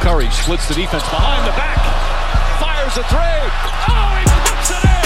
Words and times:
Curry 0.00 0.30
splits 0.30 0.68
the 0.68 0.74
defense 0.74 1.02
behind 1.10 1.44
the 1.46 1.50
back. 1.52 1.78
Fires 2.60 2.96
a 2.96 3.02
three. 3.04 3.20
Oh, 3.88 4.16
he 4.16 4.24
puts 4.48 4.70
it 4.70 4.88
in. 4.88 4.99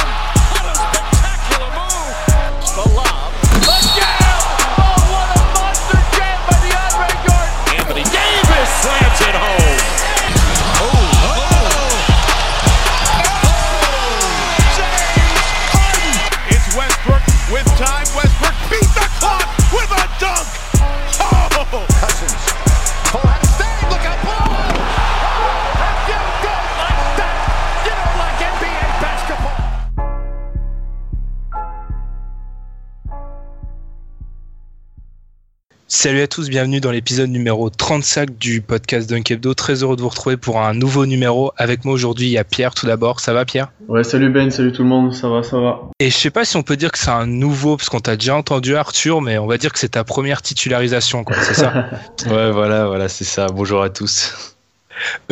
Salut 36.05 36.21
à 36.21 36.27
tous, 36.27 36.51
bienvenue 36.51 36.81
dans 36.83 36.91
l'épisode 36.91 37.31
numéro 37.31 37.71
35 37.71 38.37
du 38.37 38.61
podcast 38.61 39.09
Dunk 39.09 39.31
Hebdo. 39.31 39.55
Très 39.55 39.83
heureux 39.83 39.97
de 39.97 40.03
vous 40.03 40.11
retrouver 40.11 40.37
pour 40.37 40.61
un 40.61 40.75
nouveau 40.75 41.07
numéro. 41.07 41.51
Avec 41.57 41.87
moi 41.87 41.95
aujourd'hui, 41.95 42.27
il 42.27 42.31
y 42.33 42.37
a 42.37 42.45
Pierre 42.45 42.75
tout 42.75 42.85
d'abord. 42.85 43.21
Ça 43.21 43.33
va 43.33 43.47
Pierre? 43.47 43.73
Ouais, 43.89 44.05
salut 44.05 44.29
Ben, 44.29 44.51
salut 44.51 44.71
tout 44.71 44.83
le 44.83 44.89
monde, 44.91 45.15
ça 45.15 45.31
va, 45.31 45.43
ça 45.43 45.59
va. 45.59 45.81
Et 46.01 46.11
je 46.11 46.15
sais 46.15 46.29
pas 46.29 46.45
si 46.45 46.59
on 46.59 46.63
peut 46.63 46.77
dire 46.77 46.93
que 46.93 46.99
c'est 46.99 47.09
un 47.09 47.25
nouveau, 47.27 47.79
parce 47.79 47.89
qu'on 47.89 48.01
t'a 48.01 48.17
déjà 48.17 48.37
entendu 48.37 48.77
Arthur, 48.77 49.23
mais 49.23 49.39
on 49.39 49.47
va 49.47 49.57
dire 49.57 49.73
que 49.73 49.79
c'est 49.79 49.89
ta 49.91 50.05
première 50.05 50.43
titularisation, 50.43 51.25
quoi, 51.25 51.37
c'est 51.41 51.55
ça? 51.55 51.87
Ouais, 52.27 52.51
voilà, 52.51 52.87
voilà, 52.87 53.09
c'est 53.09 53.25
ça. 53.25 53.47
Bonjour 53.47 53.83
à 53.83 53.89
tous. 53.89 54.55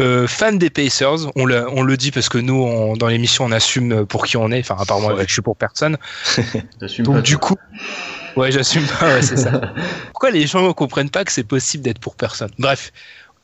Euh, 0.00 0.26
fan 0.26 0.58
des 0.58 0.70
Pacers, 0.70 1.30
on 1.36 1.44
le, 1.44 1.68
on 1.70 1.82
le 1.82 1.96
dit 1.96 2.10
parce 2.10 2.28
que 2.28 2.38
nous, 2.38 2.54
on- 2.60 2.96
dans 2.96 3.06
l'émission, 3.06 3.44
on 3.44 3.52
assume 3.52 4.06
pour 4.06 4.24
qui 4.26 4.36
on 4.36 4.50
est. 4.50 4.58
Enfin, 4.60 4.76
à 4.80 4.84
part 4.84 4.98
moi, 5.00 5.14
Ouais. 5.14 5.24
je 5.28 5.32
suis 5.32 5.42
pour 5.42 5.56
personne. 5.56 5.98
Donc 6.98 7.16
pas, 7.16 7.20
du 7.20 7.32
toi. 7.36 7.40
coup, 7.40 7.56
ouais, 8.36 8.52
j'assume 8.52 8.86
pas, 8.86 9.14
ouais, 9.14 9.22
c'est 9.22 9.36
ça. 9.36 9.60
Pourquoi 10.12 10.30
les 10.30 10.46
gens 10.46 10.66
ne 10.66 10.72
comprennent 10.72 11.10
pas 11.10 11.24
que 11.24 11.32
c'est 11.32 11.44
possible 11.44 11.82
d'être 11.84 11.98
pour 11.98 12.14
personne? 12.16 12.50
Bref, 12.58 12.92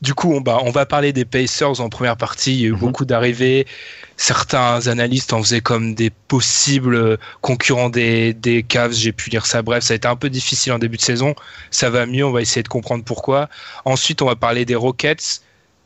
du 0.01 0.13
coup, 0.13 0.33
on, 0.33 0.41
va 0.41 0.59
on 0.63 0.71
va 0.71 0.85
parler 0.85 1.11
des 1.11 1.25
Pacers 1.25 1.81
en 1.81 1.89
première 1.89 2.15
partie. 2.15 2.53
Il 2.53 2.61
y 2.61 2.65
a 2.65 2.67
eu 2.67 2.71
Mhm. 2.71 2.79
beaucoup 2.79 3.05
d'arrivées. 3.05 3.67
Certains 4.15 4.87
analystes 4.87 5.33
en 5.33 5.41
faisaient 5.43 5.59
comme 5.61 5.93
des 5.95 6.09
possibles 6.09 7.17
concurrents 7.41 7.89
des, 7.89 8.33
des 8.33 8.63
Cavs. 8.63 8.93
J'ai 8.93 9.11
pu 9.11 9.29
lire 9.29 9.45
ça. 9.45 9.61
Bref, 9.61 9.83
ça 9.83 9.93
a 9.93 9.95
été 9.95 10.07
un 10.07 10.15
peu 10.15 10.29
difficile 10.29 10.71
en 10.73 10.79
début 10.79 10.97
de 10.97 11.01
saison. 11.01 11.35
Ça 11.71 11.89
va 11.89 12.05
mieux. 12.05 12.25
On 12.25 12.31
va 12.31 12.41
essayer 12.41 12.63
de 12.63 12.67
comprendre 12.69 13.03
pourquoi. 13.03 13.49
Ensuite, 13.85 14.21
on 14.21 14.25
va 14.25 14.35
parler 14.37 14.63
des 14.65 14.75
Rockets. 14.75 15.41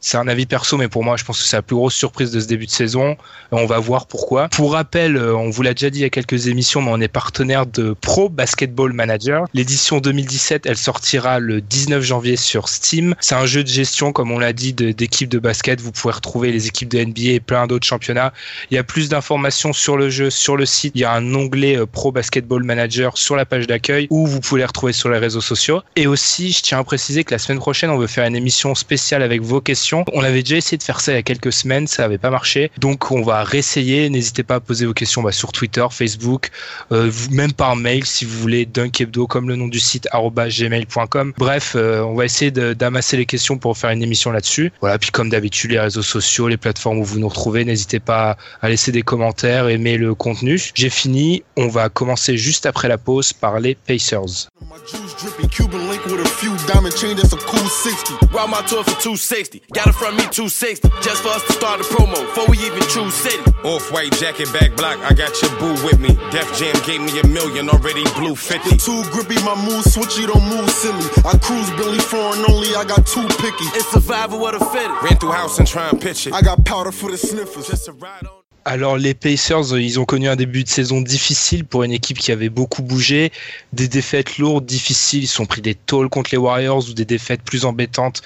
C'est 0.05 0.17
un 0.17 0.27
avis 0.27 0.45
perso, 0.45 0.75
mais 0.75 0.89
pour 0.89 1.01
moi, 1.01 1.15
je 1.15 1.23
pense 1.23 1.41
que 1.41 1.47
c'est 1.47 1.55
la 1.55 1.61
plus 1.61 1.77
grosse 1.77 1.95
surprise 1.95 2.29
de 2.29 2.41
ce 2.41 2.45
début 2.45 2.65
de 2.65 2.71
saison. 2.71 3.15
On 3.51 3.65
va 3.65 3.79
voir 3.79 4.05
pourquoi. 4.05 4.49
Pour 4.49 4.73
rappel, 4.73 5.15
euh, 5.15 5.33
on 5.33 5.49
vous 5.49 5.61
l'a 5.61 5.73
déjà 5.73 5.89
dit 5.89 5.99
il 5.99 6.01
y 6.01 6.05
a 6.05 6.09
quelques 6.09 6.47
émissions, 6.47 6.81
mais 6.81 6.91
on 6.91 6.99
est 6.99 7.07
partenaire 7.07 7.65
de 7.65 7.95
Pro 8.01 8.27
Basketball 8.27 8.91
Manager. 8.91 9.45
L'édition 9.53 10.01
2017, 10.01 10.65
elle 10.65 10.75
sortira 10.75 11.39
le 11.39 11.61
19 11.61 12.03
janvier 12.03 12.35
sur 12.35 12.67
Steam. 12.67 13.15
C'est 13.21 13.35
un 13.35 13.45
jeu 13.45 13.63
de 13.63 13.69
gestion, 13.69 14.11
comme 14.11 14.29
on 14.31 14.39
l'a 14.39 14.51
dit, 14.51 14.73
d'équipes 14.73 15.29
de 15.29 15.39
basket. 15.39 15.79
Vous 15.79 15.93
pouvez 15.93 16.13
retrouver 16.13 16.51
les 16.51 16.67
équipes 16.67 16.89
de 16.89 17.01
NBA 17.01 17.35
et 17.35 17.39
plein 17.39 17.65
d'autres 17.65 17.87
championnats. 17.87 18.33
Il 18.71 18.75
y 18.75 18.79
a 18.79 18.83
plus 18.83 19.07
d'informations 19.07 19.71
sur 19.71 19.95
le 19.95 20.09
jeu, 20.09 20.29
sur 20.29 20.57
le 20.57 20.65
site. 20.65 20.91
Il 20.95 21.01
y 21.01 21.05
a 21.05 21.13
un 21.13 21.33
onglet 21.33 21.77
euh, 21.77 21.85
Pro 21.85 22.11
Basketball 22.11 22.63
Manager 22.63 23.17
sur 23.17 23.37
la 23.37 23.45
page 23.45 23.67
d'accueil 23.67 24.07
où 24.09 24.27
vous 24.27 24.41
pouvez 24.41 24.59
les 24.59 24.65
retrouver 24.65 24.91
sur 24.91 25.07
les 25.07 25.17
réseaux 25.17 25.39
sociaux. 25.39 25.81
Et 25.95 26.07
aussi, 26.07 26.51
je 26.51 26.61
tiens 26.61 26.79
à 26.79 26.83
préciser 26.83 27.23
que 27.23 27.33
la 27.33 27.39
semaine 27.39 27.59
prochaine, 27.59 27.89
on 27.89 27.97
veut 27.97 28.07
faire 28.07 28.25
une 28.25 28.35
émission 28.35 28.75
spéciale 28.75 29.23
avec 29.23 29.41
vos 29.41 29.61
questions. 29.61 29.92
On 30.13 30.23
avait 30.23 30.41
déjà 30.41 30.57
essayé 30.57 30.77
de 30.77 30.83
faire 30.83 30.99
ça 30.99 31.11
il 31.11 31.15
y 31.15 31.17
a 31.17 31.23
quelques 31.23 31.53
semaines, 31.53 31.87
ça 31.87 32.03
n'avait 32.03 32.17
pas 32.17 32.29
marché. 32.29 32.71
Donc, 32.77 33.11
on 33.11 33.21
va 33.21 33.43
réessayer. 33.43 34.09
N'hésitez 34.09 34.43
pas 34.43 34.55
à 34.55 34.59
poser 34.59 34.85
vos 34.85 34.93
questions 34.93 35.21
bah, 35.21 35.31
sur 35.31 35.51
Twitter, 35.51 35.85
Facebook, 35.91 36.49
euh, 36.91 37.11
même 37.31 37.53
par 37.53 37.75
mail 37.75 38.05
si 38.05 38.25
vous 38.25 38.39
voulez, 38.39 38.65
dunkhebdo 38.65 39.27
comme 39.27 39.47
le 39.47 39.55
nom 39.55 39.67
du 39.67 39.79
site 39.79 40.07
gmail.com. 40.13 41.33
Bref, 41.37 41.73
euh, 41.75 42.01
on 42.01 42.15
va 42.15 42.25
essayer 42.25 42.51
d'amasser 42.51 43.17
les 43.17 43.25
questions 43.25 43.57
pour 43.57 43.77
faire 43.77 43.91
une 43.91 44.01
émission 44.01 44.31
là-dessus. 44.31 44.71
Voilà, 44.81 44.97
puis 44.97 45.11
comme 45.11 45.29
d'habitude, 45.29 45.71
les 45.71 45.79
réseaux 45.79 46.01
sociaux, 46.01 46.47
les 46.47 46.57
plateformes 46.57 46.99
où 46.99 47.03
vous 47.03 47.19
nous 47.19 47.27
retrouvez, 47.27 47.65
n'hésitez 47.65 47.99
pas 47.99 48.37
à 48.61 48.69
laisser 48.69 48.91
des 48.91 49.01
commentaires, 49.01 49.67
aimer 49.69 49.97
le 49.97 50.15
contenu. 50.15 50.59
J'ai 50.73 50.89
fini, 50.89 51.43
on 51.57 51.67
va 51.67 51.89
commencer 51.89 52.37
juste 52.37 52.65
après 52.65 52.87
la 52.87 52.97
pause 52.97 53.33
par 53.33 53.59
les 53.59 53.75
Pacers. 53.75 54.49
My 54.61 54.79
juice 54.87 55.15
dripping, 55.19 55.49
Cuban 55.49 55.77
link 55.89 56.05
with 56.05 56.25
a 56.25 56.29
few 56.29 56.55
diamond 56.67 56.95
chain, 56.95 57.15
that's 57.15 57.33
a 57.33 57.37
cool 57.37 57.67
60. 57.67 58.31
Route 58.31 58.49
my 58.49 58.61
tour 58.67 58.83
for 58.83 58.99
260. 59.01 59.61
Got 59.73 59.82
it 59.87 59.95
from 59.95 60.15
me 60.15 60.23
260. 60.29 60.89
Just 61.01 61.23
for 61.23 61.29
us 61.29 61.43
to 61.47 61.53
start 61.53 61.79
the 61.79 61.85
promo. 61.85 62.15
Before 62.15 62.47
we 62.47 62.57
even 62.59 62.81
choose 62.89 63.13
city. 63.13 63.43
Off-white 63.63 64.13
jacket, 64.13 64.51
back 64.53 64.75
block. 64.75 64.99
I 64.99 65.13
got 65.13 65.33
your 65.41 65.51
boo 65.59 65.73
with 65.85 65.99
me. 65.99 66.13
Def 66.31 66.47
Jam 66.57 66.75
gave 66.85 67.01
me 67.01 67.19
a 67.19 67.27
million, 67.27 67.69
already 67.69 68.03
blue 68.15 68.35
50. 68.35 68.69
The 68.69 68.77
too 68.77 69.03
grippy, 69.11 69.35
my 69.43 69.55
move 69.55 69.83
switchy, 69.85 70.27
don't 70.27 70.43
move 70.47 70.69
silly. 70.69 71.05
I 71.25 71.37
cruise 71.37 71.69
Billy 71.77 71.99
foreign 71.99 72.43
only, 72.49 72.75
I 72.75 72.83
got 72.83 73.05
too 73.07 73.27
picky. 73.39 73.67
It's 73.77 73.89
survival 73.91 74.45
of 74.45 74.59
the 74.59 74.65
fittest. 74.65 75.01
Ran 75.03 75.17
through 75.17 75.31
house 75.31 75.59
and 75.59 75.67
try 75.67 75.89
and 75.89 75.99
pitch 75.99 76.27
it. 76.27 76.33
I 76.33 76.41
got 76.41 76.65
powder 76.65 76.91
for 76.91 77.11
the 77.11 77.17
sniffers. 77.17 77.67
Just 77.67 77.87
a 77.87 77.93
ride 77.93 78.25
on. 78.25 78.43
Alors 78.65 78.97
les 78.97 79.13
Pacers, 79.13 79.73
euh, 79.73 79.81
ils 79.81 79.99
ont 79.99 80.05
connu 80.05 80.29
un 80.29 80.37
début 80.37 80.63
de 80.63 80.69
saison 80.69 81.01
difficile 81.01 81.65
pour 81.65 81.83
une 81.83 81.91
équipe 81.91 82.17
qui 82.17 82.31
avait 82.31 82.47
beaucoup 82.47 82.81
bougé, 82.81 83.33
des 83.73 83.89
défaites 83.89 84.37
lourdes, 84.37 84.65
difficiles, 84.65 85.23
ils 85.23 85.27
se 85.27 85.35
sont 85.35 85.45
pris 85.45 85.61
des 85.61 85.75
tôles 85.75 86.07
contre 86.07 86.29
les 86.31 86.37
Warriors 86.37 86.89
ou 86.89 86.93
des 86.93 87.03
défaites 87.03 87.41
plus 87.41 87.65
embêtantes 87.65 88.21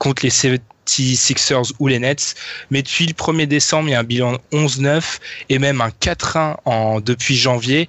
contre 0.00 0.24
les 0.24 0.30
76ers 0.30 1.72
ou 1.78 1.86
les 1.86 2.00
Nets. 2.00 2.34
Mais 2.70 2.82
depuis 2.82 3.06
le 3.06 3.12
1er 3.12 3.46
décembre, 3.46 3.88
il 3.88 3.92
y 3.92 3.94
a 3.94 4.00
un 4.00 4.04
bilan 4.04 4.38
11-9 4.50 5.20
et 5.50 5.60
même 5.60 5.80
un 5.80 5.90
4-1 5.90 6.56
en, 6.64 7.00
depuis 7.00 7.36
janvier. 7.36 7.88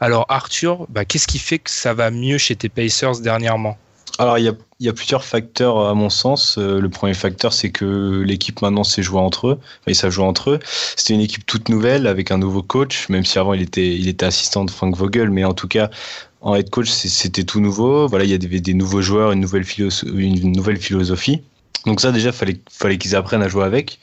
Alors 0.00 0.26
Arthur, 0.28 0.86
bah, 0.90 1.06
qu'est-ce 1.06 1.28
qui 1.28 1.38
fait 1.38 1.60
que 1.60 1.70
ça 1.70 1.94
va 1.94 2.10
mieux 2.10 2.36
chez 2.36 2.56
tes 2.56 2.68
Pacers 2.68 3.20
dernièrement? 3.20 3.78
Alors, 4.18 4.38
il 4.38 4.44
y 4.80 4.88
a, 4.88 4.92
plusieurs 4.92 5.24
facteurs 5.24 5.78
à 5.88 5.94
mon 5.94 6.10
sens. 6.10 6.56
Euh, 6.58 6.80
le 6.80 6.88
premier 6.90 7.14
facteur, 7.14 7.52
c'est 7.52 7.70
que 7.70 8.22
l'équipe 8.26 8.60
maintenant 8.60 8.84
s'est 8.84 9.02
jouée 9.02 9.20
entre 9.20 9.48
eux. 9.48 9.60
Enfin, 9.80 9.94
savent 9.94 10.10
jouer 10.10 10.26
entre 10.26 10.50
eux. 10.50 10.60
C'était 10.96 11.14
une 11.14 11.20
équipe 11.20 11.46
toute 11.46 11.68
nouvelle 11.70 12.06
avec 12.06 12.30
un 12.30 12.38
nouveau 12.38 12.62
coach, 12.62 13.08
même 13.08 13.24
si 13.24 13.38
avant 13.38 13.54
il 13.54 13.62
était, 13.62 14.24
assistant 14.24 14.64
de 14.64 14.70
Frank 14.70 14.94
Vogel, 14.96 15.30
mais 15.30 15.44
en 15.44 15.54
tout 15.54 15.68
cas, 15.68 15.88
en 16.42 16.54
head 16.54 16.68
coach, 16.68 16.90
c'était 16.90 17.44
tout 17.44 17.60
nouveau. 17.60 18.06
Voilà, 18.06 18.24
il 18.24 18.30
y 18.30 18.34
avait 18.34 18.60
des 18.60 18.74
nouveaux 18.74 19.00
joueurs, 19.00 19.32
une 19.32 19.40
nouvelle 19.40 19.64
philosophie. 19.64 21.42
Donc 21.86 22.00
ça 22.00 22.12
déjà 22.12 22.32
fallait 22.32 22.60
fallait 22.70 22.98
qu'ils 22.98 23.16
apprennent 23.16 23.42
à 23.42 23.48
jouer 23.48 23.64
avec. 23.64 23.98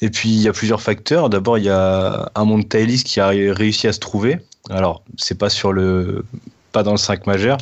Et 0.00 0.10
puis 0.10 0.28
il 0.30 0.40
y 0.40 0.48
a 0.48 0.52
plusieurs 0.52 0.80
facteurs. 0.80 1.28
D'abord 1.28 1.58
il 1.58 1.64
y 1.64 1.70
a 1.70 2.30
un 2.34 2.44
monde 2.44 2.68
qui 2.68 3.20
a 3.20 3.28
réussi 3.28 3.88
à 3.88 3.92
se 3.92 3.98
trouver. 3.98 4.38
Alors 4.68 5.02
c'est 5.16 5.38
pas 5.38 5.50
sur 5.50 5.72
le 5.72 6.24
pas 6.72 6.82
dans 6.82 6.92
le 6.92 6.98
5 6.98 7.26
majeur 7.26 7.58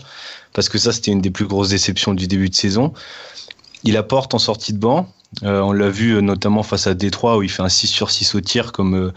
parce 0.53 0.69
que 0.69 0.79
ça 0.79 0.93
c'était 0.93 1.11
une 1.11 1.21
des 1.21 1.31
plus 1.31 1.47
grosses 1.47 1.71
déceptions 1.71 2.15
du 2.15 2.27
début 2.27 2.51
de 2.51 2.55
saison. 2.55 2.93
Il 3.85 3.97
apporte 3.97 4.35
en 4.35 4.39
sortie 4.39 4.73
de 4.73 4.79
banc. 4.79 5.11
Euh, 5.45 5.61
on 5.61 5.73
l'a 5.73 5.91
vu 5.91 6.17
euh, 6.17 6.21
notamment 6.21 6.63
face 6.63 6.87
à 6.87 6.95
Détroit 6.95 7.37
où 7.37 7.43
il 7.43 7.51
fait 7.51 7.63
un 7.63 7.69
6 7.69 7.87
sur 7.87 8.11
6 8.11 8.35
au 8.35 8.41
tir 8.41 8.73
comme 8.73 8.95
euh, 8.95 9.13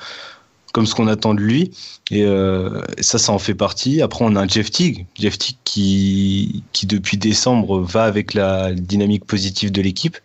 comme 0.71 0.85
ce 0.85 0.95
qu'on 0.95 1.07
attend 1.07 1.33
de 1.33 1.41
lui. 1.41 1.71
Et 2.09 2.23
euh, 2.23 2.81
ça, 2.99 3.17
ça 3.17 3.31
en 3.31 3.39
fait 3.39 3.55
partie. 3.55 4.01
Après, 4.01 4.23
on 4.25 4.35
a 4.35 4.47
Jeff 4.47 4.71
Teague, 4.71 5.05
Jeff 5.17 5.37
Teague 5.37 5.57
qui, 5.63 6.63
qui 6.73 6.85
depuis 6.85 7.17
décembre 7.17 7.79
va 7.79 8.03
avec 8.03 8.33
la 8.33 8.73
dynamique 8.73 9.25
positive 9.25 9.71
de 9.71 9.81
l'équipe. 9.81 10.17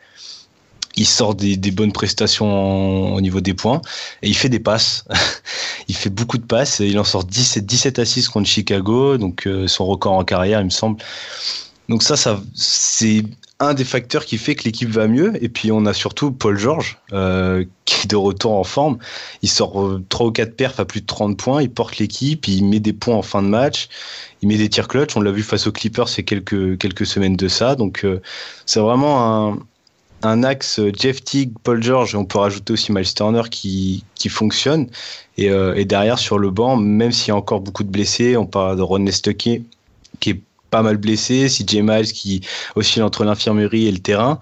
Il 0.98 1.06
sort 1.06 1.34
des, 1.34 1.58
des 1.58 1.70
bonnes 1.70 1.92
prestations 1.92 3.14
au 3.14 3.20
niveau 3.20 3.42
des 3.42 3.52
points 3.52 3.82
et 4.22 4.28
il 4.28 4.34
fait 4.34 4.48
des 4.48 4.60
passes. 4.60 5.04
il 5.88 5.94
fait 5.94 6.10
beaucoup 6.10 6.38
de 6.38 6.46
passes. 6.46 6.78
Il 6.78 6.98
en 6.98 7.04
sort 7.04 7.24
17, 7.24 7.66
17 7.66 7.98
assists 7.98 8.30
contre 8.30 8.48
Chicago, 8.48 9.18
donc 9.18 9.46
euh, 9.46 9.68
son 9.68 9.84
record 9.84 10.14
en 10.14 10.24
carrière, 10.24 10.60
il 10.60 10.64
me 10.64 10.70
semble. 10.70 11.02
Donc 11.88 12.02
ça, 12.02 12.16
ça 12.16 12.40
c'est 12.54 13.24
un 13.58 13.72
des 13.72 13.84
facteurs 13.84 14.26
qui 14.26 14.36
fait 14.36 14.54
que 14.54 14.64
l'équipe 14.64 14.88
va 14.88 15.08
mieux. 15.08 15.32
Et 15.42 15.48
puis 15.48 15.72
on 15.72 15.86
a 15.86 15.94
surtout 15.94 16.30
Paul 16.30 16.58
George 16.58 16.98
euh, 17.12 17.64
qui 17.84 18.04
est 18.04 18.10
de 18.10 18.16
retour 18.16 18.52
en 18.52 18.64
forme. 18.64 18.98
Il 19.42 19.48
sort 19.48 19.82
euh, 19.82 20.04
3 20.08 20.26
ou 20.26 20.32
4 20.32 20.56
perfs 20.56 20.80
à 20.80 20.84
plus 20.84 21.00
de 21.00 21.06
30 21.06 21.38
points. 21.38 21.62
Il 21.62 21.70
porte 21.70 21.98
l'équipe, 21.98 22.46
il 22.48 22.64
met 22.64 22.80
des 22.80 22.92
points 22.92 23.16
en 23.16 23.22
fin 23.22 23.42
de 23.42 23.48
match. 23.48 23.88
Il 24.42 24.48
met 24.48 24.58
des 24.58 24.68
tirs 24.68 24.88
clutch. 24.88 25.16
On 25.16 25.20
l'a 25.20 25.32
vu 25.32 25.42
face 25.42 25.66
aux 25.66 25.72
Clippers 25.72 26.08
c'est 26.08 26.22
quelques, 26.22 26.78
quelques 26.78 27.06
semaines 27.06 27.36
de 27.36 27.48
ça. 27.48 27.74
Donc 27.76 28.04
euh, 28.04 28.20
c'est 28.66 28.80
vraiment 28.80 29.50
un, 29.50 29.58
un 30.22 30.42
axe 30.42 30.78
euh, 30.78 30.92
Jeff 30.94 31.22
Teague, 31.24 31.52
Paul 31.62 31.82
George. 31.82 32.14
Et 32.14 32.18
on 32.18 32.26
peut 32.26 32.38
rajouter 32.38 32.74
aussi 32.74 32.92
Miles 32.92 33.14
Turner 33.14 33.42
qui, 33.50 34.04
qui 34.14 34.28
fonctionne. 34.28 34.88
Et, 35.38 35.50
euh, 35.50 35.74
et 35.74 35.84
derrière 35.86 36.18
sur 36.18 36.38
le 36.38 36.50
banc, 36.50 36.76
même 36.76 37.12
s'il 37.12 37.28
y 37.28 37.30
a 37.30 37.36
encore 37.36 37.60
beaucoup 37.60 37.84
de 37.84 37.90
blessés, 37.90 38.36
on 38.36 38.46
parle 38.46 38.76
de 38.76 38.82
Ron 38.82 39.06
Stuckey 39.06 39.62
qui 40.20 40.30
est 40.30 40.40
pas 40.76 40.82
mal 40.82 40.98
blessé, 40.98 41.48
si 41.48 41.64
Miles 41.80 42.12
qui 42.12 42.42
oscille 42.74 43.02
entre 43.02 43.24
l'infirmerie 43.24 43.86
et 43.86 43.92
le 43.92 43.98
terrain, 43.98 44.38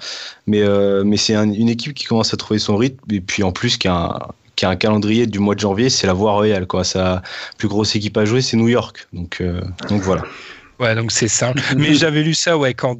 mais 0.49 0.63
euh, 0.63 1.05
mais 1.05 1.17
c'est 1.17 1.37
un, 1.37 1.49
une 1.53 1.69
équipe 1.69 1.95
qui 1.95 2.07
commence 2.07 2.35
à 2.35 2.37
trouver 2.37 2.59
son 2.59 2.77
rythme 2.77 2.99
et 3.13 3.21
puis 3.21 3.45
en 3.45 3.53
plus 3.53 3.77
qui 3.77 3.87
a 3.87 3.95
un, 3.95 4.19
qui 4.57 4.65
a 4.65 4.71
un 4.71 4.75
calendrier 4.75 5.29
du 5.29 5.39
mois 5.39 5.55
de 5.55 5.61
janvier, 5.61 5.91
c'est 5.91 6.09
la 6.09 6.13
voie 6.13 6.33
royale 6.33 6.67
quoi. 6.67 6.83
Sa 6.83 7.23
plus 7.57 7.69
grosse 7.69 7.95
équipe 7.95 8.17
à 8.17 8.25
jouer, 8.25 8.43
c'est 8.43 8.57
New 8.57 8.67
York, 8.67 9.07
donc 9.13 9.41
euh, 9.41 9.61
donc 9.89 10.03
voilà. 10.03 10.25
Ouais, 10.81 10.97
donc 10.97 11.13
c'est 11.13 11.29
simple. 11.29 11.63
Mais 11.77 11.95
j'avais 12.01 12.25
lu 12.25 12.35
ça, 12.35 12.59
ouais, 12.59 12.75
quand 12.75 12.99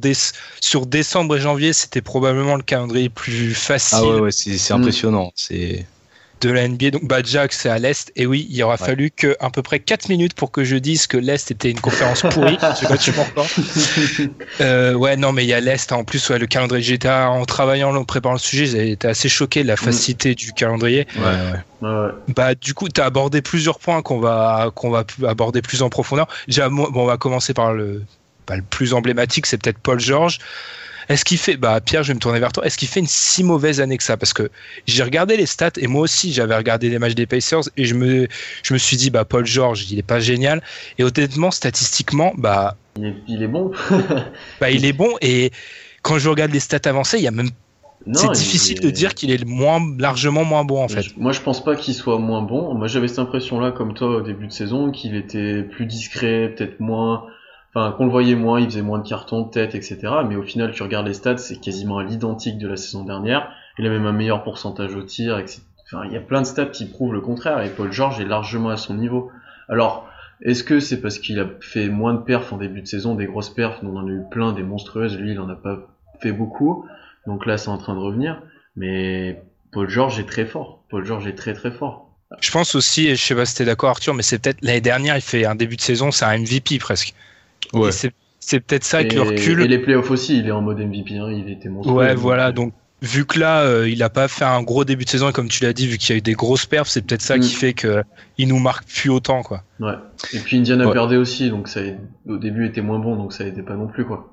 sur 0.61 0.85
décembre 0.85 1.35
et 1.35 1.41
janvier, 1.41 1.73
c'était 1.73 2.01
probablement 2.01 2.55
le 2.55 2.63
calendrier 2.63 3.09
plus 3.09 3.53
facile. 3.53 3.97
Ah 4.01 4.07
ouais, 4.07 4.19
ouais 4.21 4.31
c'est 4.31 4.57
c'est 4.57 4.73
impressionnant. 4.73 5.33
C'est 5.35 5.85
de 6.47 6.51
la 6.51 6.67
NBA. 6.67 6.91
Donc, 6.91 7.05
bah, 7.05 7.17
Jack, 7.23 7.53
c'est 7.53 7.69
à 7.69 7.79
l'Est. 7.79 8.11
Et 8.15 8.25
oui, 8.25 8.47
il 8.49 8.61
aura 8.63 8.75
Ouais. 8.75 8.85
fallu 8.85 9.11
que 9.11 9.35
à 9.39 9.49
peu 9.49 9.61
près 9.61 9.79
4 9.79 10.09
minutes 10.09 10.33
pour 10.33 10.51
que 10.51 10.63
je 10.63 10.75
dise 10.75 11.07
que 11.07 11.17
l'Est 11.17 11.49
était 11.51 11.71
une 11.71 11.79
conférence 11.79 12.21
pourrie. 12.31 12.57
je 12.81 12.97
sais 12.97 13.11
pas. 13.13 13.45
Euh, 14.61 14.93
ouais, 14.93 15.17
non, 15.17 15.31
mais 15.31 15.43
il 15.43 15.47
y 15.47 15.53
a 15.53 15.59
l'Est. 15.59 15.91
hein. 15.91 15.97
En 15.97 16.03
plus, 16.03 16.29
ouais, 16.29 16.39
le 16.39 16.45
calendrier. 16.47 16.83
J'étais 16.83 17.09
en 17.09 17.45
travaillant, 17.45 17.95
en 17.95 18.03
préparant 18.03 18.33
le 18.33 18.39
sujet, 18.39 18.65
j'ai 18.65 18.91
été 18.91 19.07
assez 19.07 19.29
choqué 19.29 19.63
de 19.63 19.67
la 19.67 19.77
facilité 19.77 20.35
du 20.35 20.53
calendrier. 20.53 21.07
ouais, 21.17 21.21
ouais. 21.23 21.59
Ouais, 21.81 21.89
ouais. 21.89 22.11
Bah, 22.35 22.55
du 22.55 22.73
coup, 22.73 22.87
tu 22.89 23.01
as 23.01 23.05
abordé 23.05 23.41
plusieurs 23.41 23.79
points 23.79 24.01
qu'on 24.01 24.19
va, 24.19 24.71
qu'on 24.73 24.89
va 24.89 25.03
aborder 25.27 25.61
plus 25.61 25.81
en 25.81 25.89
profondeur. 25.89 26.27
Déjà, 26.47 26.69
bon, 26.69 26.89
on 26.95 27.05
va 27.05 27.17
commencer 27.17 27.53
par 27.53 27.73
le, 27.73 28.01
bah, 28.47 28.55
le 28.55 28.61
plus 28.63 28.93
emblématique, 28.93 29.45
c'est 29.45 29.57
peut-être 29.57 29.77
Paul 29.79 29.99
George. 29.99 30.39
Est-ce 31.09 31.23
qu'il 31.25 31.37
fait, 31.37 31.57
bah 31.57 31.79
Pierre, 31.81 32.03
je 32.03 32.09
vais 32.09 32.13
me 32.15 32.19
tourner 32.19 32.39
vers 32.39 32.51
toi. 32.51 32.65
Est-ce 32.65 32.77
qu'il 32.77 32.87
fait 32.87 32.99
une 32.99 33.07
si 33.07 33.43
mauvaise 33.43 33.79
année 33.81 33.97
que 33.97 34.03
ça? 34.03 34.17
Parce 34.17 34.33
que 34.33 34.49
j'ai 34.87 35.03
regardé 35.03 35.37
les 35.37 35.45
stats 35.45 35.71
et 35.77 35.87
moi 35.87 36.01
aussi 36.01 36.33
j'avais 36.33 36.55
regardé 36.55 36.89
les 36.89 36.99
matchs 36.99 37.15
des 37.15 37.25
Pacers 37.25 37.61
et 37.77 37.85
je 37.85 37.93
me, 37.95 38.27
je 38.63 38.73
me 38.73 38.77
suis 38.79 38.97
dit 38.97 39.09
bah 39.09 39.25
Paul 39.25 39.45
George, 39.45 39.91
il 39.91 39.99
est 39.99 40.03
pas 40.03 40.19
génial. 40.19 40.61
Et 40.97 41.03
honnêtement, 41.03 41.51
statistiquement, 41.51 42.33
bah, 42.37 42.75
Il, 42.97 43.05
est, 43.05 43.15
il 43.27 43.43
est 43.43 43.47
bon. 43.47 43.71
bah 44.61 44.69
il 44.71 44.85
est 44.85 44.93
bon 44.93 45.11
et 45.21 45.51
quand 46.01 46.17
je 46.19 46.29
regarde 46.29 46.51
les 46.51 46.59
stats 46.59 46.87
avancées, 46.89 47.17
il 47.17 47.23
y 47.23 47.27
a 47.27 47.31
même, 47.31 47.49
c'est 48.13 48.27
il 48.27 48.31
difficile 48.33 48.77
est- 48.77 48.81
de 48.81 48.89
dire 48.91 49.15
qu'il 49.15 49.31
est 49.31 49.43
moins, 49.45 49.79
largement 49.97 50.43
moins 50.45 50.63
bon 50.63 50.83
en 50.83 50.87
fait. 50.87 51.01
Je- 51.01 51.09
Moi, 51.17 51.31
je 51.31 51.41
pense 51.41 51.63
pas 51.63 51.75
qu'il 51.75 51.93
soit 51.95 52.19
moins 52.19 52.41
bon. 52.43 52.73
Moi, 52.75 52.87
j'avais 52.87 53.07
cette 53.07 53.19
impression-là, 53.19 53.71
comme 53.71 53.93
toi, 53.95 54.17
au 54.17 54.21
début 54.21 54.45
de 54.47 54.51
saison, 54.51 54.91
qu'il 54.91 55.15
était 55.15 55.63
plus 55.63 55.85
discret, 55.87 56.53
peut-être 56.55 56.79
moins. 56.79 57.25
Enfin, 57.75 57.91
qu'on 57.91 58.05
le 58.05 58.11
voyait 58.11 58.35
moins, 58.35 58.61
il 58.61 58.67
faisait 58.67 58.81
moins 58.81 58.99
de 58.99 59.07
cartons, 59.07 59.43
peut-être, 59.43 59.75
etc. 59.75 59.99
Mais 60.29 60.37
au 60.37 60.43
final, 60.43 60.71
tu 60.71 60.81
regardes 60.81 61.07
les 61.07 61.13
stats, 61.13 61.37
c'est 61.37 61.59
quasiment 61.59 61.97
à 61.97 62.03
l'identique 62.03 62.57
de 62.57 62.69
la 62.69 62.77
saison 62.77 63.03
dernière. 63.03 63.51
Il 63.77 63.85
a 63.85 63.89
même 63.89 64.05
un 64.05 64.13
meilleur 64.13 64.43
pourcentage 64.43 64.95
au 64.95 65.03
tir, 65.03 65.37
etc. 65.37 65.61
Enfin, 65.85 66.05
il 66.05 66.13
y 66.13 66.17
a 66.17 66.21
plein 66.21 66.41
de 66.41 66.47
stats 66.47 66.67
qui 66.67 66.85
prouvent 66.85 67.11
le 67.11 67.19
contraire. 67.19 67.61
Et 67.61 67.69
Paul 67.69 67.91
George 67.91 68.21
est 68.21 68.25
largement 68.25 68.69
à 68.69 68.77
son 68.77 68.93
niveau. 68.93 69.29
Alors, 69.67 70.07
est-ce 70.41 70.63
que 70.63 70.79
c'est 70.79 71.01
parce 71.01 71.19
qu'il 71.19 71.37
a 71.37 71.47
fait 71.59 71.89
moins 71.89 72.13
de 72.13 72.19
perfs 72.19 72.53
en 72.53 72.57
début 72.57 72.81
de 72.81 72.87
saison, 72.87 73.13
des 73.13 73.25
grosses 73.25 73.53
perfs, 73.53 73.79
on 73.83 73.97
en 73.97 74.07
a 74.07 74.09
eu 74.09 74.21
plein, 74.31 74.53
des 74.53 74.63
monstrueuses, 74.63 75.17
lui, 75.17 75.31
il 75.31 75.39
en 75.41 75.49
a 75.49 75.55
pas 75.55 75.79
fait 76.21 76.31
beaucoup. 76.31 76.85
Donc 77.27 77.45
là, 77.45 77.57
c'est 77.57 77.69
en 77.69 77.77
train 77.77 77.93
de 77.93 77.99
revenir. 77.99 78.41
Mais 78.77 79.43
Paul 79.73 79.89
George 79.89 80.17
est 80.17 80.25
très 80.25 80.45
fort. 80.45 80.83
Paul 80.89 81.03
George 81.03 81.27
est 81.27 81.35
très 81.35 81.53
très 81.53 81.71
fort. 81.71 82.09
Je 82.39 82.51
pense 82.51 82.73
aussi, 82.73 83.07
et 83.07 83.17
je 83.17 83.21
sais 83.21 83.35
pas 83.35 83.45
si 83.45 83.55
t'es 83.55 83.65
d'accord 83.65 83.89
Arthur, 83.89 84.13
mais 84.13 84.23
c'est 84.23 84.39
peut-être 84.39 84.59
l'année 84.61 84.81
dernière, 84.81 85.17
il 85.17 85.21
fait 85.21 85.45
un 85.45 85.55
début 85.55 85.75
de 85.75 85.81
saison, 85.81 86.11
c'est 86.11 86.25
un 86.25 86.37
MVP 86.37 86.79
presque. 86.79 87.13
Ouais. 87.73 87.89
Et 87.89 87.91
c'est- 87.91 88.13
c'est 88.39 88.59
peut-être 88.59 88.83
ça 88.83 88.97
avec 88.97 89.13
et, 89.13 89.15
le 89.15 89.21
recul. 89.23 89.61
et 89.61 89.67
les 89.67 89.79
playoffs 89.79 90.11
aussi, 90.11 90.37
il 90.37 90.47
est 90.47 90.51
en 90.51 90.61
mode 90.61 90.79
MVP, 90.79 91.17
hein, 91.17 91.29
il 91.31 91.49
était 91.51 91.69
monstrueux. 91.69 91.95
Ouais, 91.95 92.13
voilà. 92.15 92.47
euh, 92.49 92.51
Donc, 92.51 92.73
vu 93.01 93.25
que 93.25 93.39
là, 93.39 93.61
euh, 93.61 93.89
il 93.89 94.01
a 94.03 94.09
pas 94.09 94.27
fait 94.27 94.45
un 94.45 94.61
gros 94.63 94.85
début 94.85 95.03
de 95.05 95.09
saison, 95.09 95.29
et 95.29 95.33
comme 95.33 95.49
tu 95.49 95.63
l'as 95.63 95.73
dit, 95.73 95.87
vu 95.87 95.97
qu'il 95.97 96.11
y 96.11 96.13
a 96.13 96.17
eu 96.17 96.21
des 96.21 96.33
grosses 96.33 96.65
perfs, 96.65 96.87
c'est 96.89 97.01
peut-être 97.01 97.21
ça 97.21 97.37
Mm. 97.37 97.39
qui 97.41 97.53
fait 97.53 97.73
que 97.73 98.03
il 98.37 98.47
nous 98.47 98.59
marque 98.59 98.87
plus 98.87 99.09
autant, 99.09 99.41
quoi. 99.43 99.63
Ouais. 99.79 99.93
Et 100.33 100.39
puis 100.39 100.57
Indiana 100.57 100.85
Ouais. 100.87 100.93
perdait 100.93 101.17
aussi, 101.17 101.49
donc 101.49 101.67
ça 101.67 101.81
au 102.27 102.37
début 102.37 102.67
était 102.67 102.81
moins 102.81 102.99
bon, 102.99 103.15
donc 103.15 103.33
ça 103.33 103.45
aidait 103.45 103.63
pas 103.63 103.75
non 103.75 103.87
plus 103.87 104.05
quoi. 104.05 104.31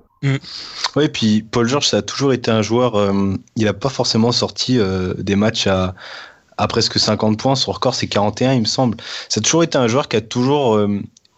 Ouais, 0.94 1.08
puis 1.08 1.42
Paul 1.42 1.66
George, 1.66 1.88
ça 1.88 1.96
a 1.98 2.02
toujours 2.02 2.32
été 2.32 2.50
un 2.50 2.62
joueur. 2.62 2.94
euh, 2.96 3.34
il 3.56 3.64
n'a 3.64 3.72
pas 3.72 3.88
forcément 3.88 4.30
sorti 4.30 4.78
euh, 4.78 5.14
des 5.18 5.34
matchs 5.36 5.66
à, 5.66 5.94
à 6.58 6.68
presque 6.68 6.98
50 7.00 7.38
points. 7.38 7.56
Son 7.56 7.72
record, 7.72 7.94
c'est 7.94 8.06
41, 8.06 8.52
il 8.52 8.60
me 8.60 8.64
semble. 8.66 8.96
Ça 9.28 9.40
a 9.40 9.42
toujours 9.42 9.64
été 9.64 9.78
un 9.78 9.88
joueur 9.88 10.06
qui 10.08 10.16
a 10.16 10.20
toujours 10.20 10.78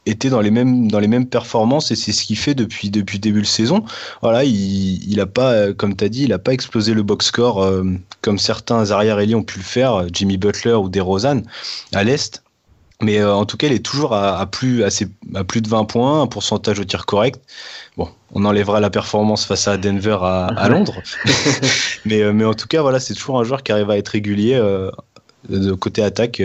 été 0.06 0.28
dans 0.30 0.40
les 0.40 0.50
mêmes 0.50 0.90
dans 0.90 0.98
les 0.98 1.08
mêmes 1.08 1.26
performances 1.26 1.90
et 1.90 1.96
c'est 1.96 2.12
ce 2.12 2.24
qu'il 2.24 2.36
fait 2.36 2.54
depuis 2.54 2.90
depuis 2.90 3.18
début 3.18 3.40
de 3.42 3.46
saison. 3.46 3.84
Voilà, 4.22 4.44
il 4.44 5.10
il 5.10 5.20
a 5.20 5.26
pas, 5.26 5.52
euh, 5.52 5.74
comme 5.74 5.96
tu 5.96 6.04
as 6.04 6.08
dit, 6.08 6.24
il 6.24 6.32
a 6.32 6.38
pas 6.38 6.52
explosé 6.52 6.92
le 6.94 7.02
box 7.02 7.26
score 7.26 7.62
euh, 7.62 7.84
comme 8.20 8.38
certains 8.38 8.90
arrière 8.90 9.18
ailiers 9.18 9.34
ont 9.34 9.42
pu 9.42 9.58
le 9.58 9.64
faire, 9.64 9.94
euh, 9.94 10.06
Jimmy 10.12 10.36
Butler 10.36 10.74
ou 10.74 10.88
DeRozan 10.88 11.42
à 11.94 12.04
l'est. 12.04 12.42
Mais 13.02 13.18
euh, 13.18 13.34
en 13.34 13.44
tout 13.44 13.56
cas, 13.56 13.66
il 13.66 13.72
est 13.72 13.84
toujours 13.84 14.14
à, 14.14 14.38
à 14.38 14.46
plus 14.46 14.84
à, 14.84 14.90
ses- 14.90 15.08
à 15.34 15.42
plus 15.42 15.60
de 15.60 15.68
20 15.68 15.84
points, 15.84 16.22
un 16.22 16.26
pourcentage 16.28 16.78
au 16.78 16.84
tir 16.84 17.06
correct. 17.06 17.40
Bon, 17.96 18.08
on 18.32 18.44
enlèvera 18.44 18.80
la 18.80 18.88
performance 18.88 19.44
face 19.44 19.66
à 19.68 19.76
Denver 19.76 20.18
à, 20.22 20.46
à 20.46 20.68
Londres. 20.68 21.02
mais, 22.04 22.32
mais 22.32 22.44
en 22.44 22.54
tout 22.54 22.68
cas, 22.68 22.82
voilà, 22.82 23.00
c'est 23.00 23.14
toujours 23.14 23.40
un 23.40 23.44
joueur 23.44 23.62
qui 23.62 23.72
arrive 23.72 23.90
à 23.90 23.98
être 23.98 24.08
régulier 24.10 24.54
euh, 24.54 24.90
de 25.48 25.72
côté 25.72 26.02
attaque. 26.02 26.40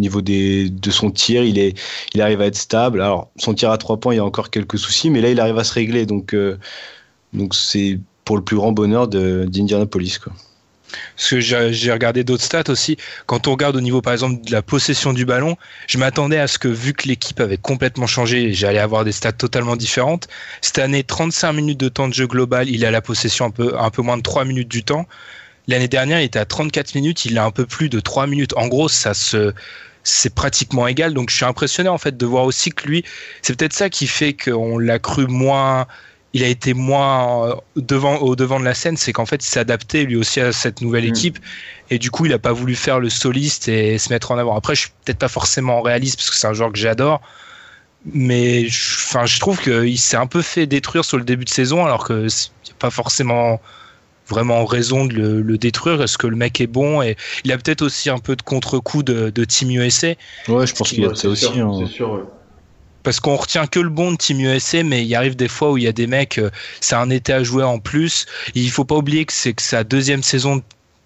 Au 0.00 0.02
niveau 0.02 0.22
des, 0.22 0.70
de 0.70 0.90
son 0.90 1.10
tir, 1.10 1.44
il, 1.44 1.58
est, 1.58 1.78
il 2.14 2.22
arrive 2.22 2.40
à 2.40 2.46
être 2.46 2.56
stable. 2.56 3.02
Alors, 3.02 3.30
son 3.36 3.52
tir 3.52 3.70
à 3.70 3.76
trois 3.76 3.98
points, 4.00 4.14
il 4.14 4.16
y 4.16 4.20
a 4.20 4.24
encore 4.24 4.48
quelques 4.48 4.78
soucis, 4.78 5.10
mais 5.10 5.20
là, 5.20 5.28
il 5.28 5.38
arrive 5.38 5.58
à 5.58 5.64
se 5.64 5.74
régler. 5.74 6.06
Donc, 6.06 6.32
euh, 6.32 6.56
donc 7.34 7.54
c'est 7.54 8.00
pour 8.24 8.38
le 8.38 8.42
plus 8.42 8.56
grand 8.56 8.72
bonheur 8.72 9.08
d'Indianapolis. 9.08 10.18
Parce 11.16 11.30
que 11.30 11.40
j'ai 11.40 11.92
regardé 11.92 12.24
d'autres 12.24 12.42
stats 12.42 12.70
aussi. 12.70 12.96
Quand 13.26 13.46
on 13.46 13.52
regarde 13.52 13.76
au 13.76 13.82
niveau, 13.82 14.00
par 14.00 14.14
exemple, 14.14 14.42
de 14.42 14.52
la 14.52 14.62
possession 14.62 15.12
du 15.12 15.26
ballon, 15.26 15.56
je 15.86 15.98
m'attendais 15.98 16.38
à 16.38 16.48
ce 16.48 16.58
que, 16.58 16.68
vu 16.68 16.94
que 16.94 17.06
l'équipe 17.06 17.38
avait 17.40 17.58
complètement 17.58 18.06
changé, 18.06 18.54
j'allais 18.54 18.78
avoir 18.78 19.04
des 19.04 19.12
stats 19.12 19.32
totalement 19.32 19.76
différentes. 19.76 20.28
Cette 20.62 20.78
année, 20.78 21.04
35 21.04 21.52
minutes 21.52 21.78
de 21.78 21.90
temps 21.90 22.08
de 22.08 22.14
jeu 22.14 22.26
global, 22.26 22.70
il 22.70 22.86
a 22.86 22.90
la 22.90 23.02
possession 23.02 23.44
un 23.44 23.50
peu, 23.50 23.78
un 23.78 23.90
peu 23.90 24.00
moins 24.00 24.16
de 24.16 24.22
3 24.22 24.46
minutes 24.46 24.68
du 24.68 24.82
temps. 24.82 25.06
L'année 25.68 25.88
dernière, 25.88 26.20
il 26.20 26.24
était 26.24 26.38
à 26.38 26.46
34 26.46 26.94
minutes, 26.94 27.26
il 27.26 27.38
a 27.38 27.44
un 27.44 27.50
peu 27.50 27.66
plus 27.66 27.88
de 27.88 28.00
3 28.00 28.26
minutes. 28.26 28.54
En 28.56 28.66
gros, 28.66 28.88
ça 28.88 29.14
se, 29.14 29.52
c'est 30.04 30.34
pratiquement 30.34 30.86
égal. 30.86 31.14
Donc, 31.14 31.30
je 31.30 31.36
suis 31.36 31.44
impressionné, 31.44 31.88
en 31.88 31.98
fait, 31.98 32.16
de 32.16 32.26
voir 32.26 32.44
aussi 32.44 32.70
que 32.70 32.86
lui, 32.88 33.04
c'est 33.42 33.56
peut-être 33.56 33.72
ça 33.72 33.90
qui 33.90 34.06
fait 34.06 34.32
qu'on 34.34 34.78
l'a 34.78 34.98
cru 34.98 35.26
moins, 35.26 35.86
il 36.32 36.44
a 36.44 36.48
été 36.48 36.74
moins 36.74 37.48
euh, 37.48 37.54
devant, 37.76 38.16
au 38.18 38.36
devant 38.36 38.60
de 38.60 38.64
la 38.64 38.74
scène, 38.74 38.96
c'est 38.96 39.12
qu'en 39.12 39.26
fait, 39.26 39.44
il 39.44 39.48
s'est 39.48 39.60
adapté 39.60 40.04
lui 40.04 40.16
aussi 40.16 40.40
à 40.40 40.52
cette 40.52 40.80
nouvelle 40.80 41.04
Mm. 41.04 41.08
équipe. 41.08 41.38
Et 41.90 41.98
du 41.98 42.10
coup, 42.10 42.26
il 42.26 42.32
a 42.32 42.38
pas 42.38 42.52
voulu 42.52 42.74
faire 42.76 43.00
le 43.00 43.10
soliste 43.10 43.68
et 43.68 43.98
se 43.98 44.10
mettre 44.10 44.30
en 44.30 44.38
avant. 44.38 44.56
Après, 44.56 44.74
je 44.74 44.82
suis 44.82 44.90
peut-être 45.04 45.18
pas 45.18 45.28
forcément 45.28 45.82
réaliste 45.82 46.16
parce 46.16 46.30
que 46.30 46.36
c'est 46.36 46.46
un 46.46 46.52
joueur 46.52 46.72
que 46.72 46.78
j'adore. 46.78 47.20
Mais 48.06 48.68
je, 48.68 48.94
enfin, 48.94 49.26
je 49.26 49.38
trouve 49.40 49.60
qu'il 49.60 49.98
s'est 49.98 50.16
un 50.16 50.26
peu 50.26 50.40
fait 50.40 50.66
détruire 50.66 51.04
sur 51.04 51.18
le 51.18 51.24
début 51.24 51.44
de 51.44 51.50
saison 51.50 51.84
alors 51.84 52.04
que 52.04 52.28
pas 52.78 52.90
forcément 52.90 53.60
vraiment 54.30 54.64
raison 54.64 55.04
de 55.04 55.14
le, 55.14 55.42
le 55.42 55.58
détruire? 55.58 56.00
Est-ce 56.02 56.16
que 56.16 56.26
le 56.26 56.36
mec 56.36 56.60
est 56.60 56.66
bon? 56.66 57.02
Et 57.02 57.16
il 57.44 57.52
a 57.52 57.58
peut-être 57.58 57.82
aussi 57.82 58.08
un 58.08 58.18
peu 58.18 58.36
de 58.36 58.42
contre-coup 58.42 59.02
de, 59.02 59.30
de 59.30 59.44
Team 59.44 59.70
USA 59.72 60.14
Ouais, 60.48 60.66
je 60.66 60.74
pense 60.74 60.88
qu'il 60.90 61.02
y 61.02 61.04
a 61.04 61.08
de 61.08 61.14
ça 61.14 61.28
aussi. 61.28 61.46
sûr, 61.46 61.66
hein. 61.66 61.84
C'est 61.86 61.92
sûr, 61.92 62.12
ouais. 62.12 62.20
parce 63.02 63.20
qu'on 63.20 63.36
retient 63.36 63.66
que 63.66 63.80
le 63.80 63.88
bon 63.90 64.12
de 64.12 64.16
Team 64.16 64.40
USA, 64.40 64.82
mais 64.82 65.04
il 65.04 65.14
arrive 65.14 65.36
des 65.36 65.48
fois 65.48 65.72
où 65.72 65.76
il 65.78 65.84
y 65.84 65.88
a 65.88 65.92
des 65.92 66.06
mecs, 66.06 66.38
euh, 66.38 66.50
c'est 66.80 66.94
un 66.96 67.10
été 67.10 67.32
à 67.32 67.42
jouer 67.42 67.64
en 67.64 67.78
plus. 67.78 68.26
Et 68.54 68.60
il 68.60 68.70
faut 68.70 68.84
pas 68.84 68.94
oublier 68.96 69.24
que 69.24 69.32
c'est 69.32 69.52
que 69.52 69.62
sa 69.62 69.84
deuxième 69.84 70.22
saison 70.22 70.62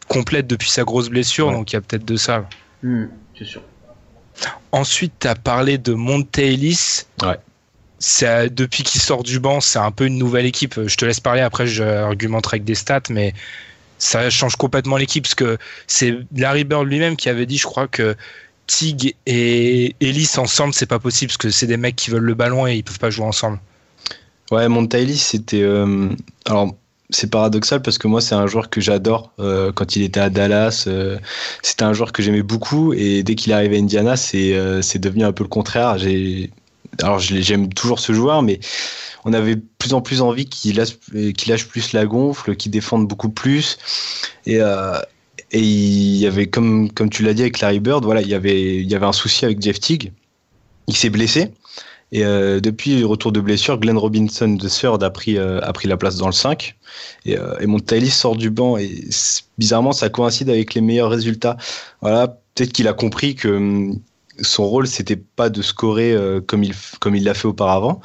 complète 0.08 0.46
depuis 0.46 0.68
sa 0.70 0.84
grosse 0.84 1.08
blessure, 1.08 1.48
Ouais. 1.48 1.54
donc 1.54 1.72
il 1.72 1.76
y 1.76 1.78
a 1.78 1.80
peut-être 1.80 2.04
de 2.04 2.16
ça. 2.16 2.46
Hmm, 2.82 3.06
c'est 3.38 3.46
sûr. 3.46 3.62
Ensuite, 4.72 5.12
tu 5.20 5.28
as 5.28 5.34
parlé 5.36 5.78
de 5.78 5.92
Monte 5.94 6.36
Ellis. 6.38 7.02
Ouais. 7.22 7.38
C'est, 7.98 8.52
depuis 8.52 8.82
qu'il 8.82 9.00
sort 9.00 9.22
du 9.22 9.40
banc, 9.40 9.60
c'est 9.60 9.78
un 9.78 9.90
peu 9.90 10.06
une 10.06 10.18
nouvelle 10.18 10.46
équipe. 10.46 10.78
Je 10.86 10.96
te 10.96 11.04
laisse 11.04 11.20
parler, 11.20 11.40
après 11.40 11.66
j'argumenterai 11.66 12.56
avec 12.56 12.64
des 12.64 12.74
stats, 12.74 13.00
mais 13.08 13.32
ça 13.98 14.28
change 14.30 14.56
complètement 14.56 14.96
l'équipe 14.96 15.24
parce 15.24 15.34
que 15.34 15.56
c'est 15.86 16.18
Larry 16.36 16.64
Bird 16.64 16.86
lui-même 16.86 17.16
qui 17.16 17.28
avait 17.28 17.46
dit, 17.46 17.56
je 17.56 17.64
crois 17.64 17.88
que 17.88 18.16
Tig 18.66 19.14
et 19.26 19.94
Ellis 20.00 20.30
ensemble, 20.36 20.74
c'est 20.74 20.86
pas 20.86 20.98
possible 20.98 21.28
parce 21.30 21.38
que 21.38 21.50
c'est 21.50 21.66
des 21.66 21.76
mecs 21.76 21.96
qui 21.96 22.10
veulent 22.10 22.22
le 22.22 22.34
ballon 22.34 22.66
et 22.66 22.74
ils 22.74 22.82
peuvent 22.82 22.98
pas 22.98 23.10
jouer 23.10 23.26
ensemble. 23.26 23.60
Ouais, 24.50 24.68
Montaïlis, 24.68 25.18
c'était. 25.18 25.62
euh, 25.62 26.08
alors, 26.44 26.74
c'est 27.10 27.30
paradoxal 27.30 27.82
parce 27.82 27.98
que 27.98 28.08
moi, 28.08 28.20
c'est 28.20 28.34
un 28.34 28.46
joueur 28.46 28.70
que 28.70 28.80
j'adore. 28.80 29.32
euh, 29.38 29.72
quand 29.72 29.96
il 29.96 30.02
était 30.02 30.20
à 30.20 30.30
Dallas, 30.30 30.84
euh, 30.86 31.18
c'était 31.62 31.84
un 31.84 31.92
joueur 31.92 32.12
que 32.12 32.22
j'aimais 32.22 32.42
beaucoup. 32.42 32.92
Et 32.92 33.22
dès 33.22 33.34
qu'il 33.34 33.52
est 33.52 33.54
arrivé 33.54 33.76
à 33.76 33.80
Indiana, 33.80 34.16
c'est 34.16 34.54
euh, 34.54 34.80
devenu 34.96 35.24
un 35.24 35.32
peu 35.32 35.44
le 35.44 35.48
contraire. 35.48 35.98
J'ai. 35.98 36.50
Alors, 37.02 37.18
j'aime 37.18 37.72
toujours 37.72 37.98
ce 37.98 38.12
joueur, 38.12 38.42
mais 38.42 38.60
on 39.24 39.32
avait 39.32 39.56
plus 39.56 39.94
en 39.94 40.00
plus 40.00 40.20
envie 40.20 40.46
qu'il 40.46 40.76
lâche, 40.76 41.66
plus 41.66 41.92
la 41.92 42.06
gonfle, 42.06 42.56
qu'il 42.56 42.70
défende 42.70 43.08
beaucoup 43.08 43.30
plus. 43.30 43.78
Et, 44.46 44.60
euh, 44.60 44.98
et 45.50 45.60
il 45.60 46.16
y 46.16 46.26
avait, 46.26 46.46
comme, 46.46 46.90
comme 46.90 47.10
tu 47.10 47.22
l'as 47.22 47.34
dit 47.34 47.42
avec 47.42 47.60
Larry 47.60 47.80
Bird, 47.80 48.04
voilà, 48.04 48.22
il 48.22 48.28
y 48.28 48.34
avait, 48.34 48.76
il 48.76 48.90
y 48.90 48.94
avait 48.94 49.06
un 49.06 49.12
souci 49.12 49.44
avec 49.44 49.62
Jeff 49.62 49.80
Teague. 49.80 50.12
Il 50.88 50.96
s'est 50.96 51.10
blessé. 51.10 51.52
Et 52.12 52.24
euh, 52.24 52.60
depuis 52.60 53.00
le 53.00 53.06
retour 53.06 53.32
de 53.32 53.40
blessure, 53.40 53.78
Glenn 53.78 53.98
Robinson 53.98 54.48
de 54.48 54.68
Third 54.68 55.02
a 55.02 55.10
pris, 55.10 55.36
euh, 55.36 55.60
a 55.62 55.72
pris 55.72 55.88
la 55.88 55.96
place 55.96 56.16
dans 56.16 56.26
le 56.26 56.32
5. 56.32 56.76
Et, 57.24 57.36
euh, 57.36 57.56
et 57.58 58.06
sort 58.06 58.36
du 58.36 58.50
banc. 58.50 58.76
Et 58.76 59.08
bizarrement, 59.58 59.92
ça 59.92 60.08
coïncide 60.10 60.48
avec 60.48 60.74
les 60.74 60.80
meilleurs 60.80 61.10
résultats. 61.10 61.56
Voilà, 62.02 62.28
peut-être 62.28 62.72
qu'il 62.72 62.86
a 62.86 62.92
compris 62.92 63.34
que 63.34 63.48
hum, 63.48 63.98
son 64.42 64.66
rôle, 64.66 64.86
c'était 64.86 65.16
pas 65.16 65.50
de 65.50 65.62
scorer 65.62 66.12
euh, 66.12 66.40
comme 66.40 66.64
il 66.64 66.74
comme 67.00 67.14
il 67.14 67.24
l'a 67.24 67.34
fait 67.34 67.48
auparavant. 67.48 68.00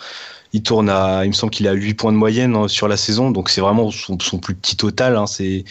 Il 0.53 0.63
tourne 0.63 0.89
à, 0.89 1.25
il 1.25 1.29
me 1.29 1.33
semble 1.33 1.51
qu'il 1.51 1.67
a 1.67 1.73
8 1.73 1.93
points 1.93 2.11
de 2.11 2.17
moyenne 2.17 2.55
hein, 2.55 2.67
sur 2.67 2.87
la 2.87 2.97
saison, 2.97 3.29
donc 3.29 3.49
c'est 3.49 3.61
vraiment 3.61 3.91
son, 3.91 4.17
plus 4.17 4.55
petit 4.55 4.75
total, 4.75 5.15
hein, 5.15 5.25
c'est 5.27 5.63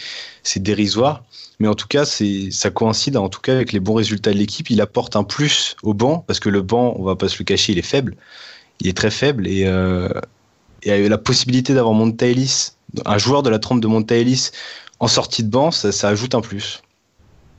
dérisoire. 0.57 1.23
Mais 1.59 1.67
en 1.67 1.75
tout 1.75 1.87
cas, 1.87 2.05
ça 2.05 2.69
coïncide 2.69 3.17
en 3.17 3.27
tout 3.27 3.41
cas 3.41 3.53
avec 3.53 3.73
les 3.73 3.81
bons 3.81 3.95
résultats 3.95 4.31
de 4.31 4.37
l'équipe. 4.37 4.69
Il 4.69 4.79
apporte 4.79 5.17
un 5.17 5.25
plus 5.25 5.75
au 5.83 5.93
banc 5.93 6.23
parce 6.25 6.39
que 6.39 6.47
le 6.47 6.61
banc, 6.61 6.95
on 6.97 7.03
va 7.03 7.17
pas 7.17 7.27
se 7.27 7.37
le 7.37 7.43
cacher, 7.43 7.73
il 7.73 7.79
est 7.79 7.81
faible. 7.81 8.15
Il 8.79 8.87
est 8.87 8.95
très 8.95 9.11
faible 9.11 9.45
et, 9.45 9.65
euh, 9.65 10.07
et 10.83 11.09
la 11.09 11.17
possibilité 11.17 11.73
d'avoir 11.73 11.93
Montaïlis, 11.93 12.75
un 13.05 13.17
joueur 13.17 13.43
de 13.43 13.49
la 13.49 13.59
trempe 13.59 13.81
de 13.81 13.87
Montaïlis 13.87 14.51
en 14.99 15.07
sortie 15.07 15.43
de 15.43 15.49
banc, 15.49 15.71
ça 15.71 16.07
ajoute 16.07 16.35
un 16.35 16.41
plus. 16.41 16.81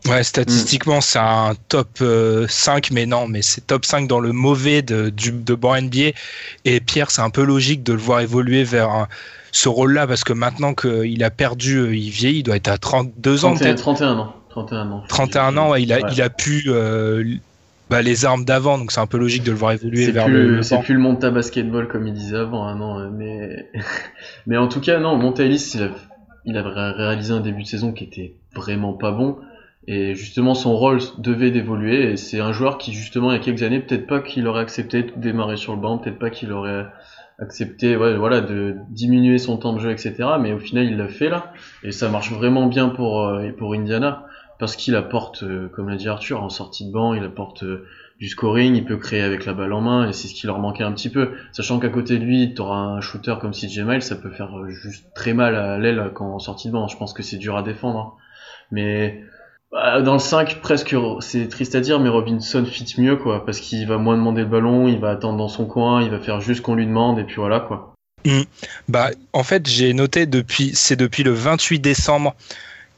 Ouais, 0.09 0.23
statistiquement, 0.25 1.01
c'est 1.03 1.19
un 1.19 1.53
top 1.69 1.99
euh, 2.01 2.47
5, 2.49 2.91
mais 2.91 3.05
non, 3.07 3.29
mais 3.29 3.43
c'est 3.43 3.67
top 3.67 3.85
5 3.85 4.09
dans 4.09 4.19
le 4.21 4.33
mauvais 4.33 4.81
de, 4.83 5.11
du, 5.11 5.31
de 5.31 5.55
banc 5.55 5.75
NBA. 5.77 6.13
Et 6.65 6.81
Pierre, 6.81 7.11
c'est 7.11 7.21
un 7.23 7.29
peu 7.31 7.45
logique 7.45 7.83
de 7.83 7.93
le 7.93 7.99
voir 7.99 8.21
évoluer 8.21 8.65
vers 8.65 8.89
un- 8.91 9.09
ce 9.53 9.69
rôle-là, 9.69 10.07
parce 10.07 10.25
que 10.25 10.33
maintenant 10.33 10.75
qu'il 10.75 11.23
a 11.23 11.31
perdu, 11.31 11.77
euh, 11.77 11.95
il 11.95 12.11
vieillit, 12.11 12.39
il 12.39 12.43
doit 12.45 12.57
être 12.57 12.69
à 12.69 12.79
32 12.79 13.45
ans 13.45 13.51
31, 13.55 13.67
peut-être. 13.67 13.83
31 13.83 14.19
ans. 14.19 14.35
31 14.49 14.91
ans. 14.91 15.05
31 15.09 15.57
ans, 15.59 15.71
ouais, 15.71 15.83
il, 15.83 15.93
a, 15.93 15.97
Ouais. 15.97 16.03
il 16.13 16.23
a 16.23 16.31
pu 16.31 16.65
euh, 16.69 17.23
bah, 17.91 18.01
les 18.03 18.25
armes 18.25 18.45
d'avant, 18.45 18.79
donc 18.79 18.93
c'est 18.93 19.01
un 19.01 19.07
peu 19.07 19.19
logique 19.19 19.43
de 19.43 19.51
le 19.51 19.57
voir 19.59 19.73
évoluer 19.73 20.07
C'est 20.07 20.13
vers 20.13 20.25
plus, 20.27 20.33
le, 20.57 20.63
c'est 20.63 20.79
plus 20.81 20.95
le 20.95 21.01
Monta 21.01 21.31
basketball 21.31 21.89
comme 21.89 22.07
il 22.07 22.15
disait 22.15 22.37
avant, 22.39 22.67
hein, 22.67 22.77
non, 22.77 23.11
mais, 23.11 23.71
mais 24.47 24.57
en 24.57 24.69
tout 24.69 24.81
cas, 24.81 24.99
non, 24.99 25.17
Montaïlis, 25.17 25.73
il 25.75 25.83
a, 25.83 25.91
il 26.47 26.57
a 26.57 26.63
ré- 26.63 26.93
réalisé 26.97 27.33
un 27.33 27.41
début 27.41 27.65
de 27.65 27.69
saison 27.69 27.93
qui 27.93 28.05
était 28.05 28.35
vraiment 28.55 28.93
pas 28.95 29.11
bon, 29.13 29.37
et 29.93 30.15
justement, 30.15 30.55
son 30.55 30.77
rôle 30.77 31.01
devait 31.19 31.51
d'évoluer, 31.51 32.13
et 32.13 32.17
c'est 32.17 32.39
un 32.39 32.53
joueur 32.53 32.79
qui, 32.79 32.93
justement, 32.93 33.33
il 33.33 33.35
y 33.35 33.41
a 33.41 33.43
quelques 33.43 33.65
années, 33.65 33.81
peut-être 33.81 34.07
pas 34.07 34.21
qu'il 34.21 34.47
aurait 34.47 34.63
accepté 34.63 35.03
de 35.03 35.13
démarrer 35.17 35.57
sur 35.57 35.75
le 35.75 35.81
banc, 35.81 35.99
peut-être 35.99 36.21
pas 36.21 36.31
qu'il 36.31 36.53
aurait 36.53 36.87
accepté, 37.41 37.97
ouais, 37.97 38.17
voilà, 38.17 38.41
de 38.41 38.77
diminuer 38.91 39.39
son 39.39 39.57
temps 39.57 39.73
de 39.73 39.81
jeu, 39.81 39.91
etc., 39.91 40.15
mais 40.41 40.53
au 40.53 40.61
final, 40.61 40.85
il 40.85 40.97
l'a 40.97 41.09
fait, 41.09 41.29
là, 41.29 41.53
et 41.83 41.91
ça 41.91 42.09
marche 42.09 42.31
vraiment 42.31 42.67
bien 42.67 42.89
pour, 42.89 43.27
euh, 43.27 43.51
pour 43.59 43.75
Indiana, 43.75 44.27
parce 44.61 44.77
qu'il 44.77 44.95
apporte, 44.95 45.43
euh, 45.43 45.69
comme 45.75 45.89
l'a 45.89 45.97
dit 45.97 46.09
Arthur, 46.09 46.41
en 46.41 46.51
sortie 46.51 46.87
de 46.87 46.93
banc, 46.93 47.15
il 47.15 47.25
apporte, 47.25 47.65
euh, 47.65 47.85
du 48.21 48.29
scoring, 48.29 48.77
il 48.77 48.85
peut 48.85 48.99
créer 48.99 49.23
avec 49.23 49.47
la 49.47 49.55
balle 49.55 49.73
en 49.73 49.81
main 49.81 50.07
et 50.07 50.13
c'est 50.13 50.29
ce 50.29 50.35
qui 50.35 50.47
leur 50.47 50.59
manquait 50.59 50.85
un 50.85 50.93
petit 50.93 51.09
peu. 51.09 51.31
Sachant 51.53 51.79
qu'à 51.81 51.89
côté 51.89 52.19
de 52.19 52.25
lui, 52.25 52.53
tu 52.55 52.61
auras 52.61 52.77
un 52.77 53.01
shooter 53.01 53.37
comme 53.41 53.53
CJ 53.53 53.81
Miles, 53.81 54.03
ça 54.03 54.15
peut 54.15 54.29
faire 54.29 54.51
juste 54.69 55.07
très 55.15 55.33
mal 55.33 55.57
à 55.57 55.79
l'aile 55.79 56.11
quand 56.15 56.35
en 56.35 56.39
sortie 56.39 56.69
de 56.69 56.75
banc. 56.75 56.87
Je 56.87 56.99
pense 56.99 57.15
que 57.15 57.23
c'est 57.23 57.39
dur 57.39 57.57
à 57.57 57.63
défendre. 57.63 57.99
hein. 57.99 58.13
Mais 58.71 59.25
dans 59.73 60.15
le 60.15 60.19
5, 60.19 60.61
presque, 60.61 60.97
c'est 61.21 61.49
triste 61.49 61.75
à 61.75 61.81
dire, 61.81 62.01
mais 62.01 62.09
Robinson 62.09 62.65
fit 62.65 62.95
mieux 62.99 63.17
quoi, 63.17 63.45
parce 63.45 63.61
qu'il 63.61 63.87
va 63.87 63.99
moins 63.99 64.17
demander 64.17 64.43
le 64.43 64.49
ballon, 64.49 64.89
il 64.89 64.99
va 64.99 65.11
attendre 65.11 65.39
dans 65.39 65.49
son 65.49 65.67
coin, 65.67 66.03
il 66.03 66.11
va 66.11 66.19
faire 66.19 66.41
juste 66.41 66.63
qu'on 66.63 66.75
lui 66.75 66.87
demande 66.87 67.19
et 67.19 67.25
puis 67.25 67.37
voilà 67.37 67.61
quoi. 67.61 67.95
Bah, 68.89 69.11
en 69.33 69.43
fait, 69.43 69.69
j'ai 69.69 69.95
noté 69.95 70.27
depuis, 70.27 70.73
c'est 70.75 70.97
depuis 70.97 71.23
le 71.23 71.33
28 71.33 71.79
décembre 71.79 72.35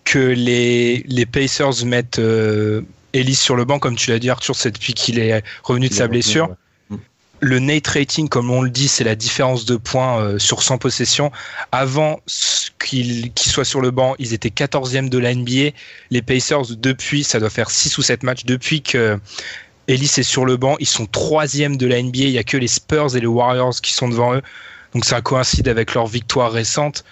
que 0.05 0.19
les, 0.19 1.05
les 1.07 1.27
Pacers 1.27 1.85
mettent 1.85 2.19
euh, 2.19 2.83
Ellis 3.13 3.35
sur 3.35 3.55
le 3.55 3.65
banc, 3.65 3.79
comme 3.79 3.95
tu 3.95 4.11
l'as 4.11 4.19
dit, 4.19 4.31
Arthur, 4.31 4.57
c'est 4.57 4.73
depuis 4.73 4.95
qu'il 4.95 5.19
est 5.19 5.45
revenu 5.63 5.89
de 5.89 5.95
sa 5.95 6.05
revenu, 6.05 6.17
blessure. 6.17 6.49
ouais. 6.49 6.57
Le 7.45 7.59
Nate 7.59 7.89
rating, 7.89 8.29
comme 8.29 8.53
on 8.53 8.63
le 8.63 8.71
dit, 8.71 8.87
c'est 8.87 9.03
la 9.03 9.17
différence 9.17 9.65
de 9.65 9.75
points 9.75 10.21
euh, 10.21 10.39
sur 10.39 10.63
100 10.63 10.79
possessions. 10.79 11.33
Avant 11.73 12.21
ce 12.27 12.71
qu'il 12.79 13.33
qu'il 13.33 13.51
soit 13.51 13.65
sur 13.65 13.81
le 13.81 13.91
banc, 13.91 14.15
ils 14.21 14.33
étaient 14.33 14.49
14e 14.49 15.09
de 15.09 15.19
la 15.19 15.35
NBA. 15.35 15.77
Les 16.11 16.23
Pacers, 16.23 16.77
depuis, 16.77 17.25
ça 17.25 17.41
doit 17.41 17.51
faire 17.51 17.71
6 17.71 17.99
ou 17.99 18.03
7 18.03 18.23
matchs, 18.23 18.45
depuis 18.45 18.81
que 18.81 19.19
Ellis 19.89 20.13
est 20.19 20.23
sur 20.23 20.45
le 20.45 20.57
banc, 20.57 20.77
ils 20.79 20.87
sont 20.87 21.05
3e 21.05 21.77
de 21.77 21.87
la 21.87 22.01
NBA. 22.01 22.19
Il 22.19 22.31
n'y 22.31 22.39
a 22.39 22.45
que 22.45 22.57
les 22.57 22.69
Spurs 22.69 23.17
et 23.17 23.21
les 23.21 23.27
Warriors 23.27 23.75
qui 23.83 23.93
sont 23.93 24.09
devant 24.09 24.35
eux. 24.35 24.43
Donc 24.95 25.05
ça 25.05 25.21
coïncide 25.21 25.67
avec 25.67 25.95
leur 25.95 26.07
victoire 26.07 26.53
récente. 26.53 27.05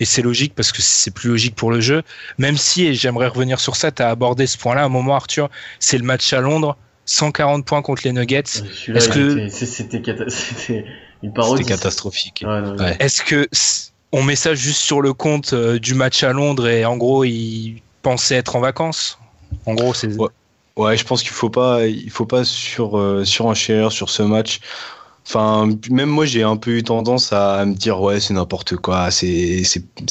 Et 0.00 0.04
c'est 0.04 0.22
logique 0.22 0.54
parce 0.54 0.70
que 0.70 0.82
c'est 0.82 1.12
plus 1.12 1.30
logique 1.30 1.54
pour 1.54 1.70
le 1.70 1.80
jeu. 1.80 2.02
Même 2.36 2.58
si, 2.58 2.86
et 2.86 2.94
j'aimerais 2.94 3.28
revenir 3.28 3.58
sur 3.58 3.74
ça, 3.74 3.90
tu 3.90 4.02
as 4.02 4.10
abordé 4.10 4.46
ce 4.46 4.58
point-là 4.58 4.82
à 4.82 4.84
un 4.84 4.90
moment, 4.90 5.14
Arthur, 5.14 5.48
c'est 5.80 5.96
le 5.96 6.04
match 6.04 6.32
à 6.34 6.40
Londres, 6.40 6.76
140 7.08 7.64
points 7.64 7.82
contre 7.82 8.02
les 8.04 8.12
Nuggets. 8.12 8.42
Est-ce 8.42 9.08
il 9.08 9.14
que- 9.14 9.48
c'était 10.28 10.84
une 11.22 11.32
parodie. 11.32 11.62
C'était 11.62 11.74
catastrophique. 11.74 12.44
Ouais, 12.46 12.60
non, 12.60 12.76
Ouais. 12.76 12.96
Est-ce 13.00 13.22
que 13.22 13.48
on 14.12 14.22
met 14.22 14.36
ça 14.36 14.54
juste 14.54 14.80
sur 14.80 15.00
le 15.00 15.12
compte 15.12 15.52
euh, 15.52 15.78
du 15.78 15.94
match 15.94 16.22
à 16.22 16.32
Londres 16.32 16.68
et 16.68 16.84
en 16.84 16.96
gros, 16.96 17.24
ils 17.24 17.80
pensaient 18.02 18.36
être 18.36 18.56
en 18.56 18.60
vacances? 18.60 19.18
En 19.66 19.74
gros, 19.74 19.94
c'est. 19.94 20.14
Ouais. 20.16 20.28
Ouais, 20.76 20.96
je 20.96 21.04
pense 21.04 21.22
qu'il 21.22 21.32
faut 21.32 21.50
pas, 21.50 21.86
il 21.86 22.10
faut 22.10 22.26
pas 22.26 22.44
sur 22.44 22.98
euh, 22.98 23.24
surenchérir 23.24 23.90
sur 23.90 24.10
ce 24.10 24.22
match. 24.22 24.60
Enfin, 25.26 25.68
même 25.90 26.08
moi, 26.08 26.24
j'ai 26.24 26.42
un 26.42 26.56
peu 26.56 26.70
eu 26.78 26.82
tendance 26.84 27.32
à 27.32 27.64
me 27.66 27.74
dire 27.74 28.00
ouais, 28.00 28.20
c'est 28.20 28.32
n'importe 28.32 28.76
quoi. 28.76 29.10
C'est, 29.10 29.62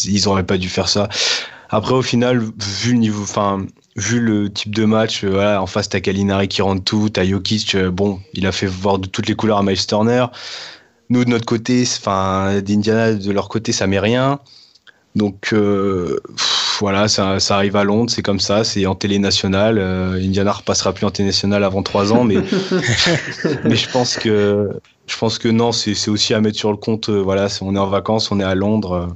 ils 0.03 0.27
auraient 0.27 0.45
pas 0.45 0.57
dû 0.57 0.67
faire 0.69 0.89
ça. 0.89 1.07
Après, 1.69 1.93
au 1.93 2.01
final, 2.01 2.39
vu 2.39 2.91
le 2.91 2.97
niveau, 2.97 3.23
enfin, 3.23 3.65
vu 3.97 4.19
le 4.19 4.51
type 4.51 4.73
de 4.73 4.85
match, 4.85 5.23
euh, 5.23 5.29
voilà, 5.29 5.61
en 5.61 5.67
face 5.67 5.89
t'as 5.89 5.99
Kalinari 5.99 6.47
qui 6.47 6.61
rentre 6.61 6.83
tout, 6.83 7.09
t'as 7.09 7.25
Jokic, 7.25 7.75
euh, 7.75 7.89
bon, 7.89 8.19
il 8.33 8.45
a 8.45 8.51
fait 8.51 8.67
voir 8.67 8.99
de 8.99 9.07
toutes 9.07 9.27
les 9.27 9.35
couleurs 9.35 9.57
à 9.57 9.63
Miles 9.63 9.85
Turner. 9.85 10.27
Nous 11.09 11.25
de 11.25 11.29
notre 11.29 11.45
côté, 11.45 11.83
enfin, 11.83 12.61
d'Indiana 12.61 13.13
de 13.13 13.31
leur 13.31 13.49
côté, 13.49 13.71
ça 13.71 13.87
met 13.87 13.99
rien. 13.99 14.39
Donc 15.15 15.49
euh, 15.51 16.19
pff, 16.35 16.77
voilà, 16.79 17.07
ça, 17.07 17.39
ça 17.39 17.55
arrive 17.55 17.75
à 17.75 17.83
Londres, 17.83 18.11
c'est 18.11 18.21
comme 18.21 18.39
ça, 18.39 18.63
c'est 18.63 18.85
en 18.85 18.93
télé 18.93 19.17
nationale. 19.17 19.79
Euh, 19.79 20.13
Indiana 20.13 20.51
repassera 20.51 20.93
plus 20.93 21.05
en 21.05 21.09
télé 21.11 21.27
nationale 21.27 21.63
avant 21.63 21.81
trois 21.81 22.13
ans, 22.13 22.23
mais 22.23 22.37
mais 23.63 23.75
je 23.75 23.89
pense 23.89 24.15
que 24.15 24.69
je 25.07 25.17
pense 25.17 25.39
que 25.39 25.47
non, 25.47 25.71
c'est 25.71 26.09
aussi 26.09 26.35
à 26.35 26.41
mettre 26.41 26.57
sur 26.57 26.69
le 26.69 26.77
compte. 26.77 27.09
voilà, 27.09 27.47
on 27.61 27.75
est 27.75 27.79
en 27.79 27.87
vacances, 27.87 28.29
on 28.29 28.39
est 28.39 28.43
à 28.43 28.53
Londres. 28.53 29.07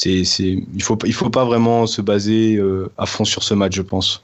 C'est 0.00 0.24
c'est 0.24 0.56
il 0.74 0.82
faut 0.82 0.96
il 1.04 1.12
faut 1.12 1.28
pas 1.30 1.44
vraiment 1.44 1.86
se 1.86 2.00
baser 2.00 2.56
euh, 2.56 2.90
à 2.96 3.04
fond 3.06 3.24
sur 3.24 3.42
ce 3.42 3.52
match, 3.54 3.74
je 3.74 3.82
pense. 3.82 4.22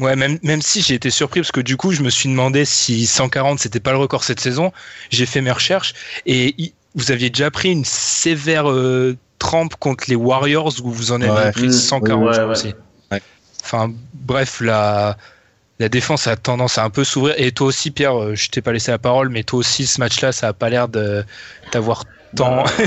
Ouais, 0.00 0.16
même, 0.16 0.38
même 0.42 0.62
si 0.62 0.80
j'ai 0.80 0.94
été 0.94 1.10
surpris 1.10 1.40
parce 1.40 1.52
que 1.52 1.60
du 1.60 1.76
coup, 1.76 1.92
je 1.92 2.02
me 2.02 2.08
suis 2.10 2.28
demandé 2.28 2.64
si 2.64 3.06
140 3.06 3.58
c'était 3.60 3.78
pas 3.78 3.92
le 3.92 3.98
record 3.98 4.24
cette 4.24 4.40
saison. 4.40 4.72
J'ai 5.10 5.26
fait 5.26 5.42
mes 5.42 5.52
recherches 5.52 5.92
et 6.24 6.54
i- 6.60 6.72
vous 6.94 7.10
aviez 7.12 7.28
déjà 7.30 7.50
pris 7.50 7.70
une 7.70 7.84
sévère 7.84 8.70
euh, 8.70 9.16
trempe 9.38 9.76
contre 9.76 10.04
les 10.08 10.16
Warriors 10.16 10.72
où 10.82 10.90
vous 10.90 11.12
en 11.12 11.20
avez 11.20 11.30
Ouais. 11.30 11.52
pris 11.52 11.66
Mmh. 11.68 11.72
140 11.72 12.24
Ouais, 12.26 12.32
je 12.34 12.38
ouais. 12.38 12.44
crois 12.44 12.52
aussi. 12.52 12.74
Ouais. 13.12 13.22
Enfin, 13.62 13.92
bref, 14.14 14.60
la, 14.60 15.16
la 15.78 15.88
défense 15.88 16.26
a 16.26 16.36
tendance 16.36 16.78
à 16.78 16.84
un 16.84 16.90
peu 16.90 17.04
s'ouvrir. 17.04 17.34
Et 17.38 17.52
toi 17.52 17.66
aussi, 17.68 17.90
Pierre, 17.90 18.16
euh, 18.20 18.34
je 18.34 18.48
t'ai 18.48 18.62
pas 18.62 18.72
laissé 18.72 18.90
la 18.90 18.98
parole, 18.98 19.28
mais 19.28 19.42
toi 19.44 19.58
aussi, 19.60 19.86
ce 19.86 20.00
match-là, 20.00 20.32
ça 20.32 20.48
a 20.48 20.52
pas 20.52 20.68
l'air 20.70 20.88
de 20.88 21.22
t'avoir 21.70 22.04
tant. 22.36 22.56
Bah, 22.56 22.64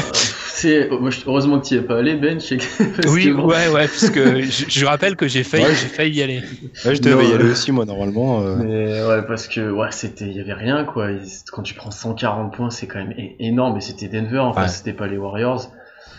c'est, 0.47 0.89
je- 0.89 1.19
heureusement 1.27 1.59
que 1.59 1.67
tu 1.67 1.73
y 1.75 1.77
es 1.77 1.81
pas 1.81 1.97
allé, 1.97 2.15
Ben. 2.15 2.39
je 2.39 2.45
sais 2.45 2.57
que- 2.57 3.01
parce 3.01 3.13
oui, 3.13 3.31
bon, 3.31 3.45
ouais, 3.45 3.67
ouais, 3.69 3.87
parce 3.87 4.09
que 4.09 4.41
je, 4.41 4.65
je 4.67 4.85
rappelle 4.85 5.15
que 5.15 5.27
j'ai 5.27 5.43
failli, 5.43 5.63
Ouais. 5.65 5.69
j'ai 5.71 5.87
failli 5.87 6.17
y 6.17 6.23
aller. 6.23 6.41
Ouais, 6.85 6.95
je 6.95 7.01
devais 7.01 7.23
Non, 7.23 7.29
y 7.29 7.33
aller 7.33 7.49
aussi, 7.51 7.71
moi, 7.71 7.85
normalement. 7.85 8.41
euh. 8.41 8.55
Mais 8.57 9.03
ouais, 9.03 9.21
parce 9.27 9.47
que 9.47 9.69
ouais, 9.71 9.87
c'était, 9.91 10.25
il 10.25 10.35
y 10.35 10.39
avait 10.39 10.53
rien 10.53 10.83
quoi. 10.85 11.07
Quand 11.51 11.61
tu 11.63 11.73
prends 11.73 11.91
140 11.91 12.53
points, 12.55 12.69
c'est 12.69 12.87
quand 12.87 12.99
même 12.99 13.13
énorme. 13.39 13.77
Et 13.77 13.81
c'était 13.81 14.07
Denver, 14.07 14.39
en 14.39 14.53
fait, 14.53 14.61
Ouais. 14.61 14.67
c'était 14.67 14.93
pas 14.93 15.07
les 15.07 15.17
Warriors. 15.17 15.71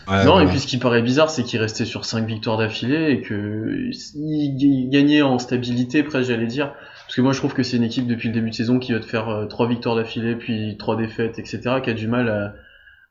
Ouais, 0.08 0.24
non, 0.24 0.32
voilà. 0.34 0.46
et 0.46 0.48
puis 0.50 0.60
ce 0.60 0.68
qui 0.68 0.78
paraît 0.78 1.02
bizarre, 1.02 1.30
c'est 1.30 1.42
qu'il 1.42 1.58
restait 1.60 1.84
sur 1.84 2.04
5 2.04 2.26
victoires 2.26 2.58
d'affilée 2.58 3.10
et 3.10 3.22
que 3.22 3.90
il 4.14 4.56
il 4.62 4.88
gagnait 4.88 5.22
en 5.22 5.38
stabilité, 5.40 6.04
presque 6.04 6.28
j'allais 6.28 6.46
dire. 6.46 6.72
Parce 7.06 7.16
que 7.16 7.20
moi, 7.22 7.32
je 7.32 7.38
trouve 7.38 7.54
que 7.54 7.62
c'est 7.64 7.76
une 7.76 7.82
équipe 7.84 8.06
depuis 8.06 8.28
le 8.28 8.34
début 8.34 8.50
de 8.50 8.54
saison 8.54 8.78
qui 8.78 8.92
va 8.92 9.00
te 9.00 9.04
faire 9.06 9.46
3 9.48 9.68
victoires 9.68 9.96
d'affilée, 9.96 10.34
puis 10.36 10.76
3 10.78 10.96
défaites, 10.96 11.38
etc., 11.40 11.60
qui 11.82 11.90
a 11.90 11.94
du 11.94 12.06
mal 12.08 12.28
à, 12.28 12.54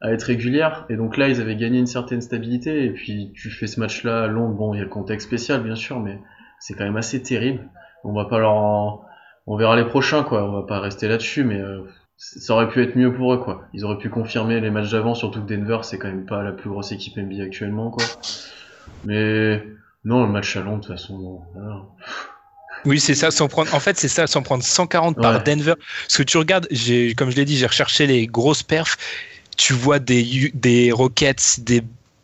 à 0.01 0.11
être 0.11 0.23
régulière. 0.23 0.85
Et 0.89 0.95
donc 0.95 1.17
là, 1.17 1.27
ils 1.27 1.41
avaient 1.41 1.55
gagné 1.55 1.79
une 1.79 1.87
certaine 1.87 2.21
stabilité. 2.21 2.85
Et 2.85 2.91
puis 2.91 3.31
tu 3.35 3.49
fais 3.49 3.67
ce 3.67 3.79
match-là 3.79 4.23
à 4.23 4.27
Londres, 4.27 4.55
bon, 4.55 4.73
il 4.73 4.77
y 4.77 4.81
a 4.81 4.83
le 4.83 4.89
contexte 4.89 5.27
spécial, 5.27 5.61
bien 5.63 5.75
sûr, 5.75 5.99
mais 5.99 6.19
c'est 6.59 6.73
quand 6.73 6.83
même 6.83 6.97
assez 6.97 7.21
terrible. 7.21 7.69
On 8.03 8.13
va 8.13 8.25
pas 8.25 8.39
leur 8.39 8.53
en 8.53 9.05
on 9.47 9.57
verra 9.57 9.75
les 9.75 9.85
prochains, 9.85 10.23
quoi. 10.23 10.43
On 10.43 10.51
va 10.53 10.63
pas 10.63 10.79
rester 10.79 11.07
là-dessus, 11.07 11.43
mais 11.43 11.59
euh, 11.59 11.81
ça 12.17 12.53
aurait 12.53 12.69
pu 12.69 12.81
être 12.81 12.95
mieux 12.95 13.13
pour 13.13 13.33
eux, 13.33 13.37
quoi. 13.37 13.67
Ils 13.73 13.85
auraient 13.85 13.97
pu 13.97 14.09
confirmer 14.09 14.59
les 14.59 14.71
matchs 14.71 14.91
d'avant, 14.91 15.13
surtout 15.13 15.41
que 15.41 15.47
Denver, 15.47 15.79
c'est 15.83 15.97
quand 15.99 16.07
même 16.07 16.25
pas 16.25 16.43
la 16.43 16.51
plus 16.51 16.69
grosse 16.69 16.91
équipe 16.91 17.17
NBA 17.17 17.43
actuellement, 17.43 17.91
quoi. 17.91 18.05
Mais 19.03 19.63
non, 20.03 20.25
le 20.25 20.31
match 20.31 20.55
à 20.55 20.61
Londres, 20.61 20.81
de 20.81 20.87
toute 20.87 20.97
façon. 20.97 21.41
Voilà. 21.53 21.81
Oui, 22.85 22.99
c'est 22.99 23.15
ça, 23.15 23.31
sans 23.31 23.47
prendre. 23.47 23.73
En 23.73 23.79
fait, 23.79 23.97
c'est 23.97 24.07
ça, 24.07 24.27
sans 24.27 24.41
prendre 24.41 24.63
140 24.63 25.17
par. 25.17 25.43
Denver. 25.43 25.73
Parce 25.75 26.17
que 26.17 26.23
tu 26.23 26.37
regardes, 26.37 26.67
j'ai, 26.71 27.13
comme 27.15 27.31
je 27.31 27.35
l'ai 27.35 27.45
dit, 27.45 27.57
j'ai 27.57 27.65
recherché 27.65 28.07
les 28.07 28.27
grosses 28.27 28.63
perfs. 28.63 28.97
Tu 29.57 29.73
vois 29.73 29.99
des, 29.99 30.51
des 30.53 30.91
Rockets, 30.91 31.59
des, 31.59 31.81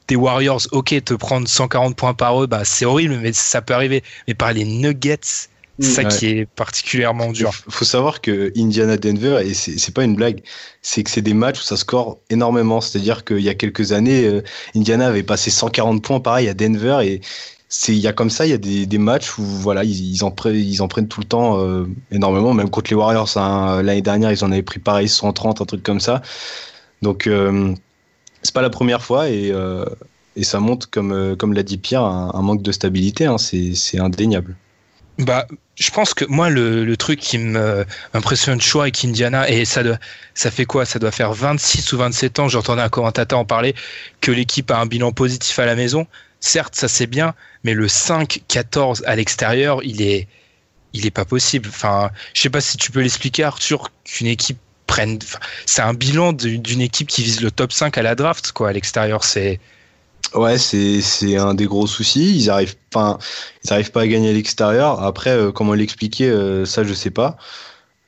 des 0.07 0.15
Warriors, 0.15 0.61
ok, 0.71 1.03
te 1.03 1.13
prendre 1.13 1.47
140 1.47 1.95
points 1.95 2.13
par 2.13 2.41
eux, 2.43 2.47
bah, 2.47 2.65
c'est 2.65 2.85
horrible, 2.85 3.17
mais 3.21 3.33
ça 3.33 3.61
peut 3.61 3.73
arriver. 3.73 4.03
Mais 4.27 4.33
par 4.33 4.53
les 4.53 4.65
Nuggets, 4.65 5.19
c'est 5.79 5.89
ça 5.89 6.03
Ouais. 6.03 6.09
qui 6.09 6.25
est 6.27 6.45
particulièrement 6.45 7.31
dur. 7.31 7.51
Il 7.67 7.73
faut 7.73 7.85
savoir 7.85 8.21
que 8.21 8.51
Indiana 8.57 8.97
Denver 8.97 9.41
et 9.43 9.53
c'est 9.53 9.93
pas 9.93 10.03
une 10.03 10.15
blague, 10.15 10.41
c'est 10.81 11.01
que 11.03 11.09
c'est 11.09 11.21
des 11.23 11.33
matchs 11.33 11.59
où 11.59 11.63
ça 11.63 11.77
score 11.77 12.19
énormément. 12.29 12.81
C'est-à-dire 12.81 13.23
qu'il 13.25 13.39
y 13.39 13.49
a 13.49 13.55
quelques 13.55 13.91
années, 13.93 14.25
euh, 14.25 14.43
Indiana 14.75 15.07
avait 15.07 15.23
passé 15.23 15.49
140 15.49 16.03
points 16.03 16.19
pareil 16.19 16.49
à 16.49 16.53
Denver 16.53 16.99
et 17.03 17.21
c'est 17.69 17.93
il 17.93 17.99
y 17.99 18.07
a 18.07 18.13
comme 18.13 18.29
ça 18.29 18.45
il 18.45 18.49
y 18.49 18.53
a 18.53 18.57
des, 18.57 18.85
des 18.85 18.97
matchs 18.97 19.37
où 19.37 19.43
voilà 19.43 19.83
ils, 19.85 20.13
ils 20.13 20.23
en 20.25 20.31
prennent 20.31 20.55
ils 20.55 20.81
en 20.81 20.87
prennent 20.89 21.07
tout 21.07 21.21
le 21.21 21.25
temps 21.25 21.59
euh, 21.59 21.87
énormément 22.11 22.53
même 22.53 22.69
contre 22.69 22.91
les 22.91 22.97
Warriors 22.97 23.37
hein. 23.37 23.81
l'année 23.81 24.01
dernière 24.01 24.29
ils 24.31 24.43
en 24.43 24.51
avaient 24.51 24.61
pris 24.61 24.79
pareil 24.79 25.07
130 25.07 25.61
un 25.61 25.65
truc 25.65 25.81
comme 25.81 26.01
ça 26.01 26.21
donc 27.01 27.27
euh, 27.27 27.73
c'est 28.43 28.53
pas 28.53 28.61
la 28.61 28.69
première 28.69 29.03
fois 29.03 29.29
et 29.29 29.51
euh, 29.51 29.85
et 30.35 30.43
ça 30.43 30.59
montre 30.59 30.89
comme 30.89 31.11
euh, 31.11 31.35
comme 31.35 31.53
l'a 31.53 31.63
dit 31.63 31.77
Pierre 31.77 32.03
un, 32.03 32.41
manque 32.41 32.61
de 32.61 32.71
stabilité 32.71 33.25
hein. 33.25 33.37
c'est 33.37 33.99
indéniable 33.99 34.55
Bah, 35.17 35.45
je 35.75 35.89
pense 35.89 36.13
que 36.13 36.25
moi, 36.25 36.49
le, 36.49 36.85
le 36.85 36.97
truc 36.97 37.19
qui 37.19 37.37
m'impressionne 37.37 38.61
chaud 38.61 38.81
avec 38.81 39.03
Indiana, 39.03 39.49
et 39.49 39.65
ça, 39.65 39.83
doit, 39.83 39.97
ça 40.33 40.51
fait 40.51 40.65
quoi? 40.65 40.85
Ça 40.85 40.99
doit 40.99 41.11
faire 41.11 41.33
26 41.33 41.93
ou 41.93 41.97
27 41.97 42.39
ans, 42.39 42.47
j'entendais 42.47 42.81
un 42.81 42.89
commentateur 42.89 43.39
en 43.39 43.45
parler, 43.45 43.75
que 44.19 44.31
l'équipe 44.31 44.69
a 44.71 44.79
un 44.79 44.85
bilan 44.85 45.11
positif 45.11 45.57
à 45.59 45.65
la 45.65 45.75
maison. 45.75 46.07
Certes, 46.39 46.75
ça 46.75 46.87
c'est 46.87 47.07
bien, 47.07 47.33
mais 47.63 47.73
le 47.73 47.87
5-14 47.87 49.03
à 49.05 49.15
l'extérieur, 49.15 49.81
il 49.83 50.01
est, 50.01 50.27
il 50.93 51.05
est 51.05 51.11
pas 51.11 51.25
possible. 51.25 51.69
Enfin, 51.69 52.11
je 52.33 52.41
sais 52.41 52.49
pas 52.49 52.61
si 52.61 52.77
tu 52.77 52.91
peux 52.91 53.01
l'expliquer, 53.01 53.43
Arthur, 53.43 53.89
qu'une 54.03 54.27
équipe 54.27 54.59
C'est 55.65 55.81
un 55.81 55.93
bilan 55.93 56.33
d'une 56.33 56.81
équipe 56.81 57.07
qui 57.07 57.23
vise 57.23 57.41
le 57.41 57.51
top 57.51 57.71
5 57.71 57.97
à 57.97 58.01
la 58.01 58.15
draft, 58.15 58.51
quoi. 58.51 58.69
À 58.69 58.73
l'extérieur, 58.73 59.23
c'est. 59.23 59.59
Ouais, 60.33 60.57
c'est 60.57 61.37
un 61.37 61.53
des 61.53 61.65
gros 61.65 61.87
soucis. 61.87 62.35
Ils 62.37 62.49
arrivent 62.49 62.77
pas, 62.89 63.17
ils 63.65 63.73
arrivent 63.73 63.91
pas 63.91 64.01
à 64.01 64.07
gagner 64.07 64.29
à 64.29 64.33
l'extérieur. 64.33 65.03
Après, 65.03 65.31
euh, 65.31 65.51
comment 65.51 65.73
l'expliquer, 65.73 66.29
euh, 66.29 66.65
ça 66.65 66.83
je 66.83 66.93
sais 66.93 67.09
pas. 67.09 67.37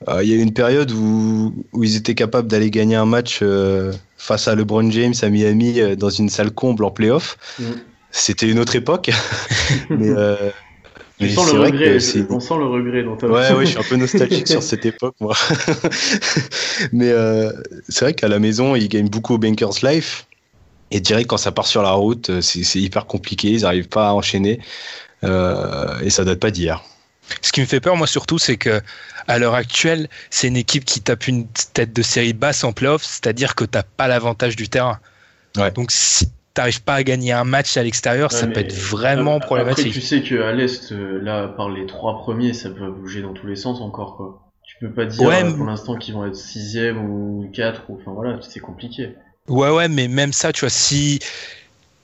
Euh, 0.08 0.22
Il 0.22 0.30
y 0.30 0.32
a 0.32 0.36
eu 0.36 0.40
une 0.40 0.52
période 0.52 0.90
où, 0.92 1.54
où 1.72 1.84
ils 1.84 1.96
étaient 1.96 2.14
capables 2.14 2.48
d'aller 2.48 2.70
gagner 2.70 2.96
un 2.96 3.06
match 3.06 3.40
euh, 3.42 3.92
face 4.16 4.48
à 4.48 4.54
LeBron 4.54 4.90
James 4.90 5.14
à 5.22 5.28
Miami 5.28 5.80
euh, 5.80 5.96
dans 5.96 6.10
une 6.10 6.28
salle 6.28 6.50
comble 6.50 6.84
en 6.84 6.90
playoff. 6.90 7.36
Mm. 7.58 7.64
C'était 8.10 8.48
une 8.48 8.58
autre 8.58 8.76
époque. 8.76 9.10
mais 9.90 10.10
Tu 11.18 11.26
mais 11.26 11.30
sens 11.30 11.46
c'est 11.48 11.54
le 11.56 11.62
regret, 11.62 12.00
c'est- 12.00 12.26
on 12.30 12.40
sent 12.40 12.54
le 12.58 12.66
regret 12.66 13.02
dans 13.04 13.16
ta 13.16 13.28
Ouais, 13.28 13.52
ouais, 13.52 13.66
je 13.66 13.70
suis 13.70 13.78
un 13.78 13.82
peu 13.82 13.96
nostalgique 13.96 14.48
sur 14.48 14.62
cette 14.64 14.84
époque, 14.84 15.14
moi. 15.20 15.34
Mais 16.92 17.10
euh, 17.10 17.52
c'est 17.88 18.04
vrai 18.04 18.14
qu'à 18.14 18.28
la 18.28 18.38
maison, 18.38 18.74
ils 18.74 18.88
gagnent 18.88 19.08
beaucoup 19.08 19.34
au 19.34 19.38
Bankers 19.38 19.78
Life. 19.82 20.26
Et 20.90 21.00
direct, 21.00 21.28
quand 21.28 21.36
ça 21.36 21.52
part 21.52 21.66
sur 21.66 21.82
la 21.82 21.92
route, 21.92 22.30
euh, 22.30 22.40
c'est 22.40 22.80
hyper 22.80 23.06
compliqué. 23.06 23.48
Ils 23.50 23.62
n'arrivent 23.62 23.88
pas 23.88 24.08
à 24.08 24.12
enchaîner. 24.12 24.60
Euh, 25.24 26.00
et 26.00 26.10
ça 26.10 26.24
date 26.24 26.40
pas 26.40 26.50
d'hier. 26.50 26.82
Ce 27.40 27.52
qui 27.52 27.60
me 27.60 27.66
fait 27.66 27.80
peur, 27.80 27.96
moi, 27.96 28.06
surtout, 28.06 28.38
c'est 28.38 28.56
que 28.56 28.80
à 29.26 29.38
l'heure 29.38 29.54
actuelle, 29.54 30.08
c'est 30.30 30.48
une 30.48 30.56
équipe 30.56 30.84
qui 30.84 31.00
tape 31.00 31.26
une 31.26 31.46
tête 31.72 31.92
de 31.94 32.02
série 32.02 32.34
basse 32.34 32.64
en 32.64 32.72
playoff, 32.72 33.02
c'est-à-dire 33.02 33.54
que 33.54 33.64
t'as 33.64 33.82
pas 33.82 34.08
l'avantage 34.08 34.56
du 34.56 34.68
terrain. 34.68 34.98
Ouais. 35.56 35.70
Donc, 35.70 35.90
si 35.90 36.28
t'arrives 36.54 36.82
pas 36.82 36.94
à 36.94 37.02
gagner 37.02 37.32
un 37.32 37.44
match 37.44 37.76
à 37.76 37.82
l'extérieur, 37.82 38.32
Ouais, 38.32 38.38
ça 38.38 38.46
peut 38.46 38.60
être 38.60 38.72
vraiment 38.74 39.36
Après, 39.36 39.46
problématique. 39.46 39.92
tu 39.92 40.00
sais 40.00 40.22
qu'à 40.22 40.52
l'Est, 40.52 40.92
euh, 40.92 41.20
là, 41.20 41.48
par 41.48 41.68
les 41.68 41.86
trois 41.86 42.18
premiers, 42.18 42.52
ça 42.52 42.70
peut 42.70 42.90
bouger 42.90 43.22
dans 43.22 43.32
tous 43.34 43.46
les 43.46 43.56
sens 43.56 43.80
encore, 43.80 44.16
quoi. 44.16 44.40
Tu 44.62 44.76
peux 44.80 44.92
pas 44.92 45.04
dire 45.04 45.28
Ouais, 45.28 45.44
euh, 45.44 45.52
pour 45.52 45.66
l'instant 45.66 45.96
qu'ils 45.96 46.14
vont 46.14 46.24
être 46.26 46.36
sixième 46.36 46.98
ou 46.98 47.50
quatre, 47.52 47.82
ou 47.90 47.98
enfin 48.00 48.12
voilà, 48.12 48.38
c'est 48.40 48.60
compliqué. 48.60 49.10
Ouais, 49.48 49.70
ouais, 49.70 49.88
mais 49.88 50.08
même 50.08 50.32
ça, 50.32 50.52
tu 50.52 50.60
vois, 50.60 50.70
si. 50.70 51.18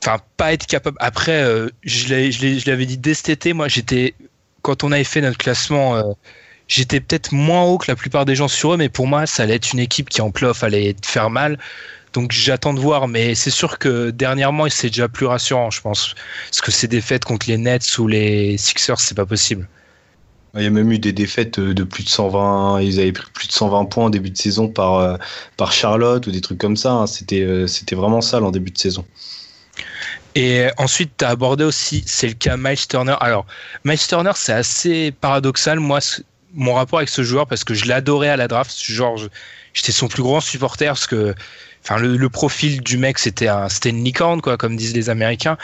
Enfin, 0.03 0.19
pas 0.37 0.53
être 0.53 0.67
capable. 0.67 0.97
Après, 1.01 1.43
euh, 1.43 1.69
je 1.83 2.09
l'avais 2.67 2.87
dit 2.87 2.99
dès 2.99 3.15
cet 3.15 3.29
été, 3.31 3.53
moi, 3.53 3.69
j'étais. 3.69 4.15
Quand 4.63 4.85
on 4.85 4.93
avait 4.93 5.05
fait 5.05 5.21
notre 5.23 5.39
classement, 5.39 5.97
euh, 5.97 6.03
j'étais 6.69 7.01
peut-être 7.01 7.33
moins 7.33 7.63
haut 7.65 7.79
que 7.79 7.91
la 7.91 7.97
plupart 7.97 8.27
des 8.27 8.35
gens 8.35 8.49
sur 8.49 8.75
eux, 8.75 8.77
mais 8.77 8.89
pour 8.91 9.07
moi, 9.07 9.27
ça 9.27 9.45
allait 9.45 9.55
être 9.57 9.73
une 9.73 9.79
équipe 9.79 10.09
qui 10.11 10.21
en 10.21 10.31
playoff 10.31 10.63
allait 10.65 10.93
te 10.95 11.07
faire 11.07 11.31
mal. 11.31 11.59
Donc 12.13 12.33
j'attends 12.33 12.75
de 12.75 12.81
voir, 12.81 13.07
mais 13.09 13.35
c'est 13.35 13.51
sûr 13.51 13.79
que 13.79 14.11
dernièrement, 14.11 14.69
c'est 14.69 14.89
déjà 14.89 15.09
plus 15.09 15.27
rassurant, 15.27 15.71
je 15.71 15.81
pense. 15.81 16.15
Parce 16.49 16.61
que 16.61 16.71
ces 16.73 16.89
défaites 16.89 17.25
contre 17.25 17.47
les 17.49 17.57
Nets 17.59 17.99
ou 17.99 18.09
les 18.09 18.59
Sixers, 18.59 18.99
c'est 19.01 19.15
pas 19.17 19.27
possible. 19.27 19.69
Il 20.57 20.63
y 20.63 20.67
a 20.67 20.71
même 20.71 20.91
eu 20.91 20.99
des 20.99 21.13
défaites 21.13 21.61
de 21.61 21.85
plus 21.85 22.03
de 22.03 22.09
120. 22.09 22.81
Ils 22.81 22.99
avaient 22.99 23.13
pris 23.13 23.31
plus 23.33 23.47
de 23.47 23.53
120 23.53 23.85
points 23.85 24.07
en 24.07 24.11
début 24.11 24.31
de 24.31 24.37
saison 24.37 24.67
par, 24.69 24.95
euh, 24.95 25.17
par 25.57 25.71
Charlotte 25.73 26.27
ou 26.27 26.33
des 26.33 26.41
trucs 26.41 26.59
comme 26.59 26.77
ça. 26.77 26.91
hein. 26.91 27.07
C'était 27.07 27.43
euh, 27.43 27.69
c'était 27.69 27.95
vraiment 27.95 28.21
sale 28.21 28.43
en 28.43 28.51
début 28.51 28.73
de 28.73 28.79
saison. 28.79 29.05
Et 30.35 30.67
ensuite, 30.77 31.13
tu 31.19 31.25
as 31.25 31.29
abordé 31.29 31.65
aussi, 31.65 32.03
c'est 32.07 32.29
le 32.29 32.35
cas 32.35 32.57
Miles 32.57 32.87
Turner. 32.89 33.17
Alors, 33.21 33.47
Miles 33.85 33.99
Turner, 33.99 34.33
c'est 34.35 34.53
assez 34.53 35.13
paradoxal, 35.13 35.81
moi, 35.81 35.99
mon 36.55 36.75
rapport 36.75 36.99
avec 36.99 37.09
ce 37.09 37.23
joueur, 37.23 37.47
parce 37.47 37.65
que 37.65 37.75
je 37.75 37.87
l'adorais 37.87 38.29
à 38.29 38.37
la 38.37 38.47
draft. 38.49 38.77
Genre, 38.81 39.19
j'étais 39.73 39.93
son 39.93 40.09
plus 40.09 40.23
grand 40.23 40.41
supporter, 40.41 40.87
parce 40.87 41.07
que 41.07 41.35
enfin, 41.83 41.99
le, 41.99 42.29
profil 42.29 42.83
du 42.83 42.99
mec, 42.99 43.19
c'était 43.19 43.49
un, 43.49 43.69
c'était 43.69 43.91
une 43.91 44.13
quoi, 44.13 44.57
comme 44.57 44.77
disent 44.77 44.95
les 44.95 45.11
Américains. 45.11 45.57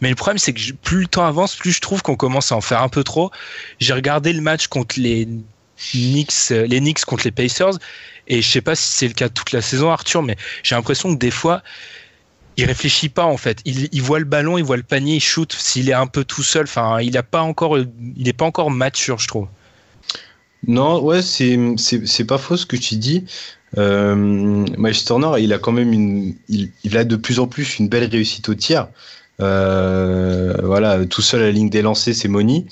Mais 0.00 0.08
le 0.08 0.14
problème, 0.14 0.38
c'est 0.38 0.52
que 0.52 0.72
plus 0.72 1.00
le 1.00 1.06
temps 1.06 1.26
avance, 1.26 1.56
plus 1.56 1.72
je 1.72 1.80
trouve 1.80 2.02
qu'on 2.02 2.16
commence 2.16 2.52
à 2.52 2.56
en 2.56 2.60
faire 2.60 2.82
un 2.82 2.88
peu 2.88 3.04
trop. 3.04 3.30
J'ai 3.80 3.92
regardé 3.92 4.32
le 4.32 4.40
match 4.40 4.66
contre 4.68 4.98
les 4.98 5.28
Knicks, 5.76 6.32
euh, 6.50 6.66
les 6.66 6.80
Knicks 6.80 7.04
contre 7.04 7.24
les 7.24 7.32
Pacers, 7.32 7.78
et 8.28 8.42
je 8.42 8.48
sais 8.48 8.60
pas 8.60 8.74
si 8.74 8.92
c'est 8.92 9.08
le 9.08 9.14
cas 9.14 9.28
toute 9.28 9.52
la 9.52 9.60
saison, 9.60 9.90
Arthur, 9.90 10.22
mais 10.22 10.36
j'ai 10.62 10.74
l'impression 10.74 11.12
que 11.12 11.18
des 11.18 11.30
fois, 11.30 11.62
il 12.56 12.64
réfléchit 12.64 13.08
pas 13.08 13.24
en 13.24 13.36
fait. 13.36 13.60
Il, 13.64 14.02
voit 14.02 14.18
le 14.18 14.24
ballon, 14.24 14.58
il 14.58 14.64
voit 14.64 14.76
le 14.76 14.82
panier, 14.82 15.16
il 15.16 15.20
shoot. 15.20 15.52
S'il 15.52 15.90
est 15.90 15.94
un 15.94 16.06
peu 16.06 16.24
tout 16.24 16.42
seul, 16.42 16.64
enfin, 16.64 17.00
il 17.00 17.16
a 17.18 17.22
pas 17.22 17.42
encore, 17.42 17.78
il 17.78 18.28
est 18.28 18.32
pas 18.32 18.44
encore 18.44 18.70
mature, 18.70 19.18
je 19.18 19.28
trouve. 19.28 19.48
Non, 20.66 21.02
ouais, 21.02 21.20
c'est 21.22 22.24
pas 22.26 22.38
faux 22.38 22.56
ce 22.56 22.66
que 22.66 22.76
tu 22.76 22.96
dis. 22.96 23.24
Euh, 23.76 24.14
Miles 24.14 25.04
Turner, 25.04 25.42
il 25.42 25.52
a 25.52 25.58
quand 25.58 25.72
même 25.72 25.92
une, 25.92 26.34
il, 26.48 26.70
il 26.84 26.96
a 26.96 27.04
de 27.04 27.16
plus 27.16 27.40
en 27.40 27.46
plus 27.46 27.78
une 27.78 27.88
belle 27.88 28.08
réussite 28.08 28.48
au 28.48 28.54
tir. 28.54 28.88
Euh, 29.40 30.54
voilà, 30.62 31.04
tout 31.06 31.22
seul 31.22 31.42
à 31.42 31.44
la 31.46 31.50
ligne 31.50 31.70
des 31.70 31.82
lancers, 31.82 32.14
c'est 32.14 32.28
Moni. 32.28 32.66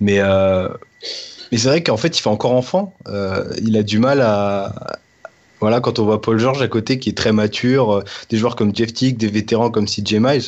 Mais 0.00 0.18
euh, 0.20 0.68
mais 1.50 1.58
c'est 1.58 1.68
vrai 1.68 1.82
qu'en 1.82 1.96
fait, 1.96 2.18
il 2.18 2.20
fait 2.20 2.28
encore 2.28 2.52
enfant. 2.52 2.94
Euh, 3.08 3.44
il 3.62 3.76
a 3.76 3.82
du 3.82 3.98
mal 3.98 4.20
à 4.20 4.98
voilà 5.60 5.80
quand 5.80 5.98
on 5.98 6.04
voit 6.04 6.20
Paul 6.20 6.38
George 6.38 6.60
à 6.60 6.68
côté 6.68 6.98
qui 6.98 7.08
est 7.08 7.16
très 7.16 7.32
mature, 7.32 7.98
euh, 7.98 8.04
des 8.28 8.36
joueurs 8.36 8.56
comme 8.56 8.74
Jeff 8.74 8.92
Tick, 8.92 9.16
des 9.16 9.28
vétérans 9.28 9.70
comme 9.70 9.86
CJ 9.86 10.14
Miles. 10.14 10.42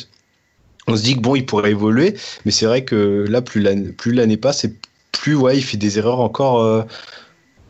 On 0.87 0.95
se 0.95 1.03
dit 1.03 1.15
que 1.15 1.21
bon, 1.21 1.35
il 1.35 1.45
pourrait 1.45 1.71
évoluer, 1.71 2.15
mais 2.45 2.51
c'est 2.51 2.65
vrai 2.65 2.83
que 2.85 3.25
là, 3.27 3.41
plus 3.41 3.61
l'année 3.61 4.37
passe, 4.37 4.63
et 4.63 4.73
plus 5.11 5.35
ouais, 5.35 5.57
il 5.57 5.63
fait 5.63 5.77
des 5.77 5.97
erreurs 5.97 6.19
encore, 6.19 6.61
euh, 6.61 6.83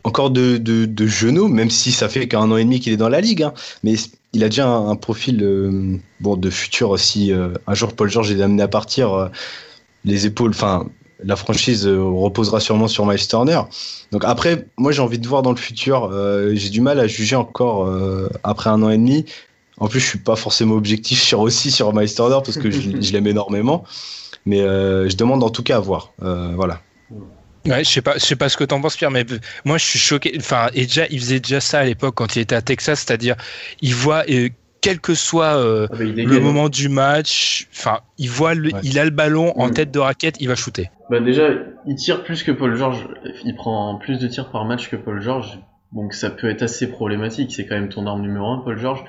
encore 0.04 0.30
de, 0.30 0.56
de, 0.58 1.06
genoux, 1.06 1.48
même 1.48 1.70
si 1.70 1.92
ça 1.92 2.08
fait 2.08 2.28
qu'un 2.28 2.50
an 2.50 2.56
et 2.56 2.64
demi 2.64 2.80
qu'il 2.80 2.92
est 2.92 2.98
dans 2.98 3.08
la 3.08 3.20
ligue. 3.20 3.42
hein. 3.42 3.54
mais 3.82 3.94
il 4.32 4.44
a 4.44 4.48
déjà 4.48 4.68
un, 4.68 4.96
profil 4.96 5.42
euh, 5.42 5.96
bon 6.20 6.36
de 6.36 6.50
futur 6.50 6.90
aussi. 6.90 7.32
euh, 7.32 7.48
un 7.66 7.74
jour, 7.74 7.94
Paul 7.94 8.10
George 8.10 8.30
est 8.30 8.40
amené 8.42 8.62
à 8.62 8.68
partir, 8.68 9.30
les 10.04 10.26
épaules, 10.26 10.50
enfin, 10.50 10.86
la 11.24 11.34
franchise 11.34 11.86
reposera 11.86 12.60
sûrement 12.60 12.88
sur 12.88 13.06
Miles. 13.06 13.26
Donc 14.12 14.24
après, 14.24 14.66
moi 14.76 14.92
j'ai 14.92 15.02
envie 15.02 15.18
de 15.18 15.26
voir 15.26 15.42
dans 15.42 15.50
le 15.50 15.56
futur. 15.56 16.12
j'ai 16.54 16.70
du 16.70 16.80
mal 16.80 17.00
à 17.00 17.08
juger 17.08 17.34
encore 17.34 17.90
après 18.44 18.70
un 18.70 18.82
an 18.82 18.90
et 18.90 18.98
demi. 18.98 19.24
En 19.80 19.88
plus, 19.88 20.00
je 20.00 20.06
suis 20.06 20.18
pas 20.18 20.36
forcément 20.36 20.74
objectif 20.74 21.20
sur 21.20 21.40
aussi 21.40 21.70
sur 21.70 21.92
Miles 21.92 22.10
parce 22.16 22.56
que 22.56 22.70
je, 22.70 23.12
l'aime 23.12 23.26
énormément. 23.26 23.82
Mais 24.46 24.60
je 24.60 25.16
demande 25.16 25.42
en 25.42 25.50
tout 25.50 25.64
cas 25.64 25.78
à 25.78 25.80
voir. 25.80 26.12
Voilà. 26.20 26.80
Ouais, 27.66 27.84
je 27.84 27.88
sais 27.90 28.02
pas, 28.02 28.14
je 28.14 28.20
sais 28.20 28.36
pas 28.36 28.48
ce 28.48 28.56
que 28.56 28.64
t'en 28.64 28.80
penses, 28.80 28.96
Pierre, 28.96 29.10
mais 29.10 29.26
moi 29.64 29.78
je 29.78 29.84
suis 29.84 29.98
choqué. 29.98 30.32
Enfin, 30.38 30.68
et 30.74 30.82
déjà, 30.86 31.06
il 31.10 31.18
faisait 31.18 31.40
déjà 31.40 31.60
ça 31.60 31.80
à 31.80 31.84
l'époque 31.84 32.14
quand 32.14 32.36
il 32.36 32.40
était 32.40 32.54
à 32.54 32.62
Texas, 32.62 33.04
c'est-à-dire, 33.06 33.34
il 33.82 33.94
voit, 33.94 34.24
euh, 34.30 34.48
quel 34.80 35.00
que 35.00 35.14
soit 35.14 35.56
euh, 35.56 35.88
Ah 35.90 35.96
bah, 35.96 36.04
le 36.04 36.12
dégaine. 36.12 36.40
moment 36.40 36.68
du 36.68 36.88
match, 36.88 37.66
enfin, 37.72 37.98
il 38.16 38.30
voit, 38.30 38.54
le- 38.54 38.72
Ouais. 38.72 38.80
il 38.84 38.98
a 38.98 39.04
le 39.04 39.10
ballon 39.10 39.52
en 39.58 39.68
Mm. 39.68 39.74
tête 39.74 39.90
de 39.90 39.98
raquette, 39.98 40.36
il 40.40 40.46
va 40.48 40.54
shooter. 40.54 40.88
Bah 41.10 41.18
déjà, 41.20 41.48
il 41.86 41.96
tire 41.96 42.22
plus 42.22 42.42
que 42.44 42.52
Paul 42.52 42.76
George. 42.76 43.06
Il 43.44 43.54
prend 43.56 43.96
plus 43.96 44.18
de 44.20 44.28
tirs 44.28 44.50
par 44.50 44.64
match 44.64 44.88
que 44.88 44.96
Paul 44.96 45.20
George. 45.20 45.58
Donc 45.92 46.14
ça 46.14 46.30
peut 46.30 46.48
être 46.48 46.62
assez 46.62 46.86
problématique. 46.90 47.50
C'est 47.52 47.66
quand 47.66 47.74
même 47.74 47.88
ton 47.88 48.06
arme 48.06 48.22
numéro 48.22 48.46
un, 48.52 48.58
Paul 48.58 48.78
George. 48.78 49.02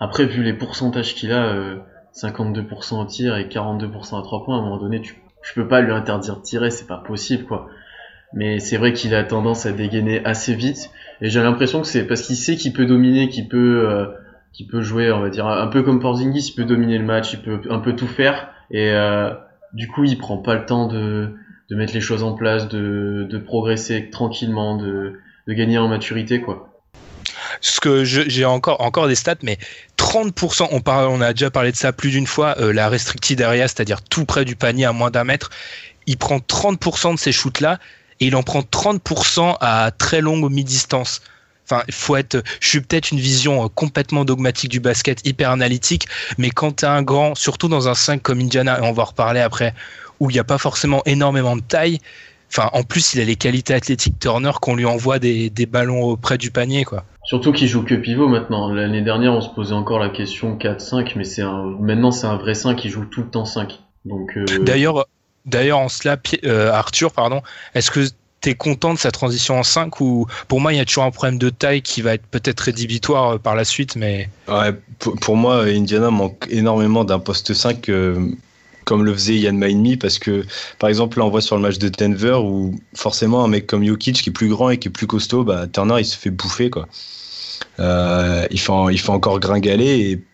Après, 0.00 0.26
vu 0.26 0.42
les 0.44 0.52
pourcentages 0.52 1.14
qu'il 1.14 1.32
a, 1.32 1.44
euh, 1.46 1.76
52% 2.12 3.00
au 3.00 3.04
tir 3.06 3.36
et 3.36 3.48
42% 3.48 4.18
à 4.18 4.22
3 4.22 4.44
points, 4.44 4.56
à 4.56 4.60
un 4.60 4.62
moment 4.62 4.78
donné, 4.78 5.00
tu, 5.00 5.16
tu 5.46 5.54
peux 5.54 5.68
pas 5.68 5.80
lui 5.80 5.92
interdire 5.92 6.36
de 6.36 6.42
tirer, 6.42 6.70
c'est 6.70 6.88
pas 6.88 6.98
possible, 6.98 7.44
quoi. 7.44 7.68
mais 8.34 8.58
c'est 8.58 8.76
vrai 8.76 8.92
qu'il 8.92 9.14
a 9.14 9.22
tendance 9.24 9.64
à 9.64 9.72
dégainer 9.72 10.24
assez 10.24 10.54
vite. 10.54 10.90
Et 11.20 11.30
j'ai 11.30 11.40
l'impression 11.40 11.80
que 11.80 11.86
c'est 11.86 12.04
parce 12.04 12.22
qu'il 12.22 12.36
sait 12.36 12.56
qu'il 12.56 12.72
peut 12.72 12.84
dominer, 12.84 13.28
qu'il 13.28 13.48
peut, 13.48 13.88
euh, 13.88 14.06
qu'il 14.52 14.66
peut 14.66 14.82
jouer, 14.82 15.12
on 15.12 15.20
va 15.20 15.30
dire, 15.30 15.46
un 15.46 15.68
peu 15.68 15.82
comme 15.82 16.00
Porzingis, 16.00 16.50
il 16.50 16.54
peut 16.54 16.64
dominer 16.64 16.98
le 16.98 17.04
match, 17.04 17.32
il 17.32 17.40
peut 17.40 17.60
un 17.70 17.78
peu 17.78 17.94
tout 17.94 18.08
faire. 18.08 18.50
Et 18.72 18.90
euh, 18.90 19.30
du 19.72 19.86
coup, 19.88 20.04
il 20.04 20.18
prend 20.18 20.38
pas 20.38 20.56
le 20.56 20.66
temps 20.66 20.88
de, 20.88 21.30
de 21.70 21.76
mettre 21.76 21.94
les 21.94 22.00
choses 22.00 22.24
en 22.24 22.34
place, 22.34 22.68
de, 22.68 23.26
de 23.30 23.38
progresser 23.38 24.10
tranquillement, 24.10 24.76
de, 24.76 25.14
de 25.46 25.52
gagner 25.52 25.78
en 25.78 25.88
maturité, 25.88 26.40
quoi. 26.40 26.68
Ce 27.60 27.80
que 27.80 28.04
j'ai 28.04 28.44
encore, 28.44 28.80
encore 28.80 29.08
des 29.08 29.14
stats, 29.14 29.36
mais 29.42 29.58
30%, 29.98 30.68
on, 30.70 30.80
parle, 30.80 31.08
on 31.08 31.20
a 31.20 31.32
déjà 31.32 31.50
parlé 31.50 31.72
de 31.72 31.76
ça 31.76 31.92
plus 31.92 32.10
d'une 32.10 32.26
fois, 32.26 32.56
euh, 32.58 32.72
la 32.72 32.88
restricted 32.88 33.40
area, 33.42 33.68
c'est-à-dire 33.68 34.02
tout 34.02 34.24
près 34.24 34.44
du 34.44 34.56
panier 34.56 34.84
à 34.84 34.92
moins 34.92 35.10
d'un 35.10 35.24
mètre, 35.24 35.50
il 36.06 36.16
prend 36.16 36.38
30% 36.38 37.14
de 37.14 37.18
ces 37.18 37.32
shoots-là 37.32 37.78
et 38.20 38.26
il 38.26 38.36
en 38.36 38.42
prend 38.42 38.60
30% 38.60 39.56
à 39.60 39.90
très 39.96 40.20
longue 40.20 40.50
mi-distance. 40.50 41.20
Enfin, 41.68 41.82
faut 41.90 42.14
être. 42.14 42.44
Je 42.60 42.68
suis 42.68 42.80
peut-être 42.80 43.10
une 43.10 43.18
vision 43.18 43.64
euh, 43.64 43.68
complètement 43.68 44.24
dogmatique 44.24 44.70
du 44.70 44.78
basket, 44.78 45.26
hyper 45.26 45.50
analytique, 45.50 46.06
mais 46.38 46.50
quand 46.50 46.76
tu 46.76 46.84
as 46.84 46.92
un 46.92 47.02
grand, 47.02 47.34
surtout 47.34 47.68
dans 47.68 47.88
un 47.88 47.94
5 47.94 48.22
comme 48.22 48.40
Indiana, 48.40 48.78
et 48.78 48.82
on 48.82 48.92
va 48.92 49.02
en 49.02 49.06
reparler 49.06 49.40
après, 49.40 49.74
où 50.20 50.30
il 50.30 50.34
n'y 50.34 50.38
a 50.38 50.44
pas 50.44 50.58
forcément 50.58 51.02
énormément 51.06 51.56
de 51.56 51.62
taille, 51.62 51.98
enfin, 52.52 52.70
en 52.72 52.84
plus, 52.84 53.14
il 53.14 53.20
a 53.20 53.24
les 53.24 53.34
qualités 53.34 53.74
athlétiques 53.74 54.18
Turner 54.20 54.52
qu'on 54.60 54.76
lui 54.76 54.84
envoie 54.84 55.18
des, 55.18 55.50
des 55.50 55.66
ballons 55.66 56.04
auprès 56.04 56.38
du 56.38 56.52
panier, 56.52 56.84
quoi. 56.84 57.04
Surtout 57.26 57.52
qu'il 57.52 57.68
joue 57.68 57.82
que 57.82 57.94
pivot 57.94 58.28
maintenant. 58.28 58.72
L'année 58.72 59.02
dernière, 59.02 59.32
on 59.32 59.40
se 59.40 59.48
posait 59.48 59.74
encore 59.74 59.98
la 59.98 60.08
question 60.08 60.56
4-5, 60.56 61.12
mais 61.16 61.24
c'est 61.24 61.42
un... 61.42 61.76
maintenant 61.80 62.10
c'est 62.10 62.26
un 62.26 62.36
vrai 62.36 62.54
5 62.54 62.76
qui 62.76 62.88
joue 62.88 63.04
tout 63.04 63.22
le 63.22 63.28
temps 63.28 63.44
5. 63.44 63.80
Donc. 64.04 64.36
Euh... 64.36 64.44
D'ailleurs, 64.60 65.06
D'ailleurs, 65.46 65.78
en 65.78 65.88
cela, 65.88 66.16
euh, 66.44 66.72
Arthur, 66.72 67.12
pardon, 67.12 67.40
est-ce 67.74 67.92
que 67.92 68.00
tu 68.40 68.50
es 68.50 68.54
content 68.54 68.92
de 68.92 68.98
sa 68.98 69.12
transition 69.12 69.58
en 69.58 69.62
5 69.62 70.00
ou 70.00 70.26
pour 70.48 70.60
moi 70.60 70.72
il 70.72 70.76
y 70.76 70.80
a 70.80 70.84
toujours 70.84 71.04
un 71.04 71.10
problème 71.10 71.38
de 71.38 71.48
taille 71.48 71.80
qui 71.80 72.02
va 72.02 72.14
être 72.14 72.26
peut-être 72.26 72.60
rédhibitoire 72.60 73.30
euh, 73.30 73.38
par 73.38 73.54
la 73.54 73.64
suite 73.64 73.96
mais 73.96 74.28
ouais, 74.46 74.74
pour, 74.98 75.36
moi 75.36 75.62
Indiana 75.62 76.10
manque 76.10 76.46
énormément 76.50 77.04
d'un 77.04 77.18
poste 77.18 77.54
5 77.54 77.88
euh, 77.88 78.28
comme 78.86 79.04
le 79.04 79.12
faisait 79.12 79.36
Yann 79.36 79.58
Maïnmi 79.58 79.98
parce 79.98 80.18
que 80.18 80.44
par 80.78 80.88
exemple 80.88 81.18
là 81.18 81.26
on 81.26 81.28
voit 81.28 81.42
sur 81.42 81.56
le 81.56 81.62
match 81.62 81.76
de 81.76 81.90
Denver 81.90 82.38
où 82.42 82.74
forcément 82.94 83.44
un 83.44 83.48
mec 83.48 83.66
comme 83.66 83.84
Jokic 83.84 84.22
qui 84.22 84.30
est 84.30 84.32
plus 84.32 84.48
grand 84.48 84.70
et 84.70 84.78
qui 84.78 84.88
est 84.88 84.90
plus 84.90 85.06
costaud 85.06 85.44
bah, 85.44 85.66
Turner 85.66 85.96
il 85.98 86.06
se 86.06 86.16
fait 86.16 86.30
bouffer 86.30 86.70
quoi 86.70 86.88
euh, 87.78 88.46
il, 88.50 88.58
fait, 88.58 88.72
il 88.92 88.98
fait 88.98 89.10
encore 89.10 89.38
gringaler 89.40 90.00
et 90.00 90.24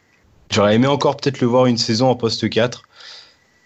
j'aurais 0.51 0.77
aimé 0.77 0.87
encore 0.87 1.17
peut-être 1.17 1.41
le 1.41 1.49
voir 1.49 1.67
une 1.67 1.79
saison 1.79 2.09
en 2.09 2.15
poste 2.15 2.49
4 2.49 2.85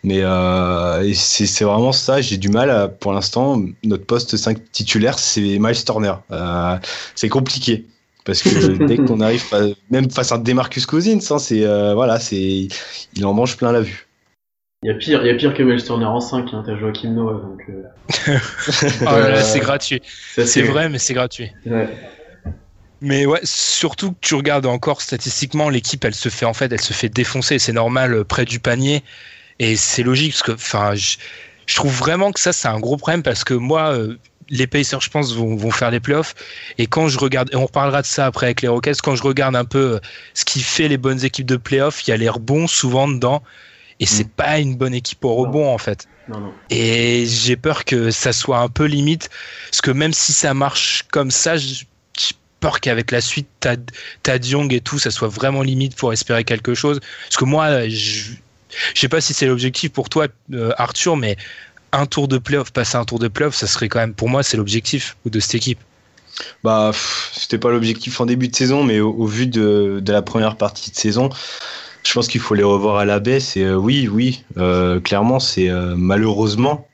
mais 0.06 0.22
euh, 0.22 1.12
c'est 1.14 1.64
vraiment 1.64 1.90
ça, 1.90 2.20
j'ai 2.20 2.36
du 2.36 2.48
mal 2.48 2.70
à, 2.70 2.86
pour 2.86 3.12
l'instant, 3.12 3.60
notre 3.82 4.06
poste 4.06 4.36
5 4.36 4.70
titulaire, 4.70 5.18
c'est 5.18 5.58
Miles 5.58 5.84
Turner. 5.84 6.14
Euh, 6.30 6.78
c'est 7.16 7.28
compliqué. 7.28 7.86
Parce 8.24 8.40
que 8.40 8.48
dès 8.86 8.98
qu'on 8.98 9.20
arrive, 9.20 9.42
même 9.90 10.08
face 10.08 10.30
à 10.30 10.38
Demarcus 10.38 10.86
Cousins, 10.86 11.18
hein, 11.30 11.38
c'est 11.40 11.64
euh, 11.64 11.94
voilà, 11.94 12.20
c'est 12.20 12.68
il 13.16 13.26
en 13.26 13.32
mange 13.32 13.56
plein 13.56 13.72
la 13.72 13.80
vue. 13.80 14.05
Il 14.86 14.90
y 14.90 14.92
a 14.92 14.94
pire, 14.94 15.20
il 15.24 15.26
y 15.26 15.30
a 15.30 15.34
pire 15.34 15.52
que 15.52 15.64
Miles 15.64 15.82
Turner 15.82 16.04
en 16.04 16.20
5, 16.20 16.54
hein, 16.54 16.62
t'as 16.64 16.76
Joachim 16.76 17.10
Noah 17.10 17.40
donc. 17.42 17.60
Euh... 17.68 18.38
oh, 19.04 19.40
c'est 19.42 19.58
gratuit. 19.58 20.00
C'est 20.36 20.62
vrai, 20.62 20.88
mais 20.88 20.98
c'est 20.98 21.12
gratuit. 21.12 21.50
Ouais. 21.66 21.88
Mais 23.00 23.26
ouais, 23.26 23.40
surtout 23.42 24.12
que 24.12 24.18
tu 24.20 24.36
regardes 24.36 24.64
encore 24.64 25.02
statistiquement, 25.02 25.70
l'équipe, 25.70 26.04
elle 26.04 26.14
se 26.14 26.28
fait 26.28 26.46
en 26.46 26.54
fait, 26.54 26.72
elle 26.72 26.80
se 26.80 26.92
fait 26.92 27.08
défoncer. 27.08 27.58
C'est 27.58 27.72
normal 27.72 28.14
euh, 28.14 28.22
près 28.22 28.44
du 28.44 28.60
panier. 28.60 29.02
Et 29.58 29.74
c'est 29.74 30.04
logique 30.04 30.34
parce 30.34 30.42
que, 30.44 30.52
enfin, 30.52 30.94
je, 30.94 31.16
je, 31.66 31.74
trouve 31.74 31.92
vraiment 31.92 32.30
que 32.30 32.38
ça 32.38 32.52
c'est 32.52 32.68
un 32.68 32.78
gros 32.78 32.96
problème 32.96 33.24
parce 33.24 33.42
que 33.42 33.54
moi, 33.54 33.92
euh, 33.92 34.16
les 34.50 34.68
Pacers, 34.68 35.00
je 35.00 35.10
pense, 35.10 35.34
vont, 35.34 35.56
vont, 35.56 35.72
faire 35.72 35.90
les 35.90 35.98
playoffs. 35.98 36.36
Et 36.78 36.86
quand 36.86 37.08
je 37.08 37.18
regarde, 37.18 37.50
et 37.52 37.56
on 37.56 37.66
reparlera 37.66 38.02
de 38.02 38.06
ça 38.06 38.26
après 38.26 38.46
avec 38.46 38.62
les 38.62 38.68
Rockets, 38.68 39.02
quand 39.02 39.16
je 39.16 39.24
regarde 39.24 39.56
un 39.56 39.64
peu 39.64 39.94
euh, 39.94 39.98
ce 40.34 40.44
qui 40.44 40.60
fait 40.60 40.86
les 40.86 40.96
bonnes 40.96 41.24
équipes 41.24 41.46
de 41.46 41.56
playoffs, 41.56 42.06
il 42.06 42.10
y 42.10 42.14
a 42.14 42.16
les 42.16 42.28
rebonds 42.28 42.68
souvent 42.68 43.08
dedans. 43.08 43.42
Et 44.00 44.06
c'est 44.06 44.24
mm. 44.24 44.30
pas 44.36 44.58
une 44.58 44.76
bonne 44.76 44.94
équipe 44.94 45.24
au 45.24 45.34
rebond 45.34 45.64
non. 45.64 45.74
en 45.74 45.78
fait. 45.78 46.06
Non, 46.28 46.40
non. 46.40 46.52
Et 46.70 47.24
j'ai 47.26 47.56
peur 47.56 47.84
que 47.84 48.10
ça 48.10 48.32
soit 48.32 48.58
un 48.58 48.68
peu 48.68 48.84
limite. 48.84 49.30
Parce 49.70 49.80
que 49.80 49.90
même 49.90 50.12
si 50.12 50.32
ça 50.32 50.54
marche 50.54 51.04
comme 51.10 51.30
ça, 51.30 51.56
j'ai 51.56 51.86
peur 52.60 52.80
qu'avec 52.80 53.10
la 53.10 53.20
suite, 53.20 53.48
Tad, 53.60 53.90
Tad 54.22 54.44
Young 54.44 54.72
et 54.72 54.80
tout, 54.80 54.98
ça 54.98 55.10
soit 55.10 55.28
vraiment 55.28 55.62
limite 55.62 55.96
pour 55.96 56.12
espérer 56.12 56.44
quelque 56.44 56.74
chose. 56.74 57.00
Parce 57.24 57.36
que 57.36 57.44
moi, 57.44 57.88
je, 57.88 58.32
je 58.94 59.00
sais 59.00 59.08
pas 59.08 59.20
si 59.20 59.34
c'est 59.34 59.46
l'objectif 59.46 59.92
pour 59.92 60.08
toi, 60.08 60.26
euh, 60.52 60.72
Arthur, 60.78 61.16
mais 61.16 61.36
un 61.92 62.06
tour 62.06 62.28
de 62.28 62.38
playoff, 62.38 62.72
passer 62.72 62.96
un 62.96 63.04
tour 63.04 63.18
de 63.18 63.28
playoff, 63.28 63.54
ça 63.54 63.66
serait 63.66 63.88
quand 63.88 64.00
même, 64.00 64.14
pour 64.14 64.28
moi, 64.28 64.42
c'est 64.42 64.56
l'objectif 64.56 65.16
de 65.24 65.40
cette 65.40 65.54
équipe. 65.54 65.78
Bah, 66.62 66.92
c'était 67.32 67.58
pas 67.58 67.70
l'objectif 67.70 68.20
en 68.20 68.26
début 68.26 68.48
de 68.48 68.56
saison, 68.56 68.84
mais 68.84 69.00
au, 69.00 69.10
au 69.12 69.26
vu 69.26 69.46
de, 69.46 70.00
de, 70.02 70.12
la 70.12 70.20
première 70.20 70.56
partie 70.56 70.90
de 70.90 70.96
saison, 70.96 71.30
je 72.06 72.12
pense 72.12 72.28
qu'il 72.28 72.40
faut 72.40 72.54
les 72.54 72.62
revoir 72.62 72.96
à 72.96 73.04
la 73.04 73.18
baisse. 73.18 73.56
Et 73.56 73.64
euh, 73.64 73.74
oui, 73.74 74.08
oui, 74.08 74.44
euh, 74.58 75.00
clairement, 75.00 75.40
c'est 75.40 75.68
euh, 75.68 75.94
malheureusement 75.96 76.86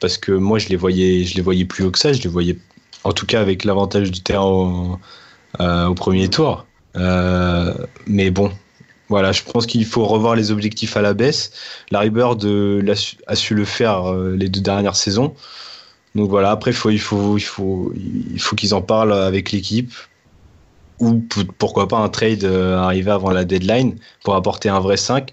parce 0.00 0.16
que 0.18 0.32
moi, 0.32 0.58
je 0.58 0.68
les 0.68 0.76
voyais, 0.76 1.24
je 1.24 1.36
les 1.36 1.42
voyais 1.42 1.64
plus 1.64 1.84
haut 1.84 1.90
que 1.90 1.98
ça. 1.98 2.12
Je 2.12 2.22
les 2.22 2.28
voyais, 2.28 2.58
en 3.04 3.12
tout 3.12 3.26
cas, 3.26 3.40
avec 3.40 3.64
l'avantage 3.64 4.10
du 4.10 4.20
terrain 4.22 4.98
au, 5.58 5.94
premier 5.94 6.28
tour. 6.28 6.66
mais 8.06 8.30
bon, 8.30 8.50
voilà, 9.08 9.32
je 9.32 9.42
pense 9.42 9.66
qu'il 9.66 9.84
faut 9.84 10.04
revoir 10.04 10.34
les 10.34 10.50
objectifs 10.50 10.96
à 10.96 11.02
la 11.02 11.14
baisse. 11.14 11.52
Larry 11.90 12.10
Bird 12.10 12.44
a 12.44 12.96
su, 12.96 13.16
a 13.26 13.36
su 13.36 13.54
le 13.54 13.64
faire 13.64 14.12
les 14.14 14.48
deux 14.48 14.60
dernières 14.60 14.96
saisons. 14.96 15.34
Donc 16.14 16.30
voilà, 16.30 16.50
après 16.50 16.72
faut 16.72 16.90
il 16.90 17.00
faut 17.00 17.36
il 17.36 17.42
faut 17.42 17.92
il 17.96 18.40
faut 18.40 18.56
qu'ils 18.56 18.74
en 18.74 18.82
parlent 18.82 19.12
avec 19.12 19.52
l'équipe 19.52 19.92
ou 21.00 21.22
pourquoi 21.58 21.88
pas 21.88 21.98
un 21.98 22.08
trade 22.08 22.44
euh, 22.44 22.78
arrivé 22.78 23.10
avant 23.10 23.30
la 23.30 23.44
deadline 23.44 23.96
pour 24.22 24.34
apporter 24.34 24.68
un 24.68 24.80
vrai 24.80 24.96
5. 24.96 25.32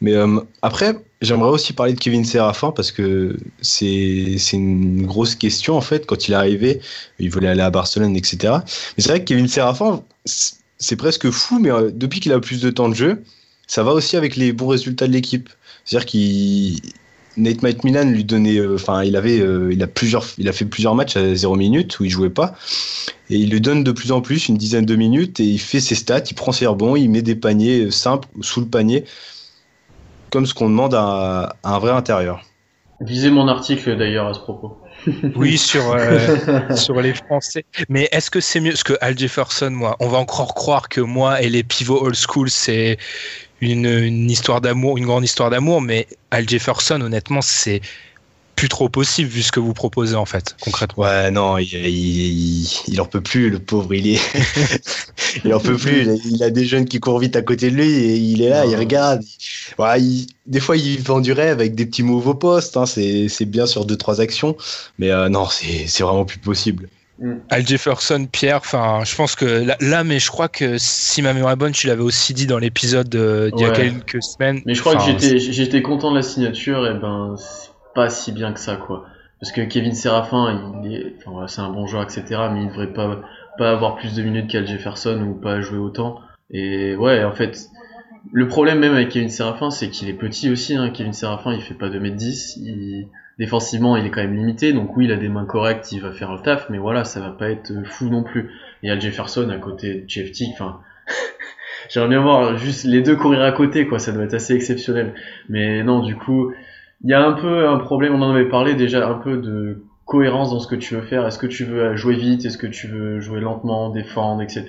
Mais 0.00 0.14
euh, 0.14 0.40
après, 0.62 0.96
j'aimerais 1.20 1.50
aussi 1.50 1.72
parler 1.72 1.94
de 1.94 1.98
Kevin 1.98 2.24
Serafin 2.24 2.70
parce 2.70 2.92
que 2.92 3.36
c'est 3.62 4.38
une 4.52 5.06
grosse 5.06 5.34
question 5.34 5.76
en 5.76 5.80
fait. 5.80 6.06
Quand 6.06 6.28
il 6.28 6.32
est 6.32 6.36
arrivé, 6.36 6.80
il 7.18 7.30
voulait 7.30 7.48
aller 7.48 7.62
à 7.62 7.70
Barcelone, 7.70 8.16
etc. 8.16 8.54
Mais 8.66 9.02
c'est 9.02 9.08
vrai 9.08 9.20
que 9.20 9.24
Kevin 9.24 9.48
Serafin, 9.48 10.02
c'est 10.24 10.96
presque 10.96 11.30
fou, 11.30 11.58
mais 11.58 11.70
euh, 11.70 11.90
depuis 11.92 12.20
qu'il 12.20 12.32
a 12.32 12.40
plus 12.40 12.60
de 12.60 12.70
temps 12.70 12.88
de 12.88 12.94
jeu, 12.94 13.22
ça 13.66 13.82
va 13.82 13.92
aussi 13.92 14.16
avec 14.16 14.36
les 14.36 14.52
bons 14.52 14.68
résultats 14.68 15.06
de 15.06 15.12
l'équipe. 15.12 15.48
C'est-à-dire 15.84 16.06
qu'il 16.06 16.80
Nate 17.38 17.84
Milan 17.84 18.04
lui 18.04 18.24
donnait, 18.24 18.60
enfin, 18.66 18.98
euh, 18.98 19.04
il 19.04 19.16
avait, 19.16 19.40
euh, 19.40 19.72
il 19.72 19.82
a 19.82 19.86
plusieurs, 19.86 20.24
il 20.38 20.48
a 20.48 20.52
fait 20.52 20.64
plusieurs 20.64 20.94
matchs 20.94 21.16
à 21.16 21.34
0 21.34 21.56
minutes 21.56 21.98
où 22.00 22.04
il 22.04 22.10
jouait 22.10 22.30
pas, 22.30 22.54
et 23.30 23.36
il 23.36 23.50
lui 23.50 23.60
donne 23.60 23.84
de 23.84 23.92
plus 23.92 24.12
en 24.12 24.20
plus 24.20 24.48
une 24.48 24.56
dizaine 24.56 24.84
de 24.84 24.96
minutes 24.96 25.40
et 25.40 25.44
il 25.44 25.58
fait 25.58 25.80
ses 25.80 25.94
stats, 25.94 26.24
il 26.30 26.34
prend 26.34 26.52
ses 26.52 26.66
rebonds, 26.66 26.96
il 26.96 27.08
met 27.08 27.22
des 27.22 27.36
paniers 27.36 27.90
simples 27.90 28.28
sous 28.40 28.60
le 28.60 28.66
panier, 28.66 29.04
comme 30.30 30.46
ce 30.46 30.54
qu'on 30.54 30.68
demande 30.68 30.94
à, 30.94 31.56
à, 31.62 31.74
un 31.74 31.78
vrai 31.78 31.92
intérieur. 31.92 32.42
Lisez 33.00 33.30
mon 33.30 33.46
article 33.48 33.96
d'ailleurs 33.96 34.26
à 34.26 34.34
ce 34.34 34.40
propos. 34.40 34.76
Oui, 35.34 35.58
sur, 35.58 35.92
euh, 35.92 36.74
sur 36.76 37.00
les 37.00 37.14
Français. 37.14 37.64
Mais 37.88 38.08
est-ce 38.12 38.30
que 38.30 38.40
c'est 38.40 38.60
mieux 38.60 38.70
Parce 38.70 38.82
que 38.82 38.94
Al 39.00 39.18
Jefferson, 39.18 39.70
moi, 39.70 39.96
on 40.00 40.08
va 40.08 40.18
encore 40.18 40.54
croire 40.54 40.88
que 40.88 41.00
moi 41.00 41.42
et 41.42 41.48
les 41.48 41.62
pivots 41.62 42.02
old 42.02 42.16
school, 42.16 42.50
c'est 42.50 42.98
une, 43.60 43.86
une 43.86 44.30
histoire 44.30 44.60
d'amour, 44.60 44.98
une 44.98 45.06
grande 45.06 45.24
histoire 45.24 45.50
d'amour, 45.50 45.80
mais 45.80 46.06
Al 46.30 46.48
Jefferson, 46.48 47.00
honnêtement, 47.00 47.40
c'est 47.42 47.80
plus 48.58 48.68
trop 48.68 48.88
possible 48.88 49.30
vu 49.30 49.42
ce 49.42 49.52
que 49.52 49.60
vous 49.60 49.72
proposez 49.72 50.16
en 50.16 50.24
fait 50.24 50.56
concrètement. 50.60 51.04
Ouais 51.04 51.30
non, 51.30 51.58
il, 51.58 51.72
il, 51.72 52.68
il 52.88 53.00
en 53.00 53.04
peut 53.04 53.20
plus 53.20 53.50
le 53.50 53.60
pauvre, 53.60 53.94
il 53.94 54.08
est 54.08 54.20
il 55.44 55.54
en 55.54 55.60
peut 55.60 55.76
plus, 55.76 56.02
il 56.02 56.10
a, 56.10 56.14
il 56.24 56.42
a, 56.42 56.50
des 56.50 56.64
jeunes 56.64 56.86
qui 56.86 56.98
courent 56.98 57.20
vite 57.20 57.36
à 57.36 57.42
côté 57.42 57.70
de 57.70 57.76
lui 57.76 57.88
et 57.88 58.16
il 58.16 58.42
est 58.42 58.48
là, 58.48 58.66
il 58.66 58.74
regarde. 58.74 59.22
Ouais, 59.78 60.02
il, 60.02 60.26
des 60.46 60.58
fois 60.58 60.76
il 60.76 61.00
vend 61.00 61.20
du 61.20 61.32
rêve 61.32 61.60
avec 61.60 61.76
des 61.76 61.86
petits 61.86 62.02
moves 62.02 62.26
au 62.26 62.34
poste, 62.34 62.76
hein, 62.76 62.84
c'est 62.84 63.44
bien 63.44 63.66
sur 63.66 63.84
deux 63.84 63.96
trois 63.96 64.20
actions, 64.20 64.56
mais 64.98 65.12
euh, 65.12 65.28
non, 65.28 65.46
c'est 65.48 66.02
vraiment 66.02 66.24
plus 66.24 66.40
possible. 66.40 66.88
Mm. 67.20 67.34
Al 67.50 67.64
Jefferson, 67.64 68.26
Pierre, 68.30 68.56
enfin, 68.56 69.02
je 69.04 69.14
pense 69.14 69.36
que 69.36 69.44
là, 69.44 69.76
là, 69.80 70.02
mais 70.02 70.18
je 70.18 70.30
crois 70.30 70.48
que 70.48 70.78
si 70.78 71.22
ma 71.22 71.32
mémoire 71.32 71.52
est 71.52 71.56
bonne, 71.56 71.72
tu 71.72 71.86
l'avais 71.86 72.02
aussi 72.02 72.34
dit 72.34 72.46
dans 72.46 72.58
l'épisode 72.58 73.08
d'il 73.08 73.60
y 73.60 73.64
a 73.64 73.70
quelques 73.70 74.22
semaines. 74.22 74.62
Mais 74.66 74.74
je 74.74 74.80
crois 74.80 74.96
que 74.96 75.04
j'étais 75.04 75.38
j'étais 75.38 75.80
content 75.80 76.10
de 76.10 76.16
la 76.16 76.22
signature, 76.22 76.86
et 76.86 76.94
ben 76.94 77.36
pas 77.98 78.10
si 78.10 78.30
bien 78.30 78.52
que 78.52 78.60
ça, 78.60 78.76
quoi. 78.76 79.06
Parce 79.40 79.50
que 79.50 79.60
Kevin 79.60 79.92
Serafin, 79.92 80.80
il 80.84 80.94
est, 80.94 81.16
c'est 81.48 81.60
un 81.60 81.70
bon 81.70 81.86
joueur, 81.86 82.04
etc., 82.04 82.22
mais 82.52 82.62
il 82.62 82.68
devrait 82.68 82.92
pas, 82.92 83.22
pas 83.58 83.72
avoir 83.72 83.96
plus 83.96 84.14
de 84.14 84.22
minutes 84.22 84.48
qu'Al 84.48 84.68
Jefferson 84.68 85.20
ou 85.20 85.34
pas 85.34 85.60
jouer 85.60 85.78
autant. 85.78 86.20
Et 86.52 86.94
ouais, 86.94 87.24
en 87.24 87.32
fait, 87.32 87.58
le 88.32 88.46
problème 88.46 88.78
même 88.78 88.94
avec 88.94 89.08
Kevin 89.08 89.30
Serafin, 89.30 89.70
c'est 89.70 89.90
qu'il 89.90 90.08
est 90.08 90.14
petit 90.14 90.48
aussi. 90.48 90.76
Hein. 90.76 90.90
Kevin 90.90 91.12
Serafin, 91.12 91.52
il 91.52 91.60
fait 91.60 91.74
pas 91.74 91.88
2m10. 91.88 92.60
Il... 92.60 93.08
Défensivement, 93.40 93.96
il 93.96 94.06
est 94.06 94.10
quand 94.10 94.20
même 94.20 94.36
limité. 94.36 94.72
Donc 94.72 94.96
oui, 94.96 95.06
il 95.06 95.12
a 95.12 95.16
des 95.16 95.28
mains 95.28 95.44
correctes, 95.44 95.90
il 95.90 96.00
va 96.00 96.12
faire 96.12 96.32
le 96.32 96.40
taf. 96.40 96.70
Mais 96.70 96.78
voilà, 96.78 97.02
ça 97.02 97.18
va 97.20 97.30
pas 97.30 97.50
être 97.50 97.72
fou 97.84 98.08
non 98.10 98.22
plus. 98.22 98.52
Et 98.84 98.90
Al 98.90 99.00
Jefferson 99.00 99.48
à 99.50 99.58
côté 99.58 100.02
de 100.02 100.08
Jeff 100.08 100.30
Tick, 100.30 100.50
enfin... 100.52 100.80
J'aimerais 101.88 102.10
bien 102.10 102.20
voir 102.20 102.56
juste 102.58 102.84
les 102.84 103.02
deux 103.02 103.16
courir 103.16 103.42
à 103.42 103.50
côté, 103.50 103.88
quoi. 103.88 103.98
Ça 103.98 104.12
doit 104.12 104.24
être 104.24 104.34
assez 104.34 104.54
exceptionnel. 104.54 105.14
Mais 105.48 105.82
non, 105.82 106.00
du 106.00 106.16
coup, 106.16 106.52
il 107.04 107.10
y 107.10 107.14
a 107.14 107.24
un 107.24 107.32
peu 107.32 107.68
un 107.68 107.78
problème, 107.78 108.14
on 108.14 108.22
en 108.22 108.30
avait 108.30 108.48
parlé 108.48 108.74
déjà 108.74 109.06
un 109.06 109.14
peu 109.14 109.36
de 109.36 109.84
cohérence 110.04 110.50
dans 110.50 110.60
ce 110.60 110.66
que 110.66 110.74
tu 110.74 110.94
veux 110.94 111.02
faire. 111.02 111.26
Est-ce 111.26 111.38
que 111.38 111.46
tu 111.46 111.64
veux 111.64 111.94
jouer 111.96 112.16
vite? 112.16 112.44
Est-ce 112.44 112.58
que 112.58 112.66
tu 112.66 112.88
veux 112.88 113.20
jouer 113.20 113.40
lentement, 113.40 113.90
défendre, 113.90 114.42
etc. 114.42 114.66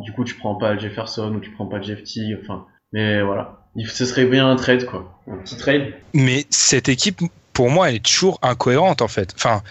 Du 0.00 0.12
coup, 0.12 0.24
tu 0.24 0.34
prends 0.34 0.56
pas 0.56 0.72
le 0.72 0.80
Jefferson 0.80 1.32
ou 1.34 1.40
tu 1.40 1.50
prends 1.50 1.66
pas 1.66 1.76
le 1.76 1.82
Jeff 1.84 2.02
Teague. 2.02 2.38
Enfin, 2.42 2.66
mais 2.92 3.22
voilà, 3.22 3.60
ce 3.86 4.04
serait 4.04 4.24
bien 4.24 4.48
un 4.48 4.56
trade 4.56 4.86
quoi, 4.86 5.20
un 5.30 5.36
petit 5.38 5.56
trade. 5.56 5.92
Mais 6.14 6.46
cette 6.50 6.88
équipe, 6.88 7.20
pour 7.52 7.70
moi, 7.70 7.90
elle 7.90 7.96
est 7.96 8.04
toujours 8.04 8.38
incohérente 8.42 9.02
en 9.02 9.08
fait. 9.08 9.34
Enfin, 9.36 9.62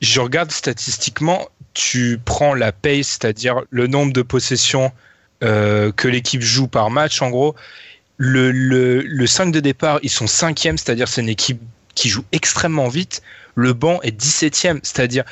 je 0.00 0.20
regarde 0.20 0.50
statistiquement, 0.50 1.46
tu 1.72 2.20
prends 2.22 2.54
la 2.54 2.72
pace, 2.72 3.18
c'est-à-dire 3.20 3.62
le 3.70 3.86
nombre 3.86 4.12
de 4.12 4.22
possessions 4.22 4.92
euh, 5.44 5.92
que 5.92 6.08
l'équipe 6.08 6.42
joue 6.42 6.66
par 6.66 6.90
match, 6.90 7.22
en 7.22 7.30
gros. 7.30 7.54
Le, 8.18 8.50
le, 8.50 9.00
le 9.00 9.26
5 9.26 9.52
de 9.52 9.60
départ, 9.60 10.00
ils 10.02 10.10
sont 10.10 10.26
5e, 10.26 10.76
c'est-à-dire 10.76 11.08
c'est 11.08 11.20
une 11.20 11.28
équipe 11.28 11.60
qui 11.94 12.08
joue 12.08 12.24
extrêmement 12.32 12.88
vite. 12.88 13.22
Le 13.54 13.72
banc 13.72 14.00
est 14.02 14.16
17e, 14.16 14.80
c'est-à-dire 14.82 15.24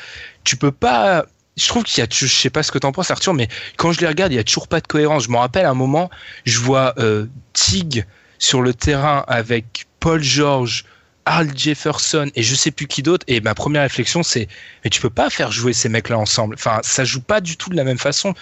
tu 0.44 0.56
peux 0.56 0.72
pas. 0.72 1.26
Je 1.56 1.68
trouve 1.68 1.84
qu'il 1.84 2.02
y 2.02 2.04
a, 2.04 2.08
je 2.10 2.26
sais 2.26 2.50
pas 2.50 2.62
ce 2.62 2.70
que 2.70 2.78
t'en 2.78 2.92
penses 2.92 3.10
Arthur, 3.10 3.34
mais 3.34 3.48
quand 3.76 3.92
je 3.92 4.00
les 4.00 4.06
regarde, 4.06 4.32
il 4.32 4.36
y 4.36 4.38
a 4.38 4.44
toujours 4.44 4.68
pas 4.68 4.80
de 4.80 4.86
cohérence. 4.86 5.24
Je 5.24 5.30
me 5.30 5.36
rappelle 5.36 5.64
un 5.64 5.74
moment, 5.74 6.10
je 6.44 6.58
vois 6.58 6.94
euh, 6.98 7.26
Tig 7.52 8.04
sur 8.38 8.62
le 8.62 8.74
terrain 8.74 9.24
avec 9.26 9.86
Paul 10.00 10.22
George, 10.22 10.84
Al 11.24 11.56
Jefferson 11.56 12.30
et 12.34 12.42
je 12.42 12.54
sais 12.54 12.70
plus 12.70 12.86
qui 12.86 13.02
d'autre. 13.02 13.24
Et 13.28 13.40
ma 13.40 13.54
première 13.54 13.82
réflexion, 13.82 14.22
c'est 14.22 14.48
mais 14.84 14.90
tu 14.90 15.00
peux 15.00 15.10
pas 15.10 15.30
faire 15.30 15.50
jouer 15.50 15.72
ces 15.72 15.88
mecs-là 15.88 16.18
ensemble. 16.18 16.56
Enfin, 16.58 16.80
ça 16.82 17.04
joue 17.04 17.22
pas 17.22 17.40
du 17.40 17.56
tout 17.56 17.70
de 17.70 17.76
la 17.76 17.84
même 17.84 17.98
façon. 17.98 18.34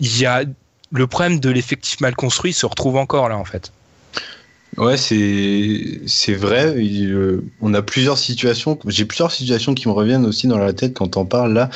Il 0.00 0.18
y 0.18 0.26
a 0.26 0.44
le 0.92 1.06
problème 1.06 1.40
de 1.40 1.50
l'effectif 1.50 2.00
mal 2.00 2.14
construit 2.14 2.52
se 2.52 2.66
retrouve 2.66 2.96
encore 2.96 3.28
là 3.28 3.38
en 3.38 3.44
fait. 3.44 3.72
Ouais, 4.78 4.96
c'est 4.96 6.00
c'est 6.06 6.32
vrai. 6.34 6.74
Euh, 6.76 7.44
on 7.60 7.74
a 7.74 7.82
plusieurs 7.82 8.16
situations. 8.16 8.78
J'ai 8.86 9.04
plusieurs 9.04 9.30
situations 9.30 9.74
qui 9.74 9.86
me 9.86 9.92
reviennent 9.92 10.24
aussi 10.24 10.46
dans 10.46 10.56
la 10.56 10.72
tête 10.72 10.94
quand 10.94 11.16
on 11.18 11.26
parle 11.26 11.52
là. 11.52 11.68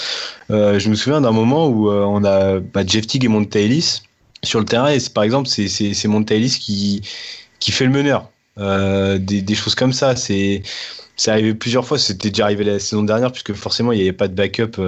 Euh, 0.51 0.79
je 0.79 0.89
me 0.89 0.95
souviens 0.95 1.21
d'un 1.21 1.33
moment 1.33 1.69
où 1.69 1.91
euh, 1.91 2.05
on 2.05 2.25
a 2.25 2.59
bah, 2.59 2.85
Jeff 2.87 3.07
Teague 3.07 3.25
et 3.27 3.29
Montaïlis 3.29 4.03
sur 4.43 4.61
le 4.61 4.65
terrain 4.65 4.89
et 4.89 4.99
par 5.13 5.25
exemple 5.25 5.49
c'est 5.49 5.69
c'est 5.69 6.09
Montaïlis 6.09 6.59
qui 6.59 7.03
qui 7.59 7.71
fait 7.71 7.85
le 7.85 7.91
meneur. 7.91 8.31
des, 8.57 9.43
des 9.43 9.55
choses 9.55 9.75
comme 9.75 9.93
ça. 9.93 10.17
C'est 10.17 10.63
c'est 11.17 11.31
arrivé 11.31 11.55
plusieurs 11.55 11.87
fois. 11.87 11.99
C'était 11.99 12.31
déjà 12.31 12.45
arrivé 12.45 12.65
la 12.65 12.79
saison 12.79 13.03
dernière 13.03 13.31
puisque 13.31 13.53
forcément 13.53 13.93
il 13.93 13.97
n'y 13.97 14.03
avait 14.03 14.13
pas 14.13 14.29
de 14.29 14.35
backup 14.35 14.81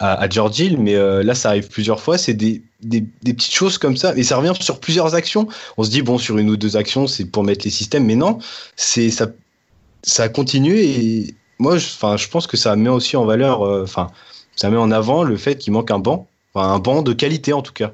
à, 0.00 0.14
à 0.14 0.28
George 0.30 0.58
Hill, 0.60 0.78
mais 0.78 0.94
là 1.22 1.34
ça 1.34 1.50
arrive 1.50 1.68
plusieurs 1.68 2.00
fois. 2.00 2.16
C'est 2.16 2.34
des, 2.34 2.62
des, 2.80 3.04
des, 3.22 3.34
petites 3.34 3.52
choses 3.52 3.78
comme 3.78 3.96
ça, 3.96 4.14
et 4.16 4.22
ça 4.22 4.36
revient 4.36 4.52
sur 4.60 4.80
plusieurs 4.80 5.14
actions. 5.14 5.48
On 5.76 5.84
se 5.84 5.90
dit 5.90 6.02
bon 6.02 6.18
sur 6.18 6.38
une 6.38 6.50
ou 6.50 6.56
deux 6.56 6.76
actions 6.76 7.06
c'est 7.06 7.24
pour 7.24 7.44
mettre 7.44 7.64
les 7.64 7.70
systèmes, 7.70 8.04
mais 8.04 8.14
non, 8.14 8.38
c'est 8.76 9.10
ça 9.10 9.26
ça 10.04 10.24
a 10.24 10.28
continué 10.28 10.84
et 10.84 11.34
moi 11.58 11.74
enfin 11.74 12.16
je, 12.16 12.28
pense 12.28 12.46
que 12.46 12.56
ça 12.56 12.76
met 12.76 12.88
aussi 12.88 13.16
en 13.16 13.24
valeur, 13.24 13.62
euh, 13.62 13.82
enfin 13.82 14.10
ça 14.54 14.70
met 14.70 14.76
en 14.76 14.90
avant 14.90 15.24
le 15.24 15.36
fait 15.36 15.56
qu'il 15.56 15.72
manque 15.72 15.90
un 15.90 15.98
banc, 15.98 16.28
enfin, 16.54 16.68
un 16.72 16.78
banc 16.78 17.02
de 17.02 17.12
qualité 17.12 17.52
en 17.52 17.62
tout 17.62 17.72
cas. 17.72 17.92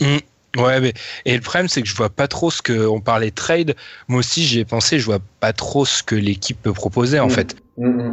Mmh. 0.00 0.16
Ouais, 0.56 0.80
mais 0.80 0.94
et 1.24 1.34
le 1.34 1.40
problème 1.40 1.68
c'est 1.68 1.82
que 1.82 1.88
je 1.88 1.94
vois 1.94 2.10
pas 2.10 2.28
trop 2.28 2.50
ce 2.50 2.62
que 2.62 2.86
on 2.86 3.00
parlait 3.00 3.30
trade. 3.30 3.74
Moi 4.08 4.20
aussi 4.20 4.44
j'y 4.44 4.60
ai 4.60 4.64
pensé, 4.64 4.98
je 4.98 5.04
vois 5.04 5.18
pas 5.40 5.52
trop 5.52 5.84
ce 5.84 6.02
que 6.02 6.14
l'équipe 6.14 6.60
peut 6.62 6.72
proposer 6.72 7.20
en 7.20 7.26
mmh. 7.26 7.30
fait. 7.30 7.56
Mmh, 7.76 8.12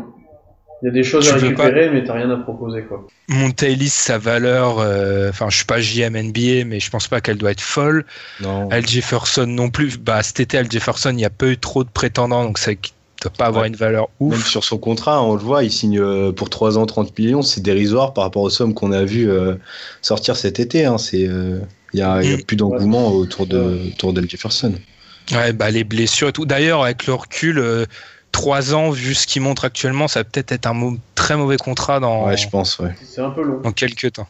il 0.82 0.88
y 0.88 0.90
a 0.90 0.92
des 0.92 1.04
choses 1.04 1.30
à 1.30 1.36
récupérer, 1.36 1.88
pas... 1.88 1.94
mais 1.94 2.04
t'as 2.04 2.14
rien 2.14 2.30
à 2.32 2.38
proposer, 2.38 2.84
quoi. 2.84 3.06
Montaïlis, 3.28 3.90
sa 3.90 4.18
valeur, 4.18 4.80
euh, 4.80 5.30
enfin, 5.30 5.50
je 5.50 5.58
suis 5.58 5.66
pas 5.66 5.80
JM 5.80 6.18
NBA, 6.18 6.66
mais 6.66 6.80
je 6.80 6.90
pense 6.90 7.08
pas 7.08 7.22
qu'elle 7.22 7.38
doit 7.38 7.52
être 7.52 7.62
folle. 7.62 8.06
Non. 8.42 8.68
Al 8.72 8.88
Jefferson 8.88 9.46
non 9.46 9.70
plus. 9.70 9.98
Bah, 9.98 10.24
cet 10.24 10.40
été, 10.40 10.58
Al 10.58 10.72
Jefferson, 10.72 11.12
il 11.12 11.18
n'y 11.18 11.26
a 11.26 11.30
pas 11.30 11.48
eu 11.48 11.58
trop 11.58 11.84
de 11.84 11.90
prétendants, 11.90 12.44
donc 12.44 12.58
ça 12.58 12.72
doit 12.74 13.32
pas 13.38 13.46
avoir 13.46 13.66
une 13.66 13.76
valeur 13.76 14.10
ouf. 14.20 14.34
Même 14.34 14.42
sur 14.42 14.64
son 14.64 14.80
contrat, 14.80 15.24
on 15.24 15.36
le 15.36 15.42
voit, 15.42 15.64
il 15.64 15.72
signe 15.72 16.00
euh, 16.00 16.32
pour 16.32 16.50
3 16.50 16.80
ans 16.80 16.88
30 16.88 17.18
millions, 17.18 17.44
c'est 17.44 17.62
dérisoire 17.62 18.14
par 18.14 18.24
rapport 18.24 18.42
aux 18.42 18.50
sommes 18.50 18.74
qu'on 18.74 18.92
a 18.92 19.04
vu 19.04 19.30
euh, 19.30 19.56
sortir 20.02 20.36
cet 20.36 20.60
été. 20.60 20.86
Hein. 20.86 20.98
C'est, 20.98 21.22
il 21.22 22.00
y 22.00 22.02
a, 22.02 22.24
y 22.24 22.34
a, 22.34 22.38
mm. 22.38 22.42
plus 22.42 22.58
d'engouement 22.58 23.10
autour 23.10 23.46
de, 23.46 23.90
autour 23.90 24.14
d'Al 24.14 24.28
Jefferson. 24.28 24.74
Ouais, 25.32 25.54
bah, 25.54 25.70
les 25.70 25.84
blessures 25.84 26.30
et 26.30 26.34
tout. 26.34 26.46
D'ailleurs, 26.46 26.84
avec 26.84 27.06
le 27.06 27.14
recul, 27.14 27.88
3 28.32 28.74
ans, 28.74 28.90
vu 28.92 29.14
ce 29.14 29.28
qu'il 29.28 29.42
montre 29.42 29.66
actuellement, 29.66 30.08
ça 30.08 30.22
va 30.22 30.24
peut-être 30.24 30.52
être 30.52 30.66
un 30.66 30.96
très 31.16 31.36
mauvais 31.36 31.58
contrat 31.58 32.00
dans. 32.00 32.28
Ouais, 32.28 32.38
je 32.38 32.50
pense, 32.50 32.80
ouais. 32.80 32.96
C'est 33.04 33.22
un 33.22 33.32
peu 33.32 33.44
long. 33.44 33.60
Dans 33.62 33.72
quelques 33.72 34.14
temps. 34.14 34.28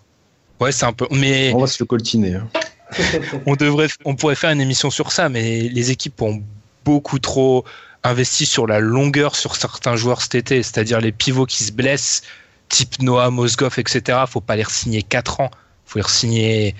Ouais, 0.59 0.71
c'est 0.71 0.85
un 0.85 0.93
peu. 0.93 1.07
Mais. 1.11 1.53
On 1.53 1.59
va 1.59 1.67
se 1.67 1.81
le 1.81 1.85
coltiner. 1.85 2.35
Hein. 2.35 2.47
on 3.45 3.55
devrait, 3.55 3.87
on 4.05 4.15
pourrait 4.15 4.35
faire 4.35 4.51
une 4.51 4.61
émission 4.61 4.89
sur 4.89 5.11
ça, 5.11 5.29
mais 5.29 5.61
les 5.61 5.91
équipes 5.91 6.21
ont 6.21 6.41
beaucoup 6.83 7.19
trop 7.19 7.63
investi 8.03 8.45
sur 8.45 8.67
la 8.67 8.79
longueur 8.79 9.35
sur 9.35 9.55
certains 9.55 9.95
joueurs 9.95 10.21
cet 10.21 10.35
été, 10.35 10.63
c'est-à-dire 10.63 10.99
les 10.99 11.11
pivots 11.11 11.45
qui 11.45 11.63
se 11.63 11.71
blessent, 11.71 12.23
type 12.69 13.01
Noah, 13.01 13.29
Mosgoff, 13.29 13.77
etc. 13.77 14.19
Faut 14.27 14.41
pas 14.41 14.55
les 14.55 14.65
signer 14.65 15.03
4 15.03 15.41
ans, 15.41 15.51
faut 15.85 15.99
les 15.99 16.07
signer 16.07 16.75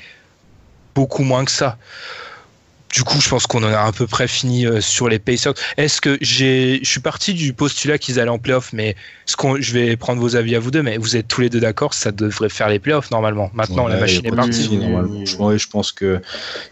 beaucoup 0.96 1.24
moins 1.24 1.46
que 1.46 1.52
ça 1.52 1.78
du 2.94 3.04
coup, 3.04 3.22
je 3.22 3.30
pense 3.30 3.48
qu'on 3.48 3.64
en 3.64 3.72
a 3.72 3.80
à 3.80 3.92
peu 3.92 4.08
près 4.08 4.28
fini 4.28 4.66
euh, 4.66 4.82
sur 4.82 5.08
les 5.08 5.20
Pacers. 5.20 5.54
Est-ce 5.78 6.02
que 6.02 6.18
j'ai, 6.22 6.80
je 6.84 6.90
suis 6.90 7.00
parti 7.00 7.34
du 7.34 7.54
postulat 7.54 7.98
qu'ils 7.98 8.20
allaient 8.20 8.30
en 8.30 8.40
playoff, 8.40 8.74
mais 8.74 8.96
ce 9.26 9.36
qu'on, 9.36 9.56
je 9.60 9.74
vais 9.74 9.96
prendre 9.96 10.22
vos 10.22 10.36
avis 10.36 10.56
à 10.56 10.60
vous 10.60 10.72
deux, 10.72 10.84
mais 10.84 10.98
vous 10.98 11.16
êtes 11.16 11.28
tous 11.28 11.42
les 11.42 11.50
deux 11.50 11.60
d'accord, 11.60 11.94
ça 11.94 12.12
devrait 12.12 12.50
faire 12.50 12.70
les 12.70 12.80
playoffs 12.80 13.12
normalement. 13.12 13.50
Maintenant, 13.54 13.88
la 13.88 13.98
machine 13.98 14.26
est 14.26 14.32
partie. 14.32 14.70
Normalement. 14.78 15.26
Je, 15.26 15.58
je, 15.58 15.68
pense 15.70 15.92
que, 15.92 16.22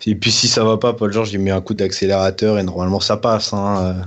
et 0.05 0.15
puis 0.15 0.32
si 0.32 0.47
ça 0.47 0.63
va 0.63 0.77
pas, 0.77 0.93
Paul 0.93 1.12
George, 1.12 1.32
il 1.32 1.39
met 1.39 1.51
un 1.51 1.62
coup 1.62 1.73
d'accélérateur 1.73 2.60
et 2.60 2.63
normalement 2.63 2.99
ça 2.99 3.17
passe. 3.17 3.53
Hein. 3.53 3.77
Euh. 3.79 4.03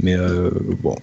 Mais 0.00 0.14
euh, 0.14 0.50
bon, 0.80 0.94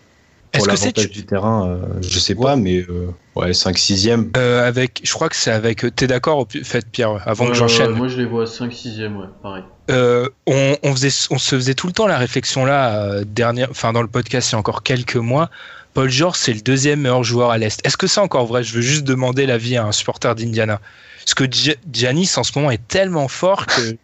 pour 0.53 0.67
l'avantage 0.67 1.09
du 1.09 1.25
terrain, 1.25 1.67
euh, 1.67 1.77
je 2.01 2.19
sais 2.19 2.35
pas, 2.35 2.55
mais 2.55 2.85
euh, 2.89 3.09
ouais, 3.35 3.53
5 3.53 3.77
6 3.77 4.07
e 4.07 4.37
avec, 4.37 5.01
je 5.03 5.13
crois 5.13 5.29
que 5.29 5.35
c'est 5.35 5.51
avec. 5.51 5.85
T'es 5.95 6.07
d'accord, 6.07 6.47
fait 6.63 6.89
Pierre, 6.89 7.21
avant 7.25 7.47
que 7.47 7.53
j'enchaîne? 7.53 7.91
moi, 7.91 8.07
je 8.07 8.17
les 8.17 8.25
vois 8.25 8.47
5 8.47 8.71
6 8.71 9.01
e 9.01 9.07
ouais, 9.07 9.25
pareil. 9.41 9.63
Euh, 9.91 10.29
on, 10.47 10.77
on, 10.81 10.91
faisait, 10.93 11.27
on 11.29 11.37
se 11.37 11.55
faisait 11.55 11.75
tout 11.75 11.87
le 11.87 11.93
temps 11.93 12.07
la 12.07 12.17
réflexion 12.17 12.65
là, 12.65 13.23
dernière, 13.23 13.69
enfin 13.69 13.93
dans 13.93 14.01
le 14.01 14.07
podcast 14.07 14.49
il 14.49 14.53
y 14.53 14.55
a 14.55 14.59
encore 14.59 14.83
quelques 14.83 15.15
mois. 15.15 15.49
Paul 15.93 16.09
George, 16.09 16.37
c'est 16.37 16.53
le 16.53 16.61
deuxième 16.61 17.01
meilleur 17.01 17.23
joueur 17.23 17.51
à 17.51 17.57
l'Est. 17.57 17.85
Est-ce 17.85 17.95
que 17.95 18.07
c'est 18.07 18.19
encore 18.19 18.45
vrai? 18.47 18.63
Je 18.63 18.73
veux 18.73 18.81
juste 18.81 19.03
demander 19.05 19.45
l'avis 19.45 19.77
à 19.77 19.85
un 19.85 19.91
supporter 19.93 20.35
d'Indiana. 20.35 20.81
Parce 21.19 21.33
que 21.33 21.45
Giannis 21.91 22.31
en 22.35 22.43
ce 22.43 22.51
moment 22.55 22.69
est 22.69 22.85
tellement 22.87 23.27
fort 23.27 23.65
que 23.65 23.95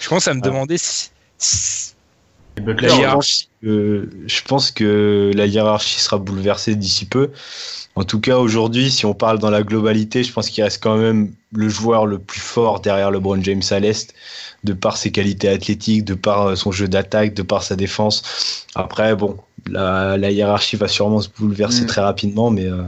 je 0.00 0.08
commence 0.08 0.28
à 0.28 0.34
me 0.34 0.40
ah. 0.42 0.46
demander 0.46 0.76
si, 0.76 1.10
si 1.38 1.94
la 2.58 2.88
hiérarchie, 2.88 3.48
euh, 3.64 4.10
je 4.26 4.42
pense 4.42 4.70
que 4.70 5.30
la 5.34 5.46
hiérarchie 5.46 6.00
sera 6.00 6.18
bouleversée 6.18 6.74
d'ici 6.74 7.06
peu. 7.06 7.30
En 7.94 8.04
tout 8.04 8.20
cas, 8.20 8.36
aujourd'hui, 8.36 8.90
si 8.90 9.06
on 9.06 9.14
parle 9.14 9.38
dans 9.38 9.50
la 9.50 9.62
globalité, 9.62 10.24
je 10.24 10.32
pense 10.32 10.50
qu'il 10.50 10.62
reste 10.64 10.82
quand 10.82 10.96
même 10.96 11.32
le 11.52 11.68
joueur 11.68 12.06
le 12.06 12.18
plus 12.18 12.40
fort 12.40 12.80
derrière 12.80 13.10
LeBron 13.10 13.42
James 13.42 13.62
à 13.70 13.80
l'Est, 13.80 14.14
de 14.64 14.72
par 14.72 14.96
ses 14.96 15.10
qualités 15.10 15.48
athlétiques, 15.48 16.04
de 16.04 16.14
par 16.14 16.48
euh, 16.48 16.56
son 16.56 16.72
jeu 16.72 16.88
d'attaque, 16.88 17.34
de 17.34 17.42
par 17.42 17.62
sa 17.62 17.76
défense. 17.76 18.66
Après, 18.74 19.16
bon, 19.16 19.36
la, 19.68 20.16
la 20.16 20.30
hiérarchie 20.30 20.76
va 20.76 20.88
sûrement 20.88 21.20
se 21.20 21.28
bouleverser 21.28 21.82
mm. 21.82 21.86
très 21.86 22.00
rapidement, 22.00 22.50
mais 22.50 22.66
euh, 22.66 22.82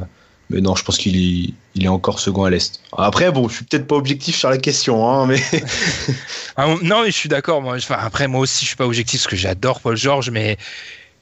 mais 0.50 0.60
non, 0.60 0.74
je 0.76 0.84
pense 0.84 0.98
qu'il 0.98 1.16
est, 1.16 1.54
il 1.74 1.84
est 1.84 1.88
encore 1.88 2.20
second 2.20 2.44
à 2.44 2.50
l'Est. 2.50 2.80
Après, 2.96 3.32
bon, 3.32 3.48
je 3.48 3.56
suis 3.56 3.64
peut-être 3.64 3.86
pas 3.86 3.96
objectif 3.96 4.36
sur 4.36 4.50
la 4.50 4.58
question, 4.58 5.08
hein, 5.08 5.26
mais. 5.26 5.42
Ah, 6.56 6.68
non, 6.82 7.02
mais 7.02 7.10
je 7.10 7.16
suis 7.16 7.28
d'accord. 7.28 7.60
Moi, 7.62 7.74
enfin, 7.74 7.96
après, 7.98 8.28
moi 8.28 8.42
aussi, 8.42 8.64
je 8.64 8.68
suis 8.68 8.76
pas 8.76 8.86
objectif 8.86 9.20
parce 9.20 9.26
que 9.26 9.34
j'adore 9.34 9.80
Paul 9.80 9.96
George, 9.96 10.30
mais 10.30 10.56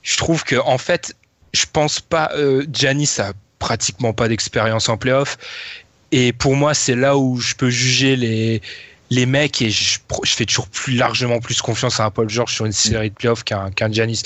je 0.02 0.18
trouve 0.18 0.44
que, 0.44 0.56
en 0.56 0.76
fait, 0.76 1.16
je 1.54 1.64
pense 1.72 2.00
pas. 2.00 2.30
Euh, 2.36 2.66
Giannis 2.70 3.14
a 3.18 3.32
pratiquement 3.58 4.12
pas 4.12 4.28
d'expérience 4.28 4.90
en 4.90 4.98
playoff. 4.98 5.38
Et 6.10 6.34
pour 6.34 6.54
moi, 6.54 6.74
c'est 6.74 6.94
là 6.94 7.16
où 7.16 7.40
je 7.40 7.54
peux 7.54 7.70
juger 7.70 8.16
les, 8.16 8.60
les 9.12 9.26
mecs 9.26 9.60
et 9.60 9.70
je, 9.70 9.98
fais 10.24 10.46
toujours 10.46 10.68
plus 10.68 10.96
largement 10.96 11.38
plus 11.38 11.60
confiance 11.60 12.00
à 12.00 12.06
un 12.06 12.10
Paul 12.10 12.28
George 12.28 12.54
sur 12.54 12.64
une 12.64 12.72
série 12.72 13.10
de 13.10 13.14
playoffs 13.14 13.44
qu'un 13.44 13.70
qu'un 13.70 13.92
Giannis. 13.92 14.22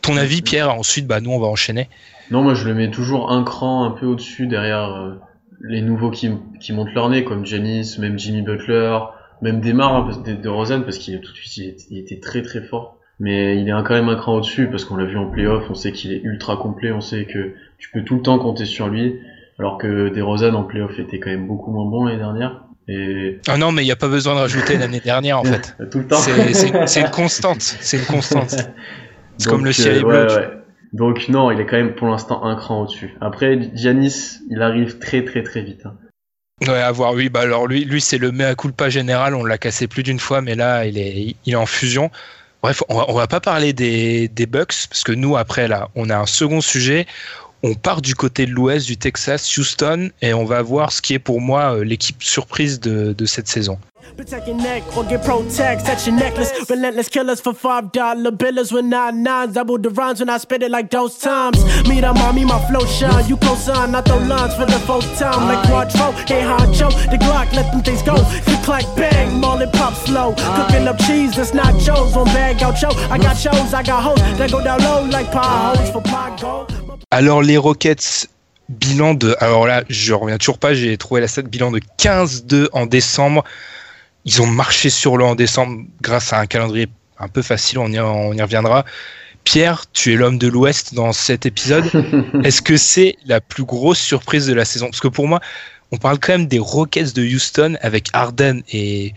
Ton 0.00 0.16
avis, 0.16 0.40
Pierre 0.40 0.74
Ensuite, 0.74 1.06
bah, 1.06 1.20
nous, 1.20 1.30
on 1.30 1.38
va 1.38 1.46
enchaîner. 1.46 1.88
Non, 2.30 2.42
moi 2.42 2.54
je 2.54 2.66
le 2.66 2.74
mets 2.74 2.90
toujours 2.90 3.30
un 3.30 3.44
cran 3.44 3.84
un 3.84 3.90
peu 3.90 4.06
au-dessus 4.06 4.46
derrière 4.46 4.94
euh, 4.94 5.14
les 5.60 5.82
nouveaux 5.82 6.10
qui, 6.10 6.30
montent 6.72 6.94
leur 6.94 7.10
nez, 7.10 7.24
comme 7.24 7.44
Janice, 7.44 7.98
même 7.98 8.18
Jimmy 8.18 8.40
Butler, 8.40 8.98
même 9.42 9.60
Demar 9.60 9.94
hein, 9.94 10.22
de, 10.24 10.34
de 10.34 10.48
Rosen, 10.48 10.84
parce 10.84 10.96
qu'il 10.96 11.20
tout 11.20 11.32
de 11.32 11.36
suite 11.36 11.86
était, 11.90 12.20
très 12.20 12.42
très 12.42 12.62
fort. 12.62 12.96
Mais 13.18 13.58
il 13.60 13.68
est 13.68 13.72
quand 13.72 13.90
même 13.90 14.08
un 14.08 14.16
cran 14.16 14.36
au-dessus, 14.36 14.68
parce 14.68 14.86
qu'on 14.86 14.96
l'a 14.96 15.04
vu 15.04 15.18
en 15.18 15.26
playoff, 15.26 15.64
on 15.68 15.74
sait 15.74 15.92
qu'il 15.92 16.12
est 16.12 16.22
ultra 16.22 16.56
complet, 16.56 16.92
on 16.92 17.02
sait 17.02 17.26
que 17.26 17.52
tu 17.76 17.90
peux 17.90 18.02
tout 18.04 18.16
le 18.16 18.22
temps 18.22 18.38
compter 18.38 18.64
sur 18.64 18.88
lui, 18.88 19.20
alors 19.58 19.76
que 19.76 20.08
DeRozan 20.08 20.54
en 20.54 20.62
playoff 20.62 20.98
était 20.98 21.18
quand 21.18 21.28
même 21.28 21.46
beaucoup 21.46 21.70
moins 21.70 21.84
bon 21.84 22.04
l'année 22.04 22.18
dernière. 22.18 22.62
Et... 22.88 23.38
Ah 23.46 23.56
non, 23.56 23.72
mais 23.72 23.82
il 23.82 23.86
n'y 23.86 23.92
a 23.92 23.96
pas 23.96 24.08
besoin 24.08 24.34
de 24.34 24.40
rajouter 24.40 24.76
l'année 24.76 25.00
dernière 25.00 25.38
en 25.38 25.44
fait. 25.44 25.76
tout 25.90 25.98
le 25.98 26.06
temps. 26.06 26.20
C'est 26.86 27.00
une 27.00 27.10
constante, 27.10 27.62
c'est 27.62 27.98
une 27.98 28.06
constante. 28.06 28.56
C'est 29.38 29.48
comme 29.48 29.64
le 29.64 29.72
ciel 29.72 29.98
est 29.98 30.02
bleu. 30.02 30.26
Ouais, 30.26 30.34
ouais. 30.34 30.48
Donc 30.92 31.28
non, 31.28 31.50
il 31.50 31.60
est 31.60 31.66
quand 31.66 31.76
même 31.76 31.94
pour 31.94 32.08
l'instant 32.08 32.44
un 32.44 32.56
cran 32.56 32.82
au-dessus. 32.82 33.14
Après, 33.20 33.70
Giannis, 33.74 34.40
il 34.50 34.60
arrive 34.60 34.98
très 34.98 35.24
très 35.24 35.42
très 35.42 35.62
vite. 35.62 35.86
Hein. 35.86 35.94
Ouais, 36.66 36.80
à 36.80 36.90
voir, 36.92 37.14
oui. 37.14 37.28
Bah 37.28 37.40
alors 37.40 37.66
lui, 37.66 37.84
lui 37.84 38.00
c'est 38.00 38.18
le 38.18 38.32
mea 38.32 38.54
culpa 38.54 38.90
général. 38.90 39.34
On 39.34 39.44
l'a 39.44 39.56
cassé 39.56 39.86
plus 39.86 40.02
d'une 40.02 40.18
fois, 40.18 40.42
mais 40.42 40.54
là, 40.54 40.84
il 40.84 40.98
est, 40.98 41.36
il 41.46 41.52
est 41.52 41.56
en 41.56 41.66
fusion. 41.66 42.10
Bref, 42.62 42.82
on 42.88 42.96
va, 42.96 43.04
on 43.08 43.14
va 43.14 43.26
pas 43.26 43.40
parler 43.40 43.72
des, 43.72 44.28
des 44.28 44.46
Bucks 44.46 44.88
parce 44.88 45.04
que 45.04 45.12
nous, 45.12 45.36
après 45.36 45.68
là, 45.68 45.88
on 45.94 46.10
a 46.10 46.16
un 46.18 46.26
second 46.26 46.60
sujet 46.60 47.06
on 47.62 47.74
part 47.74 48.02
du 48.02 48.14
côté 48.14 48.46
de 48.46 48.52
l'ouest 48.52 48.86
du 48.86 48.96
Texas, 48.96 49.56
Houston, 49.56 50.10
et 50.22 50.32
on 50.32 50.44
va 50.44 50.62
voir 50.62 50.92
ce 50.92 51.02
qui 51.02 51.14
est 51.14 51.18
pour 51.18 51.40
moi 51.40 51.76
euh, 51.76 51.84
l'équipe 51.84 52.22
surprise 52.22 52.80
de, 52.80 53.12
de 53.12 53.26
cette 53.26 53.48
saison. 53.48 53.78
Protect 54.16 54.46
your 54.46 54.56
neck 54.56 54.82
or 54.96 55.04
get 55.04 55.24
protect. 55.24 55.86
Touch 55.86 56.06
your 56.06 56.16
necklace. 56.16 56.52
Relentless 56.68 57.08
killers 57.08 57.40
for 57.40 57.52
five 57.54 57.92
dollar 57.92 58.30
billers 58.30 58.72
with 58.72 58.84
nine 58.84 59.22
nines. 59.22 59.54
Double 59.54 59.78
the 59.78 59.90
rhymes 59.90 60.20
when 60.20 60.28
I 60.28 60.38
spit 60.38 60.62
it 60.62 60.70
like 60.70 60.90
those 60.90 61.18
times. 61.18 61.64
Me 61.88 62.00
the 62.00 62.12
mommy, 62.12 62.44
my 62.44 62.58
flow 62.68 62.84
shine. 62.86 63.28
You 63.28 63.36
co-sign, 63.38 63.94
I 63.94 64.00
throw 64.02 64.18
lines 64.18 64.54
for 64.54 64.66
the 64.66 64.78
fourth 64.80 65.18
time. 65.18 65.48
Like 65.48 65.66
Quattro, 65.68 66.12
hey 66.26 66.42
honcho. 66.42 66.90
The 67.10 67.16
Glock, 67.16 67.52
let 67.52 67.72
them 67.72 67.82
things 67.82 68.02
go. 68.02 68.16
Click, 68.44 68.62
clack, 68.62 68.84
bang, 68.96 69.40
pop 69.72 69.94
slow. 69.94 70.34
Cooking 70.56 70.86
up 70.88 70.98
cheese, 70.98 71.36
that's 71.36 71.54
not 71.54 71.78
Joe's. 71.80 72.16
On 72.16 72.24
bag 72.26 72.62
out 72.62 72.76
show. 72.76 72.90
I 73.10 73.18
got 73.18 73.36
shows, 73.36 73.72
I 73.74 73.82
got 73.82 74.02
hoes 74.02 74.20
that 74.38 74.50
go 74.50 74.62
down 74.62 74.80
low 74.82 75.04
like 75.04 75.30
for 75.92 76.02
pot 76.02 76.40
gold. 76.40 76.72
Alors 77.10 77.42
les 77.42 77.56
Rockets, 77.56 78.28
bilan 78.68 79.14
de... 79.14 79.34
Alors 79.40 79.66
là, 79.66 79.82
je 79.88 80.14
reviens 80.14 80.38
toujours 80.38 80.58
pas, 80.58 80.74
j'ai 80.74 80.96
trouvé 80.96 81.20
la 81.20 81.28
stat 81.28 81.42
bilan 81.42 81.70
de 81.70 81.80
15-2 81.98 82.68
en 82.72 82.86
décembre. 82.86 83.44
Ils 84.24 84.42
ont 84.42 84.46
marché 84.46 84.90
sur 84.90 85.16
l'eau 85.16 85.26
en 85.26 85.34
décembre 85.34 85.82
grâce 86.00 86.32
à 86.32 86.38
un 86.40 86.46
calendrier 86.46 86.88
un 87.18 87.28
peu 87.28 87.42
facile, 87.42 87.78
on 87.78 87.88
y, 87.92 88.00
on 88.00 88.32
y 88.32 88.40
reviendra. 88.42 88.84
Pierre, 89.44 89.84
tu 89.92 90.12
es 90.12 90.16
l'homme 90.16 90.38
de 90.38 90.48
l'Ouest 90.48 90.94
dans 90.94 91.12
cet 91.12 91.46
épisode. 91.46 91.84
Est-ce 92.44 92.62
que 92.62 92.76
c'est 92.76 93.16
la 93.26 93.40
plus 93.40 93.64
grosse 93.64 93.98
surprise 93.98 94.46
de 94.46 94.52
la 94.54 94.64
saison? 94.64 94.86
Parce 94.86 95.00
que 95.00 95.08
pour 95.08 95.26
moi, 95.26 95.40
on 95.92 95.96
parle 95.96 96.18
quand 96.18 96.32
même 96.32 96.46
des 96.46 96.58
Rockets 96.58 97.14
de 97.14 97.22
Houston 97.22 97.76
avec 97.80 98.08
Arden 98.12 98.62
et 98.72 99.14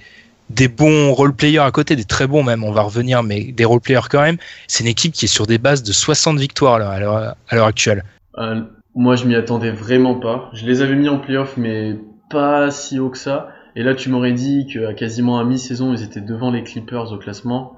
des 0.49 0.67
bons 0.67 1.13
role-players 1.13 1.59
à 1.59 1.71
côté, 1.71 1.95
des 1.95 2.03
très 2.03 2.27
bons 2.27 2.43
même, 2.43 2.63
on 2.63 2.71
va 2.71 2.81
revenir, 2.81 3.23
mais 3.23 3.43
des 3.51 3.65
role-players 3.65 4.07
quand 4.09 4.21
même. 4.21 4.37
C'est 4.67 4.83
une 4.83 4.89
équipe 4.89 5.13
qui 5.13 5.25
est 5.25 5.29
sur 5.29 5.47
des 5.47 5.57
bases 5.57 5.83
de 5.83 5.91
60 5.91 6.37
victoires 6.39 6.79
là, 6.79 6.89
à 6.89 6.99
l'heure- 6.99 7.35
à 7.49 7.55
l'heure 7.55 7.67
actuelle. 7.67 8.03
Euh, 8.37 8.61
moi, 8.95 9.15
je 9.15 9.25
m'y 9.25 9.35
attendais 9.35 9.71
vraiment 9.71 10.15
pas. 10.15 10.49
Je 10.53 10.65
les 10.65 10.81
avais 10.81 10.95
mis 10.95 11.09
en 11.09 11.19
playoff, 11.19 11.53
mais 11.57 11.95
pas 12.29 12.71
si 12.71 12.99
haut 12.99 13.09
que 13.09 13.17
ça. 13.17 13.49
Et 13.75 13.83
là, 13.83 13.95
tu 13.95 14.09
m'aurais 14.09 14.33
dit 14.33 14.67
qu'à 14.71 14.93
quasiment 14.93 15.39
à 15.39 15.43
mi-saison, 15.43 15.93
ils 15.93 16.03
étaient 16.03 16.21
devant 16.21 16.51
les 16.51 16.63
Clippers 16.63 17.11
au 17.11 17.17
classement. 17.17 17.75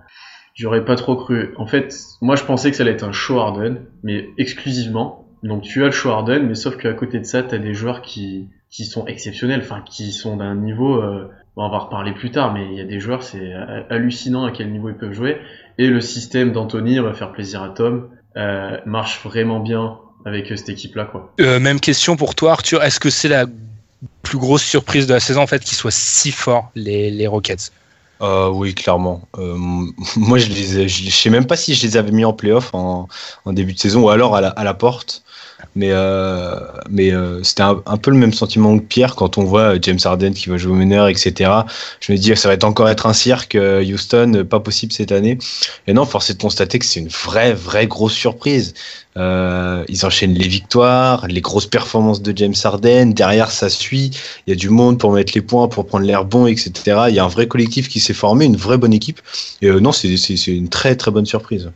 J'aurais 0.54 0.86
pas 0.86 0.96
trop 0.96 1.16
cru. 1.16 1.54
En 1.58 1.68
fait, 1.68 1.94
moi, 2.22 2.36
je 2.36 2.44
pensais 2.44 2.72
que 2.72 2.78
ça 2.78 2.84
allait 2.84 2.94
être 2.94 3.04
un 3.04 3.12
show 3.12 3.40
Harden, 3.40 3.78
mais 4.04 4.30
exclusivement. 4.38 5.28
Donc, 5.44 5.64
tu 5.64 5.84
as 5.84 5.88
le 5.88 5.92
show 5.92 6.10
Harden, 6.10 6.48
mais 6.48 6.56
sauf 6.56 6.78
qu'à 6.78 6.94
côté 6.94 7.20
de 7.20 7.26
ça, 7.26 7.44
t'as 7.44 7.58
des 7.58 7.74
joueurs 7.74 8.02
qui, 8.02 8.50
qui 8.70 8.86
sont 8.86 9.06
exceptionnels, 9.06 9.62
enfin, 9.62 9.84
qui 9.86 10.12
sont 10.12 10.38
d'un 10.38 10.56
niveau, 10.56 10.96
euh, 11.02 11.30
on 11.58 11.70
va 11.70 11.78
reparler 11.78 12.14
plus 12.14 12.32
tard, 12.32 12.54
mais 12.54 12.66
il 12.66 12.74
y 12.78 12.82
a 12.82 12.86
des 12.86 13.00
joueurs, 13.00 13.22
c'est 13.24 13.54
ha- 13.54 13.86
hallucinant 13.90 14.46
à 14.46 14.52
quel 14.52 14.72
niveau 14.72 14.90
ils 14.90 14.96
peuvent 14.96 15.14
jouer. 15.14 15.38
Et 15.78 15.88
le 15.88 16.02
système 16.02 16.52
d'Anthony, 16.52 17.00
on 17.00 17.04
va 17.04 17.14
faire 17.14 17.32
plaisir 17.32 17.62
à 17.62 17.70
Tom, 17.70 18.10
euh, 18.38 18.78
marche 18.86 19.22
vraiment 19.24 19.60
bien 19.60 19.98
avec 20.26 20.52
euh, 20.52 20.56
cette 20.56 20.70
équipe-là, 20.70 21.06
quoi. 21.06 21.34
Euh, 21.42 21.60
même 21.60 21.80
question 21.80 22.16
pour 22.16 22.34
toi, 22.34 22.54
Arthur. 22.54 22.82
Est-ce 22.82 23.00
que 23.00 23.10
c'est 23.10 23.28
la 23.30 23.46
plus 24.22 24.38
grosse 24.38 24.64
surprise 24.64 25.08
de 25.08 25.14
la 25.14 25.20
saison 25.20 25.42
en 25.42 25.48
fait 25.48 25.64
qu'ils 25.64 25.78
soient 25.78 25.92
si 25.92 26.32
forts 26.32 26.72
les, 26.76 27.28
Rockets 27.28 27.72
Euh, 28.22 28.50
oui, 28.50 28.74
clairement. 28.74 29.28
Euh, 29.38 29.56
moi, 30.16 30.38
je 30.38 30.88
je 30.88 31.10
sais 31.10 31.30
même 31.30 31.48
pas 31.48 31.56
si 31.56 31.76
je 31.76 31.86
les 31.86 31.98
avais 31.98 32.12
mis 32.12 32.26
en 32.26 32.34
playoff 32.34 32.74
en, 32.74 33.08
début 33.48 33.74
de 33.74 33.80
saison 33.80 34.04
ou 34.04 34.10
alors 34.10 34.36
à 34.36 34.64
la 34.64 34.74
porte. 34.74 35.24
Mais, 35.76 35.90
euh, 35.92 36.56
mais 36.90 37.12
euh, 37.12 37.44
c'était 37.44 37.64
un, 37.64 37.98
peu 37.98 38.12
le 38.12 38.18
même 38.18 38.34
sentiment 38.34 38.78
que 38.78 38.84
Pierre 38.84 39.16
quand 39.16 39.38
on 39.38 39.44
voit 39.44 39.76
James 39.82 40.00
Harden 40.04 40.32
qui 40.32 40.50
va 40.50 40.58
jouer 40.58 40.72
au 40.72 40.76
meneur, 40.76 41.08
etc. 41.08 41.52
Je 42.00 42.12
me 42.12 42.18
dis 42.18 42.36
ça 42.36 42.48
va 42.48 42.54
être 42.54 42.64
encore 42.64 42.90
être 42.90 43.06
un 43.06 43.14
cirque 43.14 43.56
euh, 43.56 43.84
Houston, 43.84 44.34
euh, 44.36 44.44
pas 44.44 44.60
possible 44.60 44.92
cette 44.94 45.12
année. 45.12 45.38
Et 45.88 45.94
non, 45.94 46.06
force 46.06 46.30
est 46.30 46.34
de 46.36 46.42
constater 46.42 46.80
que 46.80 46.86
c'est 46.86 47.00
une 47.00 47.10
vraie, 47.10 47.54
vraie 47.54 47.88
grosse 47.88 48.14
surprise. 48.14 48.74
Euh, 49.18 49.86
ils 49.88 50.06
enchaînent 50.06 50.34
les 50.34 50.48
victoires, 50.48 51.26
les 51.28 51.40
grosses 51.42 51.68
performances 51.68 52.22
de 52.22 52.36
James 52.36 52.56
Harden. 52.62 53.14
Derrière, 53.14 53.52
ça 53.52 53.70
suit. 53.70 54.12
Il 54.46 54.50
y 54.50 54.54
a 54.54 54.56
du 54.56 54.70
monde 54.70 55.00
pour 55.00 55.12
mettre 55.14 55.34
les 55.36 55.42
points, 55.42 55.68
pour 55.68 55.86
prendre 55.86 56.06
l'air 56.06 56.26
bon, 56.26 56.48
etc. 56.48 56.72
Il 57.10 57.16
y 57.16 57.20
a 57.20 57.24
un 57.24 57.30
vrai 57.30 57.48
collectif 57.48 57.88
qui 57.88 58.00
s'est 58.00 58.14
formé, 58.14 58.46
une 58.46 58.58
vraie 58.58 58.78
bonne 58.78 58.94
équipe. 58.94 59.22
Et 59.62 59.68
euh, 59.68 59.80
non, 59.80 59.92
c'est 59.92 60.48
une 60.48 60.70
très, 60.70 60.96
très 60.96 61.12
bonne 61.12 61.26
surprise. 61.26 61.72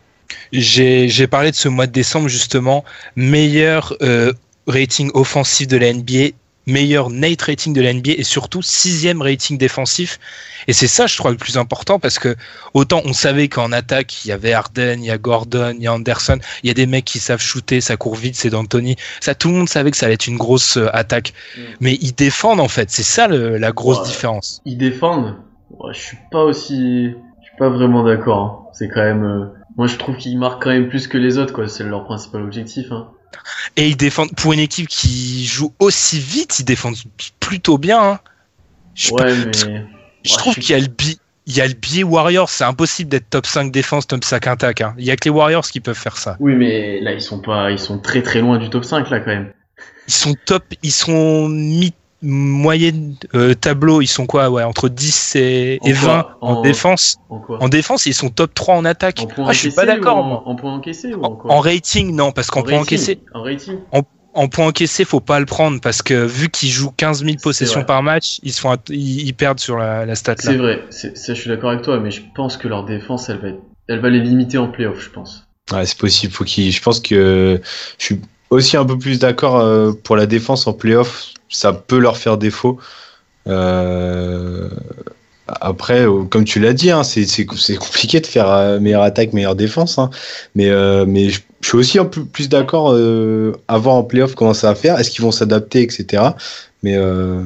J'ai 0.52 1.28
parlé 1.28 1.52
de 1.52 1.56
ce 1.56 1.70
mois 1.70 1.88
de 1.88 1.92
décembre 1.92 2.28
justement, 2.28 2.84
meilleur 3.16 3.96
euh, 4.02 4.34
rating 4.68 5.12
offensif 5.14 5.68
de 5.68 5.78
la 5.78 5.94
NBA, 5.94 6.36
meilleur 6.68 7.10
Nate 7.10 7.42
rating 7.42 7.74
de 7.74 7.82
la 7.82 7.94
NBA 7.94 8.12
et 8.18 8.24
surtout 8.24 8.62
sixième 8.62 9.22
rating 9.22 9.58
défensif. 9.58 10.20
Et 10.68 10.74
c'est 10.74 10.88
ça, 10.88 11.08
je 11.08 11.18
crois, 11.18 11.32
le 11.32 11.38
plus 11.38 11.58
important 11.58 12.00
parce 12.00 12.20
que 12.20 12.36
autant 12.74 13.02
on 13.06 13.14
savait 13.14 13.48
qu'en 13.48 13.72
attaque, 13.72 14.24
il 14.26 14.28
y 14.28 14.32
avait 14.32 14.54
Harden, 14.54 14.98
il 15.00 15.06
y 15.06 15.12
a 15.12 15.18
Gordon, 15.18 15.74
il 15.78 15.84
y 15.84 15.88
a 15.88 15.94
Anderson, 15.94 16.38
il 16.64 16.68
y 16.68 16.70
a 16.70 16.74
des 16.76 16.86
mecs 16.86 17.06
qui 17.06 17.18
savent 17.20 17.42
shooter, 17.42 17.82
ça 17.82 17.98
court 17.98 18.16
vite, 18.16 18.36
c'est 18.36 18.50
d'Anthony. 18.52 18.96
Ça, 19.20 19.34
tout 19.36 19.48
le 19.50 19.56
monde 19.56 19.70
savait 19.70 19.90
que 19.92 19.98
ça 19.98 20.06
allait 20.06 20.16
être 20.16 20.28
une 20.28 20.38
grosse 20.38 20.78
euh, 20.78 20.88
attaque. 20.94 21.34
Mm. 21.58 21.62
Mais 21.80 21.98
ils 22.02 22.14
défendent 22.14 22.60
en 22.60 22.68
fait, 22.68 22.92
c'est 22.92 23.04
ça 23.04 23.28
le- 23.28 23.58
la 23.58 23.72
grosse 23.72 24.00
Ouais. 24.00 24.06
différence. 24.08 24.62
Ils 24.66 24.78
défendent. 24.78 25.36
Ouais, 25.72 25.94
je 25.94 26.00
suis 26.00 26.18
pas 26.32 26.44
aussi, 26.44 27.06
je 27.12 27.46
suis 27.48 27.58
pas 27.58 27.70
vraiment 27.70 28.04
d'accord. 28.04 28.66
hein. 28.68 28.70
C'est 28.74 28.90
quand 28.90 29.02
même, 29.04 29.24
euh, 29.24 29.46
moi 29.80 29.88
je 29.88 29.96
trouve 29.98 30.18
qu'ils 30.18 30.38
marquent 30.38 30.62
quand 30.64 30.70
même 30.70 30.90
plus 30.90 31.08
que 31.08 31.18
les 31.18 31.40
autres, 31.40 31.54
quoi. 31.54 31.68
C'est 31.68 31.84
leur 31.86 32.04
principal 32.06 32.44
objectif. 32.44 32.92
Hein. 32.92 33.08
Et 33.78 33.88
ils 33.88 33.98
défendent, 33.98 34.36
pour 34.36 34.54
une 34.54 34.60
équipe 34.60 34.88
qui 34.88 35.46
joue 35.46 35.74
aussi 35.80 36.20
vite, 36.20 36.60
ils 36.60 36.66
défendent 36.66 36.98
plutôt 37.40 37.78
bien. 37.78 38.02
hein. 38.02 38.20
Je 38.94 39.12
Ouais, 39.14 39.24
mais 39.24 39.86
je 40.26 40.32
Ouais, 40.34 40.38
trouve 40.38 40.54
je 40.56 40.60
qu'il 40.60 40.76
y 40.76 40.80
a 40.80 40.82
le 40.82 40.88
bi- 40.88 41.18
il 41.46 41.56
y 41.58 41.62
a 41.62 41.68
le 41.68 41.74
biais 41.74 42.04
Warriors, 42.04 42.50
c'est 42.50 42.64
impossible 42.66 43.10
d'être 43.10 43.30
top 43.30 43.48
5 43.48 43.72
défense, 43.72 44.06
top 44.06 44.24
5 44.24 44.46
attaque. 44.46 44.82
hein. 44.82 44.94
Il 45.00 45.06
y 45.06 45.12
a 45.12 45.16
que 45.16 45.26
les 45.26 45.32
Warriors 45.32 45.66
qui 45.66 45.80
peuvent 45.80 45.98
faire 45.98 46.18
ça. 46.18 46.38
oui, 46.40 46.54
mais 46.56 47.00
là 47.02 47.14
ils 47.14 47.22
sont 47.22 47.40
pas, 47.42 47.72
ils 47.72 47.80
sont 47.80 48.00
très 48.00 48.22
très 48.22 48.42
loin 48.42 48.58
du 48.58 48.70
top 48.70 48.84
5 48.86 49.10
là 49.10 49.20
quand 49.20 49.32
même. 49.32 49.54
Ils 50.08 50.14
sont 50.14 50.36
top, 50.46 50.64
ils 50.84 50.92
sont 50.92 51.48
mi 51.48 51.94
moyenne 52.22 53.16
euh, 53.36 53.54
tableau, 53.56 54.02
ils 54.02 54.08
sont 54.08 54.26
quoi 54.26 54.50
ouais, 54.50 54.64
entre 54.64 54.90
10 54.90 55.36
et, 55.36 55.80
et 55.86 55.92
En 55.94 55.96
20 55.96 56.22
quoi 56.24 56.38
en, 56.42 56.54
En- 56.56 56.62
défense. 56.62 57.18
En 57.30 57.40
quoi 57.40 57.58
En 57.62 57.70
défense, 57.70 58.06
ils 58.06 58.14
sont 58.14 58.30
top 58.30 58.54
3 58.54 58.76
en 58.76 58.86
attaque. 58.86 59.20
En 59.22 59.28
points 59.28 59.46
Ah, 59.48 59.54
je 59.54 59.60
suis 59.60 59.68
encaissés 59.70 59.76
pas 59.76 59.86
d'accord. 59.86 60.18
En, 60.18 60.44
en 60.46 60.56
points 60.56 60.74
encaissés 60.74 61.14
ou 61.14 61.24
en 61.24 61.60
rating, 61.60 62.16
non, 62.16 62.32
parce 62.32 62.52
qu'en 62.52 62.60
En 62.62 62.64
point 62.64 62.80
rating, 62.80 62.98
encaissé, 62.98 63.20
En 63.34 63.44
rating. 63.44 63.78
en 64.34 64.48
point 64.48 64.68
encaissé, 64.68 65.06
faut 65.06 65.22
pas 65.22 65.40
le 65.40 65.46
prendre 65.46 65.80
parce 65.82 66.02
que 66.02 66.14
vu 66.26 66.50
qu'ils 66.50 66.70
jouent 66.70 66.92
15 66.92 67.24
000 67.24 67.38
possessions 67.42 67.84
par 67.84 68.04
match, 68.04 68.40
ils 68.44 68.54
se 68.54 68.62
font, 68.62 68.72
att- 68.72 68.90
ils, 68.90 69.22
ils 69.28 69.34
perdent 69.34 69.60
sur 69.60 69.78
la, 69.78 70.06
la 70.06 70.16
stat 70.16 70.32
là. 70.36 70.38
C'est 70.52 70.58
vrai. 70.58 70.84
C'est, 70.90 71.18
ça, 71.18 71.34
je 71.34 71.40
suis 71.42 71.50
d'accord 71.50 71.72
avec 71.72 71.84
toi, 71.84 72.00
mais 72.00 72.12
je 72.12 72.22
pense 72.36 72.58
que 72.58 72.68
leur 72.68 72.86
défense, 72.86 73.30
elle 73.30 73.40
va, 73.40 73.48
être- 73.50 73.64
elle 73.88 74.00
va 74.00 74.10
les 74.10 74.20
limiter 74.20 74.58
en 74.58 74.68
playoff, 74.68 75.02
je 75.02 75.10
pense. 75.10 75.48
Ouais, 75.72 75.86
c'est 75.86 75.98
possible. 75.98 76.34
Faut. 76.34 76.46
Je 76.46 76.82
pense 76.82 77.00
que 77.00 77.62
je 77.98 78.04
suis 78.06 78.22
aussi 78.50 78.78
un 78.78 78.86
peu 78.86 78.98
plus 78.98 79.20
d'accord 79.20 79.58
euh, 79.60 79.92
pour 80.04 80.16
la 80.16 80.26
défense 80.26 80.68
en 80.68 80.74
playoff. 80.74 81.34
Ça 81.50 81.74
peut 81.74 81.98
leur 82.00 82.18
faire 82.18 82.38
défaut. 82.38 82.80
Euh, 83.48 84.70
Après, 85.62 86.02
euh, 86.08 86.26
comme 86.26 86.46
tu 86.46 86.60
l'as 86.60 86.74
dit, 86.74 86.92
hein, 86.92 87.04
c'est 87.04 87.26
c'est- 87.26 87.48
c'est 87.58 87.76
compliqué 87.78 88.20
de 88.22 88.28
faire 88.28 88.50
euh, 88.52 88.80
meilleure 88.80 89.02
attaque, 89.04 89.34
meilleure 89.34 89.56
défense. 89.56 89.98
hein. 89.98 90.10
Mais, 90.56 90.70
euh, 90.70 91.06
mais 91.08 91.30
je, 91.30 91.42
je 91.62 91.68
suis 91.68 91.78
aussi 91.78 92.00
un 92.00 92.06
peu 92.06 92.24
plus 92.26 92.50
d'accord 92.50 92.92
euh, 92.94 93.54
à 93.68 93.78
voir 93.80 93.96
en 93.96 94.04
playoff 94.04 94.36
comment 94.36 94.54
ça 94.54 94.68
va 94.70 94.76
faire. 94.76 95.00
Est-ce 95.00 95.10
qu'ils 95.12 95.24
vont 95.24 95.32
s'adapter, 95.32 95.82
etc. 95.84 96.36
Mais, 96.84 96.96
euh, 96.98 97.44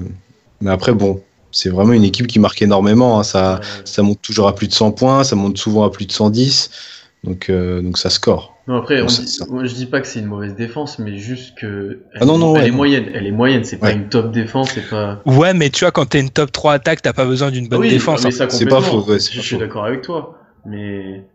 mais 0.62 0.72
après, 0.72 0.94
bon, 0.94 1.22
c'est 1.52 1.70
vraiment 1.70 1.94
une 1.94 2.04
équipe 2.04 2.28
qui 2.28 2.40
marque 2.40 2.62
énormément. 2.62 3.20
hein. 3.20 3.24
Ça, 3.24 3.56
Euh, 3.56 3.82
ça 3.86 4.02
monte 4.04 4.22
toujours 4.22 4.48
à 4.50 4.56
plus 4.56 4.68
de 4.68 4.74
100 4.74 4.92
points, 4.92 5.24
ça 5.24 5.36
monte 5.38 5.58
souvent 5.58 5.84
à 5.86 5.90
plus 5.92 6.06
de 6.06 6.12
110. 6.12 6.70
Donc, 7.24 7.50
euh, 7.50 7.82
donc 7.82 7.98
ça 7.98 8.10
score. 8.10 8.53
Non, 8.68 8.78
après, 8.78 9.02
Bon, 9.02 9.08
on 9.08 9.08
dit- 9.08 9.40
moi, 9.50 9.66
je 9.66 9.74
dis 9.74 9.86
pas 9.88 10.00
que 10.00 10.08
c'est 10.08 10.20
une 10.20 10.26
mauvaise 10.28 10.56
défense, 10.56 10.98
mais 10.98 11.18
juste 11.18 11.58
que. 11.58 12.00
Elle, 12.14 12.22
Ah 12.22 12.26
non, 12.26 12.38
non, 12.38 12.56
elle 12.56 12.62
ouais, 12.62 12.68
est 12.68 12.72
non. 12.72 12.78
moyenne. 12.78 13.10
Elle 13.14 13.28
est 13.28 13.32
moyenne, 13.32 13.64
c'est 13.66 13.76
pas 13.78 13.88
Ouais. 13.88 13.94
une 13.94 14.08
top 14.08 14.32
défense, 14.32 14.72
c'est 14.74 14.90
pas. 14.90 15.22
Ouais, 15.26 15.54
mais 15.54 15.70
tu 15.70 15.84
vois, 15.84 15.92
quand 15.92 16.06
t'es 16.06 16.22
une 16.22 16.30
top 16.30 16.52
3 16.54 16.74
attaque, 16.74 17.02
t'as 17.02 17.12
pas 17.12 17.26
besoin 17.26 17.52
d'une 17.52 17.68
bonne 17.68 17.82
oui, 17.82 17.90
défense. 17.90 18.24
hein. 18.26 18.30
C'est 18.50 18.66
pas 18.66 18.80
faux, 18.82 19.04
ouais, 19.04 19.20
c'est 19.20 19.34
je 19.34 19.38
pas 19.40 19.44
suis 19.44 19.58
d'accord 19.58 19.84
avec 19.86 20.02
toi. 20.02 20.40
Mais. 20.66 21.26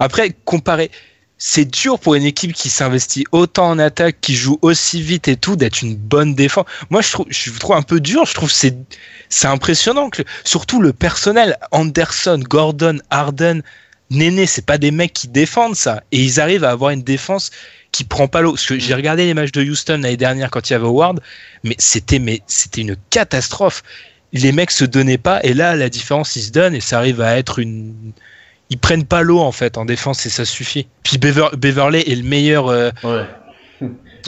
Après, 0.00 0.30
comparer, 0.46 0.90
c'est 1.36 1.66
dur 1.66 1.98
pour 1.98 2.14
une 2.14 2.24
équipe 2.24 2.54
qui 2.54 2.70
s'investit 2.70 3.24
autant 3.32 3.68
en 3.68 3.78
attaque, 3.78 4.16
qui 4.22 4.34
joue 4.34 4.58
aussi 4.62 5.02
vite 5.02 5.28
et 5.28 5.36
tout, 5.36 5.56
d'être 5.56 5.82
une 5.82 5.94
bonne 5.94 6.34
défense. 6.34 6.64
Moi, 6.88 7.02
je 7.02 7.12
trouve, 7.12 7.26
je 7.28 7.50
trouve 7.58 7.76
un 7.76 7.82
peu 7.82 8.00
dur. 8.00 8.24
Je 8.24 8.32
trouve 8.32 8.50
c'est, 8.50 8.74
c'est 9.28 9.46
impressionnant 9.46 10.08
que, 10.08 10.22
surtout 10.44 10.80
le 10.80 10.94
personnel, 10.94 11.58
Anderson, 11.70 12.40
Gordon, 12.48 12.98
Harden, 13.10 13.60
Néné, 14.10 14.46
c'est 14.46 14.64
pas 14.64 14.78
des 14.78 14.90
mecs 14.90 15.12
qui 15.12 15.28
défendent 15.28 15.74
ça. 15.76 16.02
Et 16.12 16.20
ils 16.20 16.40
arrivent 16.40 16.64
à 16.64 16.70
avoir 16.70 16.90
une 16.90 17.02
défense 17.02 17.50
qui 17.92 18.04
prend 18.04 18.28
pas 18.28 18.40
l'eau. 18.40 18.52
Parce 18.52 18.66
que 18.66 18.78
j'ai 18.78 18.94
regardé 18.94 19.24
les 19.26 19.34
matchs 19.34 19.52
de 19.52 19.62
Houston 19.62 19.94
l'année 20.02 20.16
dernière 20.16 20.50
quand 20.50 20.68
il 20.70 20.74
y 20.74 20.76
avait 20.76 20.86
Howard, 20.86 21.20
mais 21.64 21.74
c'était, 21.78 22.18
mais 22.18 22.40
c'était 22.46 22.82
une 22.82 22.96
catastrophe. 23.10 23.82
Les 24.32 24.52
mecs 24.52 24.70
se 24.70 24.84
donnaient 24.84 25.18
pas, 25.18 25.40
et 25.44 25.54
là, 25.54 25.74
la 25.76 25.88
différence, 25.88 26.36
ils 26.36 26.42
se 26.42 26.50
donnent, 26.52 26.74
et 26.74 26.80
ça 26.80 26.98
arrive 26.98 27.20
à 27.20 27.36
être 27.38 27.58
une, 27.58 27.94
ils 28.70 28.78
prennent 28.78 29.04
pas 29.06 29.22
l'eau 29.22 29.38
en 29.40 29.52
fait 29.52 29.78
en 29.78 29.84
défense 29.84 30.26
et 30.26 30.30
ça 30.30 30.44
suffit. 30.44 30.88
Puis 31.04 31.16
Bever- 31.18 31.56
Beverley 31.56 32.02
est 32.10 32.16
le 32.16 32.24
meilleur. 32.24 32.68
euh, 32.68 32.90
Ouais. 33.02 33.24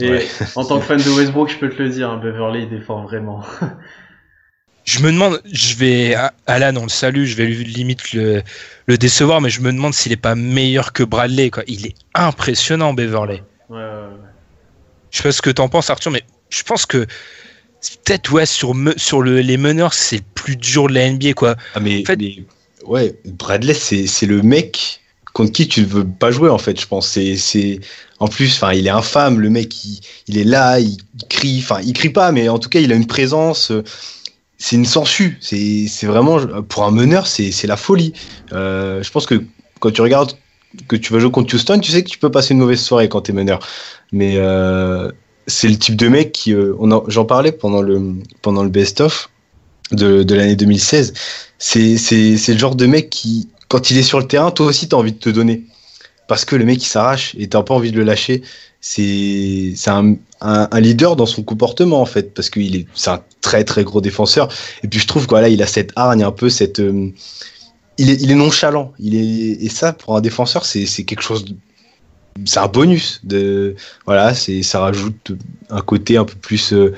Et 0.01 0.11
Ouais. 0.11 0.29
en 0.55 0.65
tant 0.65 0.79
que 0.79 0.85
fan 0.87 0.99
de 1.03 1.11
Westbrook, 1.11 1.51
je 1.51 1.57
peux 1.57 1.69
te 1.69 1.83
le 1.83 1.89
dire, 1.89 2.09
hein, 2.11 2.21
Beverly 2.23 2.63
il 2.63 2.69
défend 2.71 3.03
vraiment. 3.03 3.43
Je 4.89 5.01
me 5.01 5.13
demande, 5.13 5.43
je 5.53 5.75
vais 5.77 6.17
Alan, 6.47 6.75
on 6.77 6.85
le 6.85 6.89
salue, 6.89 7.25
je 7.25 7.37
vais 7.37 7.45
lui 7.45 7.63
limite 7.63 8.13
le, 8.13 8.43
le 8.87 8.97
décevoir, 8.97 9.43
mais 9.43 9.51
je 9.51 9.61
me 9.61 9.71
demande 9.71 9.93
s'il 9.93 10.13
est 10.13 10.17
pas 10.17 10.35
meilleur 10.35 10.95
que 10.95 11.03
Bradley. 11.03 11.51
Quoi. 11.51 11.63
Il 11.67 11.87
est 11.87 11.95
impressionnant 12.15 12.95
Beverley. 12.95 13.43
Ouais, 13.69 13.77
ouais, 13.77 13.83
ouais. 13.83 14.29
Je 15.11 15.19
sais 15.19 15.23
pas 15.25 15.33
ce 15.33 15.43
que 15.43 15.51
t'en 15.51 15.69
penses, 15.69 15.91
Arthur, 15.91 16.11
mais 16.11 16.23
je 16.49 16.63
pense 16.63 16.87
que 16.87 17.07
peut-être 18.05 18.33
ouais 18.33 18.47
sur 18.47 18.75
sur 18.97 19.21
le, 19.21 19.41
les 19.41 19.59
meneurs 19.59 19.93
c'est 19.93 20.17
le 20.17 20.23
plus 20.35 20.57
dur 20.57 20.89
de 20.89 20.95
la 20.95 21.11
NBA 21.11 21.35
quoi. 21.35 21.55
Ah 21.75 21.81
mais, 21.81 22.03
ouais 22.87 23.15
Bradley 23.25 23.75
c'est 23.75 24.27
le 24.27 24.43
mec 24.43 25.01
contre 25.35 25.53
qui 25.53 25.69
tu 25.69 25.83
ne 25.83 25.87
veux 25.87 26.07
pas 26.07 26.31
jouer 26.31 26.49
en 26.49 26.59
fait 26.59 26.81
je 26.81 26.87
pense 26.87 27.07
c'est 27.07 27.81
en 28.19 28.27
plus 28.27 28.57
enfin 28.57 28.73
il 28.73 28.87
est 28.87 28.91
infâme 28.91 29.39
le 29.39 29.51
mec 29.51 29.85
il, 29.85 30.01
il 30.27 30.39
est 30.39 30.45
là 30.45 30.81
il, 30.81 30.97
crie 31.29 31.61
enfin 31.63 31.81
il 31.85 31.93
crie 31.93 32.11
pas 32.11 32.33
mais 32.33 32.49
en 32.49 32.59
tout 32.59 32.69
cas 32.69 32.81
il 32.81 32.91
a 32.91 32.97
une 32.97 33.07
présence 33.07 33.71
euh, 33.71 33.85
c'est 34.59 34.77
une 34.77 34.85
sangsue 34.85 35.39
c'est 35.41 36.07
vraiment 36.07 36.39
pour 36.69 36.85
un 36.85 36.91
meneur 36.91 37.27
c'est 37.27 37.67
la 37.67 37.77
folie 37.77 38.13
euh, 38.53 39.03
je 39.03 39.11
pense 39.11 39.27
que 39.27 39.43
quand 39.81 39.91
tu 39.91 40.03
regardes 40.03 40.33
que 40.87 40.97
tu 40.97 41.13
vas 41.13 41.19
jouer 41.19 41.31
contre 41.31 41.55
Houston 41.55 41.79
tu 41.79 41.93
sais 41.93 42.03
que 42.03 42.11
tu 42.11 42.19
peux 42.19 42.31
passer 42.31 42.53
une 42.53 42.61
mauvaise 42.61 42.81
soirée 42.81 43.09
quand 43.09 43.23
tu 43.23 43.31
es 43.31 43.35
meneur 43.35 43.61
mais 44.13 44.35
euh, 44.37 45.11
c'est 45.49 45.69
le 45.69 45.77
type 45.77 45.97
de 45.97 46.09
mec 46.09 46.33
qui, 46.33 46.55
euh, 46.55 46.75
j'en 47.09 47.25
parlais 47.25 47.53
pendant 47.53 47.83
le 47.83 48.15
pendant 48.43 48.63
le 48.63 48.69
best 48.69 49.01
of 49.01 49.31
de, 49.91 50.23
de 50.23 50.35
l'année 50.35 50.57
2016. 50.57 51.15
C'est 51.59 51.97
le 52.49 52.59
genre 52.59 52.77
de 52.77 52.87
mec 52.87 53.11
qui, 53.11 53.49
quand 53.69 53.91
il 53.91 53.97
est 53.97 54.03
sur 54.03 54.21
le 54.21 54.27
terrain, 54.27 54.51
toi 54.51 54.67
aussi 54.67 54.89
t'as 54.89 54.97
envie 54.97 55.13
de 55.13 55.19
te 55.19 55.31
donner 55.31 55.65
parce 56.29 56.45
que 56.45 56.55
le 56.55 56.65
mec 56.67 56.83
il 56.83 56.87
s'arrache 56.87 57.35
et 57.39 57.49
t'as 57.49 57.63
pas 57.63 57.75
envie 57.75 57.91
de 57.91 57.97
le 57.97 58.05
lâcher. 58.05 58.43
C'est 58.81 59.73
c'est 59.75 59.91
un, 60.41 60.69
un, 60.71 60.81
leader 60.81 61.17
dans 61.17 61.27
son 61.27 61.43
comportement 61.43 62.01
en 62.01 62.07
fait 62.07 62.35
parce 62.35 62.51
qu'il 62.51 62.77
est 62.77 62.87
c'est 62.95 63.11
un 63.11 63.23
très 63.41 63.65
très 63.65 63.85
gros 63.85 64.01
défenseur 64.01 64.49
et 64.83 64.89
puis 64.89 65.01
je 65.01 65.07
trouve 65.07 65.27
quoi 65.27 65.41
là 65.41 65.49
il 65.49 65.63
a 65.63 65.67
cette 65.67 65.93
hargne 65.97 66.23
un 66.23 66.31
peu 66.31 66.49
cette 66.49 66.81
euh, 66.81 67.13
il 67.99 68.11
est, 68.11 68.23
il 68.23 68.31
est 68.31 68.37
nonchalant. 68.37 68.93
Il 68.99 69.15
est, 69.17 69.63
et 69.63 69.69
ça, 69.69 69.93
pour 69.93 70.17
un 70.17 70.21
défenseur, 70.21 70.65
c'est 70.65 70.87
quelque 71.05 71.21
chose 71.23 71.45
de, 71.45 71.57
c'est 72.45 72.61
un 72.61 72.69
bonus 72.69 73.21
de 73.25 73.75
voilà 74.07 74.33
c'est 74.33 74.63
ça 74.63 74.79
rajoute 74.79 75.33
un 75.71 75.81
côté 75.81 76.17
un 76.17 76.25
peu 76.25 76.37
plus 76.37 76.73
euh, 76.73 76.95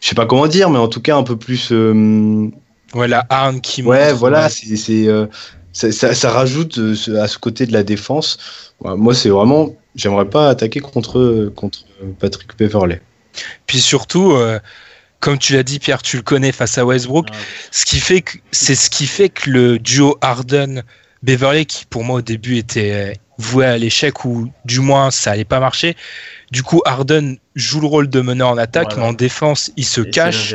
je 0.00 0.08
sais 0.08 0.16
pas 0.16 0.26
comment 0.26 0.48
dire 0.48 0.70
mais 0.70 0.78
en 0.78 0.88
tout 0.88 1.00
cas 1.00 1.16
un 1.16 1.22
peu 1.22 1.36
plus 1.36 1.68
euh, 1.70 2.50
ouais 2.92 3.06
la 3.06 3.24
arme 3.28 3.60
qui 3.60 3.84
ouais 3.84 4.12
voilà 4.12 4.48
c'est 4.48 4.74
c'est 4.74 5.06
euh, 5.84 5.90
ça, 5.90 6.14
ça, 6.14 6.30
rajoute 6.30 6.78
à 7.18 7.28
ce 7.28 7.38
côté 7.38 7.66
de 7.66 7.72
la 7.72 7.82
défense 7.82 8.72
moi 8.80 9.14
c'est 9.14 9.30
vraiment 9.30 9.74
j'aimerais 9.94 10.28
pas 10.28 10.50
attaquer 10.50 10.80
contre 10.80 11.50
contre 11.54 11.80
Patrick 12.18 12.56
Beverley 12.58 13.00
puis 13.66 13.80
surtout 13.80 14.34
comme 15.20 15.38
tu 15.38 15.54
l'as 15.54 15.62
dit 15.62 15.78
Pierre 15.78 16.02
tu 16.02 16.18
le 16.18 16.22
connais 16.22 16.52
face 16.52 16.76
à 16.76 16.84
Westbrook 16.84 17.28
ce 17.70 17.86
qui 17.86 18.00
fait 18.00 18.20
que 18.20 18.38
c'est 18.52 18.74
ce 18.74 18.90
qui 18.90 19.06
fait 19.06 19.30
que 19.30 19.48
le 19.48 19.78
duo 19.78 20.18
Harden 20.20 20.82
Beverley 21.22 21.64
qui 21.64 21.86
pour 21.86 22.04
moi 22.04 22.18
au 22.18 22.22
début 22.22 22.58
était 22.58 23.14
voué 23.38 23.66
à 23.66 23.78
l'échec 23.78 24.24
ou 24.24 24.50
du 24.64 24.80
moins 24.80 25.10
ça 25.10 25.32
allait 25.32 25.44
pas 25.44 25.60
marcher. 25.60 25.96
Du 26.50 26.62
coup, 26.62 26.80
Harden 26.84 27.36
joue 27.54 27.80
le 27.80 27.86
rôle 27.86 28.08
de 28.08 28.20
meneur 28.20 28.50
en 28.50 28.58
attaque, 28.58 28.96
mais 28.96 29.02
en 29.02 29.12
défense, 29.12 29.72
il 29.76 29.84
se 29.84 30.00
cache. 30.00 30.54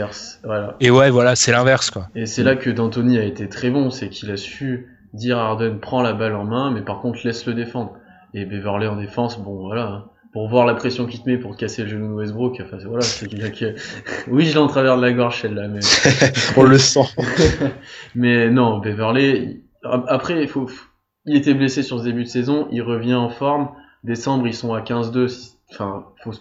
Et 0.80 0.89
ouais, 0.89 1.09
voilà, 1.09 1.36
c'est 1.36 1.51
l'inverse 1.51 1.89
quoi. 1.89 2.07
Et 2.15 2.26
c'est 2.26 2.43
là 2.43 2.55
que 2.55 2.69
D'Antoni 2.69 3.17
a 3.17 3.24
été 3.24 3.49
très 3.49 3.69
bon, 3.69 3.89
c'est 3.89 4.09
qu'il 4.09 4.32
a 4.32 4.38
su 4.38 4.88
dire 5.14 5.38
à 5.38 5.47
Harden 5.47 5.78
prends 5.82 6.01
la 6.01 6.14
balle 6.14 6.36
en 6.36 6.45
main, 6.45 6.72
mais 6.72 6.82
par 6.82 6.99
contre 6.99 7.20
laisse 7.24 7.45
le 7.45 7.53
défendre. 7.53 7.93
Et 8.34 8.45
Beverley 8.45 8.88
en 8.88 8.95
défense, 8.95 9.39
bon 9.39 9.68
voilà, 9.68 9.88
hein. 9.88 10.05
pour 10.32 10.47
voir 10.47 10.66
la 10.66 10.74
pression 10.74 11.05
qu'il 11.05 11.22
te 11.22 11.30
met 11.30 11.38
pour 11.38 11.57
casser 11.57 11.84
le 11.84 11.89
genou 11.89 12.07
de 12.07 12.14
Westbrook, 12.14 12.62
enfin 12.64 12.78
voilà, 12.86 13.01
c'est 13.01 13.28
Oui, 14.30 14.45
je 14.45 14.53
l'ai 14.53 14.57
en 14.57 14.68
travers 14.68 14.95
de 14.95 15.01
la 15.01 15.12
gorge 15.12 15.41
celle-là, 15.41 15.68
mais 15.68 15.82
on 16.57 16.64
le 16.64 16.78
sent. 16.78 17.05
mais 18.16 18.49
non, 18.49 18.80
Beverley. 18.80 19.62
Après, 19.84 20.41
il 20.41 20.47
faut 20.47 20.70
il 21.26 21.36
était 21.36 21.53
blessé 21.53 21.84
sur 21.84 21.99
ce 21.99 22.03
début 22.03 22.24
de 22.24 22.30
saison, 22.30 22.68
il 22.72 22.82
revient 22.82 23.14
en 23.14 23.30
forme. 23.30 23.70
Décembre, 24.03 24.47
ils 24.47 24.53
sont 24.53 24.74
à 24.74 24.82
15-2. 24.82 25.55
Enfin, 25.72 26.05
faut, 26.24 26.32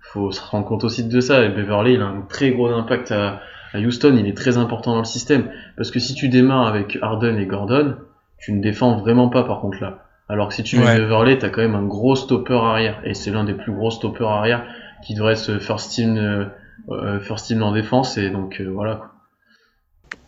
faut 0.00 0.32
se 0.32 0.40
rendre 0.40 0.66
compte 0.66 0.82
aussi 0.82 1.04
de 1.04 1.20
ça. 1.20 1.44
Et 1.44 1.50
Beverly, 1.50 1.94
il 1.94 2.00
a 2.00 2.06
un 2.06 2.22
très 2.22 2.50
gros 2.50 2.68
impact 2.68 3.12
à, 3.12 3.40
Houston. 3.74 4.16
Il 4.18 4.26
est 4.26 4.36
très 4.36 4.56
important 4.56 4.92
dans 4.92 4.98
le 4.98 5.04
système. 5.04 5.50
Parce 5.76 5.90
que 5.90 6.00
si 6.00 6.14
tu 6.14 6.28
démarres 6.28 6.66
avec 6.66 6.98
Harden 7.00 7.36
et 7.38 7.46
Gordon, 7.46 7.96
tu 8.44 8.52
ne 8.52 8.60
défends 8.60 8.96
vraiment 8.98 9.28
pas 9.28 9.44
par 9.44 9.60
contre 9.60 9.80
là. 9.80 10.04
Alors 10.28 10.48
que 10.48 10.54
si 10.54 10.62
tu 10.62 10.78
mets 10.78 10.84
ouais. 10.84 10.98
Beverly, 10.98 11.38
t'as 11.38 11.48
quand 11.48 11.62
même 11.62 11.74
un 11.74 11.84
gros 11.84 12.14
stopper 12.14 12.54
arrière. 12.54 13.00
Et 13.04 13.14
c'est 13.14 13.30
l'un 13.30 13.44
des 13.44 13.54
plus 13.54 13.72
gros 13.72 13.90
stoppers 13.90 14.28
arrière 14.28 14.64
qui 15.04 15.14
devrait 15.14 15.32
être 15.32 15.58
first 15.58 15.92
team, 15.92 16.16
euh, 16.16 16.44
euh, 16.90 17.20
first 17.20 17.46
team 17.46 17.62
en 17.62 17.72
défense. 17.72 18.18
Et 18.18 18.28
donc, 18.30 18.60
euh, 18.60 18.70
voilà 18.70 19.10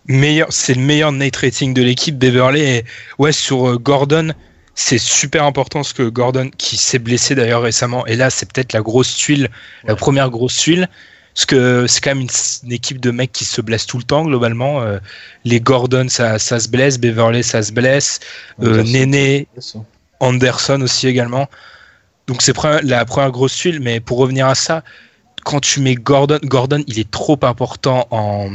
meilleur, 0.08 0.48
c'est 0.50 0.74
le 0.74 0.80
meilleur 0.80 1.12
night 1.12 1.36
rating 1.36 1.74
de 1.74 1.82
l'équipe. 1.82 2.16
Beverly 2.16 2.60
et 2.60 2.84
ouais 3.18 3.32
sur 3.32 3.68
euh, 3.68 3.76
Gordon, 3.76 4.32
c'est 4.74 4.98
super 4.98 5.44
important 5.44 5.82
ce 5.82 5.94
que 5.94 6.04
Gordon, 6.04 6.50
qui 6.56 6.76
s'est 6.76 6.98
blessé 6.98 7.34
d'ailleurs 7.34 7.62
récemment, 7.62 8.06
et 8.06 8.16
là 8.16 8.30
c'est 8.30 8.50
peut-être 8.50 8.72
la 8.72 8.82
grosse 8.82 9.16
tuile, 9.16 9.48
la 9.84 9.96
première 9.96 10.30
grosse 10.30 10.56
tuile, 10.56 10.88
parce 11.36 11.44
que 11.44 11.86
c'est 11.86 12.00
quand 12.00 12.14
même 12.14 12.26
une, 12.64 12.72
équipe 12.72 12.98
de 12.98 13.10
mecs 13.10 13.30
qui 13.30 13.44
se 13.44 13.60
blessent 13.60 13.84
tout 13.84 13.98
le 13.98 14.04
temps 14.04 14.24
globalement. 14.24 14.80
Euh, 14.80 14.98
les 15.44 15.60
Gordon 15.60 16.06
ça, 16.08 16.38
ça 16.38 16.58
se 16.58 16.66
blesse, 16.66 16.98
Beverly 16.98 17.44
ça 17.44 17.62
se 17.62 17.72
blesse, 17.72 18.20
euh, 18.62 18.82
Néné, 18.82 19.46
Anderson 20.18 20.80
aussi 20.80 21.06
également. 21.08 21.46
Donc 22.26 22.40
c'est 22.40 22.54
la 22.84 23.04
première 23.04 23.30
grosse 23.32 23.54
tuile, 23.54 23.80
mais 23.80 24.00
pour 24.00 24.16
revenir 24.16 24.46
à 24.46 24.54
ça, 24.54 24.82
quand 25.44 25.60
tu 25.60 25.80
mets 25.80 25.94
Gordon, 25.94 26.38
Gordon 26.42 26.82
il 26.86 26.98
est 26.98 27.10
trop 27.10 27.38
important 27.42 28.08
en 28.10 28.48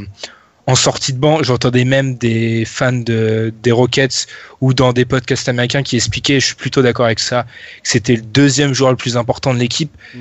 en 0.65 0.75
sortie 0.75 1.13
de 1.13 1.19
banc, 1.19 1.43
j'entendais 1.43 1.85
même 1.85 2.15
des 2.15 2.65
fans 2.65 2.93
de, 2.93 3.53
des 3.61 3.71
Rockets 3.71 4.27
ou 4.59 4.73
dans 4.73 4.93
des 4.93 5.05
podcasts 5.05 5.49
américains 5.49 5.83
qui 5.83 5.97
expliquaient, 5.97 6.39
je 6.39 6.47
suis 6.47 6.55
plutôt 6.55 6.81
d'accord 6.81 7.05
avec 7.05 7.19
ça, 7.19 7.43
que 7.83 7.89
c'était 7.89 8.15
le 8.15 8.21
deuxième 8.21 8.73
joueur 8.73 8.91
le 8.91 8.97
plus 8.97 9.17
important 9.17 9.53
de 9.53 9.59
l'équipe. 9.59 9.91
Mm. 10.13 10.19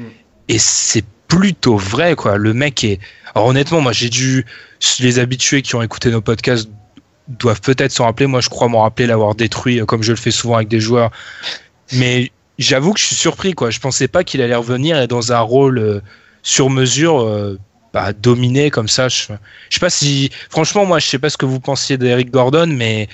Et 0.48 0.58
c'est 0.58 1.04
plutôt 1.30 1.76
vrai, 1.76 2.16
quoi. 2.16 2.36
Le 2.36 2.52
mec 2.52 2.84
est. 2.84 2.98
Alors 3.34 3.48
honnêtement, 3.48 3.80
moi 3.80 3.92
j'ai 3.92 4.10
dû. 4.10 4.44
Les 4.98 5.18
habitués 5.18 5.62
qui 5.62 5.74
ont 5.74 5.82
écouté 5.82 6.10
nos 6.10 6.20
podcasts 6.20 6.68
doivent 7.28 7.60
peut-être 7.60 7.92
s'en 7.92 8.04
rappeler. 8.04 8.26
Moi 8.26 8.40
je 8.40 8.50
crois 8.50 8.68
m'en 8.68 8.82
rappeler 8.82 9.06
l'avoir 9.06 9.34
détruit, 9.34 9.80
euh, 9.80 9.86
comme 9.86 10.02
je 10.02 10.10
le 10.10 10.16
fais 10.16 10.32
souvent 10.32 10.56
avec 10.56 10.68
des 10.68 10.80
joueurs. 10.80 11.10
Mais 11.92 12.30
j'avoue 12.58 12.92
que 12.92 13.00
je 13.00 13.06
suis 13.06 13.16
surpris, 13.16 13.52
quoi. 13.52 13.70
Je 13.70 13.78
pensais 13.78 14.08
pas 14.08 14.24
qu'il 14.24 14.42
allait 14.42 14.54
revenir 14.54 15.00
et 15.00 15.06
dans 15.06 15.32
un 15.32 15.40
rôle 15.40 15.78
euh, 15.78 16.00
sur 16.42 16.68
mesure. 16.68 17.20
Euh, 17.20 17.58
bah, 17.92 18.12
dominer 18.12 18.70
comme 18.70 18.86
ça. 18.86 19.08
Je, 19.08 19.32
je 19.68 19.74
sais 19.74 19.80
pas 19.80 19.90
si, 19.90 20.30
franchement, 20.48 20.86
moi, 20.86 21.00
je 21.00 21.08
sais 21.08 21.18
pas 21.18 21.28
ce 21.28 21.36
que 21.36 21.44
vous 21.44 21.58
pensiez 21.58 21.98
d'Eric 21.98 22.30
Gordon, 22.30 22.68
mais 22.68 23.08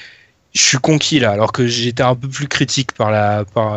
je 0.53 0.61
suis 0.61 0.77
conquis 0.77 1.19
là, 1.19 1.31
alors 1.31 1.51
que 1.51 1.67
j'étais 1.67 2.03
un 2.03 2.15
peu 2.15 2.29
plus 2.29 2.47
critique 2.47 2.93
par 2.93 3.11
la, 3.11 3.47
par, 3.55 3.75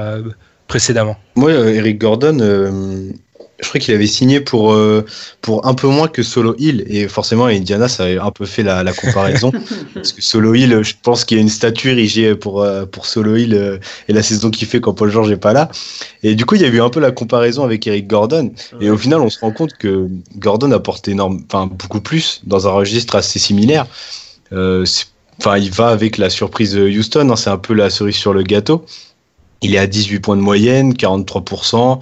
précédemment. 0.67 1.17
Moi, 1.37 1.53
Eric 1.53 1.99
Gordon, 1.99 3.13
je 3.61 3.67
crois 3.67 3.79
qu'il 3.79 3.93
avait 3.93 4.07
signé 4.07 4.39
pour, 4.39 4.73
euh, 4.73 5.05
pour 5.41 5.67
un 5.67 5.73
peu 5.73 5.87
moins 5.87 6.07
que 6.07 6.23
Solo 6.23 6.55
Hill. 6.57 6.85
Et 6.87 7.07
forcément, 7.07 7.45
Indiana, 7.45 7.87
ça 7.87 8.05
a 8.05 8.25
un 8.25 8.31
peu 8.31 8.45
fait 8.45 8.63
la, 8.63 8.83
la 8.83 8.93
comparaison. 8.93 9.51
parce 9.93 10.13
que 10.13 10.21
Solo 10.21 10.55
Hill, 10.55 10.81
je 10.81 10.93
pense 11.01 11.25
qu'il 11.25 11.37
y 11.37 11.39
a 11.39 11.43
une 11.43 11.49
statue 11.49 11.89
érigée 11.89 12.35
pour, 12.35 12.61
euh, 12.61 12.85
pour 12.85 13.05
Solo 13.05 13.35
Hill 13.35 13.53
euh, 13.53 13.77
et 14.07 14.13
la 14.13 14.23
saison 14.23 14.49
qu'il 14.49 14.67
fait 14.67 14.79
quand 14.79 14.93
Paul 14.93 15.11
George 15.11 15.29
n'est 15.29 15.37
pas 15.37 15.53
là. 15.53 15.69
Et 16.23 16.35
du 16.35 16.45
coup, 16.45 16.55
il 16.55 16.61
y 16.61 16.65
a 16.65 16.69
eu 16.69 16.81
un 16.81 16.89
peu 16.89 16.99
la 16.99 17.11
comparaison 17.11 17.63
avec 17.63 17.85
Eric 17.85 18.07
Gordon. 18.07 18.51
Et 18.79 18.89
au 18.89 18.97
final, 18.97 19.19
on 19.19 19.29
se 19.29 19.39
rend 19.39 19.51
compte 19.51 19.73
que 19.73 20.07
Gordon 20.37 20.71
apporte 20.71 21.07
énorme, 21.07 21.41
enfin, 21.51 21.67
beaucoup 21.67 22.01
plus 22.01 22.41
dans 22.45 22.67
un 22.67 22.71
registre 22.71 23.15
assez 23.15 23.39
similaire. 23.39 23.87
Enfin, 24.51 25.57
il 25.57 25.71
va 25.71 25.87
avec 25.87 26.17
la 26.17 26.29
surprise 26.29 26.75
Houston. 26.75 27.29
Hein, 27.29 27.35
c'est 27.35 27.49
un 27.49 27.57
peu 27.57 27.73
la 27.73 27.89
cerise 27.89 28.15
sur 28.15 28.33
le 28.33 28.43
gâteau. 28.43 28.85
Il 29.61 29.75
est 29.75 29.77
à 29.77 29.87
18 29.87 30.19
points 30.19 30.37
de 30.37 30.41
moyenne, 30.41 30.93
43% 30.93 31.99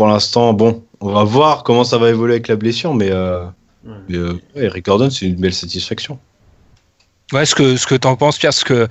pour 0.00 0.08
l'instant, 0.08 0.54
bon, 0.54 0.82
on 1.02 1.12
va 1.12 1.24
voir 1.24 1.62
comment 1.62 1.84
ça 1.84 1.98
va 1.98 2.08
évoluer 2.08 2.32
avec 2.32 2.48
la 2.48 2.56
blessure, 2.56 2.94
mais, 2.94 3.10
euh, 3.10 3.44
euh 4.10 4.38
Eric 4.56 4.86
Gordon, 4.86 5.10
c'est 5.10 5.26
une 5.26 5.34
belle 5.34 5.52
satisfaction. 5.52 6.18
Ouais, 7.34 7.44
ce 7.44 7.54
que, 7.54 7.76
ce 7.76 7.86
que 7.86 8.06
en 8.06 8.16
penses, 8.16 8.38
Pierre, 8.38 8.52
parce 8.52 8.64
que, 8.64 8.88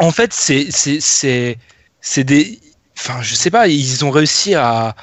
en 0.00 0.10
fait, 0.10 0.32
c'est, 0.32 0.72
c'est, 0.72 0.98
c'est, 2.00 2.24
des, 2.24 2.58
enfin, 2.98 3.22
je 3.22 3.36
sais 3.36 3.52
pas, 3.52 3.68
ils 3.68 4.04
ont 4.04 4.10
réussi 4.10 4.56
à, 4.56 4.96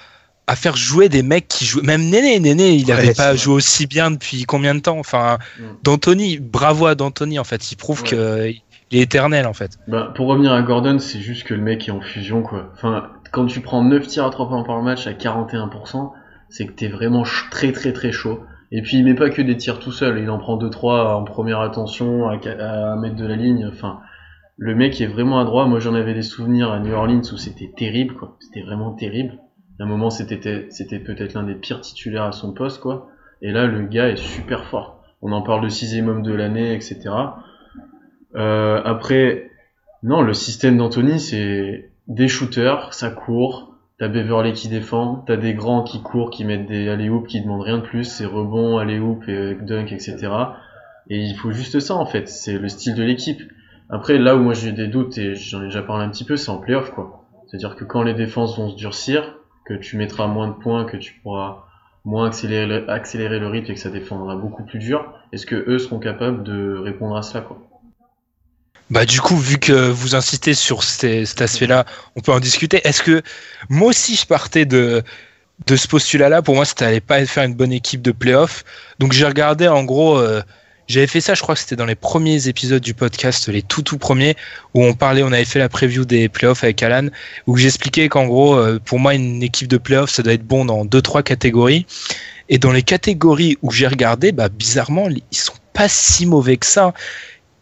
à 0.47 0.55
faire 0.57 0.75
jouer 0.75 1.07
des 1.07 1.23
mecs 1.23 1.47
qui 1.47 1.63
jouent, 1.63 1.81
même 1.81 2.09
Néné, 2.09 2.41
Néné, 2.41 2.73
il 2.73 2.87
n'avait 2.87 3.13
pas 3.13 3.33
joué 3.37 3.53
aussi 3.53 3.87
bien 3.87 4.11
depuis 4.11 4.43
combien 4.43 4.75
de 4.75 4.81
temps, 4.81 4.99
enfin, 4.99 5.37
mm. 5.57 5.63
d'Anthony, 5.83 6.39
bravo 6.39 6.87
à 6.87 6.95
d'Anthony, 6.95 7.39
en 7.39 7.45
fait, 7.45 7.71
il 7.71 7.77
prouve 7.77 8.03
qu'il 8.03 8.17
que 8.17 8.51
il 8.91 8.99
est 8.99 9.03
éternel, 9.03 9.47
en 9.47 9.53
fait. 9.53 9.79
Bah, 9.87 10.11
pour 10.13 10.27
revenir 10.27 10.51
à 10.51 10.61
Gordon, 10.61 10.99
c'est 10.99 11.21
juste 11.21 11.45
que 11.45 11.53
le 11.53 11.61
mec 11.61 11.87
est 11.87 11.91
en 11.91 12.01
fusion, 12.01 12.41
quoi. 12.41 12.69
Enfin, 12.73 13.09
quand 13.31 13.45
tu 13.45 13.61
prends 13.61 13.83
9 13.83 14.07
tirs 14.07 14.25
à 14.25 14.29
3 14.29 14.47
points 14.47 14.63
par 14.63 14.81
match 14.81 15.07
à 15.07 15.13
41%, 15.13 16.11
c'est 16.49 16.65
que 16.65 16.73
t'es 16.73 16.87
vraiment 16.87 17.23
très 17.49 17.71
très 17.71 17.93
très 17.93 18.11
chaud. 18.11 18.41
Et 18.71 18.81
puis 18.81 18.97
il 18.97 19.05
met 19.05 19.15
pas 19.15 19.29
que 19.29 19.41
des 19.41 19.57
tirs 19.57 19.79
tout 19.79 19.91
seul, 19.91 20.19
il 20.19 20.29
en 20.29 20.37
prend 20.37 20.57
2-3 20.57 21.13
en 21.13 21.23
première 21.23 21.59
attention, 21.59 22.29
à, 22.29 22.35
à, 22.35 22.95
mettre 22.95 23.15
de 23.15 23.25
la 23.25 23.35
ligne, 23.35 23.67
enfin... 23.71 23.99
Le 24.57 24.75
mec 24.75 25.01
est 25.01 25.07
vraiment 25.07 25.39
adroit, 25.39 25.65
moi 25.65 25.79
j'en 25.79 25.95
avais 25.95 26.13
des 26.13 26.21
souvenirs 26.21 26.71
à 26.71 26.79
New 26.79 26.93
Orleans 26.93 27.23
où 27.33 27.37
c'était 27.37 27.71
terrible, 27.75 28.13
quoi. 28.13 28.37
C'était 28.39 28.61
vraiment 28.61 28.91
terrible. 28.91 29.39
À 29.79 29.83
un 29.83 29.85
moment 29.87 30.11
c'était 30.11 30.67
c'était 30.69 30.99
peut-être 30.99 31.33
l'un 31.33 31.41
des 31.41 31.55
pires 31.55 31.81
titulaires 31.81 32.25
à 32.25 32.31
son 32.31 32.53
poste, 32.53 32.79
quoi. 32.79 33.07
Et 33.41 33.51
là 33.51 33.65
le 33.65 33.81
gars 33.87 34.09
est 34.09 34.17
super 34.17 34.65
fort. 34.65 35.01
On 35.23 35.31
en 35.31 35.41
parle 35.41 35.63
de 35.63 35.69
sixième 35.69 36.09
homme 36.09 36.21
de 36.21 36.31
l'année, 36.31 36.73
etc. 36.73 36.99
Euh, 38.35 38.81
après, 38.83 39.49
non, 40.03 40.21
le 40.21 40.33
système 40.33 40.77
d'Anthony, 40.77 41.19
c'est 41.19 41.90
des 42.07 42.27
shooters, 42.27 42.93
ça 42.93 43.09
court, 43.09 43.71
T'as 44.01 44.07
Beverly 44.07 44.53
qui 44.53 44.67
défend, 44.67 45.23
t'as 45.27 45.37
des 45.37 45.53
grands 45.53 45.83
qui 45.83 46.01
courent, 46.01 46.31
qui 46.31 46.43
mettent 46.43 46.65
des 46.65 46.89
alley 46.89 47.11
qui 47.27 47.39
demandent 47.39 47.61
rien 47.61 47.77
de 47.77 47.83
plus, 47.83 48.05
c'est 48.05 48.25
rebond, 48.25 48.79
alley 48.79 48.99
et 49.27 49.53
dunk, 49.61 49.91
etc. 49.91 50.27
Et 51.07 51.19
il 51.19 51.35
faut 51.35 51.51
juste 51.51 51.79
ça 51.79 51.93
en 51.93 52.07
fait, 52.07 52.27
c'est 52.27 52.57
le 52.57 52.67
style 52.67 52.95
de 52.95 53.03
l'équipe. 53.03 53.43
Après, 53.91 54.17
là 54.17 54.35
où 54.35 54.39
moi 54.39 54.55
j'ai 54.55 54.71
des 54.71 54.87
doutes, 54.87 55.19
et 55.19 55.35
j'en 55.35 55.61
ai 55.61 55.65
déjà 55.65 55.83
parlé 55.83 56.03
un 56.03 56.09
petit 56.09 56.23
peu, 56.23 56.35
c'est 56.35 56.49
en 56.49 56.57
playoff 56.57 56.89
quoi. 56.89 57.25
C'est-à-dire 57.45 57.75
que 57.75 57.83
quand 57.83 58.01
les 58.01 58.15
défenses 58.15 58.57
vont 58.57 58.71
se 58.71 58.75
durcir, 58.75 59.35
que 59.67 59.75
tu 59.75 59.97
mettras 59.97 60.25
moins 60.25 60.47
de 60.47 60.53
points, 60.53 60.85
que 60.85 60.97
tu 60.97 61.19
pourras 61.21 61.65
moins 62.03 62.25
accélérer 62.25 62.65
le, 62.65 62.89
accélérer 62.89 63.37
le 63.37 63.49
rythme 63.49 63.69
et 63.69 63.75
que 63.75 63.79
ça 63.79 63.91
défendra 63.91 64.35
beaucoup 64.35 64.63
plus 64.63 64.79
dur, 64.79 65.13
est-ce 65.31 65.45
que 65.45 65.63
eux 65.69 65.77
seront 65.77 65.99
capables 65.99 66.41
de 66.41 66.75
répondre 66.75 67.15
à 67.15 67.21
cela 67.21 67.41
quoi? 67.41 67.59
Bah 68.91 69.05
du 69.05 69.21
coup, 69.21 69.37
vu 69.37 69.57
que 69.57 69.71
vous 69.71 70.15
insistez 70.15 70.53
sur 70.53 70.83
cet 70.83 71.41
aspect-là, 71.41 71.85
on 72.17 72.19
peut 72.19 72.33
en 72.33 72.41
discuter. 72.41 72.81
Est-ce 72.83 73.01
que 73.01 73.21
moi 73.69 73.87
aussi 73.87 74.15
je 74.15 74.27
partais 74.27 74.65
de 74.65 75.01
de 75.65 75.75
ce 75.77 75.87
postulat-là? 75.87 76.41
Pour 76.41 76.55
moi, 76.55 76.65
ça 76.65 76.73
n'allait 76.81 76.99
pas 76.99 77.25
faire 77.25 77.45
une 77.45 77.53
bonne 77.53 77.71
équipe 77.71 78.01
de 78.01 78.11
playoff. 78.11 78.65
Donc 78.99 79.13
j'ai 79.13 79.25
regardé 79.25 79.67
en 79.69 79.83
gros. 79.83 80.17
Euh, 80.17 80.41
j'avais 80.87 81.07
fait 81.07 81.21
ça, 81.21 81.35
je 81.35 81.41
crois 81.41 81.55
que 81.55 81.61
c'était 81.61 81.77
dans 81.77 81.85
les 81.85 81.95
premiers 81.95 82.49
épisodes 82.49 82.81
du 82.81 82.93
podcast, 82.93 83.47
les 83.47 83.61
tout 83.61 83.81
tout 83.81 83.97
premiers, 83.97 84.35
où 84.73 84.83
on 84.83 84.93
parlait, 84.93 85.23
on 85.23 85.31
avait 85.31 85.45
fait 85.45 85.59
la 85.59 85.69
preview 85.69 86.03
des 86.03 86.27
playoffs 86.27 86.65
avec 86.65 86.83
Alan, 86.83 87.07
où 87.47 87.55
j'expliquais 87.55 88.09
qu'en 88.09 88.25
gros, 88.25 88.55
euh, 88.55 88.77
pour 88.83 88.99
moi, 88.99 89.13
une 89.13 89.41
équipe 89.41 89.69
de 89.69 89.77
playoffs, 89.77 90.09
ça 90.09 90.21
doit 90.21 90.33
être 90.33 90.45
bon 90.45 90.65
dans 90.65 90.83
deux 90.83 91.01
trois 91.01 91.23
catégories. 91.23 91.85
Et 92.49 92.57
dans 92.57 92.73
les 92.73 92.83
catégories 92.83 93.57
où 93.61 93.71
j'ai 93.71 93.87
regardé, 93.87 94.33
bah 94.33 94.49
bizarrement, 94.49 95.07
ils 95.07 95.37
sont 95.37 95.53
pas 95.71 95.87
si 95.87 96.25
mauvais 96.25 96.57
que 96.57 96.65
ça. 96.65 96.93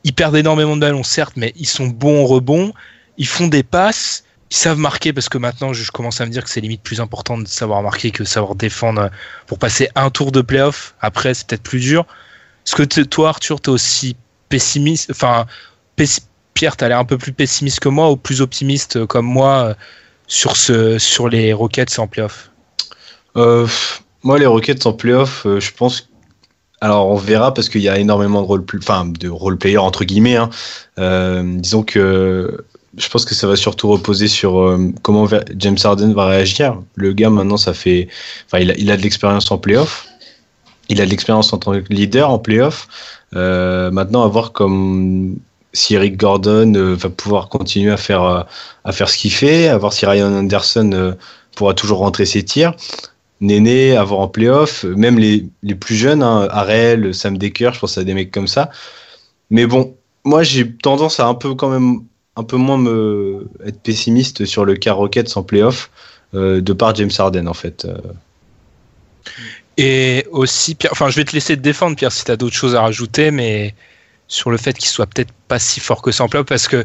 Ils 0.03 0.13
perdent 0.13 0.37
énormément 0.37 0.75
de 0.75 0.81
ballons, 0.81 1.03
certes, 1.03 1.33
mais 1.35 1.53
ils 1.55 1.67
sont 1.67 1.87
bons 1.87 2.23
en 2.23 2.25
rebond. 2.25 2.73
Ils 3.17 3.27
font 3.27 3.47
des 3.47 3.63
passes. 3.63 4.23
Ils 4.51 4.57
savent 4.57 4.79
marquer 4.79 5.13
parce 5.13 5.29
que 5.29 5.37
maintenant, 5.37 5.73
je 5.73 5.91
commence 5.91 6.21
à 6.21 6.25
me 6.25 6.31
dire 6.31 6.43
que 6.43 6.49
c'est 6.49 6.61
limite 6.61 6.81
plus 6.81 7.01
important 7.01 7.37
de 7.37 7.47
savoir 7.47 7.83
marquer 7.83 8.11
que 8.11 8.23
savoir 8.23 8.55
défendre 8.55 9.11
pour 9.45 9.59
passer 9.59 9.89
un 9.95 10.09
tour 10.09 10.31
de 10.31 10.41
playoff. 10.41 10.95
Après, 11.01 11.33
c'est 11.33 11.47
peut-être 11.47 11.63
plus 11.63 11.79
dur. 11.79 12.05
Est-ce 12.65 12.75
que 12.75 13.01
toi, 13.03 13.29
Arthur, 13.29 13.61
t'es 13.61 13.69
aussi 13.69 14.15
pessimiste 14.47 15.11
Enfin, 15.11 15.45
Pierre, 16.53 16.75
t'as 16.77 16.87
l'air 16.87 16.99
un 16.99 17.05
peu 17.05 17.17
plus 17.17 17.31
pessimiste 17.31 17.79
que 17.79 17.89
moi 17.89 18.09
ou 18.11 18.17
plus 18.17 18.41
optimiste 18.41 19.05
comme 19.05 19.25
moi 19.25 19.63
euh, 19.63 19.73
sur, 20.27 20.57
ce, 20.57 20.97
sur 20.97 21.29
les 21.29 21.53
Rockets 21.53 21.99
en 21.99 22.07
playoff? 22.07 22.51
Euh, 23.37 23.67
Moi, 24.23 24.39
les 24.39 24.45
Rockets 24.45 24.85
en 24.85 24.93
playoff, 24.93 25.45
euh, 25.45 25.59
je 25.59 25.71
pense 25.71 26.08
alors 26.81 27.07
on 27.09 27.15
verra 27.15 27.53
parce 27.53 27.69
qu'il 27.69 27.81
y 27.81 27.89
a 27.89 27.97
énormément 27.97 28.41
de 28.41 28.47
role, 28.47 28.65
enfin 28.77 29.05
de 29.05 29.29
role 29.29 29.57
player 29.57 29.77
entre 29.77 30.05
guillemets. 30.05 30.37
Hein. 30.37 30.49
Euh, 30.97 31.43
disons 31.45 31.83
que 31.83 32.63
je 32.97 33.07
pense 33.09 33.25
que 33.25 33.35
ça 33.35 33.47
va 33.47 33.55
surtout 33.55 33.89
reposer 33.89 34.27
sur 34.27 34.59
euh, 34.59 34.91
comment 35.01 35.27
James 35.57 35.77
Harden 35.83 36.13
va 36.13 36.27
réagir. 36.27 36.79
Le 36.95 37.13
gars 37.13 37.29
maintenant 37.29 37.57
ça 37.57 37.73
fait, 37.73 38.07
enfin 38.45 38.59
il 38.59 38.91
a, 38.91 38.97
de 38.97 39.01
l'expérience 39.01 39.51
en 39.51 39.57
playoff, 39.57 40.07
il 40.87 41.01
a 41.01 41.05
de 41.05 41.09
l'expérience 41.09 41.51
en 41.53 41.57
tant 41.57 41.73
que 41.73 41.93
leader 41.93 42.29
en 42.29 42.39
playoff. 42.39 42.87
Euh, 43.35 43.91
maintenant 43.91 44.23
à 44.23 44.27
voir 44.27 44.53
comme 44.53 45.37
si 45.73 45.93
Eric 45.93 46.17
Gordon 46.17 46.95
va 46.95 47.09
pouvoir 47.09 47.49
continuer 47.49 47.91
à 47.91 47.97
faire 47.97 48.23
à 48.85 48.91
faire 48.91 49.07
ce 49.07 49.17
qu'il 49.17 49.31
fait, 49.31 49.67
à 49.67 49.77
voir 49.77 49.93
si 49.93 50.05
Ryan 50.05 50.33
Anderson 50.33 51.15
pourra 51.55 51.75
toujours 51.75 51.99
rentrer 51.99 52.25
ses 52.25 52.43
tirs. 52.43 52.73
Néné, 53.41 53.95
avoir 53.95 54.19
en 54.19 54.27
playoff, 54.27 54.83
même 54.83 55.17
les, 55.17 55.47
les 55.63 55.75
plus 55.75 55.95
jeunes, 55.95 56.21
hein, 56.23 56.47
Arel, 56.51 57.13
Sam 57.13 57.37
Decker, 57.37 57.73
je 57.73 57.79
pense 57.79 57.97
à 57.97 58.03
des 58.03 58.13
mecs 58.13 58.31
comme 58.31 58.47
ça. 58.47 58.69
Mais 59.49 59.65
bon, 59.65 59.95
moi 60.23 60.43
j'ai 60.43 60.71
tendance 60.71 61.19
à 61.19 61.27
un 61.27 61.33
peu 61.33 61.55
quand 61.55 61.69
même 61.69 62.01
un 62.35 62.43
peu 62.43 62.57
moins 62.57 62.77
me 62.77 63.47
être 63.65 63.81
pessimiste 63.81 64.45
sur 64.45 64.65
le 64.65 64.75
cas 64.75 64.93
Rockets 64.93 65.35
en 65.35 65.43
playoff 65.43 65.89
euh, 66.33 66.61
de 66.61 66.73
par 66.73 66.95
James 66.95 67.11
Harden 67.17 67.47
en 67.47 67.53
fait. 67.53 67.85
Euh. 67.85 67.97
Et 69.77 70.25
aussi, 70.31 70.75
Pierre, 70.75 70.91
enfin 70.91 71.09
je 71.09 71.15
vais 71.15 71.25
te 71.25 71.33
laisser 71.33 71.55
te 71.55 71.61
défendre 71.61 71.95
Pierre 71.95 72.11
si 72.11 72.23
tu 72.25 72.31
as 72.31 72.37
d'autres 72.37 72.55
choses 72.55 72.75
à 72.75 72.81
rajouter, 72.81 73.31
mais 73.31 73.73
sur 74.27 74.51
le 74.51 74.57
fait 74.57 74.73
qu'il 74.73 74.89
soit 74.89 75.07
peut-être 75.07 75.31
pas 75.47 75.59
si 75.59 75.79
fort 75.79 76.01
que 76.01 76.11
ça 76.11 76.23
en 76.23 76.29
playoff 76.29 76.47
parce 76.47 76.67
que 76.67 76.83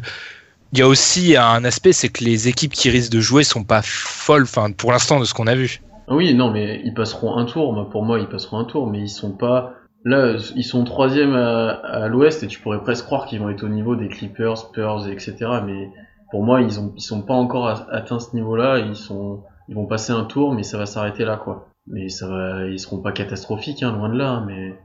il 0.73 0.79
y 0.79 0.81
a 0.81 0.87
aussi 0.87 1.37
un 1.37 1.63
aspect, 1.63 1.93
c'est 1.93 2.09
que 2.09 2.23
les 2.23 2.47
équipes 2.47 2.73
qui 2.73 2.89
risquent 2.89 3.11
de 3.11 3.21
jouer 3.21 3.43
sont 3.43 3.63
pas 3.63 3.81
folles, 3.83 4.43
enfin 4.43 4.71
pour 4.71 4.91
l'instant 4.91 5.19
de 5.19 5.25
ce 5.25 5.33
qu'on 5.33 5.47
a 5.47 5.55
vu. 5.55 5.81
Oui, 6.07 6.33
non, 6.33 6.51
mais 6.51 6.81
ils 6.83 6.93
passeront 6.93 7.37
un 7.37 7.45
tour. 7.45 7.89
pour 7.89 8.03
moi, 8.03 8.19
ils 8.19 8.27
passeront 8.27 8.59
un 8.59 8.65
tour, 8.65 8.87
mais 8.87 8.99
ils 8.99 9.09
sont 9.09 9.31
pas. 9.31 9.73
Là, 10.03 10.35
ils 10.55 10.63
sont 10.63 10.83
troisième 10.83 11.35
à, 11.35 11.69
à 11.69 12.07
l'ouest 12.07 12.43
et 12.43 12.47
tu 12.47 12.59
pourrais 12.59 12.81
presque 12.83 13.05
croire 13.05 13.25
qu'ils 13.25 13.39
vont 13.39 13.49
être 13.49 13.63
au 13.63 13.69
niveau 13.69 13.95
des 13.95 14.07
Clippers, 14.07 14.57
Spurs, 14.57 15.07
etc. 15.07 15.35
Mais 15.65 15.89
pour 16.29 16.43
moi, 16.43 16.61
ils 16.61 16.79
ont, 16.79 16.93
ils 16.95 17.01
sont 17.01 17.23
pas 17.23 17.33
encore 17.33 17.67
atteints 17.91 18.19
ce 18.19 18.35
niveau-là. 18.35 18.79
Ils 18.79 18.95
sont, 18.95 19.41
ils 19.67 19.75
vont 19.75 19.87
passer 19.87 20.13
un 20.13 20.25
tour, 20.25 20.53
mais 20.53 20.61
ça 20.61 20.77
va 20.77 20.85
s'arrêter 20.85 21.25
là, 21.25 21.37
quoi. 21.37 21.69
Mais 21.87 22.09
ça 22.09 22.27
va, 22.27 22.65
ils 22.67 22.79
seront 22.79 22.99
pas 22.99 23.11
catastrophiques, 23.11 23.81
hein, 23.81 23.93
loin 23.93 24.09
de 24.09 24.17
là. 24.17 24.43
Mais 24.45 24.75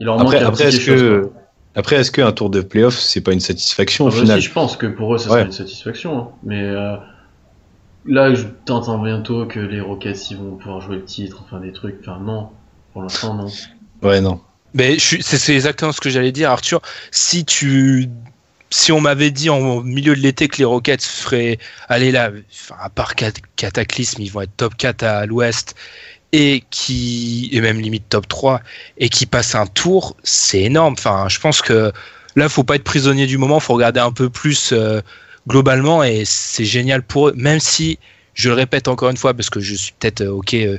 il 0.00 0.06
leur 0.06 0.18
manque 0.18 0.34
après, 0.34 0.42
après 0.42 0.64
est-ce 0.68 0.86
que, 0.86 1.30
après, 1.76 1.96
est-ce 1.96 2.12
qu'un 2.12 2.32
tour 2.32 2.50
de 2.50 2.60
playoff, 2.60 2.94
c'est 2.94 3.20
pas 3.20 3.32
une 3.32 3.40
satisfaction 3.40 4.06
au 4.06 4.08
ah, 4.08 4.12
final 4.12 4.40
Je 4.40 4.52
pense 4.52 4.76
que 4.76 4.86
pour 4.86 5.14
eux, 5.14 5.18
ça 5.18 5.28
serait 5.28 5.44
une 5.44 5.52
satisfaction. 5.52 6.18
Hein. 6.18 6.28
Mais 6.44 6.62
euh, 6.62 6.96
Là, 8.06 8.34
je 8.34 8.44
t'entends 8.64 8.98
bientôt 8.98 9.46
que 9.46 9.60
les 9.60 9.80
Rockets 9.80 10.30
ils 10.30 10.36
vont 10.36 10.56
pouvoir 10.56 10.80
jouer 10.80 10.96
le 10.96 11.04
titre, 11.04 11.42
enfin 11.44 11.60
des 11.60 11.72
trucs. 11.72 11.96
Enfin, 12.00 12.18
non. 12.20 12.50
Pour 12.92 13.02
l'instant, 13.02 13.34
non. 13.34 13.46
Ouais, 14.02 14.20
non. 14.20 14.40
Mais 14.74 14.98
c'est 14.98 15.54
exactement 15.54 15.92
ce 15.92 16.00
que 16.00 16.10
j'allais 16.10 16.32
dire, 16.32 16.50
Arthur. 16.50 16.82
Si 17.10 17.44
tu 17.44 18.08
si 18.70 18.90
on 18.90 19.00
m'avait 19.00 19.30
dit 19.30 19.50
en 19.50 19.82
milieu 19.82 20.16
de 20.16 20.20
l'été 20.20 20.48
que 20.48 20.56
les 20.58 20.64
Rockets 20.64 21.02
feraient 21.02 21.58
aller 21.88 22.10
là, 22.10 22.32
à 22.80 22.90
part 22.90 23.14
Cataclysme, 23.54 24.20
ils 24.20 24.32
vont 24.32 24.40
être 24.40 24.56
top 24.56 24.76
4 24.76 25.02
à 25.04 25.26
l'ouest 25.26 25.76
et 26.32 26.64
qui 26.70 27.48
et 27.52 27.60
même 27.60 27.80
limite 27.80 28.08
top 28.08 28.26
3 28.26 28.60
et 28.98 29.08
qui 29.08 29.26
passent 29.26 29.54
un 29.54 29.66
tour, 29.66 30.16
c'est 30.24 30.62
énorme. 30.62 30.94
Enfin, 30.94 31.28
je 31.28 31.38
pense 31.38 31.62
que 31.62 31.92
là, 32.34 32.48
faut 32.48 32.64
pas 32.64 32.74
être 32.74 32.84
prisonnier 32.84 33.26
du 33.28 33.38
moment, 33.38 33.60
faut 33.60 33.74
regarder 33.74 34.00
un 34.00 34.10
peu 34.10 34.28
plus 34.28 34.72
euh, 34.72 35.00
globalement, 35.48 36.02
et 36.02 36.24
c'est 36.24 36.64
génial 36.64 37.02
pour 37.02 37.28
eux, 37.28 37.34
même 37.36 37.60
si, 37.60 37.98
je 38.34 38.48
le 38.48 38.54
répète 38.54 38.88
encore 38.88 39.10
une 39.10 39.16
fois, 39.16 39.34
parce 39.34 39.50
que 39.50 39.60
je 39.60 39.74
suis 39.74 39.92
peut-être 39.98 40.22
euh, 40.22 40.30
ok 40.30 40.54
euh, 40.54 40.78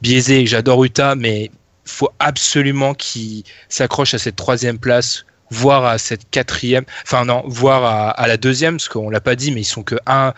biaisé 0.00 0.40
et 0.40 0.46
j'adore 0.46 0.84
Utah, 0.84 1.14
mais 1.14 1.50
faut 1.84 2.10
absolument 2.18 2.94
qu'ils 2.94 3.44
s'accrochent 3.68 4.14
à 4.14 4.18
cette 4.18 4.36
troisième 4.36 4.78
place, 4.78 5.24
voire 5.50 5.84
à 5.84 5.98
cette 5.98 6.30
quatrième, 6.30 6.84
enfin 7.04 7.24
non, 7.24 7.42
voire 7.46 8.14
à, 8.16 8.26
la 8.26 8.36
deuxième, 8.36 8.76
parce 8.76 8.88
qu'on 8.88 9.10
l'a 9.10 9.20
pas 9.20 9.34
dit, 9.36 9.50
mais 9.52 9.62
ils 9.62 9.64
sont 9.64 9.82
que 9.82 9.96
un. 10.06 10.32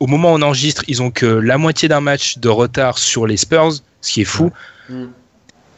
Au 0.00 0.08
moment 0.08 0.32
où 0.32 0.36
on 0.36 0.42
enregistre, 0.42 0.82
ils 0.88 1.00
ont 1.00 1.12
que 1.12 1.26
la 1.26 1.58
moitié 1.58 1.88
d'un 1.88 2.00
match 2.00 2.38
de 2.38 2.48
retard 2.48 2.98
sur 2.98 3.26
les 3.26 3.36
Spurs, 3.36 3.74
ce 4.00 4.12
qui 4.12 4.22
est 4.22 4.26
fou. 4.26 4.50
Mm. 4.88 5.06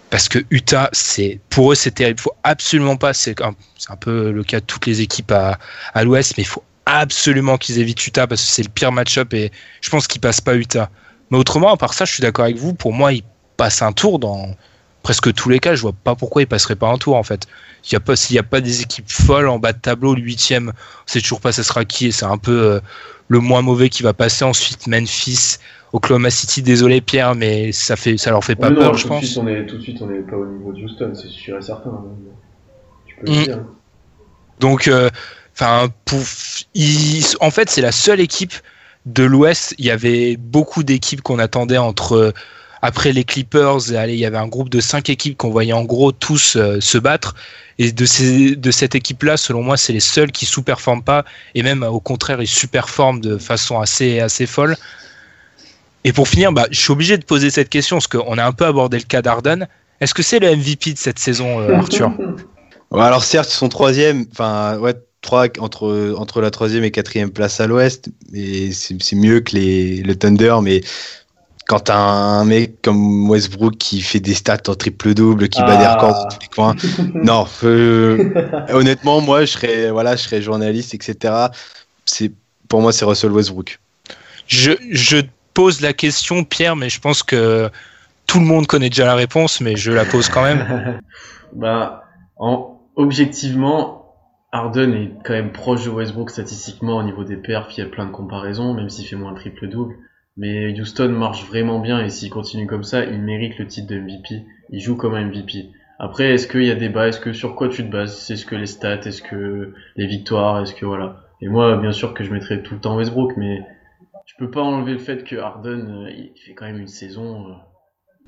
Parce 0.08 0.30
que 0.30 0.38
Utah, 0.50 0.88
c'est 0.92 1.40
pour 1.50 1.72
eux, 1.72 1.74
c'est 1.74 1.90
terrible. 1.90 2.18
Il 2.20 2.22
faut 2.22 2.36
absolument 2.42 2.96
pas. 2.96 3.12
C'est 3.12 3.42
un, 3.42 3.54
un, 3.90 3.96
peu 3.96 4.30
le 4.30 4.42
cas 4.42 4.60
de 4.60 4.64
toutes 4.64 4.86
les 4.86 5.02
équipes 5.02 5.32
à, 5.32 5.58
à 5.92 6.04
l'Ouest, 6.04 6.34
mais 6.38 6.44
il 6.44 6.46
faut 6.46 6.62
absolument 6.86 7.56
qu'ils 7.56 7.78
évitent 7.78 8.06
Utah 8.06 8.26
parce 8.26 8.42
que 8.42 8.48
c'est 8.48 8.62
le 8.62 8.68
pire 8.68 8.92
match-up 8.92 9.32
et 9.34 9.50
je 9.80 9.90
pense 9.90 10.06
qu'ils 10.06 10.20
passent 10.20 10.40
pas 10.40 10.54
Utah. 10.54 10.90
Mais 11.30 11.38
autrement, 11.38 11.72
à 11.72 11.76
part 11.76 11.94
ça, 11.94 12.04
je 12.04 12.12
suis 12.12 12.20
d'accord 12.20 12.44
avec 12.44 12.56
vous. 12.56 12.74
Pour 12.74 12.92
moi, 12.92 13.12
ils 13.12 13.24
passent 13.56 13.82
un 13.82 13.92
tour 13.92 14.18
dans 14.18 14.54
presque 15.02 15.32
tous 15.32 15.48
les 15.48 15.58
cas. 15.58 15.74
Je 15.74 15.82
vois 15.82 15.92
pas 15.92 16.14
pourquoi 16.14 16.42
ils 16.42 16.46
passeraient 16.46 16.76
pas 16.76 16.88
un 16.88 16.98
tour 16.98 17.16
en 17.16 17.22
fait. 17.22 17.46
Il 17.84 17.92
y 17.92 17.96
a 17.96 18.00
pas 18.00 18.16
s'il 18.16 18.34
n'y 18.34 18.40
a 18.40 18.44
pas 18.44 18.60
des 18.60 18.82
équipes 18.82 19.10
folles 19.10 19.48
en 19.48 19.58
bas 19.58 19.72
de 19.72 19.78
tableau, 19.78 20.14
le 20.14 20.22
huitième, 20.22 20.72
c'est 21.06 21.20
toujours 21.20 21.40
pas 21.40 21.52
ça 21.52 21.62
sera 21.62 21.84
qui? 21.84 22.06
Et 22.06 22.12
c'est 22.12 22.24
un 22.24 22.38
peu 22.38 22.52
euh, 22.52 22.80
le 23.28 23.40
moins 23.40 23.62
mauvais 23.62 23.88
qui 23.88 24.02
va 24.02 24.12
passer. 24.12 24.44
Ensuite, 24.44 24.86
Memphis, 24.86 25.58
Oklahoma 25.92 26.30
City. 26.30 26.62
Désolé 26.62 27.00
Pierre, 27.00 27.34
mais 27.34 27.72
ça 27.72 27.96
fait 27.96 28.16
ça 28.16 28.30
leur 28.30 28.42
fait 28.42 28.56
pas 28.56 28.70
peur, 28.70 28.94
je 28.94 29.06
pense. 29.06 29.36
on 29.36 29.46
est, 29.46 29.66
tout 29.66 29.76
de 29.76 29.82
suite, 29.82 29.98
on 30.00 30.06
n'est 30.06 30.20
pas 30.20 30.36
au 30.36 30.46
niveau 30.46 30.72
de 30.72 30.82
Houston, 30.82 31.12
c'est 31.14 31.28
sûr 31.28 31.58
et 31.58 31.62
certain. 31.62 31.90
Hein. 31.90 32.04
Tu 33.06 33.16
peux 33.16 33.26
le 33.26 33.38
mm. 33.38 33.44
dire. 33.44 33.60
Donc 34.60 34.88
euh, 34.88 35.10
Enfin, 35.54 35.88
en 37.40 37.50
fait, 37.50 37.70
c'est 37.70 37.80
la 37.80 37.92
seule 37.92 38.20
équipe 38.20 38.54
de 39.06 39.22
l'Ouest. 39.22 39.74
Il 39.78 39.84
y 39.84 39.90
avait 39.90 40.36
beaucoup 40.36 40.82
d'équipes 40.82 41.22
qu'on 41.22 41.38
attendait 41.38 41.78
entre 41.78 42.34
après 42.82 43.12
les 43.12 43.24
Clippers. 43.24 43.94
Allez, 43.96 44.12
il 44.14 44.18
y 44.18 44.26
avait 44.26 44.36
un 44.36 44.48
groupe 44.48 44.68
de 44.68 44.80
cinq 44.80 45.08
équipes 45.08 45.38
qu'on 45.38 45.50
voyait 45.50 45.72
en 45.72 45.84
gros 45.84 46.12
tous 46.12 46.56
euh, 46.56 46.80
se 46.80 46.98
battre. 46.98 47.34
Et 47.78 47.92
de, 47.92 48.04
ces, 48.04 48.56
de 48.56 48.70
cette 48.70 48.94
équipe-là, 48.94 49.36
selon 49.36 49.62
moi, 49.62 49.76
c'est 49.76 49.92
les 49.92 50.00
seuls 50.00 50.30
qui 50.32 50.44
sous-performent 50.44 51.02
pas. 51.02 51.24
Et 51.54 51.62
même 51.62 51.82
au 51.82 52.00
contraire, 52.00 52.42
ils 52.42 52.46
sous-performent 52.46 53.20
de 53.20 53.38
façon 53.38 53.80
assez, 53.80 54.20
assez 54.20 54.46
folle. 54.46 54.76
Et 56.04 56.12
pour 56.12 56.28
finir, 56.28 56.52
bah, 56.52 56.66
je 56.70 56.78
suis 56.78 56.92
obligé 56.92 57.16
de 57.16 57.24
poser 57.24 57.48
cette 57.48 57.70
question 57.70 57.96
parce 57.96 58.06
qu'on 58.06 58.36
a 58.36 58.44
un 58.44 58.52
peu 58.52 58.66
abordé 58.66 58.98
le 58.98 59.04
cas 59.04 59.22
d'Arden. 59.22 59.66
Est-ce 60.00 60.12
que 60.12 60.22
c'est 60.22 60.38
le 60.38 60.54
MVP 60.54 60.92
de 60.92 60.98
cette 60.98 61.18
saison, 61.18 61.60
euh, 61.60 61.76
Arthur? 61.76 62.12
Alors 62.92 63.24
certes, 63.24 63.50
ils 63.50 63.56
sont 63.56 63.70
troisième. 63.70 64.26
Enfin, 64.30 64.76
ouais, 64.78 64.94
entre, 65.32 66.14
entre 66.16 66.40
la 66.40 66.50
troisième 66.50 66.84
et 66.84 66.90
quatrième 66.90 67.30
place 67.30 67.60
à 67.60 67.66
l'ouest. 67.66 68.10
Et 68.32 68.72
c'est 68.72 69.16
mieux 69.16 69.40
que 69.40 69.56
les, 69.56 70.02
le 70.02 70.14
Thunder, 70.16 70.56
mais 70.62 70.82
quand 71.66 71.80
t'as 71.80 71.96
un 71.96 72.44
mec 72.44 72.82
comme 72.82 73.28
Westbrook 73.28 73.76
qui 73.78 74.02
fait 74.02 74.20
des 74.20 74.34
stats 74.34 74.58
en 74.68 74.74
triple-double, 74.74 75.48
qui 75.48 75.60
bat 75.62 75.76
des 75.76 75.84
ah. 75.84 75.94
records 75.94 76.12
dans 76.12 76.28
tous 76.28 76.40
les 76.40 76.48
coins, 76.48 76.74
non, 77.14 77.46
honnêtement, 78.74 79.20
moi, 79.20 79.44
je 79.44 79.52
serais, 79.52 79.90
voilà, 79.90 80.16
je 80.16 80.22
serais 80.22 80.42
journaliste, 80.42 80.94
etc. 80.94 81.34
C'est, 82.04 82.32
pour 82.68 82.82
moi, 82.82 82.92
c'est 82.92 83.04
Russell 83.04 83.32
Westbrook. 83.32 83.78
Je, 84.46 84.72
je 84.90 85.18
pose 85.54 85.80
la 85.80 85.92
question, 85.92 86.44
Pierre, 86.44 86.76
mais 86.76 86.90
je 86.90 87.00
pense 87.00 87.22
que 87.22 87.70
tout 88.26 88.40
le 88.40 88.44
monde 88.44 88.66
connaît 88.66 88.90
déjà 88.90 89.06
la 89.06 89.14
réponse, 89.14 89.60
mais 89.60 89.76
je 89.76 89.90
la 89.90 90.04
pose 90.04 90.28
quand 90.28 90.42
même. 90.42 91.00
bah, 91.54 92.04
en, 92.36 92.78
objectivement, 92.96 94.03
Harden 94.54 94.92
est 94.94 95.12
quand 95.24 95.34
même 95.34 95.52
proche 95.52 95.84
de 95.84 95.90
Westbrook 95.90 96.30
statistiquement 96.30 96.96
au 96.98 97.02
niveau 97.02 97.24
des 97.24 97.36
perfs. 97.36 97.76
Il 97.76 97.80
y 97.80 97.86
a 97.86 97.90
plein 97.90 98.06
de 98.06 98.10
comparaisons, 98.12 98.72
même 98.72 98.88
s'il 98.88 99.06
fait 99.06 99.16
moins 99.16 99.34
triple-double. 99.34 99.94
Mais 100.36 100.72
Houston 100.80 101.10
marche 101.10 101.46
vraiment 101.46 101.78
bien 101.80 102.00
et 102.04 102.08
s'il 102.08 102.30
continue 102.30 102.66
comme 102.66 102.84
ça, 102.84 103.04
il 103.04 103.20
mérite 103.20 103.58
le 103.58 103.66
titre 103.66 103.88
de 103.88 103.96
MVP. 103.98 104.44
Il 104.70 104.80
joue 104.80 104.96
comme 104.96 105.14
un 105.14 105.26
MVP. 105.26 105.70
Après, 105.98 106.30
est-ce 106.32 106.48
qu'il 106.48 106.64
y 106.64 106.70
a 106.70 106.74
des 106.74 106.88
bas? 106.88 107.08
Est-ce 107.08 107.20
que 107.20 107.32
sur 107.32 107.54
quoi 107.56 107.68
tu 107.68 107.84
te 107.84 107.90
bases? 107.90 108.30
Est-ce 108.30 108.46
que 108.46 108.56
les 108.56 108.66
stats 108.66 109.00
Est-ce 109.06 109.22
que 109.22 109.74
les 109.96 110.06
victoires 110.06 110.60
Est-ce 110.62 110.74
que 110.74 110.86
voilà 110.86 111.24
Et 111.40 111.48
moi, 111.48 111.76
bien 111.76 111.92
sûr 111.92 112.14
que 112.14 112.24
je 112.24 112.32
mettrais 112.32 112.62
tout 112.62 112.74
le 112.74 112.80
temps 112.80 112.96
Westbrook, 112.96 113.36
mais 113.36 113.60
je 114.26 114.34
peux 114.38 114.50
pas 114.50 114.62
enlever 114.62 114.92
le 114.92 114.98
fait 114.98 115.24
que 115.24 115.36
Harden, 115.36 116.04
euh, 116.06 116.10
il 116.10 116.32
fait 116.44 116.54
quand 116.54 116.66
même 116.66 116.80
une 116.80 116.88
saison. 116.88 117.48
Euh, 117.48 117.52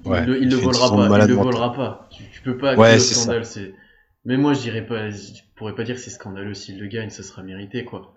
Ouais, 0.05 0.21
il, 0.23 0.27
le- 0.27 0.37
il 0.39 0.43
il 0.45 0.51
le 0.51 0.57
volera 0.57 0.91
pas. 0.91 1.21
Il 1.23 1.29
le 1.29 1.35
volera 1.35 1.73
pas. 1.73 2.09
Tu, 2.11 2.23
tu 2.33 2.43
peux 2.43 2.57
pas. 2.59 2.77
Ouais, 2.77 2.99
c'est 2.99 3.15
ça. 3.15 3.21
scandale. 3.23 3.45
C'est. 3.45 3.75
Mais 4.25 4.37
moi, 4.37 4.53
je 4.55 4.61
dirais 4.61 4.87
pas. 4.87 5.11
Je 5.11 5.17
pourrais 5.57 5.75
pas 5.75 5.85
dire 5.85 5.97
que 5.97 6.01
c'est 6.01 6.11
scandaleux 6.11 6.55
s'il 6.55 6.79
le 6.79 6.87
gagne. 6.87 7.11
Ça 7.11 7.23
sera 7.23 7.43
mérité, 7.43 7.85
quoi. 7.85 8.15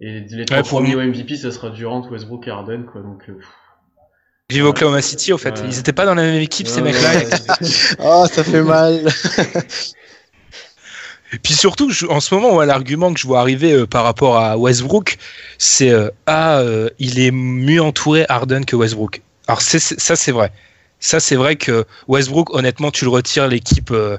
Et 0.00 0.20
les 0.20 0.44
trois 0.44 0.58
pour 0.58 0.68
premiers 0.80 0.94
au 0.96 1.00
MVP, 1.00 1.36
ça 1.36 1.50
sera 1.50 1.70
Durant, 1.70 2.06
Westbrook 2.08 2.46
et 2.46 2.50
Harden, 2.50 2.84
quoi. 2.90 3.02
Donc. 3.02 3.22
euh, 3.28 3.34
pff. 3.34 3.46
Vive 4.50 4.66
Oklahoma 4.66 5.00
City, 5.00 5.32
au 5.32 5.38
fait. 5.38 5.58
Ouais. 5.60 5.66
Ils 5.68 5.78
étaient 5.78 5.94
pas 5.94 6.04
dans 6.04 6.14
la 6.14 6.22
même 6.22 6.42
équipe, 6.42 6.66
ces 6.66 6.82
Ouais, 6.82 6.92
mecs-là. 6.92 7.14
ouais, 7.14 7.26
Ah, 8.00 8.24
ça 8.30 8.44
fait 8.44 8.62
mal. 8.62 9.06
Et 11.34 11.38
puis 11.38 11.54
surtout, 11.54 11.88
je- 11.90 12.04
en 12.06 12.20
ce 12.20 12.34
moment, 12.34 12.52
moi, 12.52 12.66
l'argument 12.66 13.12
que 13.14 13.18
je 13.18 13.26
vois 13.26 13.40
arriver 13.40 13.72
euh, 13.72 13.86
par 13.86 14.04
rapport 14.04 14.36
à 14.36 14.58
Westbrook, 14.58 15.16
c'est 15.56 15.88
euh, 15.90 16.10
ah, 16.26 16.58
euh, 16.58 16.90
il 16.98 17.18
est 17.20 17.30
mieux 17.30 17.80
entouré 17.82 18.26
Harden 18.28 18.64
que 18.66 18.76
Westbrook. 18.76 19.22
Alors 19.46 19.62
c'est- 19.62 19.78
c'est- 19.78 19.98
ça, 19.98 20.14
c'est 20.14 20.32
vrai. 20.32 20.52
Ça, 21.00 21.20
c'est 21.20 21.36
vrai 21.36 21.56
que 21.56 21.86
Westbrook, 22.06 22.54
honnêtement, 22.54 22.90
tu 22.90 23.06
le 23.06 23.10
retires, 23.10 23.48
l'équipe, 23.48 23.90
euh, 23.92 24.18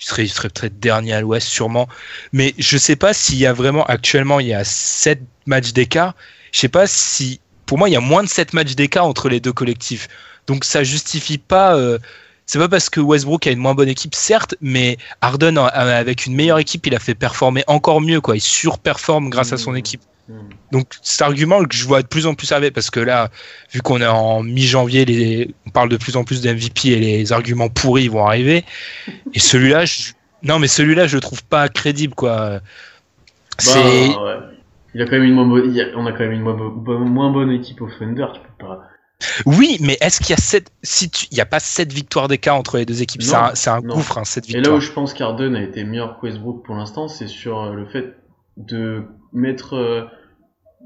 il 0.00 0.04
serait, 0.06 0.26
serait 0.26 0.48
peut-être 0.50 0.78
dernier 0.80 1.12
à 1.14 1.20
l'Ouest, 1.20 1.46
sûrement. 1.48 1.88
Mais 2.32 2.54
je 2.58 2.76
sais 2.78 2.96
pas 2.96 3.12
s'il 3.14 3.38
y 3.38 3.46
a 3.46 3.52
vraiment, 3.52 3.84
actuellement, 3.84 4.40
il 4.40 4.48
y 4.48 4.54
a 4.54 4.64
7 4.64 5.20
matchs 5.46 5.72
d'écart. 5.72 6.14
Je 6.52 6.60
sais 6.60 6.68
pas 6.68 6.86
si, 6.86 7.40
pour 7.66 7.78
moi, 7.78 7.88
il 7.88 7.92
y 7.92 7.96
a 7.96 8.00
moins 8.00 8.22
de 8.22 8.28
7 8.28 8.52
matchs 8.52 8.74
d'écart 8.74 9.06
entre 9.06 9.28
les 9.28 9.40
deux 9.40 9.52
collectifs. 9.52 10.08
Donc 10.46 10.64
ça 10.64 10.82
justifie 10.84 11.38
pas. 11.38 11.76
euh, 11.76 11.98
c'est 12.46 12.58
pas 12.58 12.68
parce 12.68 12.90
que 12.90 13.00
Westbrook 13.00 13.46
a 13.46 13.50
une 13.52 13.58
moins 13.58 13.74
bonne 13.74 13.88
équipe, 13.88 14.14
certes, 14.14 14.54
mais 14.60 14.98
Harden, 15.22 15.56
a- 15.56 15.64
avec 15.68 16.26
une 16.26 16.34
meilleure 16.34 16.58
équipe, 16.58 16.86
il 16.86 16.94
a 16.94 16.98
fait 16.98 17.14
performer 17.14 17.64
encore 17.68 18.02
mieux. 18.02 18.20
Quoi. 18.20 18.36
Il 18.36 18.40
surperforme 18.42 19.30
grâce 19.30 19.52
à 19.54 19.56
son 19.56 19.70
Mhm. 19.70 19.78
équipe. 19.78 20.02
Donc 20.72 20.86
cet 21.02 21.22
argument 21.22 21.62
que 21.64 21.74
je 21.74 21.84
vois 21.84 22.02
de 22.02 22.06
plus 22.06 22.26
en 22.26 22.34
plus 22.34 22.50
arriver, 22.52 22.70
parce 22.70 22.90
que 22.90 23.00
là, 23.00 23.30
vu 23.72 23.82
qu'on 23.82 24.00
est 24.00 24.06
en 24.06 24.42
mi-janvier, 24.42 25.04
les... 25.04 25.54
on 25.66 25.70
parle 25.70 25.88
de 25.88 25.96
plus 25.96 26.16
en 26.16 26.24
plus 26.24 26.40
d'MVP 26.40 26.88
et 26.88 26.98
les 26.98 27.32
arguments 27.32 27.68
pourris 27.68 28.08
vont 28.08 28.26
arriver. 28.26 28.64
Et 29.34 29.38
celui-là, 29.38 29.84
je... 29.84 30.12
non 30.42 30.58
mais 30.58 30.68
celui-là, 30.68 31.06
je 31.06 31.16
le 31.16 31.20
trouve 31.20 31.44
pas 31.44 31.68
crédible. 31.68 32.14
Quoi. 32.14 32.60
Bah, 33.66 33.72
ouais. 33.74 34.08
Il 34.94 35.02
a 35.02 35.04
quand 35.06 35.12
même 35.12 35.24
une 35.24 35.34
moins 35.34 35.46
bonne, 35.46 35.76
on 35.96 36.06
a 36.06 36.12
quand 36.12 36.20
même 36.20 36.32
une 36.32 36.40
moins, 36.40 36.54
bo- 36.54 36.98
moins 36.98 37.30
bonne 37.30 37.50
équipe 37.50 37.82
au 37.82 37.88
Thunder, 37.98 38.26
tu 38.32 38.40
peux 38.40 38.66
pas. 38.66 38.82
Oui, 39.46 39.78
mais 39.80 39.96
est-ce 40.00 40.20
qu'il 40.20 40.30
y 40.30 40.32
a 40.34 40.36
sept... 40.40 40.70
si 40.82 41.10
tu... 41.10 41.26
il 41.30 41.36
y 41.36 41.40
a 41.40 41.46
pas 41.46 41.60
sept 41.60 41.92
victoires 41.92 42.28
d'écart 42.28 42.56
entre 42.56 42.78
les 42.78 42.86
deux 42.86 43.02
équipes? 43.02 43.22
C'est 43.22 43.70
un, 43.70 43.80
gouffre, 43.80 44.18
hein, 44.18 44.22
Et 44.48 44.60
là 44.60 44.72
où 44.72 44.80
je 44.80 44.90
pense 44.92 45.12
qu'Arden 45.12 45.54
a 45.54 45.62
été 45.62 45.84
meilleur 45.84 46.18
que 46.18 46.26
Westbrook 46.26 46.64
pour 46.64 46.76
l'instant, 46.76 47.08
c'est 47.08 47.26
sur 47.26 47.60
euh, 47.60 47.74
le 47.74 47.86
fait 47.86 48.16
de 48.56 49.02
mettre, 49.32 49.74
euh, 49.74 50.02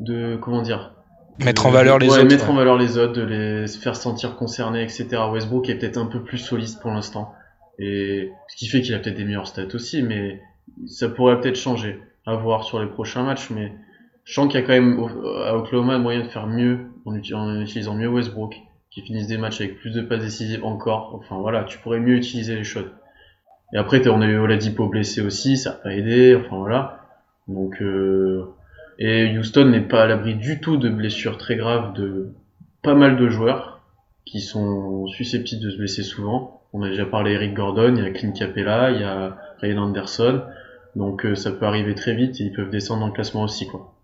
de 0.01 0.37
comment 0.37 0.62
dire, 0.62 0.93
Mettre 1.45 1.66
en 1.66 1.71
valeur 1.71 1.99
les 2.01 2.09
ouais, 2.09 2.14
autres. 2.19 2.25
mettre 2.25 2.47
ouais. 2.47 2.51
en 2.51 2.57
valeur 2.57 2.77
les 2.77 2.99
autres, 2.99 3.12
de 3.12 3.23
les 3.23 3.69
faire 3.69 3.95
sentir 3.95 4.35
concernés, 4.37 4.83
etc. 4.83 5.07
Westbrook 5.33 5.69
est 5.69 5.77
peut-être 5.77 5.97
un 5.99 6.07
peu 6.07 6.23
plus 6.25 6.39
soliste 6.39 6.81
pour 6.83 6.91
l'instant, 6.91 7.33
et 7.79 8.33
ce 8.49 8.57
qui 8.57 8.66
fait 8.66 8.81
qu'il 8.81 8.93
a 8.95 8.99
peut-être 8.99 9.16
des 9.16 9.25
meilleurs 9.25 9.47
stats 9.47 9.73
aussi, 9.75 10.03
mais 10.03 10.41
ça 10.87 11.09
pourrait 11.09 11.41
peut-être 11.41 11.57
changer. 11.57 12.01
À 12.27 12.35
voir 12.35 12.64
sur 12.64 12.79
les 12.81 12.89
prochains 12.89 13.23
matchs, 13.23 13.49
mais 13.51 13.73
je 14.25 14.35
sens 14.35 14.49
qu'il 14.49 14.61
y 14.61 14.62
a 14.62 14.66
quand 14.66 14.75
même 14.75 14.99
à 15.47 15.57
Oklahoma 15.57 15.97
moyen 15.99 16.21
de 16.21 16.29
faire 16.29 16.47
mieux 16.47 16.89
en, 17.07 17.14
uti- 17.14 17.33
en 17.35 17.59
utilisant 17.62 17.95
mieux 17.95 18.09
Westbrook, 18.09 18.55
qui 18.91 19.01
finissent 19.03 19.29
des 19.29 19.39
matchs 19.39 19.61
avec 19.62 19.79
plus 19.79 19.93
de 19.95 20.03
passes 20.03 20.21
décisives 20.21 20.62
encore. 20.64 21.14
Enfin 21.14 21.39
voilà, 21.39 21.64
tu 21.64 21.79
pourrais 21.79 22.01
mieux 22.01 22.16
utiliser 22.16 22.55
les 22.57 22.64
shots. 22.64 22.89
Et 23.73 23.79
après, 23.79 24.07
on 24.09 24.21
a 24.21 24.27
eu 24.27 24.37
Oladipo 24.39 24.89
blessé 24.89 25.23
aussi, 25.23 25.57
ça 25.57 25.71
n'a 25.71 25.77
pas 25.77 25.95
aidé. 25.95 26.35
Enfin 26.37 26.57
voilà. 26.59 26.97
Donc 27.49 27.80
euh, 27.80 28.44
et 28.99 29.36
Houston 29.38 29.66
n'est 29.66 29.80
pas 29.80 30.03
à 30.03 30.07
l'abri 30.07 30.34
du 30.34 30.61
tout 30.61 30.76
de 30.76 30.88
blessures 30.88 31.38
très 31.38 31.57
graves 31.57 31.94
de 31.94 32.32
pas 32.82 32.94
mal 32.94 33.16
de 33.16 33.28
joueurs 33.28 33.80
qui 34.26 34.40
sont 34.40 35.07
susceptibles 35.09 35.62
de 35.62 35.70
se 35.70 35.76
blesser 35.76 36.03
souvent. 36.03 36.62
On 36.72 36.82
a 36.82 36.88
déjà 36.88 37.07
parlé 37.07 37.32
Eric 37.32 37.55
Gordon, 37.55 37.94
il 37.96 38.05
y 38.05 38.07
a 38.07 38.11
Clint 38.11 38.32
Capella, 38.32 38.90
il 38.90 39.01
y 39.01 39.05
a 39.05 39.38
Ryan 39.61 39.78
Anderson. 39.78 40.42
Donc 40.96 41.24
euh, 41.24 41.34
ça 41.34 41.51
peut 41.51 41.64
arriver 41.66 41.94
très 41.94 42.14
vite 42.14 42.40
et 42.40 42.44
ils 42.44 42.53
peuvent 42.53 42.70
descendre 42.70 43.07
le 43.07 43.12
classement 43.12 43.42
aussi 43.44 43.66
quoi. 43.66 43.94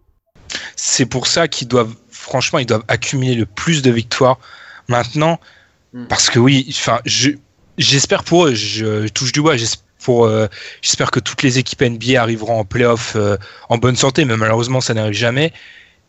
C'est 0.76 1.06
pour 1.06 1.26
ça 1.26 1.48
qu'ils 1.48 1.68
doivent, 1.68 1.94
franchement, 2.10 2.58
ils 2.58 2.66
doivent 2.66 2.84
accumuler 2.88 3.34
le 3.34 3.46
plus 3.46 3.82
de 3.82 3.90
victoires 3.90 4.38
maintenant. 4.88 5.38
Mm. 5.92 6.06
Parce 6.06 6.30
que 6.30 6.38
oui, 6.38 6.66
enfin, 6.68 7.00
je- 7.04 7.30
j'espère 7.78 8.22
pour 8.24 8.46
eux, 8.46 8.54
je, 8.54 9.06
je 9.06 9.12
touche 9.12 9.32
du 9.32 9.40
bois, 9.40 9.56
j'espère. 9.56 9.83
Euh, 10.08 10.48
j'espère 10.82 11.10
que 11.10 11.20
toutes 11.20 11.42
les 11.42 11.58
équipes 11.58 11.82
NBA 11.82 12.20
arriveront 12.20 12.60
en 12.60 12.64
playoff 12.64 13.14
euh, 13.16 13.36
en 13.68 13.78
bonne 13.78 13.96
santé, 13.96 14.24
mais 14.24 14.36
malheureusement 14.36 14.80
ça 14.80 14.94
n'arrive 14.94 15.14
jamais. 15.14 15.52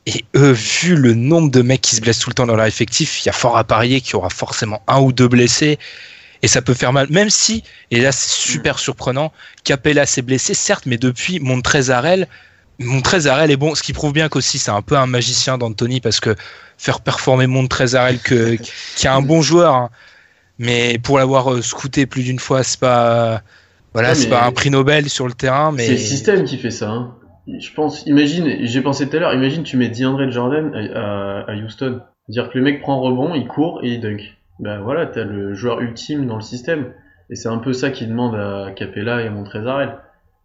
Et 0.05 0.23
eux, 0.35 0.51
vu 0.51 0.95
le 0.95 1.13
nombre 1.13 1.49
de 1.49 1.61
mecs 1.61 1.81
qui 1.81 1.95
se 1.95 2.01
blessent 2.01 2.19
tout 2.19 2.29
le 2.29 2.35
temps 2.35 2.45
dans 2.45 2.55
leur 2.55 2.67
effectif, 2.67 3.23
il 3.23 3.25
y 3.25 3.29
a 3.29 3.33
fort 3.33 3.57
à 3.57 3.63
parier 3.63 4.01
qu'il 4.01 4.13
y 4.13 4.15
aura 4.15 4.29
forcément 4.29 4.81
un 4.87 4.99
ou 4.99 5.11
deux 5.11 5.27
blessés. 5.27 5.79
Et 6.43 6.47
ça 6.47 6.61
peut 6.61 6.75
faire 6.75 6.93
mal, 6.93 7.07
même 7.09 7.31
si, 7.31 7.63
et 7.89 8.01
là 8.01 8.11
c'est 8.11 8.29
super 8.29 8.77
surprenant, 8.77 9.31
Capella 9.63 10.05
s'est 10.05 10.21
blessé, 10.21 10.53
certes, 10.53 10.85
mais 10.85 10.97
depuis 10.97 11.39
Montrezarel, 11.39 12.27
Montrezarel 12.77 13.49
est 13.49 13.57
bon, 13.57 13.73
ce 13.73 13.81
qui 13.81 13.93
prouve 13.93 14.13
bien 14.13 14.29
qu'aussi 14.29 14.59
c'est 14.59 14.69
un 14.69 14.83
peu 14.83 14.95
un 14.95 15.07
magicien 15.07 15.57
d'Anthony 15.57 16.01
parce 16.01 16.19
que 16.19 16.35
faire 16.77 16.99
performer 16.99 17.47
Montrezarel 17.47 18.19
qui 18.19 18.35
est 18.35 19.07
un 19.07 19.21
bon 19.21 19.41
joueur, 19.41 19.73
hein, 19.73 19.89
mais 20.59 20.99
pour 20.99 21.17
l'avoir 21.17 21.51
euh, 21.51 21.61
scouté 21.61 22.05
plus 22.05 22.23
d'une 22.23 22.39
fois, 22.39 22.63
c'est 22.63 22.79
pas, 22.79 23.41
voilà, 23.95 24.13
c'est 24.13 24.29
pas 24.29 24.45
un 24.45 24.51
prix 24.51 24.69
Nobel 24.69 25.09
sur 25.09 25.25
le 25.27 25.33
terrain, 25.33 25.71
mais 25.71 25.85
C'est 25.85 25.91
le 25.93 25.97
système 25.97 26.43
qui 26.43 26.57
fait 26.57 26.69
ça. 26.69 26.89
Hein. 26.91 27.15
Je 27.47 27.71
pense, 27.73 28.05
imagine, 28.05 28.65
j'ai 28.65 28.81
pensé 28.81 29.07
tout 29.07 29.15
à 29.17 29.19
l'heure, 29.19 29.33
imagine 29.33 29.63
tu 29.63 29.77
mets 29.77 29.89
DeAndre 29.89 30.29
Jordan 30.29 30.71
à, 30.75 30.99
à, 30.99 31.51
à 31.51 31.55
Houston. 31.55 32.01
Dire 32.27 32.49
que 32.49 32.57
le 32.57 32.63
mec 32.63 32.81
prend 32.81 32.99
rebond, 33.01 33.35
il 33.35 33.47
court 33.47 33.79
et 33.83 33.93
il 33.93 34.01
dunk. 34.01 34.19
Ben 34.59 34.79
voilà, 34.81 35.05
t'as 35.05 35.23
le 35.23 35.53
joueur 35.53 35.79
ultime 35.81 36.27
dans 36.27 36.35
le 36.35 36.41
système. 36.41 36.91
Et 37.29 37.35
c'est 37.35 37.49
un 37.49 37.57
peu 37.59 37.71
ça 37.73 37.89
qu'il 37.89 38.09
demande 38.09 38.35
à 38.35 38.71
Capella 38.75 39.21
et 39.21 39.27
à 39.27 39.29
Montrezarel. 39.31 39.97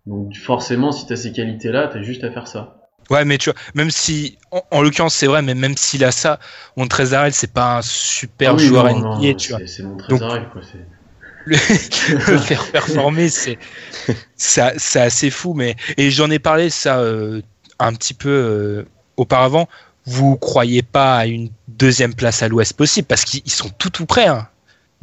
Donc 0.07 0.35
forcément, 0.37 0.93
si 0.93 1.07
t'as 1.07 1.17
ces 1.17 1.33
qualités-là, 1.33 1.89
t'as 1.93 2.03
juste 2.03 2.23
à 2.25 2.31
faire 2.31 2.47
ça. 2.49 2.77
Ouais, 3.11 3.25
mais 3.25 3.39
tu 3.39 3.51
vois, 3.51 3.59
même 3.75 3.91
si, 3.91 4.39
en, 4.53 4.63
en 4.71 4.83
l'occurrence, 4.83 5.15
c'est 5.15 5.27
vrai, 5.27 5.43
mais 5.43 5.55
même 5.55 5.77
s'il 5.77 6.05
a 6.05 6.13
ça, 6.13 6.39
Montrezarel, 6.77 7.33
c'est 7.33 7.53
pas 7.53 7.79
un 7.79 7.83
super 7.83 8.53
Ah 8.53 8.55
oui, 8.55 8.65
joueur 8.67 8.85
non, 8.85 9.17
NBA, 9.17 9.29
non, 9.29 9.35
tu 9.35 9.51
vois. 9.51 9.59
c'est- 9.61 9.67
C'est 9.67 9.83
Montrezarel, 9.83 10.49
quoi. 10.53 10.63
Le, 11.45 11.57
le 12.33 12.39
faire 12.39 12.71
performer, 12.71 13.29
c'est, 13.29 13.59
ça, 14.37 14.73
c'est 14.77 15.01
assez 15.01 15.31
fou, 15.31 15.55
mais, 15.55 15.77
et 15.97 16.11
j'en 16.11 16.31
ai 16.31 16.39
parlé, 16.39 16.71
ça, 16.71 16.99
euh, 16.99 17.41
un 17.79 17.95
petit 17.95 18.15
peu, 18.15 18.29
euh, 18.29 18.85
auparavant. 19.17 19.69
Vous 20.07 20.37
croyez 20.37 20.83
pas 20.83 21.19
à 21.19 21.27
une 21.27 21.51
deuxième 21.69 22.15
place 22.15 22.43
à 22.43 22.49
l'ouest 22.49 22.73
possible, 22.75 23.07
parce 23.07 23.25
qu'ils 23.25 23.43
ils 23.45 23.53
sont 23.53 23.71
tout 23.71 23.91
tout 23.91 24.07
près, 24.07 24.27
hein, 24.27 24.49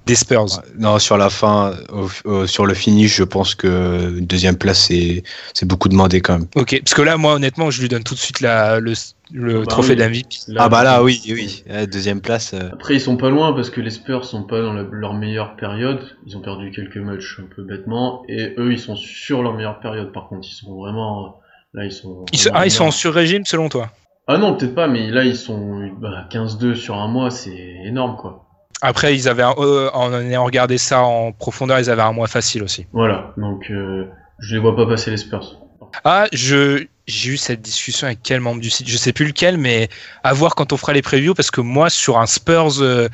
des 0.08 0.16
Spurs. 0.16 0.47
Non, 0.80 0.97
sur 0.97 1.18
la 1.18 1.30
fin, 1.30 1.74
au- 1.89 2.10
au- 2.30 2.47
sur 2.47 2.66
le 2.66 2.74
finish, 2.74 3.16
je 3.18 3.24
pense 3.24 3.53
que 3.53 4.18
une 4.18 4.26
deuxième 4.26 4.58
place, 4.58 4.86
c'est 4.88 5.24
c'est 5.53 5.68
beaucoup 5.68 5.89
demandé 5.89 6.22
quand 6.22 6.39
même. 6.39 6.47
Ok, 6.55 6.80
parce 6.84 6.95
que 6.95 7.01
là, 7.03 7.18
moi, 7.18 7.36
honnêtement, 7.36 7.70
je 7.70 7.82
lui 7.82 7.89
donne 7.89 8.03
tout 8.03 8.16
de 8.16 8.20
suite 8.20 8.41
la, 8.41 8.80
le, 8.80 8.93
le 9.32 9.60
Bah 9.60 9.66
trophée 9.68 9.95
oui. 10.10 10.24
ah 10.58 10.70
bah 10.70 10.84
là, 10.84 11.03
oui, 11.03 11.22
oui. 11.28 11.64
Ouais, 11.70 11.86
Deuxième 11.86 12.22
place. 12.22 12.53
euh, 12.53 12.70
Après, 12.74 12.95
ils 12.95 13.01
sont 13.01 13.18
pas 13.18 13.30
loin 13.30 13.53
parce 13.53 13.70
que 13.70 13.82
les 13.82 13.91
Spurs 13.91 14.26
sont 14.26 14.43
pas 14.43 14.62
dans 14.62 14.74
la- 14.74 14.88
leur 14.89 15.14
meilleure 15.14 15.55
période. 15.55 15.99
Ils 16.26 16.38
ont 16.38 16.41
perdu 16.41 16.72
quelques 16.72 16.97
matchs 16.97 17.39
un 17.39 17.47
peu 17.55 17.64
bêtement. 17.64 18.24
Et 18.30 18.53
eux, 18.58 18.72
ils 18.72 18.80
sont 18.80 18.95
sur 18.95 19.43
leur 19.43 19.53
meilleure 19.53 19.80
période 19.80 20.12
par 20.14 20.28
contre. 20.30 20.47
Ils 20.49 20.55
sont 20.55 20.76
vraiment. 20.76 21.39
Là, 21.74 21.86
ils 21.86 21.91
sont. 21.91 22.26
Ils, 22.32 22.39
sont- 22.39 22.49
vraiment 22.49 22.62
ah, 22.62 22.66
ils 22.66 22.72
sont 22.72 22.84
en 22.84 22.86
énormes. 22.86 22.91
sur-régime, 22.91 23.45
selon 23.45 23.70
toi? 23.70 23.91
Ah 24.28 24.38
non, 24.38 24.55
peut-être 24.55 24.76
pas, 24.76 24.88
mais 24.88 25.10
là, 25.10 25.24
ils 25.24 25.36
sont 25.38 25.89
bah, 25.99 26.28
15-2 26.30 26.76
sur 26.76 26.95
un 26.95 27.08
mois. 27.08 27.32
C'est 27.32 27.55
énorme 27.86 28.18
quoi. 28.18 28.46
Après, 28.82 29.15
ils 29.15 29.28
avaient, 29.28 29.43
un- 29.43 29.55
euh, 29.57 29.89
en 29.93 30.13
ayant 30.13 30.45
regardé 30.45 30.78
ça 30.78 31.01
en 31.01 31.32
profondeur, 31.32 31.80
ils 31.80 31.89
avaient 31.89 32.01
un 32.03 32.11
mois 32.11 32.28
facile 32.28 32.63
aussi. 32.63 32.86
Voilà. 32.93 33.34
Donc, 33.38 33.71
euh, 33.71 34.05
je 34.39 34.55
les 34.55 34.61
vois 34.61 34.75
pas 34.75 34.86
passer 34.86 35.09
les 35.11 35.17
Spurs. 35.17 35.57
Ah, 36.03 36.28
je 36.34 36.86
j'ai 37.07 37.30
eu 37.32 37.38
cette 37.38 37.61
discussion 37.61 38.05
avec 38.07 38.19
quel 38.21 38.41
membre 38.41 38.59
du 38.59 38.69
site, 38.69 38.88
je 38.89 38.97
sais 38.97 39.13
plus 39.13 39.25
lequel, 39.25 39.57
mais 39.57 39.88
à 40.25 40.34
voir 40.34 40.55
quand 40.55 40.73
on 40.73 40.78
fera 40.78 40.91
les 40.91 41.01
previews, 41.01 41.34
parce 41.34 41.51
que 41.51 41.61
moi, 41.61 41.89
sur 41.89 42.17
un 42.19 42.25
Spurs, 42.25 42.82
euh, 42.82 43.07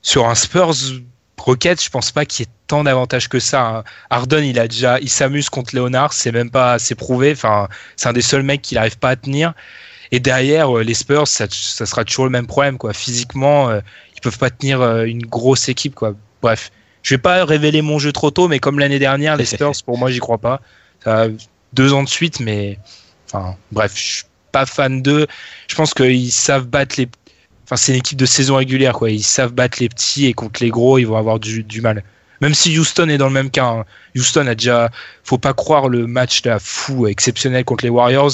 sur 0.00 0.26
un 0.26 0.34
Spurs 0.34 0.72
Rocket, 1.36 1.82
je 1.82 1.90
pense 1.90 2.10
pas 2.10 2.24
qu'il 2.24 2.46
y 2.46 2.48
ait 2.48 2.52
tant 2.66 2.84
d'avantages 2.84 3.28
que 3.28 3.38
ça. 3.38 3.62
hein. 3.66 3.84
Harden, 4.10 4.42
il 4.44 4.58
a 4.58 4.66
déjà, 4.66 4.98
il 5.00 5.10
s'amuse 5.10 5.50
contre 5.50 5.76
Leonard, 5.76 6.12
c'est 6.14 6.32
même 6.32 6.50
pas, 6.50 6.78
c'est 6.78 6.94
prouvé. 6.94 7.32
Enfin, 7.32 7.68
c'est 7.96 8.08
un 8.08 8.12
des 8.14 8.22
seuls 8.22 8.42
mecs 8.42 8.62
qui 8.62 8.74
n'arrive 8.74 8.98
pas 8.98 9.10
à 9.10 9.16
tenir. 9.16 9.52
Et 10.10 10.20
derrière, 10.20 10.72
les 10.74 10.94
Spurs, 10.94 11.28
ça, 11.28 11.46
ça, 11.50 11.84
sera 11.86 12.04
toujours 12.04 12.24
le 12.24 12.30
même 12.30 12.46
problème. 12.46 12.78
Quoi. 12.78 12.94
Physiquement, 12.94 13.68
ils 14.18 14.20
peuvent 14.20 14.38
pas 14.38 14.50
tenir 14.50 14.82
une 15.04 15.24
grosse 15.24 15.68
équipe. 15.68 15.94
Quoi. 15.94 16.14
Bref, 16.42 16.72
je 17.02 17.14
vais 17.14 17.18
pas 17.18 17.44
révéler 17.44 17.82
mon 17.82 17.98
jeu 17.98 18.12
trop 18.12 18.30
tôt, 18.30 18.48
mais 18.48 18.58
comme 18.58 18.78
l'année 18.78 18.98
dernière, 18.98 19.36
les 19.36 19.44
Spurs, 19.44 19.72
pour 19.84 19.96
moi, 19.96 20.10
j'y 20.10 20.18
crois 20.18 20.38
pas. 20.38 20.60
Ça 21.04 21.22
a 21.22 21.28
deux 21.72 21.92
ans 21.92 22.02
de 22.02 22.08
suite, 22.08 22.40
mais 22.40 22.78
enfin, 23.26 23.56
bref, 23.70 23.92
je 23.94 24.02
suis 24.02 24.24
pas 24.50 24.66
fan 24.66 25.02
d'eux. 25.02 25.26
Je 25.68 25.74
pense 25.76 25.94
qu'ils 25.94 26.32
savent 26.32 26.66
battre 26.66 26.96
les. 26.98 27.08
Enfin, 27.64 27.76
c'est 27.76 27.92
une 27.92 27.98
équipe 27.98 28.18
de 28.18 28.26
saison 28.26 28.56
régulière, 28.56 28.94
quoi. 28.94 29.10
Ils 29.10 29.22
savent 29.22 29.52
battre 29.52 29.78
les 29.80 29.88
petits 29.88 30.26
et 30.26 30.32
contre 30.32 30.62
les 30.62 30.70
gros, 30.70 30.98
ils 30.98 31.06
vont 31.06 31.16
avoir 31.16 31.38
du, 31.38 31.62
du 31.62 31.80
mal. 31.80 32.02
Même 32.40 32.54
si 32.54 32.76
Houston 32.76 33.08
est 33.08 33.18
dans 33.18 33.26
le 33.26 33.32
même 33.32 33.50
cas. 33.50 33.66
Hein. 33.66 33.84
Houston 34.16 34.46
a 34.46 34.54
déjà. 34.54 34.90
Faut 35.22 35.38
pas 35.38 35.54
croire 35.54 35.88
le 35.88 36.06
match 36.06 36.44
là 36.44 36.58
fou, 36.58 37.06
exceptionnel 37.06 37.64
contre 37.64 37.84
les 37.84 37.90
Warriors 37.90 38.32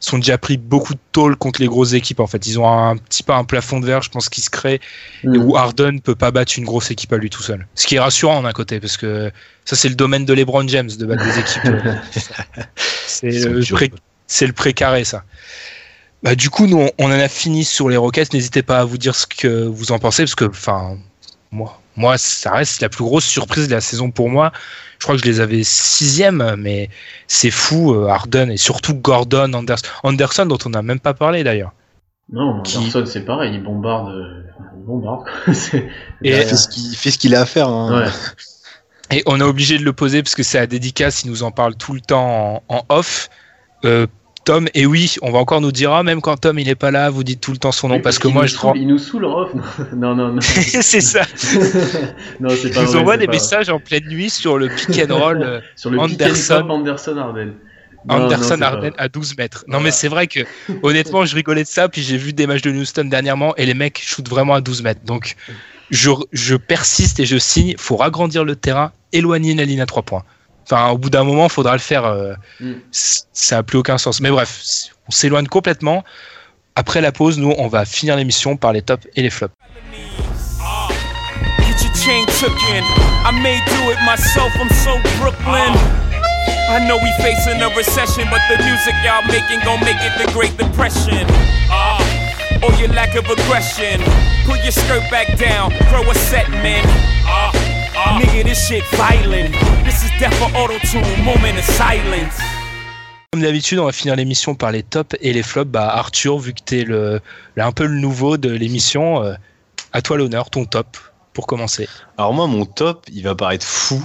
sont 0.00 0.18
déjà 0.18 0.38
pris 0.38 0.56
beaucoup 0.56 0.94
de 0.94 1.00
tôle 1.12 1.36
contre 1.36 1.60
les 1.60 1.68
grosses 1.68 1.92
équipes. 1.92 2.20
En 2.20 2.26
fait, 2.26 2.46
ils 2.46 2.58
ont 2.58 2.66
un 2.66 2.96
petit 2.96 3.22
peu 3.22 3.32
un 3.32 3.44
plafond 3.44 3.80
de 3.80 3.86
verre, 3.86 4.02
je 4.02 4.10
pense, 4.10 4.28
qui 4.28 4.40
se 4.40 4.50
crée 4.50 4.80
mm. 5.22 5.36
où 5.36 5.56
Harden 5.56 6.00
peut 6.00 6.14
pas 6.14 6.30
battre 6.30 6.54
une 6.56 6.64
grosse 6.64 6.90
équipe 6.90 7.12
à 7.12 7.18
lui 7.18 7.30
tout 7.30 7.42
seul. 7.42 7.66
Ce 7.74 7.86
qui 7.86 7.96
est 7.96 8.00
rassurant 8.00 8.42
d'un 8.42 8.52
côté, 8.52 8.80
parce 8.80 8.96
que 8.96 9.30
ça 9.64 9.76
c'est 9.76 9.90
le 9.90 9.94
domaine 9.94 10.24
de 10.24 10.32
LeBron 10.32 10.66
James 10.68 10.88
de 10.88 11.06
battre 11.06 11.24
des 11.24 11.38
équipes. 11.38 11.62
c'est 13.06 13.30
le, 13.30 13.74
pré, 13.74 13.92
le 14.40 14.52
précaré 14.52 15.04
ça. 15.04 15.24
Bah, 16.22 16.34
du 16.34 16.50
coup, 16.50 16.66
nous 16.66 16.88
on 16.98 17.06
en 17.06 17.10
a 17.10 17.28
fini 17.28 17.64
sur 17.64 17.88
les 17.88 17.96
Rockets. 17.96 18.32
N'hésitez 18.32 18.62
pas 18.62 18.80
à 18.80 18.84
vous 18.84 18.98
dire 18.98 19.14
ce 19.14 19.26
que 19.26 19.66
vous 19.66 19.92
en 19.92 19.98
pensez, 19.98 20.22
parce 20.22 20.34
que 20.34 20.46
enfin 20.46 20.96
moi, 21.52 21.79
moi 22.00 22.18
ça 22.18 22.52
reste 22.52 22.80
la 22.80 22.88
plus 22.88 23.04
grosse 23.04 23.24
surprise 23.24 23.68
de 23.68 23.74
la 23.74 23.80
saison 23.80 24.10
pour 24.10 24.28
moi 24.28 24.52
je 25.00 25.06
crois 25.06 25.16
que 25.16 25.22
je 25.22 25.30
les 25.30 25.40
avais 25.40 25.64
sixième, 25.64 26.56
mais 26.58 26.90
c'est 27.26 27.50
fou, 27.50 27.94
euh, 27.94 28.08
Harden 28.08 28.50
et 28.50 28.58
surtout 28.58 28.94
Gordon, 28.94 29.54
Anderson, 29.54 29.86
Anderson 30.02 30.44
dont 30.44 30.58
on 30.66 30.68
n'a 30.68 30.82
même 30.82 31.00
pas 31.00 31.14
parlé 31.14 31.42
d'ailleurs. 31.42 31.72
Non, 32.30 32.60
Anderson 32.60 33.04
c'est 33.06 33.24
pareil, 33.24 33.54
il 33.54 33.62
bombarde, 33.62 34.10
euh, 34.10 34.42
il 34.76 34.84
bombarde. 34.84 35.24
et 36.22 36.42
il 36.42 36.96
fait 36.96 37.10
ce 37.10 37.18
qu'il 37.18 37.34
a 37.34 37.40
à 37.40 37.46
faire. 37.46 37.68
Hein. 37.68 38.10
Et 39.10 39.22
on 39.24 39.40
est 39.40 39.44
obligé 39.44 39.78
de 39.78 39.84
le 39.84 39.94
poser 39.94 40.22
parce 40.22 40.34
que 40.34 40.42
c'est 40.42 40.58
à 40.58 40.66
dédicace, 40.66 41.24
il 41.24 41.30
nous 41.30 41.44
en 41.44 41.50
parle 41.50 41.74
tout 41.76 41.94
le 41.94 42.00
temps 42.00 42.62
en, 42.68 42.82
off. 42.90 43.30
Euh, 43.86 44.06
Tom, 44.44 44.68
et 44.72 44.86
oui, 44.86 45.16
on 45.20 45.30
va 45.30 45.38
encore 45.38 45.60
nous 45.60 45.72
dire, 45.72 45.92
ah, 45.92 46.02
même 46.02 46.20
quand 46.20 46.36
Tom 46.38 46.58
il 46.58 46.68
est 46.68 46.74
pas 46.74 46.90
là, 46.90 47.10
vous 47.10 47.24
dites 47.24 47.40
tout 47.40 47.52
le 47.52 47.58
temps 47.58 47.72
son 47.72 47.88
nom, 47.88 48.00
parce 48.00 48.18
que 48.18 48.26
moi 48.26 48.46
je 48.46 48.56
crois. 48.56 48.72
Il 48.74 48.86
nous 48.86 48.98
saoule 48.98 49.26
off 49.26 49.50
Non, 49.94 50.14
non, 50.14 50.32
non. 50.32 50.40
c'est 50.40 51.00
ça. 51.00 51.22
non, 52.40 52.48
c'est 52.50 52.70
pas 52.70 52.82
Ils 52.82 52.96
envoient 52.96 53.18
des 53.18 53.26
messages 53.26 53.68
en 53.68 53.78
pleine 53.78 54.06
nuit 54.08 54.30
sur 54.30 54.56
le 54.56 54.68
pick 54.68 54.98
and 54.98 55.14
roll 55.14 55.42
euh, 55.42 55.60
sur 55.76 55.90
le 55.90 55.98
Anderson. 55.98 56.66
Anderson 56.68 57.16
Arden. 57.18 57.54
Anderson 58.08 58.62
Arden 58.62 58.92
à 58.96 59.08
12 59.08 59.36
mètres. 59.36 59.64
Non, 59.68 59.80
mais 59.80 59.90
c'est 59.90 60.08
vrai 60.08 60.26
que, 60.26 60.40
honnêtement, 60.82 61.26
je 61.26 61.34
rigolais 61.34 61.64
de 61.64 61.68
ça, 61.68 61.90
puis 61.90 62.02
j'ai 62.02 62.16
vu 62.16 62.32
des 62.32 62.46
matchs 62.46 62.62
de 62.62 62.70
Houston 62.70 63.04
dernièrement, 63.04 63.54
et 63.56 63.66
les 63.66 63.74
mecs 63.74 64.00
shootent 64.02 64.28
vraiment 64.28 64.54
à 64.54 64.62
12 64.62 64.82
mètres. 64.82 65.02
Donc, 65.04 65.36
je, 65.90 66.10
je 66.32 66.56
persiste 66.56 67.20
et 67.20 67.26
je 67.26 67.36
signe, 67.36 67.74
faut 67.76 68.00
agrandir 68.02 68.44
le 68.44 68.56
terrain, 68.56 68.92
éloigner 69.12 69.54
la 69.54 69.66
ligne 69.66 69.82
à 69.82 69.86
3 69.86 70.02
points. 70.02 70.24
Enfin, 70.70 70.90
au 70.90 70.98
bout 70.98 71.10
d'un 71.10 71.24
moment, 71.24 71.46
il 71.46 71.50
faudra 71.50 71.72
le 71.72 71.80
faire. 71.80 72.04
Euh, 72.04 72.34
mm. 72.60 72.74
Ça 72.92 73.56
n'a 73.56 73.62
plus 73.64 73.78
aucun 73.78 73.98
sens. 73.98 74.20
Mais 74.20 74.30
bref, 74.30 74.62
on 75.08 75.10
s'éloigne 75.10 75.48
complètement. 75.48 76.04
Après 76.76 77.00
la 77.00 77.10
pause, 77.10 77.38
nous, 77.38 77.52
on 77.58 77.66
va 77.66 77.84
finir 77.84 78.14
l'émission 78.14 78.56
par 78.56 78.72
les 78.72 78.82
tops 78.82 79.06
et 79.16 79.22
les 79.22 79.30
flops. 79.30 79.54
I 86.70 86.78
know 86.86 86.98
we 86.98 87.10
facing 87.18 87.60
a 87.60 87.68
recession, 87.74 88.28
but 88.30 88.40
the 88.48 88.62
music 88.62 88.94
y'all 89.02 89.26
making 89.26 89.58
gon' 89.64 89.80
make 89.80 89.96
it 89.98 90.12
the 90.24 90.32
Great 90.32 90.56
Depression. 90.56 91.26
Uh, 91.68 92.62
or 92.62 92.72
your 92.78 92.88
lack 92.94 93.16
of 93.16 93.28
aggression. 93.28 94.00
Pull 94.46 94.56
your 94.58 94.70
skirt 94.70 95.02
back 95.10 95.36
down, 95.36 95.72
throw 95.90 96.08
a 96.08 96.14
set, 96.14 96.48
man. 96.48 96.84
Uh, 97.26 97.69
Nigga, 98.00 98.44
this 98.44 98.66
shit 98.66 98.84
violent. 98.92 99.52
This 99.84 100.04
is 100.04 100.10
death 100.18 100.34
for 100.38 100.48
auto-tune, 100.56 101.04
moment 101.22 101.58
of 101.58 101.64
silence. 101.64 102.40
Comme 103.32 103.42
d'habitude, 103.42 103.78
on 103.78 103.84
va 103.84 103.92
finir 103.92 104.16
l'émission 104.16 104.54
par 104.54 104.72
les 104.72 104.82
tops 104.82 105.16
et 105.20 105.32
les 105.32 105.42
flops. 105.42 105.70
Bah, 105.70 105.88
Arthur, 105.88 106.38
vu 106.38 106.54
que 106.54 106.62
t'es 106.64 106.84
le, 106.84 107.20
un 107.56 107.72
peu 107.72 107.84
le 107.86 107.98
nouveau 107.98 108.38
de 108.38 108.50
l'émission, 108.50 109.22
euh, 109.22 109.34
à 109.92 110.02
toi 110.02 110.16
l'honneur, 110.16 110.50
ton 110.50 110.64
top 110.64 110.96
pour 111.32 111.46
commencer. 111.46 111.88
Alors 112.16 112.32
moi, 112.32 112.46
mon 112.46 112.64
top, 112.64 113.06
il 113.12 113.22
va 113.22 113.34
paraître 113.34 113.66
fou, 113.66 114.02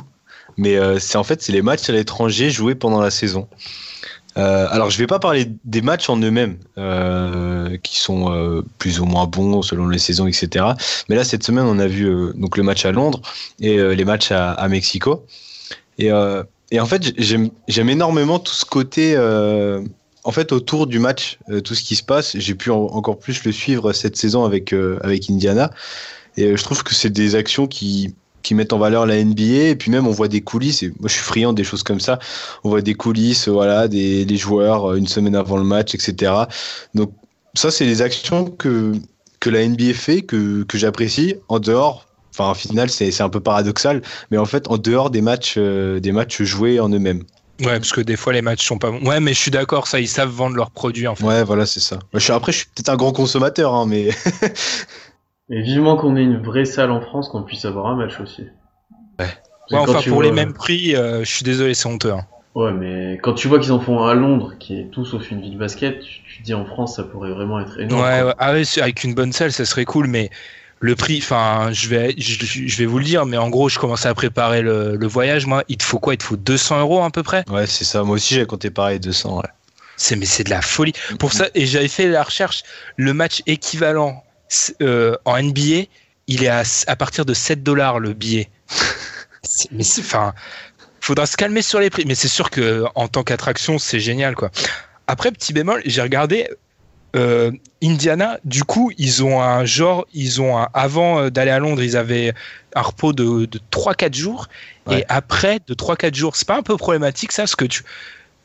mais 0.57 0.75
euh, 0.75 0.99
c'est 0.99 1.17
en 1.17 1.23
fait 1.23 1.41
c'est 1.41 1.53
les 1.53 1.61
matchs 1.61 1.89
à 1.89 1.93
l'étranger 1.93 2.49
joués 2.49 2.75
pendant 2.75 3.01
la 3.01 3.11
saison. 3.11 3.47
Euh, 4.37 4.67
alors, 4.69 4.89
je 4.89 4.97
vais 4.97 5.07
pas 5.07 5.19
parler 5.19 5.47
des 5.63 5.81
matchs 5.81 6.09
en 6.09 6.17
eux-mêmes, 6.17 6.57
euh, 6.77 7.77
qui 7.83 7.99
sont 7.99 8.31
euh, 8.31 8.63
plus 8.77 8.99
ou 8.99 9.05
moins 9.05 9.25
bons 9.25 9.61
selon 9.61 9.87
les 9.87 9.99
saisons, 9.99 10.27
etc. 10.27 10.65
Mais 11.09 11.15
là, 11.15 11.23
cette 11.23 11.43
semaine, 11.43 11.65
on 11.65 11.79
a 11.79 11.87
vu 11.87 12.09
donc 12.35 12.57
le 12.57 12.63
match 12.63 12.85
à 12.85 12.91
Londres 12.91 13.21
et 13.59 13.77
les 13.77 14.05
matchs 14.05 14.31
à, 14.31 14.67
Mexico. 14.67 15.25
Et, 15.97 16.11
en 16.11 16.85
fait, 16.85 17.13
j'aime 17.17 17.89
énormément 17.89 18.39
tout 18.39 18.53
ce 18.53 18.65
côté. 18.65 19.17
en 19.17 20.31
fait, 20.31 20.51
autour 20.51 20.87
du 20.87 20.99
match, 20.99 21.39
tout 21.63 21.75
ce 21.75 21.83
qui 21.83 21.95
se 21.95 22.03
passe, 22.03 22.37
j'ai 22.37 22.55
pu 22.55 22.71
encore 22.71 23.19
plus 23.19 23.43
le 23.45 23.51
suivre 23.51 23.93
cette 23.93 24.17
saison 24.17 24.43
avec 24.43 24.73
Indiana. 25.29 25.71
Et 26.37 26.57
je 26.57 26.63
trouve 26.63 26.83
que 26.83 26.93
c'est 26.93 27.09
des 27.09 27.35
actions 27.35 27.65
qui 27.65 28.13
qui 28.45 28.53
mettent 28.53 28.73
en 28.73 28.77
valeur 28.77 29.07
la 29.07 29.23
NBA 29.23 29.69
et 29.69 29.75
puis 29.75 29.89
même 29.89 30.05
on 30.07 30.11
voit 30.11 30.27
des 30.27 30.41
coulisses 30.41 30.83
et 30.83 30.89
moi 30.99 31.07
je 31.07 31.13
suis 31.13 31.23
friand 31.23 31.51
des 31.51 31.63
choses 31.63 31.81
comme 31.81 31.99
ça 31.99 32.19
on 32.63 32.69
voit 32.69 32.81
des 32.81 32.93
coulisses 32.93 33.47
voilà 33.47 33.87
des, 33.87 34.23
des 34.23 34.37
joueurs 34.37 34.91
euh, 34.91 34.95
une 34.97 35.07
semaine 35.07 35.35
avant 35.35 35.57
le 35.57 35.63
match 35.63 35.95
etc 35.95 36.31
donc 36.93 37.11
ça 37.55 37.71
c'est 37.71 37.85
des 37.85 38.03
actions 38.03 38.45
que 38.45 38.93
que 39.39 39.49
la 39.49 39.67
NBA 39.67 39.93
fait 39.93 40.21
que, 40.21 40.63
que 40.63 40.77
j'apprécie 40.77 41.35
en 41.49 41.59
dehors 41.59 42.05
enfin 42.31 42.51
en 42.51 42.53
final 42.53 42.89
c'est 42.91 43.19
un 43.21 43.29
peu 43.29 43.39
paradoxal 43.39 44.03
mais 44.29 44.37
en 44.37 44.45
fait 44.45 44.69
en 44.69 44.77
dehors 44.77 45.09
des 45.09 45.21
matchs 45.21 45.55
euh, 45.57 45.99
des 45.99 46.11
matchs 46.11 46.43
joués 46.43 46.79
en 46.79 46.89
eux-mêmes 46.89 47.23
Ouais, 47.61 47.79
parce 47.79 47.93
que 47.93 48.01
des 48.01 48.17
fois 48.17 48.33
les 48.33 48.41
matchs 48.41 48.65
sont 48.65 48.77
pas 48.77 48.91
bons. 48.91 48.99
Ouais, 49.07 49.21
mais 49.21 49.33
je 49.33 49.39
suis 49.39 49.51
d'accord, 49.51 49.87
ça, 49.87 50.01
ils 50.01 50.09
savent 50.09 50.29
vendre 50.29 50.57
leurs 50.57 50.71
produits 50.71 51.07
en 51.07 51.15
fait. 51.15 51.23
Ouais, 51.23 51.41
voilà, 51.43 51.65
c'est 51.65 51.79
ça. 51.79 51.99
Après, 52.33 52.51
je 52.51 52.57
suis 52.57 52.67
peut-être 52.67 52.89
un 52.89 52.97
grand 52.97 53.13
consommateur, 53.13 53.73
hein, 53.73 53.85
mais 53.87 54.09
Et 55.49 55.61
vivement 55.61 55.95
qu'on 55.95 56.15
ait 56.15 56.23
une 56.23 56.41
vraie 56.41 56.65
salle 56.65 56.91
en 56.91 57.01
France, 57.01 57.29
qu'on 57.29 57.43
puisse 57.43 57.65
avoir 57.65 57.87
un 57.87 57.95
match 57.95 58.19
aussi. 58.19 58.43
Ouais. 59.19 59.25
ouais 59.71 59.77
enfin, 59.77 60.01
pour 60.07 60.23
les 60.23 60.31
mêmes 60.31 60.53
prix, 60.53 60.95
euh, 60.95 61.23
je 61.23 61.29
suis 61.29 61.43
désolé, 61.43 61.73
c'est 61.73 61.87
honteux. 61.87 62.13
Hein. 62.13 62.25
Ouais, 62.55 62.71
mais 62.71 63.19
quand 63.21 63.33
tu 63.33 63.47
vois 63.47 63.59
qu'ils 63.59 63.73
en 63.73 63.79
font 63.79 63.99
un 63.99 64.09
à 64.09 64.13
Londres, 64.15 64.53
qui 64.57 64.79
est 64.79 64.85
tout 64.85 65.05
sauf 65.05 65.29
une 65.29 65.41
ville 65.41 65.57
basket, 65.57 65.99
tu, 65.99 66.39
te 66.39 66.43
dis 66.43 66.53
en 66.53 66.65
France, 66.65 66.95
ça 66.95 67.03
pourrait 67.03 67.31
vraiment 67.31 67.59
être 67.59 67.79
énorme. 67.79 68.01
Ouais, 68.01 68.23
ouais. 68.23 68.33
Ah 68.39 68.53
ouais, 68.53 68.63
avec 68.81 69.03
une 69.03 69.13
bonne 69.13 69.33
salle, 69.33 69.51
ça 69.51 69.65
serait 69.65 69.85
cool, 69.85 70.07
mais 70.07 70.31
le 70.79 70.95
prix, 70.95 71.19
enfin, 71.21 71.69
je 71.71 71.89
vais, 71.89 72.15
je, 72.17 72.77
vais 72.77 72.85
vous 72.85 72.97
le 72.97 73.03
dire, 73.03 73.25
mais 73.25 73.37
en 73.37 73.49
gros, 73.49 73.69
je 73.69 73.77
commençais 73.77 74.07
à 74.07 74.13
préparer 74.13 74.61
le, 74.61 74.95
le, 74.95 75.07
voyage. 75.07 75.45
Moi, 75.45 75.63
il 75.67 75.77
te 75.77 75.83
faut 75.83 75.99
quoi? 75.99 76.13
Il 76.13 76.17
te 76.17 76.23
faut 76.23 76.37
200 76.37 76.79
euros 76.79 77.03
à 77.03 77.09
peu 77.11 77.23
près? 77.23 77.43
Ouais, 77.49 77.67
c'est 77.67 77.83
ça. 77.83 78.03
Moi 78.03 78.15
aussi, 78.15 78.35
j'ai 78.35 78.45
compté 78.45 78.69
pareil, 78.71 78.99
200. 78.99 79.37
Ouais. 79.37 79.43
C'est 79.97 80.15
mais 80.15 80.25
c'est 80.25 80.43
de 80.43 80.49
la 80.49 80.61
folie. 80.61 80.93
Pour 81.19 81.33
ça, 81.33 81.47
et 81.55 81.65
j'avais 81.65 81.87
fait 81.87 82.07
la 82.07 82.23
recherche, 82.23 82.63
le 82.97 83.13
match 83.13 83.41
équivalent 83.45 84.24
euh, 84.81 85.15
en 85.25 85.41
NBA, 85.41 85.87
il 86.27 86.43
est 86.43 86.47
à, 86.47 86.63
à, 86.87 86.95
partir 86.95 87.25
de 87.25 87.33
7 87.33 87.63
dollars 87.63 87.99
le 87.99 88.13
billet. 88.13 88.49
mais 89.71 89.83
enfin, 89.99 90.33
faudra 91.01 91.25
se 91.25 91.37
calmer 91.37 91.61
sur 91.61 91.79
les 91.79 91.89
prix. 91.89 92.05
Mais 92.05 92.15
c'est 92.15 92.27
sûr 92.27 92.49
que 92.49 92.85
en 92.95 93.07
tant 93.07 93.23
qu'attraction, 93.23 93.77
c'est 93.77 93.99
génial, 93.99 94.35
quoi. 94.35 94.51
Après, 95.07 95.31
petit 95.31 95.53
bémol, 95.53 95.81
j'ai 95.85 96.01
regardé 96.01 96.49
euh, 97.15 97.51
Indiana. 97.81 98.39
Du 98.43 98.63
coup, 98.63 98.91
ils 98.97 99.23
ont 99.23 99.41
un 99.41 99.65
genre, 99.65 100.05
ils 100.13 100.41
ont 100.41 100.57
un, 100.57 100.67
avant 100.73 101.19
euh, 101.19 101.29
d'aller 101.29 101.51
à 101.51 101.59
Londres, 101.59 101.81
ils 101.81 101.95
avaient 101.95 102.33
un 102.75 102.81
repos 102.81 103.13
de, 103.13 103.45
de 103.45 103.59
3-4 103.71 104.13
jours. 104.15 104.47
Et 104.91 105.03
après, 105.09 105.59
de 105.67 105.73
3-4 105.73 106.13
jours, 106.13 106.35
c'est 106.35 106.47
pas 106.47 106.57
un 106.57 106.61
peu 106.61 106.77
problématique 106.77 107.31
ça, 107.31 107.43
parce 107.43 107.55
que 107.55 107.65
tu, 107.65 107.83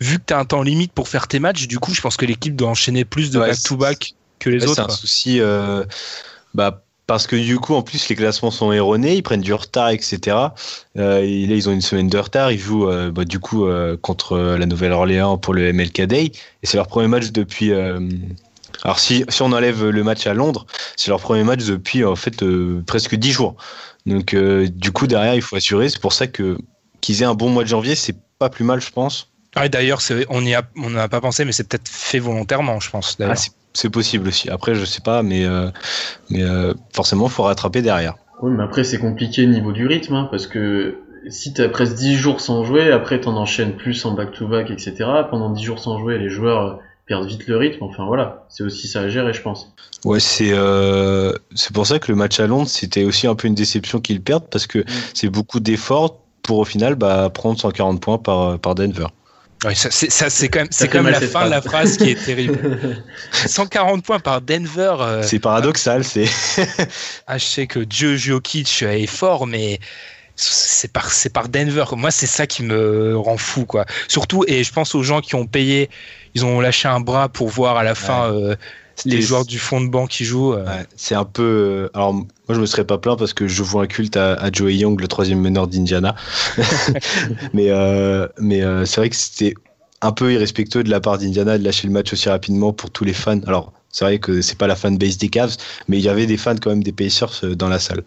vu 0.00 0.18
que 0.18 0.24
tu 0.26 0.34
as 0.34 0.38
un 0.38 0.44
temps 0.44 0.62
limite 0.62 0.92
pour 0.92 1.08
faire 1.08 1.28
tes 1.28 1.38
matchs, 1.38 1.66
du 1.66 1.78
coup, 1.78 1.92
je 1.92 2.00
pense 2.00 2.16
que 2.16 2.24
l'équipe 2.24 2.56
doit 2.56 2.68
enchaîner 2.68 3.04
plus 3.04 3.30
de 3.30 3.38
back-to-back 3.38 4.14
que 4.40 4.50
les 4.50 4.64
autres. 4.64 4.74
C'est 4.74 4.80
un 4.80 4.88
souci, 4.88 5.40
euh, 5.40 5.84
bah, 6.54 6.82
parce 7.06 7.26
que 7.26 7.36
du 7.36 7.58
coup, 7.58 7.74
en 7.74 7.82
plus, 7.82 8.08
les 8.08 8.16
classements 8.16 8.50
sont 8.50 8.72
erronés, 8.72 9.14
ils 9.14 9.22
prennent 9.22 9.40
du 9.40 9.54
retard, 9.54 9.90
etc. 9.90 10.36
Euh, 10.98 11.22
et 11.22 11.46
là, 11.46 11.54
ils 11.54 11.68
ont 11.68 11.72
une 11.72 11.80
semaine 11.80 12.08
de 12.08 12.18
retard. 12.18 12.50
Ils 12.50 12.58
jouent 12.58 12.88
euh, 12.88 13.10
bah, 13.12 13.24
du 13.24 13.38
coup 13.38 13.66
contre 14.02 14.36
la 14.38 14.66
Nouvelle-Orléans 14.66 15.38
pour 15.38 15.54
le 15.54 15.72
MLK 15.72 16.02
Day, 16.02 16.24
et 16.24 16.32
c'est 16.64 16.76
leur 16.76 16.88
premier 16.88 17.08
match 17.08 17.30
depuis. 17.30 17.72
alors 18.82 18.98
si, 18.98 19.24
si 19.28 19.42
on 19.42 19.52
enlève 19.52 19.88
le 19.88 20.02
match 20.02 20.26
à 20.26 20.34
Londres, 20.34 20.66
c'est 20.96 21.10
leur 21.10 21.20
premier 21.20 21.44
match 21.44 21.64
depuis 21.64 22.04
en 22.04 22.16
fait 22.16 22.44
presque 22.86 23.14
10 23.14 23.30
jours. 23.30 23.56
Donc 24.06 24.34
du 24.34 24.92
coup 24.92 25.06
derrière, 25.06 25.34
il 25.34 25.42
faut 25.42 25.56
assurer. 25.56 25.88
C'est 25.88 26.00
pour 26.00 26.12
ça 26.12 26.26
que 26.26 26.56
qu'ils 27.00 27.22
aient 27.22 27.26
un 27.26 27.34
bon 27.34 27.48
mois 27.50 27.64
de 27.64 27.68
janvier, 27.68 27.94
c'est 27.94 28.16
pas 28.38 28.50
plus 28.50 28.64
mal, 28.64 28.80
je 28.80 28.90
pense. 28.90 29.30
Ah, 29.54 29.68
d'ailleurs, 29.68 30.00
on 30.28 30.42
n'y 30.42 30.54
a, 30.54 30.62
on 30.76 30.92
pas 31.08 31.20
pensé, 31.20 31.44
mais 31.44 31.52
c'est 31.52 31.64
peut-être 31.64 31.88
fait 31.88 32.20
volontairement, 32.20 32.78
je 32.78 32.90
pense. 32.90 33.16
Ah, 33.20 33.34
c'est 33.34 33.50
possible 33.90 34.28
aussi. 34.28 34.50
Après, 34.50 34.74
je 34.74 34.84
sais 34.84 35.00
pas, 35.00 35.22
mais, 35.22 35.44
euh, 35.44 35.70
mais 36.30 36.42
euh, 36.42 36.74
forcément, 36.92 37.26
il 37.26 37.30
faut 37.30 37.42
rattraper 37.42 37.82
derrière. 37.82 38.14
Oui, 38.42 38.52
mais 38.52 38.62
après, 38.62 38.84
c'est 38.84 38.98
compliqué 38.98 39.44
au 39.44 39.48
niveau 39.48 39.72
du 39.72 39.86
rythme, 39.86 40.14
hein, 40.14 40.28
parce 40.30 40.46
que 40.46 40.98
si 41.28 41.52
tu 41.52 41.62
as 41.62 41.68
presque 41.68 41.94
10 41.94 42.16
jours 42.16 42.40
sans 42.40 42.64
jouer, 42.64 42.90
après, 42.90 43.20
tu 43.20 43.28
en 43.28 43.36
enchaînes 43.36 43.76
plus 43.76 44.04
en 44.04 44.12
back-to-back, 44.12 44.70
etc. 44.70 44.94
Pendant 45.30 45.50
10 45.50 45.62
jours 45.62 45.78
sans 45.78 45.98
jouer, 45.98 46.18
les 46.18 46.30
joueurs 46.30 46.80
perdent 47.06 47.26
vite 47.26 47.46
le 47.46 47.56
rythme. 47.56 47.82
Enfin 47.84 48.06
voilà, 48.06 48.46
c'est 48.48 48.62
aussi 48.62 48.88
ça 48.88 49.00
à 49.00 49.08
gérer, 49.08 49.32
je 49.32 49.42
pense. 49.42 49.72
Ouais, 50.04 50.20
c'est 50.20 50.52
euh, 50.52 51.32
c'est 51.54 51.72
pour 51.72 51.86
ça 51.86 51.98
que 51.98 52.10
le 52.10 52.16
match 52.16 52.40
à 52.40 52.46
Londres, 52.46 52.68
c'était 52.68 53.04
aussi 53.04 53.26
un 53.26 53.34
peu 53.34 53.48
une 53.48 53.54
déception 53.54 54.00
qu'ils 54.00 54.22
perdent 54.22 54.48
parce 54.48 54.66
que 54.66 54.84
c'est 55.12 55.28
beaucoup 55.28 55.60
d'efforts 55.60 56.18
pour 56.42 56.58
au 56.58 56.64
final 56.64 56.94
bah, 56.94 57.28
prendre 57.28 57.58
140 57.58 58.00
points 58.00 58.18
par, 58.18 58.58
par 58.58 58.74
Denver. 58.74 59.06
Ça, 59.74 60.30
c'est, 60.30 60.48
quand 60.48 60.60
même, 60.60 60.68
c'est 60.70 60.88
quand 60.88 61.02
la 61.02 61.20
fin 61.20 61.44
de 61.44 61.50
la 61.50 61.60
phrase. 61.60 61.98
qui 61.98 62.10
est 62.10 62.24
terrible. 62.24 62.58
140 63.32 64.02
points 64.02 64.18
par 64.18 64.40
Denver. 64.40 64.94
euh, 65.00 65.22
C'est 65.22 65.38
paradoxal, 65.38 66.02
c'est. 66.02 66.26
ah, 67.26 67.36
je 67.36 67.44
sais 67.44 67.66
que 67.66 67.80
Dieu 67.80 68.16
Jokic 68.16 68.82
est 68.82 69.06
fort, 69.06 69.46
mais 69.46 69.78
c'est 70.34 70.90
par, 70.90 71.10
c'est 71.10 71.28
par 71.30 71.50
Denver. 71.50 71.84
Moi, 71.92 72.10
c'est 72.10 72.26
ça 72.26 72.46
qui 72.46 72.62
me 72.62 73.16
rend 73.18 73.36
fou, 73.36 73.66
quoi. 73.66 73.84
Surtout, 74.08 74.44
et 74.48 74.64
je 74.64 74.72
pense 74.72 74.94
aux 74.94 75.02
gens 75.02 75.20
qui 75.20 75.34
ont 75.34 75.46
payé, 75.46 75.90
ils 76.34 76.44
ont 76.46 76.60
lâché 76.60 76.88
un 76.88 77.00
bras 77.00 77.28
pour 77.28 77.48
voir 77.48 77.76
à 77.76 77.84
la 77.84 77.94
fin 77.94 78.32
euh, 78.32 78.56
les 79.04 79.20
joueurs 79.22 79.44
du 79.44 79.58
fond 79.58 79.80
de 79.80 79.88
banc 79.88 80.06
qui 80.06 80.24
jouent. 80.24 80.54
euh. 80.54 80.64
Ouais, 80.64 80.86
c'est 80.96 81.14
un 81.14 81.24
peu. 81.24 81.42
euh, 81.42 81.88
Alors, 81.94 82.12
moi, 82.14 82.26
je 82.50 82.60
me 82.60 82.66
serais 82.66 82.84
pas 82.84 82.98
plaint 82.98 83.18
parce 83.18 83.32
que 83.34 83.46
je 83.48 83.62
vois 83.62 83.84
un 83.84 83.86
culte 83.86 84.16
à, 84.16 84.34
à 84.34 84.50
Joey 84.52 84.76
Young, 84.76 85.00
le 85.00 85.08
troisième 85.08 85.40
meneur 85.40 85.66
d'Indiana. 85.66 86.14
mais 87.54 87.70
euh, 87.70 88.26
mais 88.38 88.62
euh, 88.62 88.84
c'est 88.84 89.00
vrai 89.00 89.10
que 89.10 89.16
c'était 89.16 89.54
un 90.02 90.12
peu 90.12 90.32
irrespectueux 90.32 90.82
de 90.82 90.90
la 90.90 91.00
part 91.00 91.18
d'Indiana 91.18 91.58
de 91.58 91.64
lâcher 91.64 91.86
le 91.86 91.92
match 91.92 92.12
aussi 92.12 92.28
rapidement 92.28 92.72
pour 92.72 92.90
tous 92.90 93.04
les 93.04 93.12
fans. 93.12 93.40
Alors, 93.46 93.72
c'est 93.90 94.04
vrai 94.04 94.18
que 94.18 94.40
c'est 94.40 94.56
pas 94.56 94.66
la 94.66 94.76
fanbase 94.76 95.18
des 95.18 95.28
Cavs, 95.28 95.56
mais 95.88 95.98
il 95.98 96.02
y 96.04 96.08
avait 96.08 96.26
des 96.26 96.36
fans 96.36 96.54
quand 96.60 96.70
même 96.70 96.82
des 96.82 96.92
Pacers 96.92 97.44
dans 97.56 97.68
la 97.68 97.78
salle. 97.78 98.02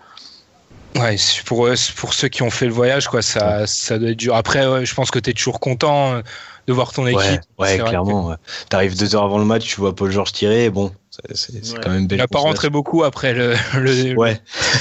Ouais, 0.95 1.15
pour, 1.45 1.65
eux- 1.67 1.73
pour 1.95 2.13
ceux 2.13 2.27
qui 2.27 2.43
ont 2.43 2.51
fait 2.51 2.67
le 2.67 2.71
voyage, 2.71 3.07
quoi, 3.07 3.21
ça, 3.23 3.65
ça 3.65 3.97
doit 3.97 4.09
être 4.11 4.17
dur. 4.17 4.35
Après, 4.35 4.67
ouais, 4.67 4.85
je 4.85 4.93
pense 4.93 5.09
que 5.09 5.17
tu 5.19 5.31
es 5.31 5.33
toujours 5.33 5.59
content 5.59 6.21
de 6.67 6.73
voir 6.73 6.93
ton 6.93 7.05
équipe. 7.07 7.19
Ouais, 7.59 7.77
ouais 7.77 7.77
clairement. 7.79 8.29
ouais. 8.29 8.35
T'arrives 8.69 8.97
deux 8.97 9.15
heures 9.15 9.23
avant 9.23 9.37
le 9.39 9.45
match, 9.45 9.65
tu 9.65 9.79
vois 9.81 9.93
Paul 9.95 10.11
George 10.11 10.31
tirer, 10.31 10.69
bon, 10.69 10.91
c'est 11.31 11.53
Ouais. 11.53 11.79
quand 11.81 11.89
même 11.91 12.01
Il 12.03 12.07
belle 12.07 12.17
n'a 12.19 12.27
pas 12.27 12.39
rentré 12.39 12.69
beaucoup 12.69 13.03
après 13.03 13.33
le. 13.33 13.53
le- 13.75 14.15
Ouais. 14.17 14.39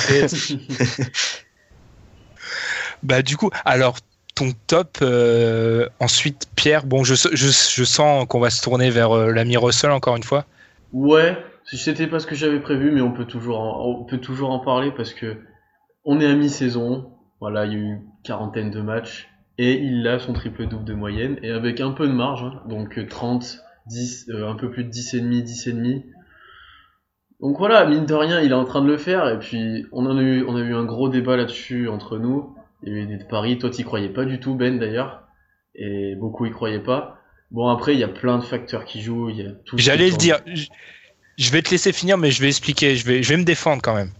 Bah 3.03 3.23
du 3.23 3.37
coup, 3.37 3.51
alors 3.65 3.97
ton 4.35 4.53
top. 4.67 4.99
euh, 5.03 5.89
ensuite, 6.01 6.47
Pierre. 6.57 6.87
Bon, 6.87 7.05
je, 7.05 7.15
je, 7.15 7.33
je 7.35 7.85
sens 7.85 8.27
qu'on 8.29 8.41
va 8.41 8.51
se 8.51 8.63
tourner 8.63 8.91
vers 8.91 9.11
euh, 9.13 9.33
l'ami 9.33 9.57
Russell 9.57 9.91
encore 9.91 10.17
une 10.17 10.23
fois. 10.23 10.45
Ouais, 10.93 11.37
c'était 11.65 12.07
pas 12.07 12.21
ce 12.21 12.27
que 12.27 12.35
j'avais 12.35 12.61
prévu, 12.61 12.93
mais 12.93 13.01
on 13.01 13.13
peut 13.13 13.25
toujours 13.25 13.59
en, 13.61 13.85
on 14.01 14.05
peut 14.05 14.19
toujours 14.19 14.51
en 14.51 14.61
parler 14.61 14.93
parce 14.97 15.13
que 15.15 15.37
on 16.05 16.21
est 16.21 16.27
à 16.27 16.35
mi-saison. 16.35 17.11
Voilà, 17.41 17.67
il 17.67 17.73
y 17.73 17.75
a 17.75 17.79
eu 17.79 17.83
une 17.83 18.03
quarantaine 18.23 18.71
de 18.71 18.81
matchs 18.81 19.29
et 19.65 19.75
il 19.81 20.07
a 20.09 20.19
son 20.19 20.33
triple 20.33 20.67
double 20.67 20.85
de 20.85 20.95
moyenne 20.95 21.39
et 21.43 21.51
avec 21.51 21.81
un 21.81 21.93
peu 21.93 22.07
de 22.09 22.13
marge, 22.13 22.43
hein, 22.43 22.63
donc 22.69 22.99
euh, 22.99 23.07
30, 23.07 23.61
10, 23.87 24.27
euh, 24.31 24.49
un 24.51 24.55
peu 24.57 24.71
plus 24.71 24.85
de 24.85 24.89
10 24.91 25.15
et 25.15 25.21
demi, 25.21 25.43
10 25.43 25.67
et 25.69 25.73
demi. 25.73 26.05
Donc 27.41 27.59
voilà, 27.59 27.85
mine 27.87 28.07
de 28.07 28.15
rien, 28.15 28.41
il 28.41 28.51
est 28.51 28.55
en 28.55 28.65
train 28.65 28.83
de 28.83 28.87
le 28.87 28.97
faire 28.99 29.29
et 29.29 29.39
puis 29.39 29.87
on 29.93 30.07
en 30.07 30.17
a 30.17 30.23
eu, 30.23 30.45
on 30.47 30.57
a 30.57 30.61
eu 30.61 30.75
un 30.75 30.85
gros 30.85 31.09
débat 31.09 31.37
là-dessus 31.37 31.89
entre 31.89 32.19
nous. 32.19 32.55
Il 32.85 32.93
y 32.93 32.97
a 32.97 32.99
eu 33.03 33.07
des 33.07 33.19
paris, 33.25 33.59
toi 33.59 33.71
t'y 33.71 33.85
croyais 33.85 34.09
pas 34.09 34.25
du 34.25 34.41
tout 34.41 34.55
Ben 34.55 34.79
d'ailleurs 34.79 35.23
et 35.75 36.15
beaucoup 36.17 36.47
y 36.47 36.51
croyaient 36.51 36.83
pas. 36.83 37.19
Bon 37.51 37.69
après 37.69 37.95
il 37.95 37.99
y 38.01 38.05
a 38.05 38.09
plein 38.09 38.39
de 38.39 38.45
facteurs 38.45 38.85
qui 38.85 39.03
jouent, 39.03 39.31
il 39.31 39.37
y 39.37 39.47
a 39.47 39.51
tout. 39.65 39.77
J'allais 39.79 40.11
le 40.11 40.17
dire. 40.17 40.39
Je- 40.47 40.67
Je 41.39 41.51
vais 41.51 41.63
te 41.63 41.71
laisser 41.71 41.93
finir, 41.93 42.19
mais 42.19 42.31
je 42.31 42.41
vais 42.43 42.49
expliquer. 42.49 42.95
Je 42.95 43.07
vais, 43.07 43.23
je 43.23 43.29
vais 43.31 43.39
me 43.39 43.45
défendre 43.45 43.81
quand 43.83 43.95
même. 43.95 44.11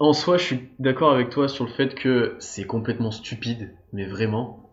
En 0.00 0.12
soi, 0.12 0.38
je 0.38 0.44
suis 0.44 0.68
d'accord 0.78 1.12
avec 1.12 1.30
toi 1.30 1.48
sur 1.48 1.64
le 1.64 1.70
fait 1.70 1.94
que 1.94 2.36
c'est 2.38 2.64
complètement 2.64 3.10
stupide, 3.10 3.70
mais 3.92 4.06
vraiment. 4.06 4.70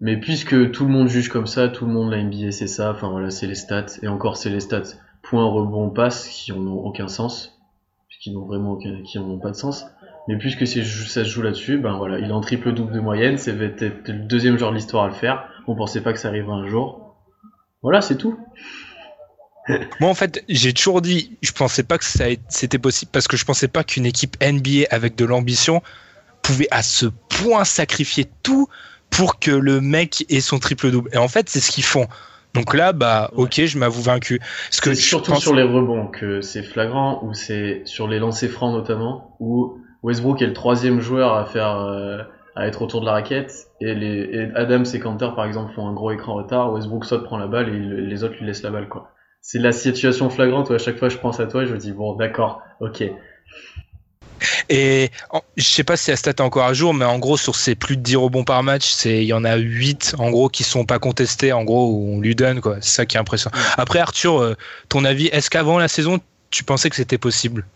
Mais 0.00 0.16
puisque 0.16 0.70
tout 0.72 0.84
le 0.84 0.90
monde 0.90 1.08
juge 1.08 1.28
comme 1.28 1.46
ça, 1.46 1.68
tout 1.68 1.86
le 1.86 1.92
monde 1.92 2.10
la 2.10 2.22
NBA 2.22 2.50
c'est 2.50 2.66
ça, 2.66 2.90
enfin 2.90 3.10
voilà, 3.10 3.30
c'est 3.30 3.46
les 3.46 3.54
stats, 3.54 3.98
et 4.02 4.08
encore 4.08 4.36
c'est 4.36 4.50
les 4.50 4.60
stats 4.60 4.96
point 5.22 5.44
rebond 5.44 5.90
passe 5.90 6.28
qui 6.28 6.52
n'ont 6.52 6.84
aucun 6.84 7.08
sens, 7.08 7.60
qui 8.20 8.30
n'ont 8.32 8.44
vraiment 8.44 8.72
aucun, 8.72 9.02
qui 9.02 9.18
n'ont 9.18 9.38
pas 9.38 9.50
de 9.50 9.56
sens. 9.56 9.86
Mais 10.28 10.38
puisque 10.38 10.66
ça 10.66 10.82
se 10.84 11.24
joue 11.24 11.42
là-dessus, 11.42 11.78
ben 11.78 11.96
voilà, 11.96 12.18
il 12.18 12.28
est 12.28 12.32
en 12.32 12.40
triple 12.40 12.72
double 12.72 12.92
de 12.92 13.00
moyenne, 13.00 13.38
c'est 13.38 13.52
le 13.52 14.26
deuxième 14.26 14.56
joueur 14.56 14.70
de 14.70 14.76
l'histoire 14.76 15.04
à 15.04 15.08
le 15.08 15.14
faire. 15.14 15.48
On 15.66 15.74
pensait 15.74 16.00
pas 16.00 16.12
que 16.12 16.18
ça 16.18 16.28
arriverait 16.28 16.54
un 16.54 16.66
jour. 16.68 17.16
Voilà, 17.82 18.00
c'est 18.00 18.16
tout. 18.16 18.38
Moi, 20.00 20.10
en 20.10 20.14
fait, 20.14 20.44
j'ai 20.48 20.72
toujours 20.72 21.00
dit, 21.02 21.36
je 21.42 21.52
pensais 21.52 21.82
pas 21.82 21.98
que 21.98 22.04
ça 22.04 22.30
ait- 22.30 22.40
c'était 22.48 22.78
possible 22.78 23.10
parce 23.12 23.28
que 23.28 23.36
je 23.36 23.44
pensais 23.44 23.68
pas 23.68 23.84
qu'une 23.84 24.06
équipe 24.06 24.36
NBA 24.40 24.86
avec 24.90 25.14
de 25.16 25.24
l'ambition 25.24 25.82
pouvait 26.42 26.68
à 26.70 26.82
ce 26.82 27.06
point 27.28 27.64
sacrifier 27.64 28.26
tout 28.42 28.68
pour 29.10 29.38
que 29.38 29.50
le 29.50 29.80
mec 29.80 30.24
ait 30.28 30.40
son 30.40 30.58
triple 30.58 30.90
double. 30.90 31.10
Et 31.12 31.18
en 31.18 31.28
fait, 31.28 31.48
c'est 31.48 31.60
ce 31.60 31.70
qu'ils 31.70 31.84
font. 31.84 32.08
Donc 32.54 32.74
là, 32.74 32.92
bah, 32.92 33.30
ok, 33.34 33.64
je 33.64 33.78
m'avoue 33.78 34.02
vaincu. 34.02 34.40
Parce 34.68 34.80
que 34.80 34.94
surtout 34.94 35.32
pense- 35.32 35.42
sur 35.42 35.54
les 35.54 35.62
rebonds 35.62 36.08
que 36.08 36.40
c'est 36.40 36.62
flagrant, 36.62 37.22
ou 37.22 37.32
c'est 37.34 37.82
sur 37.84 38.08
les 38.08 38.18
lancers 38.18 38.50
francs 38.50 38.72
notamment, 38.74 39.36
où 39.40 39.78
Westbrook 40.02 40.42
est 40.42 40.46
le 40.46 40.52
troisième 40.52 41.00
joueur 41.00 41.34
à 41.34 41.46
faire 41.46 41.78
euh, 41.80 42.18
à 42.56 42.66
être 42.66 42.82
autour 42.82 43.00
de 43.00 43.06
la 43.06 43.12
raquette, 43.12 43.68
et, 43.80 43.94
les, 43.94 44.28
et 44.32 44.48
Adams 44.54 44.84
et 44.92 44.98
Cantor 44.98 45.34
par 45.34 45.46
exemple 45.46 45.72
font 45.74 45.88
un 45.88 45.94
gros 45.94 46.10
écran 46.10 46.34
retard, 46.34 46.72
Westbrook 46.72 47.04
saute, 47.06 47.24
prend 47.24 47.38
la 47.38 47.46
balle 47.46 47.68
et 47.68 47.78
le- 47.78 48.00
les 48.00 48.24
autres 48.24 48.34
lui 48.38 48.46
laissent 48.46 48.62
la 48.62 48.70
balle 48.70 48.88
quoi. 48.88 49.11
C'est 49.42 49.58
la 49.58 49.72
situation 49.72 50.30
flagrante 50.30 50.70
où 50.70 50.72
à 50.72 50.78
chaque 50.78 50.98
fois 50.98 51.08
je 51.08 51.18
pense 51.18 51.40
à 51.40 51.46
toi 51.46 51.64
et 51.64 51.66
je 51.66 51.74
me 51.74 51.78
dis 51.78 51.92
bon 51.92 52.14
d'accord, 52.14 52.62
ok. 52.80 53.04
Et 54.68 55.10
je 55.56 55.64
sais 55.64 55.84
pas 55.84 55.96
si 55.96 56.10
la 56.10 56.16
stat 56.16 56.30
est 56.30 56.40
encore 56.40 56.64
à 56.64 56.74
jour, 56.74 56.94
mais 56.94 57.04
en 57.04 57.18
gros, 57.18 57.36
sur 57.36 57.56
ces 57.56 57.74
plus 57.74 57.96
de 57.96 58.02
10 58.02 58.16
rebonds 58.16 58.44
par 58.44 58.62
match, 58.62 58.88
c'est 58.88 59.22
il 59.22 59.26
y 59.26 59.32
en 59.32 59.44
a 59.44 59.56
8 59.56 60.16
en 60.18 60.30
gros 60.30 60.48
qui 60.48 60.64
sont 60.64 60.84
pas 60.84 60.98
contestés, 60.98 61.52
en 61.52 61.64
gros, 61.64 61.90
où 61.90 62.14
on 62.14 62.20
lui 62.20 62.34
donne 62.34 62.60
quoi. 62.60 62.76
C'est 62.80 62.90
ça 62.90 63.06
qui 63.06 63.16
est 63.16 63.20
impressionnant. 63.20 63.56
Après, 63.76 63.98
Arthur, 63.98 64.40
euh, 64.40 64.56
ton 64.88 65.04
avis, 65.04 65.26
est-ce 65.26 65.50
qu'avant 65.50 65.78
la 65.78 65.88
saison, 65.88 66.18
tu 66.50 66.64
pensais 66.64 66.90
que 66.90 66.96
c'était 66.96 67.18
possible? 67.18 67.66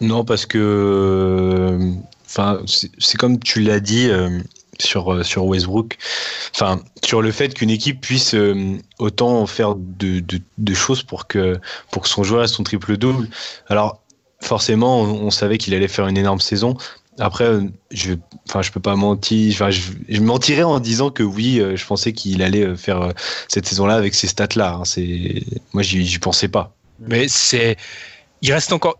Non, 0.00 0.24
parce 0.24 0.46
que, 0.46 0.58
euh, 0.58 1.92
enfin, 2.26 2.60
c'est 2.66 2.90
c'est 2.98 3.16
comme 3.16 3.38
tu 3.38 3.60
l'as 3.60 3.80
dit 3.80 4.08
euh, 4.08 4.40
sur 4.80 5.12
euh, 5.12 5.22
sur 5.22 5.44
Westbrook, 5.44 5.98
enfin, 6.54 6.80
sur 7.04 7.22
le 7.22 7.32
fait 7.32 7.54
qu'une 7.54 7.70
équipe 7.70 8.00
puisse 8.00 8.34
euh, 8.34 8.76
autant 8.98 9.46
faire 9.46 9.74
de, 9.76 10.22
de, 10.58 10.74
choses 10.74 11.02
pour 11.02 11.26
que 11.26 11.58
pour 11.90 12.02
que 12.02 12.08
son 12.08 12.22
joueur 12.22 12.44
ait 12.44 12.48
son 12.48 12.62
triple 12.62 12.96
double. 12.96 13.28
Alors, 13.68 14.00
forcément, 14.40 15.02
on, 15.02 15.30
savait 15.30 15.58
qu'il 15.58 15.74
allait 15.74 15.88
faire 15.88 16.06
une 16.06 16.18
énorme 16.18 16.40
saison. 16.40 16.76
Après, 17.18 17.44
euh, 17.44 17.62
je, 17.90 18.14
enfin, 18.48 18.62
je 18.62 18.72
peux 18.72 18.80
pas 18.80 18.96
mentir. 18.96 19.70
Je, 19.70 19.92
je 20.08 20.20
mentirais 20.20 20.64
en 20.64 20.80
disant 20.80 21.10
que 21.10 21.22
oui, 21.22 21.62
je 21.74 21.86
pensais 21.86 22.12
qu'il 22.12 22.42
allait 22.42 22.76
faire 22.76 23.12
cette 23.48 23.66
saison-là 23.66 23.94
avec 23.94 24.14
ces 24.14 24.26
stats-là. 24.26 24.80
hein. 24.80 25.02
Moi, 25.72 25.82
j'y 25.82 26.04
j'y 26.06 26.18
pensais 26.18 26.48
pas. 26.48 26.74
Mais 27.00 27.28
c'est. 27.28 27.76
Il 28.42 28.52
reste 28.52 28.72
encore. 28.72 28.98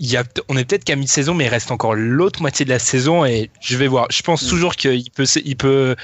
Il 0.00 0.10
y 0.10 0.16
a, 0.16 0.24
on 0.48 0.56
est 0.56 0.64
peut-être 0.64 0.84
qu'à 0.84 0.96
mi-saison, 0.96 1.34
mais 1.34 1.44
il 1.44 1.48
reste 1.48 1.70
encore 1.70 1.94
l'autre 1.94 2.40
moitié 2.42 2.64
de 2.64 2.70
la 2.70 2.78
saison 2.78 3.24
et 3.24 3.50
je 3.60 3.76
vais 3.76 3.86
voir. 3.86 4.06
Je 4.10 4.22
pense 4.22 4.42
Mm. 4.42 4.48
toujours 4.48 4.74
qu'il 4.76 5.10
peut, 5.10 5.24
il 5.44 5.56
peut. 5.56 5.94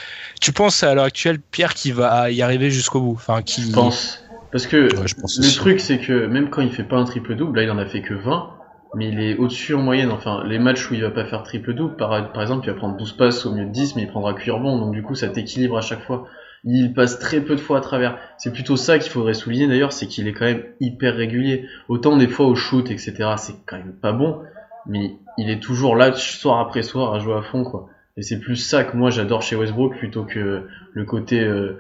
Tu 0.41 0.53
penses 0.53 0.83
à 0.83 0.95
l'heure 0.95 1.05
actuelle, 1.05 1.41
Pierre, 1.51 1.75
qui 1.75 1.91
va 1.93 2.31
y 2.31 2.43
arriver 2.43 2.71
jusqu'au 2.71 3.01
bout? 3.01 3.15
Enfin, 3.15 3.43
qui. 3.43 3.63
Je 3.63 3.73
pense. 3.73 4.25
Parce 4.53 4.67
que 4.67 4.77
Ouais, 4.77 5.07
je 5.07 5.15
pense 5.15 5.37
le 5.39 5.47
aussi. 5.47 5.57
truc 5.57 5.81
c'est 5.81 5.99
que 5.99 6.27
même 6.27 6.51
quand 6.51 6.61
il 6.63 6.73
fait 6.73 6.85
pas 6.85 6.97
un 6.97 7.05
triple 7.05 7.37
double, 7.37 7.57
là 7.59 7.65
il 7.65 7.71
en 7.71 7.79
a 7.79 7.87
fait 7.87 8.03
que 8.03 8.15
20, 8.15 8.51
mais 8.97 9.09
il 9.09 9.21
est 9.21 9.37
au-dessus 9.37 9.75
en 9.75 9.83
moyenne. 9.83 10.11
Enfin, 10.11 10.43
les 10.45 10.59
matchs 10.59 10.91
où 10.91 10.95
il 10.95 11.03
va 11.03 11.11
pas 11.11 11.25
faire 11.25 11.43
triple 11.45 11.73
double, 11.75 11.97
par, 11.97 12.33
par 12.33 12.43
exemple, 12.43 12.67
il 12.67 12.71
va 12.71 12.77
prendre 12.77 12.97
12 12.97 13.13
passes 13.17 13.47
au 13.47 13.53
mieux 13.55 13.65
de 13.67 13.71
10, 13.71 13.95
mais 13.97 14.03
il 14.03 14.09
prendra 14.09 14.35
que 14.35 14.41
8 14.43 14.51
rebonds, 14.51 14.79
donc 14.79 14.93
du 14.93 15.03
coup 15.03 15.15
ça 15.15 15.29
t'équilibre 15.29 15.77
à 15.79 15.83
chaque 15.83 16.05
fois. 16.05 16.27
Il 16.65 16.93
passe 16.93 17.19
très 17.19 17.41
peu 17.41 17.57
de 17.57 17.61
fois 17.61 17.79
à 17.79 17.81
travers. 17.81 18.19
C'est 18.39 18.53
plutôt 18.53 18.77
ça 18.77 18.99
qu'il 18.99 19.11
faudrait 19.11 19.35
souligner 19.35 19.67
d'ailleurs, 19.67 19.93
c'est 19.93 20.07
qu'il 20.07 20.29
est 20.29 20.33
quand 20.33 20.45
même 20.45 20.65
hyper 20.81 21.15
régulier. 21.15 21.67
Autant 21.89 22.17
des 22.17 22.29
fois 22.29 22.47
au 22.47 22.55
shoot, 22.55 22.91
etc., 22.91 23.15
c'est 23.39 23.55
quand 23.67 23.79
même 23.79 23.95
pas 23.95 24.13
bon, 24.13 24.43
mais 24.87 25.17
il 25.39 25.51
est 25.51 25.61
toujours 25.61 25.97
là 25.97 26.13
soir 26.13 26.61
après 26.61 26.83
soir 26.83 27.15
à 27.15 27.19
jouer 27.19 27.35
à 27.35 27.43
fond, 27.43 27.65
quoi. 27.65 27.89
Et 28.17 28.23
c'est 28.23 28.39
plus 28.39 28.57
ça 28.57 28.85
que 28.85 28.97
moi 28.97 29.11
j'adore 29.11 29.41
chez 29.41 29.57
Westbrook 29.57 29.97
plutôt 29.97 30.25
que 30.25 30.67
le 30.93 31.05
côté 31.05 31.41
euh, 31.41 31.79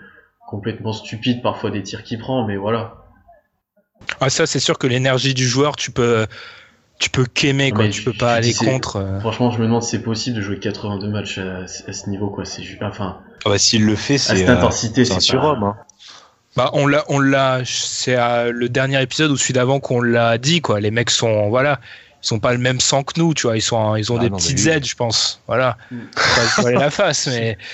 complètement 0.49 0.93
stupide 0.93 1.43
parfois 1.43 1.71
des 1.71 1.83
tirs 1.83 2.03
qu'il 2.03 2.19
prend, 2.19 2.47
mais 2.47 2.57
voilà. 2.57 2.97
Ah, 4.21 4.31
ça, 4.31 4.47
c'est 4.47 4.61
sûr 4.61 4.79
que 4.79 4.87
l'énergie 4.87 5.35
du 5.35 5.47
joueur, 5.47 5.77
tu 5.77 5.91
peux. 5.91 6.27
Tu 7.01 7.11
peux 7.11 7.25
qu'aimer, 7.25 7.73
quoi. 7.73 7.85
Mais 7.85 7.91
tu 7.91 8.03
peux 8.05 8.13
pas 8.13 8.35
aller 8.35 8.55
contre. 8.55 8.97
euh. 8.97 9.19
Franchement, 9.21 9.51
je 9.51 9.59
me 9.59 9.65
demande 9.65 9.83
si 9.83 9.91
c'est 9.91 10.03
possible 10.03 10.37
de 10.37 10.43
jouer 10.43 10.59
82 10.61 11.09
matchs 11.09 11.39
à, 11.39 11.63
à 11.65 11.93
ce 11.93 12.09
niveau, 12.11 12.29
quoi. 12.31 12.45
C'est 12.45 12.63
enfin, 12.83 13.19
Ah 13.45 13.49
bah, 13.51 13.59
s'il 13.59 13.85
le 13.87 13.97
fait, 13.97 14.15
à 14.15 14.19
c'est 14.19 14.37
cette 14.37 14.49
euh, 14.51 14.57
intensité, 14.57 15.05
c'est 15.05 15.19
surhomme. 15.21 15.63
hein. 15.65 15.77
Bah, 16.57 16.71
on 16.75 16.87
l'a, 16.87 17.05
on 17.09 17.19
l'a, 17.19 17.63
c'est 17.65 18.17
à 18.17 18.51
le 18.51 18.69
dernier 18.69 19.01
épisode 19.03 19.31
ou 19.31 19.37
celui 19.37 19.55
d'avant 19.55 19.81
qu'on 19.81 20.03
l'a 20.03 20.37
dit, 20.37 20.61
quoi. 20.61 20.79
Les 20.79 20.91
mecs 20.91 21.09
sont, 21.11 21.49
voilà, 21.49 21.81
ils 22.23 22.27
sont 22.27 22.39
pas 22.39 22.53
le 22.53 22.59
même 22.59 22.81
sang 22.81 23.03
que 23.03 23.19
nous, 23.19 23.33
tu 23.35 23.47
vois. 23.47 23.57
Ils 23.57 23.63
sont, 23.63 23.97
ils 23.97 24.13
ont 24.13 24.17
Ah 24.19 24.25
des 24.25 24.31
non, 24.31 24.37
petites 24.37 24.67
aides, 24.67 24.85
je 24.85 24.95
pense. 24.95 25.41
Voilà. 25.47 25.79
Mm. 25.91 25.99
Faut 26.17 26.63
pas 26.63 26.71
la 26.73 26.91
face, 26.91 27.27
mais, 27.29 27.57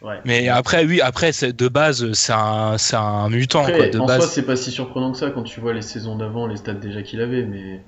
Ouais. 0.00 0.20
mais 0.26 0.48
après, 0.48 0.84
oui, 0.84 1.00
après, 1.00 1.30
de 1.32 1.68
base, 1.68 2.12
c'est 2.12 2.32
un, 2.34 2.76
c'est 2.78 2.96
un 2.96 3.28
mutant, 3.30 3.60
Après, 3.62 3.76
quoi. 3.76 3.86
De 3.88 3.98
en 3.98 4.06
base. 4.06 4.18
soi, 4.18 4.26
c'est 4.28 4.42
pas 4.42 4.56
si 4.56 4.70
surprenant 4.70 5.12
que 5.12 5.18
ça 5.18 5.30
quand 5.30 5.42
tu 5.44 5.60
vois 5.60 5.72
les 5.72 5.80
saisons 5.82 6.16
d'avant, 6.16 6.46
les 6.46 6.56
stats 6.56 6.74
déjà 6.74 7.02
qu'il 7.02 7.20
avait, 7.22 7.42
mais 7.42 7.80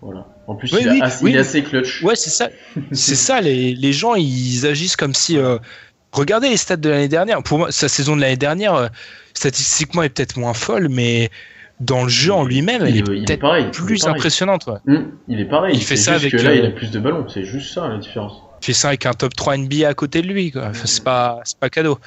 voilà. 0.00 0.26
En 0.46 0.54
plus, 0.54 0.72
Oui, 0.72 0.80
il, 0.82 0.88
oui, 0.90 0.98
est 0.98 1.02
assez, 1.02 1.24
oui. 1.24 1.30
il 1.32 1.36
est 1.36 1.40
assez 1.40 1.62
clutch. 1.62 2.02
Ouais, 2.02 2.16
c'est 2.16 2.30
ça. 2.30 2.48
c'est 2.92 3.14
ça. 3.16 3.40
Les, 3.40 3.74
les 3.74 3.92
gens, 3.92 4.14
ils 4.14 4.66
agissent 4.66 4.96
comme 4.96 5.14
si, 5.14 5.36
euh, 5.36 5.58
regardez 6.12 6.48
les 6.48 6.56
stats 6.56 6.76
de 6.76 6.88
l'année 6.88 7.08
dernière. 7.08 7.42
Pour 7.42 7.58
moi, 7.58 7.72
sa 7.72 7.88
saison 7.88 8.16
de 8.16 8.20
l'année 8.20 8.36
dernière, 8.36 8.74
euh, 8.74 8.88
statistiquement, 9.34 10.02
est 10.02 10.08
peut-être 10.08 10.38
moins 10.38 10.54
folle, 10.54 10.88
mais 10.88 11.30
dans 11.80 12.04
le 12.04 12.08
jeu 12.08 12.32
en 12.32 12.44
lui-même, 12.44 12.82
elle 12.84 12.96
est 12.96 13.02
peut-être 13.02 13.70
plus 13.72 14.06
impressionnante. 14.06 14.66
Ouais. 14.66 14.94
Mmh, 14.94 15.04
il 15.28 15.40
est 15.40 15.44
pareil. 15.44 15.74
Il 15.76 15.82
fait 15.82 15.96
ça 15.96 16.14
avec. 16.14 16.32
Que 16.32 16.36
là, 16.38 16.54
il 16.54 16.64
euh, 16.64 16.68
a 16.68 16.70
plus 16.70 16.90
de 16.90 16.98
ballons. 16.98 17.26
C'est 17.28 17.44
juste 17.44 17.74
ça 17.74 17.88
la 17.88 17.98
différence. 17.98 18.42
Il 18.62 18.66
fait 18.66 18.72
ça 18.72 18.88
avec 18.88 19.06
un 19.06 19.12
top 19.12 19.34
3 19.36 19.56
NBA 19.56 19.88
à 19.88 19.94
côté 19.94 20.22
de 20.22 20.26
lui. 20.26 20.50
Quoi. 20.50 20.66
Enfin, 20.70 20.86
c'est 20.86 21.04
pas, 21.04 21.40
c'est 21.44 21.58
pas 21.58 21.70
cadeau. 21.70 21.98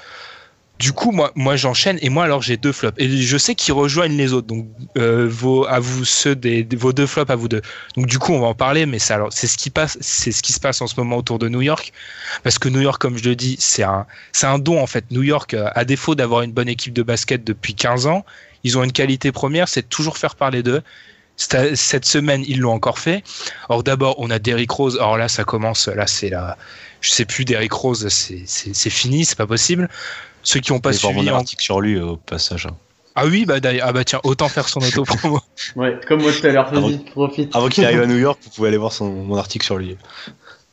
Du 0.81 0.93
coup, 0.93 1.11
moi, 1.11 1.55
j'enchaîne 1.57 1.99
et 2.01 2.09
moi 2.09 2.23
alors 2.23 2.41
j'ai 2.41 2.57
deux 2.57 2.71
flops 2.71 2.95
et 2.97 3.07
je 3.07 3.37
sais 3.37 3.53
qu'ils 3.53 3.75
rejoignent 3.75 4.17
les 4.17 4.33
autres. 4.33 4.47
Donc 4.47 4.65
euh, 4.97 5.29
à 5.69 5.79
vous 5.79 6.05
ceux 6.05 6.35
des, 6.35 6.67
vos 6.75 6.91
deux 6.91 7.05
flops 7.05 7.29
à 7.29 7.35
vous 7.35 7.47
deux. 7.47 7.61
Donc 7.95 8.07
du 8.07 8.17
coup, 8.17 8.33
on 8.33 8.39
va 8.39 8.47
en 8.47 8.55
parler, 8.55 8.87
mais 8.87 8.97
c'est 8.97 9.47
ce 9.47 9.57
qui 9.57 10.53
se 10.53 10.59
passe 10.59 10.81
en 10.81 10.87
ce 10.87 10.95
moment 10.97 11.17
autour 11.17 11.37
de 11.37 11.49
New 11.49 11.61
York, 11.61 11.93
parce 12.41 12.57
que 12.57 12.67
New 12.67 12.81
York, 12.81 12.99
comme 12.99 13.15
je 13.15 13.29
le 13.29 13.35
dis, 13.35 13.57
c'est 13.59 13.83
un 13.83 14.59
don 14.59 14.81
en 14.81 14.87
fait. 14.87 15.05
New 15.11 15.21
York, 15.21 15.53
euh, 15.53 15.69
à 15.75 15.85
défaut 15.85 16.15
d'avoir 16.15 16.41
une 16.41 16.51
bonne 16.51 16.69
équipe 16.69 16.93
de 16.93 17.03
basket 17.03 17.43
depuis 17.43 17.75
15 17.75 18.07
ans, 18.07 18.25
ils 18.63 18.75
ont 18.75 18.83
une 18.83 18.91
qualité 18.91 19.31
première, 19.31 19.67
c'est 19.67 19.87
toujours 19.87 20.17
faire 20.17 20.35
parler 20.35 20.63
d'eux. 20.63 20.81
Cette 21.37 22.05
semaine, 22.05 22.43
ils 22.47 22.59
l'ont 22.59 22.73
encore 22.73 22.97
fait. 22.99 23.23
Or 23.69 23.83
d'abord, 23.83 24.15
on 24.17 24.29
a 24.31 24.39
Derrick 24.39 24.69
Rose. 24.71 24.97
Alors 24.97 25.17
là, 25.17 25.27
ça 25.27 25.43
commence. 25.43 25.87
Là, 25.87 26.05
c'est 26.05 26.29
la, 26.29 26.57
je 27.01 27.09
sais 27.09 27.25
plus, 27.25 27.45
Derrick 27.45 27.73
Rose, 27.73 28.07
c'est 28.09 28.89
fini, 28.89 29.25
c'est 29.25 29.37
pas 29.37 29.47
possible. 29.47 29.89
Ceux 30.43 30.59
qui 30.59 30.71
ont 30.71 30.79
pas 30.79 30.89
Allez 30.89 30.97
voir 30.99 31.13
suivi. 31.13 31.27
mon 31.29 31.35
en- 31.35 31.39
article 31.39 31.63
sur 31.63 31.81
lui 31.81 31.99
au 31.99 32.17
passage. 32.17 32.65
hein. 32.67 32.75
Ah 33.15 33.25
oui, 33.25 33.45
bah 33.45 33.59
d'ailleurs, 33.59 33.87
ah 33.89 33.91
bah 33.93 34.05
tiens, 34.05 34.21
autant 34.23 34.47
faire 34.47 34.69
son 34.69 34.79
auto-promo. 34.81 35.41
Ouais, 35.75 35.99
comme 36.07 36.21
moi 36.21 36.31
tout 36.31 36.47
à 36.47 36.49
l'heure. 36.51 36.73
Vas-y, 36.73 36.97
profite. 36.99 37.53
Avant 37.55 37.67
qu'il 37.67 37.83
arrive 37.85 38.01
à 38.01 38.05
New 38.07 38.17
York, 38.17 38.39
vous 38.43 38.49
pouvez 38.51 38.69
aller 38.69 38.77
voir 38.77 38.93
son, 38.93 39.09
mon 39.11 39.35
article 39.37 39.65
sur 39.65 39.77
lui. 39.77 39.97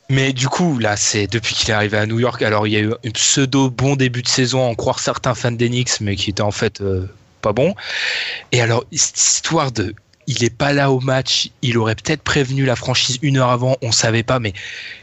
Mais 0.09 0.31
du 0.33 0.47
coup, 0.47 0.79
là, 0.79 0.95
c'est 0.95 1.27
depuis 1.27 1.53
qu'il 1.53 1.69
est 1.69 1.73
arrivé 1.73 1.97
à 1.97 2.05
New 2.05 2.17
York. 2.19 2.41
Alors, 2.41 2.65
il 2.65 2.73
y 2.73 2.77
a 2.77 2.79
eu 2.79 2.93
un 2.93 3.11
pseudo 3.11 3.69
bon 3.69 3.95
début 3.95 4.23
de 4.23 4.27
saison, 4.27 4.61
en 4.67 4.73
croire 4.73 4.99
certains 4.99 5.35
fans 5.35 5.51
d'Enix, 5.51 5.99
mais 6.01 6.15
qui 6.15 6.29
était 6.31 6.41
en 6.41 6.49
fait 6.51 6.81
euh, 6.81 7.05
pas 7.41 7.51
bon. 7.53 7.75
Et 8.53 8.61
alors, 8.61 8.85
cette 8.93 9.17
histoire 9.17 9.71
de. 9.71 9.93
Il 10.25 10.43
est 10.43 10.55
pas 10.55 10.73
là 10.73 10.91
au 10.91 10.99
match. 10.99 11.49
Il 11.61 11.77
aurait 11.77 11.95
peut-être 11.95 12.21
prévenu 12.21 12.63
la 12.65 12.75
franchise 12.75 13.17
une 13.21 13.37
heure 13.37 13.49
avant. 13.49 13.75
On 13.81 13.91
savait 13.91 14.23
pas, 14.23 14.39
mais, 14.39 14.53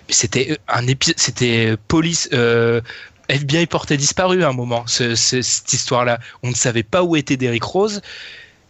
mais 0.09 0.15
c'était 0.15 0.59
un 0.69 0.87
épisode. 0.87 1.19
C'était 1.19 1.77
police. 1.89 2.29
Euh, 2.33 2.81
FBI 3.29 3.67
portait 3.67 3.97
disparu 3.97 4.45
à 4.45 4.49
un 4.49 4.53
moment. 4.53 4.85
ce- 4.87 5.15
ce- 5.15 5.43
cette 5.43 5.73
histoire-là, 5.73 6.19
on 6.43 6.51
ne 6.51 6.55
savait 6.55 6.83
pas 6.83 7.03
où 7.03 7.17
était 7.17 7.37
Derrick 7.37 7.65
Rose. 7.65 8.01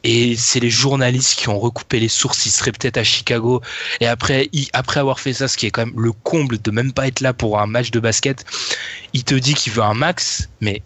Et 0.05 0.37
c'est 0.37 0.61
les 0.61 0.71
journalistes 0.71 1.37
qui 1.37 1.49
ont 1.49 1.59
recoupé 1.59 1.99
les 1.99 2.09
sources. 2.09 2.47
Il 2.47 2.51
serait 2.51 2.71
peut-être 2.71 2.97
à 2.97 3.03
Chicago. 3.03 3.61
Et 4.01 4.07
après, 4.07 4.49
il- 4.53 4.69
après 4.73 5.01
avoir 5.01 5.19
fait 5.19 5.33
ça, 5.33 5.49
ce 5.49 5.57
qui 5.57 5.67
est 5.67 5.71
quand 5.73 5.85
même 5.85 6.01
le 6.01 6.13
comble 6.13 6.59
de 6.63 6.71
même 6.71 6.93
pas 6.93 7.09
être 7.09 7.21
là 7.21 7.33
pour 7.33 7.59
un 7.61 7.67
match 7.67 7.91
de 7.91 7.99
basket, 7.99 8.45
il 9.15 9.25
te 9.25 9.35
dit 9.35 9.55
qu'il 9.55 9.73
veut 9.73 9.83
un 9.83 9.95
max. 9.95 10.49
Mais, 10.61 10.83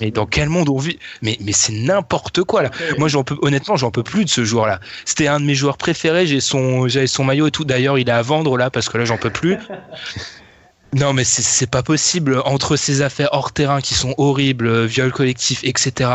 mais 0.00 0.10
dans 0.10 0.26
quel 0.26 0.48
monde 0.48 0.68
on 0.70 0.78
vit? 0.78 0.98
Mais, 1.22 1.36
mais 1.40 1.52
c'est 1.52 1.72
n'importe 1.72 2.42
quoi 2.42 2.62
là. 2.64 2.70
Moi, 2.98 3.06
j'en 3.08 3.22
peux, 3.22 3.36
honnêtement, 3.42 3.76
j'en 3.76 3.92
peux 3.92 4.02
plus 4.02 4.24
de 4.24 4.30
ce 4.30 4.44
joueur-là. 4.44 4.80
C'était 5.04 5.28
un 5.28 5.38
de 5.38 5.44
mes 5.44 5.54
joueurs 5.54 5.76
préférés. 5.76 6.26
J'ai 6.26 6.40
son, 6.40 6.88
j'avais 6.88 7.06
son 7.06 7.22
maillot 7.22 7.46
et 7.46 7.50
tout. 7.52 7.64
D'ailleurs, 7.64 7.96
il 7.98 8.08
est 8.08 8.12
à 8.12 8.22
vendre 8.22 8.56
là 8.56 8.70
parce 8.70 8.88
que 8.88 8.98
là, 8.98 9.04
j'en 9.04 9.18
peux 9.18 9.30
plus. 9.30 9.56
Non, 10.94 11.12
mais 11.12 11.24
c'est- 11.24 11.70
pas 11.70 11.82
possible. 11.82 12.40
Entre 12.46 12.76
ces 12.76 13.02
affaires 13.02 13.28
hors 13.32 13.52
terrain 13.52 13.80
qui 13.82 13.92
sont 13.94 14.14
horribles, 14.16 14.66
euh, 14.66 14.86
viol 14.86 15.12
collectif, 15.12 15.62
etc., 15.64 16.10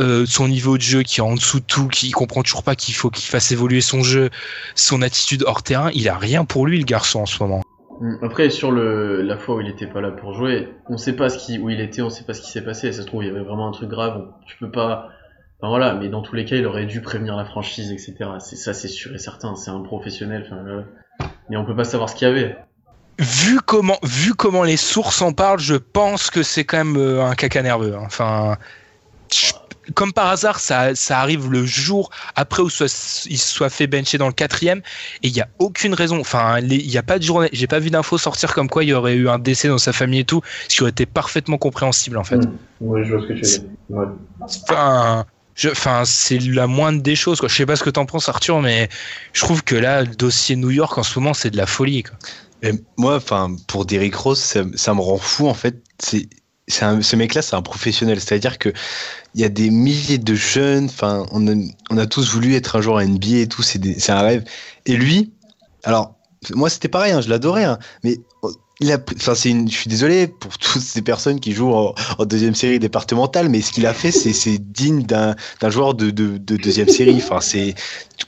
euh, 0.00 0.24
son 0.26 0.46
niveau 0.46 0.76
de 0.76 0.82
jeu 0.82 1.02
qui 1.02 1.18
est 1.18 1.22
en 1.22 1.34
dessous 1.34 1.58
de 1.58 1.64
tout, 1.64 1.88
qui 1.88 2.12
comprend 2.12 2.42
toujours 2.42 2.62
pas 2.62 2.76
qu'il 2.76 2.94
faut 2.94 3.10
qu'il 3.10 3.28
fasse 3.28 3.50
évoluer 3.50 3.80
son 3.80 4.02
jeu, 4.02 4.30
son 4.76 5.02
attitude 5.02 5.42
hors 5.44 5.64
terrain, 5.64 5.90
il 5.94 6.08
a 6.08 6.16
rien 6.16 6.44
pour 6.44 6.66
lui, 6.66 6.78
le 6.78 6.84
garçon, 6.84 7.20
en 7.20 7.26
ce 7.26 7.42
moment. 7.42 7.62
Mm. 8.00 8.14
Après, 8.22 8.50
sur 8.50 8.70
le, 8.70 9.22
la 9.22 9.36
fois 9.36 9.56
où 9.56 9.60
il 9.60 9.68
était 9.68 9.88
pas 9.88 10.00
là 10.00 10.12
pour 10.12 10.34
jouer, 10.34 10.68
on 10.88 10.96
sait 10.96 11.14
pas 11.14 11.28
ce 11.28 11.38
qui, 11.44 11.58
où 11.58 11.68
il 11.68 11.80
était, 11.80 12.02
on 12.02 12.10
sait 12.10 12.24
pas 12.24 12.34
ce 12.34 12.42
qui 12.42 12.50
s'est 12.50 12.64
passé. 12.64 12.92
Ça 12.92 13.02
se 13.02 13.06
trouve, 13.06 13.24
il 13.24 13.26
y 13.26 13.30
avait 13.30 13.40
vraiment 13.44 13.68
un 13.68 13.72
truc 13.72 13.88
grave. 13.88 14.28
Tu 14.46 14.56
peux 14.58 14.70
pas. 14.70 15.08
Voilà, 15.60 15.94
mais 15.94 16.08
dans 16.08 16.22
tous 16.22 16.34
les 16.34 16.44
cas, 16.44 16.56
il 16.56 16.66
aurait 16.66 16.86
dû 16.86 17.00
prévenir 17.00 17.36
la 17.36 17.44
franchise, 17.44 17.92
etc. 17.92 18.30
Ça, 18.40 18.74
c'est 18.74 18.88
sûr 18.88 19.14
et 19.14 19.18
certain. 19.18 19.54
C'est 19.54 19.70
un 19.70 19.80
professionnel. 19.80 20.48
Mais 21.48 21.56
on 21.56 21.64
peut 21.64 21.76
pas 21.76 21.84
savoir 21.84 22.08
ce 22.08 22.16
qu'il 22.16 22.26
y 22.26 22.30
avait. 22.30 22.56
Vu 23.22 23.60
comment, 23.60 23.98
vu 24.02 24.34
comment 24.34 24.64
les 24.64 24.76
sources 24.76 25.22
en 25.22 25.32
parlent, 25.32 25.60
je 25.60 25.74
pense 25.76 26.30
que 26.30 26.42
c'est 26.42 26.64
quand 26.64 26.78
même 26.78 26.96
euh, 26.96 27.24
un 27.24 27.34
caca 27.34 27.62
nerveux. 27.62 27.94
hein. 27.94 28.02
Enfin, 28.04 28.56
je- 29.32 29.52
comme 29.94 30.12
par 30.12 30.28
hasard, 30.28 30.60
ça, 30.60 30.94
ça 30.94 31.18
arrive 31.20 31.50
le 31.50 31.64
jour 31.66 32.10
après 32.36 32.62
où 32.62 32.70
soit, 32.70 32.86
il 33.28 33.38
soit 33.38 33.68
fait 33.68 33.86
bencher 33.86 34.16
dans 34.18 34.28
le 34.28 34.32
quatrième, 34.32 34.78
et 35.22 35.28
il 35.28 35.36
y 35.36 35.40
a 35.40 35.48
aucune 35.58 35.92
raison. 35.94 36.20
Enfin, 36.20 36.58
il 36.60 36.86
n'y 36.86 36.96
a 36.96 37.02
pas 37.02 37.18
de 37.18 37.24
journée, 37.24 37.48
j'ai 37.52 37.66
pas 37.66 37.78
vu 37.80 37.90
d'infos 37.90 38.16
sortir 38.18 38.54
comme 38.54 38.68
quoi 38.68 38.84
il 38.84 38.90
y 38.90 38.92
aurait 38.92 39.14
eu 39.14 39.28
un 39.28 39.38
décès 39.38 39.68
dans 39.68 39.78
sa 39.78 39.92
famille 39.92 40.20
et 40.20 40.24
tout, 40.24 40.40
ce 40.68 40.76
qui 40.76 40.82
aurait 40.82 40.90
été 40.90 41.04
parfaitement 41.06 41.58
compréhensible 41.58 42.16
en 42.18 42.24
fait. 42.24 42.36
Mm. 42.36 42.52
Ouais, 42.80 43.04
je 43.04 43.12
vois 43.14 43.22
ce 43.22 43.26
que 43.26 43.32
tu 43.34 43.40
veux 43.42 43.48
dire. 43.48 43.62
Ouais. 43.90 44.06
Enfin, 44.40 45.26
je- 45.56 45.70
enfin, 45.70 46.02
c'est 46.04 46.38
la 46.38 46.66
moindre 46.66 47.02
des 47.02 47.16
choses. 47.16 47.40
Quoi. 47.40 47.48
Je 47.48 47.54
sais 47.56 47.66
pas 47.66 47.76
ce 47.76 47.82
que 47.84 47.90
t'en 47.90 48.06
penses, 48.06 48.28
Arthur, 48.28 48.60
mais 48.62 48.88
je 49.32 49.40
trouve 49.40 49.62
que 49.64 49.74
là, 49.74 50.02
le 50.02 50.14
dossier 50.14 50.54
New 50.56 50.70
York 50.70 50.96
en 50.98 51.02
ce 51.02 51.18
moment, 51.18 51.34
c'est 51.34 51.50
de 51.50 51.56
la 51.56 51.66
folie. 51.66 52.04
Quoi. 52.04 52.16
Moi, 52.96 53.16
enfin, 53.16 53.56
pour 53.66 53.86
Derrick 53.86 54.14
Rose, 54.14 54.38
ça, 54.38 54.94
me 54.94 55.00
rend 55.00 55.18
fou 55.18 55.48
en 55.48 55.54
fait. 55.54 55.82
C'est, 55.98 56.28
ce 56.68 57.16
mec-là, 57.16 57.42
c'est 57.42 57.56
un 57.56 57.62
professionnel. 57.62 58.20
C'est-à-dire 58.20 58.58
que 58.58 58.72
il 59.34 59.40
y 59.40 59.44
a 59.44 59.48
des 59.48 59.70
milliers 59.70 60.18
de 60.18 60.34
jeunes. 60.34 60.84
Enfin, 60.84 61.26
on 61.32 61.98
a, 61.98 62.06
tous 62.06 62.32
voulu 62.32 62.54
être 62.54 62.76
un 62.76 62.80
joueur 62.80 63.00
NBA 63.00 63.38
et 63.38 63.48
tout. 63.48 63.62
C'est, 63.62 64.10
un 64.10 64.20
rêve. 64.20 64.44
Et 64.86 64.96
lui, 64.96 65.32
alors, 65.82 66.14
moi, 66.54 66.70
c'était 66.70 66.88
pareil. 66.88 67.12
hein, 67.12 67.20
je 67.20 67.28
l'adorais. 67.28 67.64
hein, 67.64 67.78
mais 68.04 68.18
oh, 68.42 68.52
il 68.80 68.92
a, 68.92 68.98
enfin, 69.16 69.34
c'est 69.34 69.50
je 69.50 69.74
suis 69.74 69.88
désolé 69.88 70.28
pour 70.28 70.56
toutes 70.58 70.82
ces 70.82 71.02
personnes 71.02 71.40
qui 71.40 71.52
jouent 71.52 71.72
en, 71.74 71.94
deuxième 72.24 72.54
série 72.54 72.78
départementale, 72.78 73.48
mais 73.48 73.60
ce 73.60 73.72
qu'il 73.72 73.86
a 73.86 73.94
fait, 73.94 74.12
c'est, 74.12 74.58
digne 74.58 75.02
d'un, 75.02 75.34
joueur 75.68 75.94
de, 75.94 76.10
de, 76.10 76.38
de 76.38 76.56
deuxième 76.56 76.88
série. 76.88 77.16
Enfin, 77.16 77.40
c'est 77.40 77.74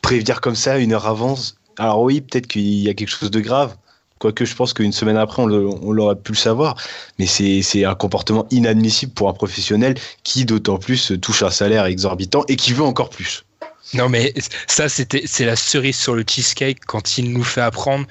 prévenir 0.03 0.41
comme 0.41 0.57
ça 0.57 0.79
une 0.79 0.93
heure 0.93 1.07
avant. 1.07 1.37
Alors 1.79 2.03
oui, 2.03 2.21
peut-être 2.21 2.47
qu'il 2.49 2.63
y 2.63 2.89
a 2.89 2.95
quelque 2.95 3.11
chose 3.11 3.31
de 3.31 3.41
grave. 3.41 3.77
Quoique 4.25 4.47
je 4.47 4.55
pense 4.55 4.73
qu'une 4.73 4.95
semaine 4.95 5.19
après, 5.19 5.43
on, 5.43 5.47
l'aurait 5.47 6.17
pu 6.17 6.33
le 6.33 6.39
savoir. 6.39 6.77
Mais 7.19 7.27
c'est 7.27 7.85
un 7.85 7.95
comportement 7.95 8.47
inadmissible 8.51 9.13
pour 9.13 9.29
un 9.29 9.35
professionnel 9.35 9.97
qui, 10.23 10.47
d'autant 10.47 10.79
plus, 10.79 11.13
touche 11.21 11.43
un 11.43 11.51
salaire 11.51 11.85
exorbitant 11.85 12.43
et 12.49 12.57
qui 12.57 12.73
veut 12.73 12.85
encore 12.85 13.11
plus. 13.11 13.45
Non, 13.93 14.09
mais 14.09 14.33
ça, 14.67 14.89
c'est 14.89 15.45
la 15.45 15.57
cerise 15.57 15.99
sur 15.99 16.15
le 16.15 16.25
cheesecake 16.27 16.87
quand 16.87 17.19
il 17.19 17.35
nous 17.35 17.45
fait 17.45 17.61
apprendre 17.61 18.07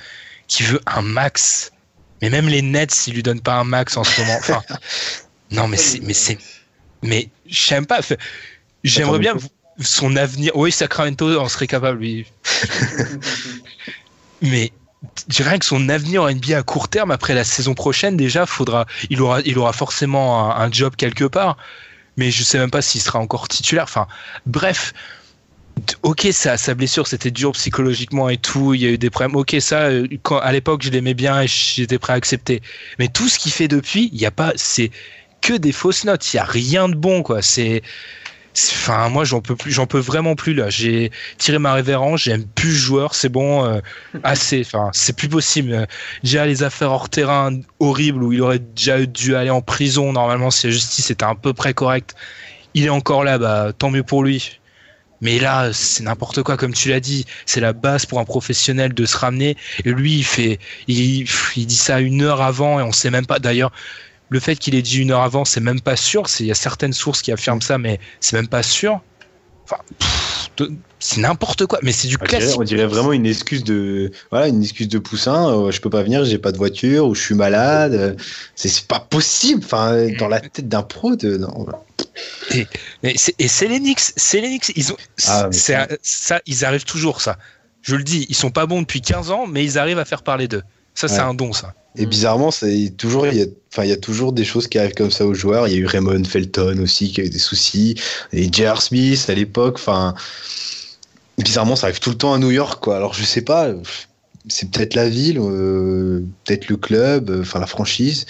qu'il 0.48 0.68
veut 0.68 0.82
un 0.86 1.02
max. 1.02 1.72
Mais 2.22 2.30
même 2.30 2.48
les 2.48 2.62
Nets, 2.62 3.08
ils 3.08 3.16
lui 3.16 3.24
donnent 3.24 3.42
pas 3.42 3.56
un 3.56 3.64
max 3.64 3.98
en 3.98 4.04
ce 4.04 4.22
moment. 4.22 4.38
Enfin, 4.38 4.62
non, 5.50 5.68
mais 5.68 5.78
c'est, 5.78 6.00
mais 6.02 6.14
mais 7.02 7.30
j'aime 7.48 7.88
pas. 7.88 8.02
J'aimerais 8.84 9.18
bien 9.18 9.34
son 9.80 10.16
avenir. 10.16 10.56
Oui, 10.56 10.72
Sacramento 10.72 11.40
en 11.40 11.50
serait 11.50 11.66
capable, 11.66 12.02
lui. 12.02 12.28
mais 14.44 14.72
dirais 15.28 15.60
que 15.60 15.66
son 15.66 15.90
avenir 15.90 16.24
en 16.24 16.32
NBA 16.32 16.58
à 16.58 16.64
court 16.64 16.88
terme 16.88 17.12
après 17.12 17.34
la 17.34 17.44
saison 17.44 17.74
prochaine 17.74 18.18
déjà 18.18 18.46
faudra 18.46 18.86
il 19.10 19.22
aura 19.22 19.42
il 19.42 19.58
aura 19.58 19.74
forcément 19.74 20.56
un, 20.56 20.72
job 20.72 20.96
quelque 20.96 21.26
part. 21.26 21.58
Mais 22.16 22.30
je 22.30 22.44
sais 22.44 22.60
même 22.60 22.72
pas 22.72 22.82
s'il 22.82 23.02
sera 23.02 23.20
encore 23.20 23.48
titulaire. 23.48 23.86
Enfin 23.86 24.08
bref. 24.46 24.94
Ok 26.04 26.28
sa, 26.32 26.56
sa 26.56 26.76
blessure 26.76 27.08
c'était 27.08 27.32
dur 27.32 27.52
psychologiquement 27.54 28.30
et 28.30 28.38
tout. 28.38 28.74
Il 28.76 28.82
y 28.82 28.86
a 28.86 28.90
eu 28.90 28.98
des 28.98 29.10
problèmes. 29.10 29.36
Ok 29.36 29.56
ça 29.60 29.86
euh, 29.86 30.08
quand, 30.22 30.38
à 30.38 30.52
l'époque 30.52 30.84
je 30.84 30.92
l'aimais 30.92 31.16
bien 31.16 31.42
et 31.42 31.48
j'étais 31.48 31.98
prêt 31.98 32.14
à 32.14 32.16
accepter. 32.16 32.62
Mais 33.00 33.08
tout 33.08 33.28
ce 33.28 33.40
qu'il 33.40 33.52
fait 33.52 33.68
depuis 33.68 34.10
il 34.14 34.26
a 34.26 34.32
pas 34.32 34.54
c'est 34.56 34.92
que 35.42 35.54
des 35.54 35.72
fausses 35.72 36.06
notes. 36.06 36.34
Il 36.34 36.38
y 36.38 36.40
a 36.40 36.46
rien 36.46 36.88
de 36.88 36.96
bon 36.96 37.24
quoi. 37.24 37.42
C'est- 37.42 37.82
Enfin, 38.56 39.10
moi, 39.10 39.24
j'en 39.24 39.42
peux 39.42 39.56
plus, 39.56 39.72
j'en 39.72 39.88
peux 39.88 40.00
vraiment 40.00 40.36
plus 40.36 40.54
là. 40.54 40.70
J'ai 40.70 41.12
tiré 41.38 41.58
ma 41.58 41.74
révérence, 41.74 42.24
j'aime 42.24 42.46
plus 42.46 42.74
joueur, 42.76 43.16
c'est 43.16 43.30
bon, 43.30 43.66
euh, 43.66 43.80
assez. 44.24 44.62
Enfin, 44.66 44.90
c'est 44.94 45.16
plus 45.16 45.28
possible. 45.30 45.88
Déjà 46.24 46.46
les 46.46 46.62
affaires 46.62 46.92
hors 46.92 47.10
terrain 47.10 47.52
horribles 47.80 48.24
où 48.24 48.32
il 48.32 48.42
aurait 48.42 48.60
déjà 48.60 49.04
dû 49.06 49.36
aller 49.36 49.50
en 49.50 49.62
prison. 49.62 50.14
Normalement, 50.14 50.52
si 50.52 50.68
la 50.68 50.74
justice 50.74 51.10
était 51.10 51.26
à 51.26 51.36
peu 51.36 51.54
près 51.54 51.74
correcte, 51.74 52.16
il 52.76 52.86
est 52.86 52.90
encore 52.90 53.24
là, 53.24 53.38
bah 53.38 53.72
tant 53.78 53.90
mieux 53.90 54.04
pour 54.04 54.24
lui. 54.24 54.60
Mais 55.22 55.40
là, 55.40 55.72
c'est 55.72 56.04
n'importe 56.04 56.44
quoi, 56.44 56.58
comme 56.58 56.74
tu 56.74 56.90
l'as 56.90 57.00
dit. 57.00 57.26
C'est 57.46 57.62
la 57.62 57.72
base 57.72 58.06
pour 58.06 58.20
un 58.20 58.26
professionnel 58.26 58.94
de 58.94 59.06
se 59.06 59.18
ramener. 59.18 59.56
Et 59.86 59.92
lui, 59.92 60.18
il 60.18 60.26
fait, 60.26 60.60
il, 60.88 61.26
il 61.56 61.66
dit 61.66 61.78
ça 61.78 62.02
une 62.02 62.22
heure 62.22 62.42
avant 62.42 62.80
et 62.80 62.84
on 62.84 62.92
sait 62.92 63.10
même 63.10 63.26
pas. 63.26 63.40
D'ailleurs, 63.40 63.72
le 64.34 64.40
fait 64.40 64.56
qu'il 64.56 64.74
ait 64.76 64.82
dit 64.82 64.98
une 65.00 65.12
heure 65.12 65.22
avant, 65.22 65.46
c'est 65.46 65.62
même 65.62 65.80
pas 65.80 65.96
sûr. 65.96 66.24
Il 66.40 66.48
y 66.48 66.52
a 66.52 66.56
certaines 66.56 66.92
sources 66.94 67.22
qui 67.22 67.32
affirment 67.32 67.62
ça, 67.62 67.78
mais 67.78 68.00
c'est 68.20 68.36
même 68.36 68.48
pas 68.48 68.64
sûr. 68.64 69.00
Enfin, 69.66 69.78
c'est 71.00 71.22
n'importe 71.22 71.66
quoi. 71.68 71.80
Mais 71.84 71.92
c'est 71.92 72.08
du 72.08 72.16
On 72.20 72.26
dirait, 72.26 72.40
classique. 72.40 72.60
on 72.60 72.64
dirait 72.64 72.86
vraiment 72.88 73.14
une 73.14 73.26
excuse 73.28 73.64
de, 73.64 74.12
voilà, 74.32 74.48
une 74.48 74.62
excuse 74.64 74.88
de 74.90 74.98
poussin. 75.00 75.50
euh, 75.52 75.72
je 75.72 75.80
peux 75.80 75.90
pas 75.90 76.02
venir, 76.04 76.26
j'ai 76.26 76.40
pas 76.40 76.52
de 76.52 76.58
voiture 76.58 77.08
ou 77.08 77.16
je 77.16 77.22
suis 77.22 77.36
malade. 77.36 77.94
euh, 77.94 78.14
C'est 78.56 78.88
pas 78.88 79.00
possible. 79.00 79.62
Enfin, 79.64 80.08
dans 80.20 80.28
la 80.28 80.42
tête 80.42 80.68
d'un 80.68 80.82
pro, 80.84 81.16
de, 81.16 81.38
non. 81.38 81.68
Et 83.04 83.48
c'est 83.48 83.68
l'Enix, 83.68 84.14
c'est 84.18 84.42
l'Enix. 84.42 84.72
Ils 84.76 84.92
ont, 84.92 84.98
Ah, 85.28 85.50
ça, 85.52 86.42
ils 86.46 86.66
arrivent 86.66 86.86
toujours 86.86 87.22
ça. 87.22 87.38
Je 87.84 87.96
le 87.96 88.04
dis, 88.04 88.26
ils 88.30 88.36
sont 88.36 88.52
pas 88.52 88.66
bons 88.66 88.82
depuis 88.82 89.02
15 89.02 89.30
ans, 89.32 89.46
mais 89.48 89.64
ils 89.64 89.78
arrivent 89.78 90.00
à 90.00 90.06
faire 90.06 90.24
parler 90.24 90.48
d'eux. 90.48 90.64
Ça, 90.96 91.08
c'est 91.08 91.20
un 91.20 91.34
don, 91.34 91.54
ça. 91.54 91.74
Et 91.96 92.06
bizarrement, 92.06 92.50
c'est 92.52 92.92
toujours, 92.98 93.28
il 93.28 93.38
y 93.38 93.42
a, 93.42 93.46
enfin, 93.72 93.84
il 93.84 93.90
y 93.90 93.94
a 93.94 93.98
toujours 93.98 94.34
des 94.34 94.44
choses 94.44 94.68
qui 94.68 94.80
arrivent 94.80 94.96
comme 94.96 95.12
ça 95.12 95.26
aux 95.26 95.34
joueurs. 95.34 95.68
Il 95.68 95.74
y 95.74 95.78
a 95.78 95.80
eu 95.80 95.86
Raymond 95.86 96.24
Felton 96.24 96.80
aussi 96.82 97.12
qui 97.12 97.22
a 97.22 97.24
eu 97.24 97.30
des 97.30 97.40
soucis, 97.40 97.96
et 98.32 98.52
J.R. 98.52 98.82
Smith 98.82 99.26
à 99.30 99.34
l'époque. 99.34 99.76
Enfin, 99.76 100.16
bizarrement, 101.38 101.76
ça 101.76 101.88
arrive 101.88 102.00
tout 102.00 102.10
le 102.10 102.18
temps 102.18 102.34
à 102.34 102.40
New 102.40 102.52
York, 102.52 102.84
quoi. 102.84 102.98
Alors, 102.98 103.14
je 103.14 103.24
sais 103.24 103.42
pas, 103.42 103.74
c'est 104.48 104.72
peut-être 104.72 104.96
la 104.96 105.10
ville, 105.10 105.40
euh, 105.40 106.24
peut-être 106.44 106.68
le 106.68 106.78
club, 106.78 107.30
euh, 107.30 107.42
enfin 107.42 107.60
la 107.60 107.68
franchise, 107.68 108.26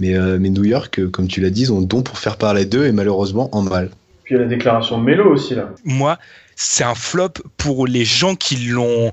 mais, 0.00 0.14
euh, 0.14 0.38
mais 0.40 0.50
New 0.50 0.64
York, 0.64 0.98
euh, 0.98 1.08
comme 1.08 1.28
tu 1.28 1.40
l'as 1.40 1.50
dit, 1.50 1.62
ils 1.62 1.72
ont 1.72 1.80
le 1.80 1.86
don 1.86 2.02
pour 2.02 2.18
faire 2.18 2.36
parler 2.36 2.64
d'eux 2.64 2.86
et 2.86 2.92
malheureusement 2.92 3.48
en 3.52 3.62
mal. 3.62 3.90
Puis 4.24 4.34
il 4.34 4.38
y 4.38 4.40
a 4.40 4.42
la 4.42 4.48
déclaration 4.48 4.98
de 4.98 5.04
Melo 5.04 5.32
aussi 5.32 5.54
là. 5.54 5.70
Moi, 5.84 6.18
c'est 6.56 6.84
un 6.84 6.94
flop 6.94 7.34
pour 7.56 7.86
les 7.86 8.04
gens 8.04 8.34
qui 8.34 8.56
l'ont 8.56 9.12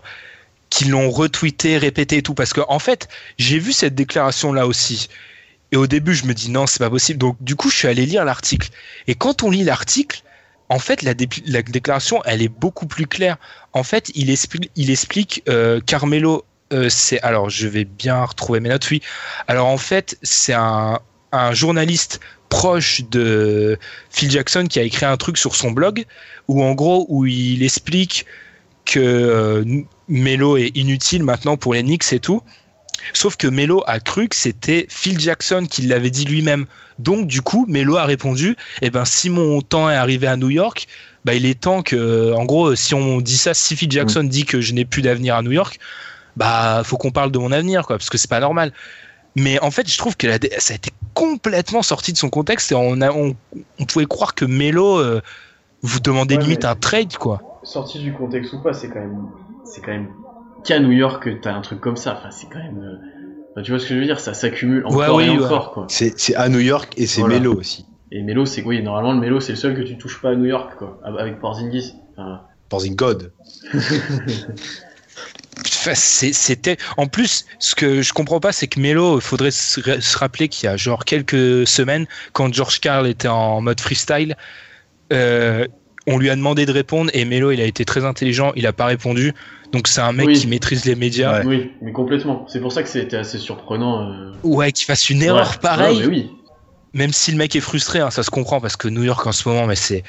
qui 0.73 0.85
l'ont 0.85 1.11
retweeté, 1.11 1.77
répété 1.77 2.17
et 2.17 2.23
tout, 2.23 2.33
parce 2.33 2.51
que 2.51 2.61
en 2.67 2.79
fait, 2.79 3.07
j'ai 3.37 3.59
vu 3.59 3.73
cette 3.73 3.93
déclaration 3.93 4.53
là 4.53 4.65
aussi. 4.65 5.07
Et 5.71 5.77
au 5.77 5.85
début, 5.85 6.15
je 6.15 6.25
me 6.25 6.33
dis 6.33 6.49
non, 6.49 6.65
c'est 6.65 6.79
pas 6.79 6.89
possible. 6.89 7.19
Donc 7.19 7.37
du 7.41 7.55
coup, 7.55 7.69
je 7.69 7.77
suis 7.77 7.87
allé 7.87 8.07
lire 8.07 8.25
l'article. 8.25 8.69
Et 9.05 9.13
quand 9.13 9.43
on 9.43 9.51
lit 9.51 9.63
l'article, 9.63 10.23
en 10.69 10.79
fait, 10.79 11.03
la, 11.03 11.13
dé- 11.13 11.29
la 11.45 11.61
déclaration, 11.61 12.23
elle 12.25 12.41
est 12.41 12.47
beaucoup 12.65 12.87
plus 12.87 13.05
claire. 13.05 13.37
En 13.73 13.83
fait, 13.83 14.11
il 14.15 14.31
explique, 14.31 14.71
il 14.75 14.89
explique 14.89 15.43
euh, 15.47 15.79
Carmelo, 15.85 16.43
euh, 16.71 16.89
c'est 16.89 17.21
alors, 17.21 17.51
je 17.51 17.67
vais 17.67 17.85
bien 17.85 18.23
retrouver 18.25 18.59
mes 18.59 18.69
notes. 18.69 18.89
Oui. 18.89 18.99
Alors 19.47 19.67
en 19.67 19.77
fait, 19.77 20.17
c'est 20.23 20.53
un, 20.53 20.99
un 21.31 21.53
journaliste 21.53 22.19
proche 22.49 23.01
de 23.11 23.77
Phil 24.09 24.31
Jackson 24.31 24.65
qui 24.67 24.79
a 24.79 24.83
écrit 24.83 25.05
un 25.05 25.17
truc 25.17 25.37
sur 25.37 25.55
son 25.55 25.69
blog 25.69 26.05
où 26.47 26.63
en 26.63 26.73
gros 26.73 27.05
où 27.09 27.27
il 27.27 27.61
explique 27.61 28.25
que 28.85 28.99
euh, 28.99 29.83
Melo 30.07 30.57
est 30.57 30.71
inutile 30.75 31.23
maintenant 31.23 31.57
pour 31.57 31.73
les 31.73 31.83
Knicks 31.83 32.11
et 32.13 32.19
tout. 32.19 32.41
Sauf 33.13 33.35
que 33.35 33.47
Melo 33.47 33.83
a 33.85 33.99
cru 33.99 34.29
que 34.29 34.35
c'était 34.35 34.85
Phil 34.89 35.19
Jackson 35.19 35.65
qui 35.69 35.81
l'avait 35.83 36.09
dit 36.09 36.25
lui-même. 36.25 36.65
Donc 36.99 37.27
du 37.27 37.41
coup, 37.41 37.65
Melo 37.67 37.97
a 37.97 38.05
répondu 38.05 38.55
"Eh 38.81 38.89
ben 38.89 39.03
si 39.03 39.29
mon 39.29 39.61
temps 39.61 39.89
est 39.89 39.95
arrivé 39.95 40.27
à 40.27 40.37
New 40.37 40.49
York, 40.49 40.87
bah 41.25 41.33
il 41.33 41.45
est 41.45 41.59
temps 41.59 41.81
que 41.81 42.33
en 42.33 42.45
gros 42.45 42.75
si 42.75 42.93
on 42.93 43.19
dit 43.19 43.37
ça 43.37 43.53
si 43.53 43.75
Phil 43.75 43.91
Jackson 43.91 44.23
dit 44.23 44.45
que 44.45 44.61
je 44.61 44.73
n'ai 44.73 44.85
plus 44.85 45.01
d'avenir 45.01 45.35
à 45.35 45.41
New 45.41 45.51
York, 45.51 45.79
bah 46.37 46.81
faut 46.85 46.97
qu'on 46.97 47.11
parle 47.11 47.31
de 47.31 47.39
mon 47.39 47.51
avenir 47.51 47.85
quoi 47.85 47.97
parce 47.97 48.09
que 48.09 48.17
c'est 48.17 48.29
pas 48.29 48.39
normal." 48.39 48.71
Mais 49.35 49.59
en 49.61 49.71
fait, 49.71 49.89
je 49.89 49.97
trouve 49.97 50.15
que 50.15 50.27
la 50.27 50.37
ça 50.59 50.73
a 50.73 50.75
été 50.75 50.91
complètement 51.15 51.81
sorti 51.81 52.13
de 52.13 52.17
son 52.17 52.29
contexte 52.29 52.71
et 52.71 52.75
on, 52.75 53.01
a, 53.01 53.11
on, 53.11 53.35
on 53.79 53.85
pouvait 53.85 54.05
croire 54.05 54.35
que 54.35 54.45
Melo 54.45 54.99
euh, 54.99 55.21
vous 55.81 55.99
demandait 55.99 56.37
Ouais, 56.37 56.43
limite 56.43 56.65
un 56.65 56.75
trade 56.75 57.17
quoi. 57.17 57.41
Sorti 57.63 57.97
du 57.99 58.13
contexte 58.13 58.53
ou 58.53 58.59
pas, 58.59 58.73
c'est 58.73 58.89
quand 58.89 58.99
même, 58.99 59.25
c'est 59.65 59.81
quand 59.81 59.91
même 59.91 60.13
qu'à 60.65 60.79
New 60.79 60.91
York 60.91 61.23
que 61.23 61.29
t'as 61.29 61.53
un 61.53 61.61
truc 61.61 61.79
comme 61.81 61.97
ça. 61.97 62.15
Enfin, 62.17 62.31
c'est 62.31 62.47
quand 62.47 62.59
même. 62.59 62.79
euh, 62.79 62.97
enfin, 63.51 63.63
tu 63.63 63.71
vois 63.71 63.79
ce 63.79 63.87
que 63.87 63.93
je 63.95 63.99
veux 63.99 64.05
dire? 64.05 64.19
Ça 64.19 64.33
s'accumule 64.33 64.85
encore 64.85 65.15
Ouais, 65.17 65.25
et 65.25 65.29
oui, 65.29 65.37
ouais. 65.37 65.45
encore 65.45 65.71
quoi. 65.71 65.85
C'est 65.89 66.17
c'est 66.19 66.35
à 66.35 66.49
New 66.49 66.59
York 66.59 66.93
et 66.97 67.05
c'est 67.07 67.21
Voilà. 67.21 67.39
Melo 67.39 67.55
aussi. 67.55 67.85
Et 68.11 68.21
Melo, 68.21 68.45
c'est 68.45 68.61
oui, 68.63 68.81
normalement 68.83 69.13
le 69.13 69.19
Melo 69.19 69.39
c'est 69.39 69.53
le 69.53 69.57
seul 69.57 69.75
que 69.75 69.81
tu 69.81 69.97
touches 69.97 70.21
pas 70.21 70.29
à 70.31 70.35
New 70.35 70.45
York 70.45 70.75
quoi, 70.77 70.99
avec 71.03 71.39
Porzingis. 71.39 71.93
Enfin, 72.15 72.41
God. 72.95 73.31
C'est- 75.65 76.33
C'était 76.33 76.77
en 76.97 77.07
plus 77.07 77.45
ce 77.59 77.75
que 77.75 78.01
je 78.01 78.13
comprends 78.13 78.39
pas, 78.39 78.51
c'est 78.51 78.67
que 78.67 78.79
Melo, 78.79 79.17
il 79.17 79.21
faudrait 79.21 79.51
se 79.51 79.79
ra- 79.81 80.01
se 80.01 80.17
rappeler 80.17 80.47
qu'il 80.47 80.65
y 80.67 80.69
a 80.69 80.77
genre 80.77 81.05
quelques 81.05 81.67
semaines, 81.67 82.07
quand 82.31 82.51
George 82.53 82.79
Carl 82.79 83.07
était 83.07 83.27
en 83.27 83.61
mode 83.61 83.79
freestyle, 83.79 84.35
euh, 85.11 85.67
on 86.07 86.17
lui 86.17 86.29
a 86.29 86.35
demandé 86.35 86.65
de 86.65 86.71
répondre 86.71 87.09
et 87.13 87.23
Melo, 87.25 87.51
il 87.51 87.61
a 87.61 87.65
été 87.65 87.85
très 87.85 88.03
intelligent, 88.05 88.51
il 88.55 88.67
a 88.67 88.73
pas 88.73 88.85
répondu. 88.85 89.33
Donc 89.71 89.87
c'est 89.87 90.01
un 90.01 90.11
mec 90.11 90.27
Oui. 90.27 90.33
qui 90.39 90.47
maîtrise 90.47 90.85
les 90.85 90.95
médias. 90.95 91.39
Ouais. 91.39 91.45
Oui, 91.45 91.71
mais 91.81 91.91
complètement. 91.91 92.45
C'est 92.49 92.59
pour 92.59 92.71
ça 92.71 92.83
que 92.83 92.89
c'était 92.89 93.17
assez 93.17 93.37
surprenant. 93.39 94.09
euh. 94.11 94.31
Ouais, 94.43 94.71
qu'il 94.71 94.85
fasse 94.85 95.09
une 95.09 95.21
erreur 95.23 95.49
Ouais. 95.51 95.57
pareille. 95.61 95.97
Ouais, 95.97 96.07
mais 96.07 96.09
oui. 96.09 96.31
même 96.93 97.11
si 97.13 97.31
le 97.31 97.37
mec 97.37 97.55
est 97.55 97.61
frustré, 97.61 97.99
hein, 97.99 98.11
ça 98.11 98.21
se 98.23 98.29
comprend 98.29 98.59
parce 98.61 98.75
que 98.75 98.87
New 98.87 99.03
York 99.03 99.25
en 99.25 99.31
ce 99.31 99.47
moment, 99.47 99.65
mais 99.65 99.75
c'est 99.75 100.03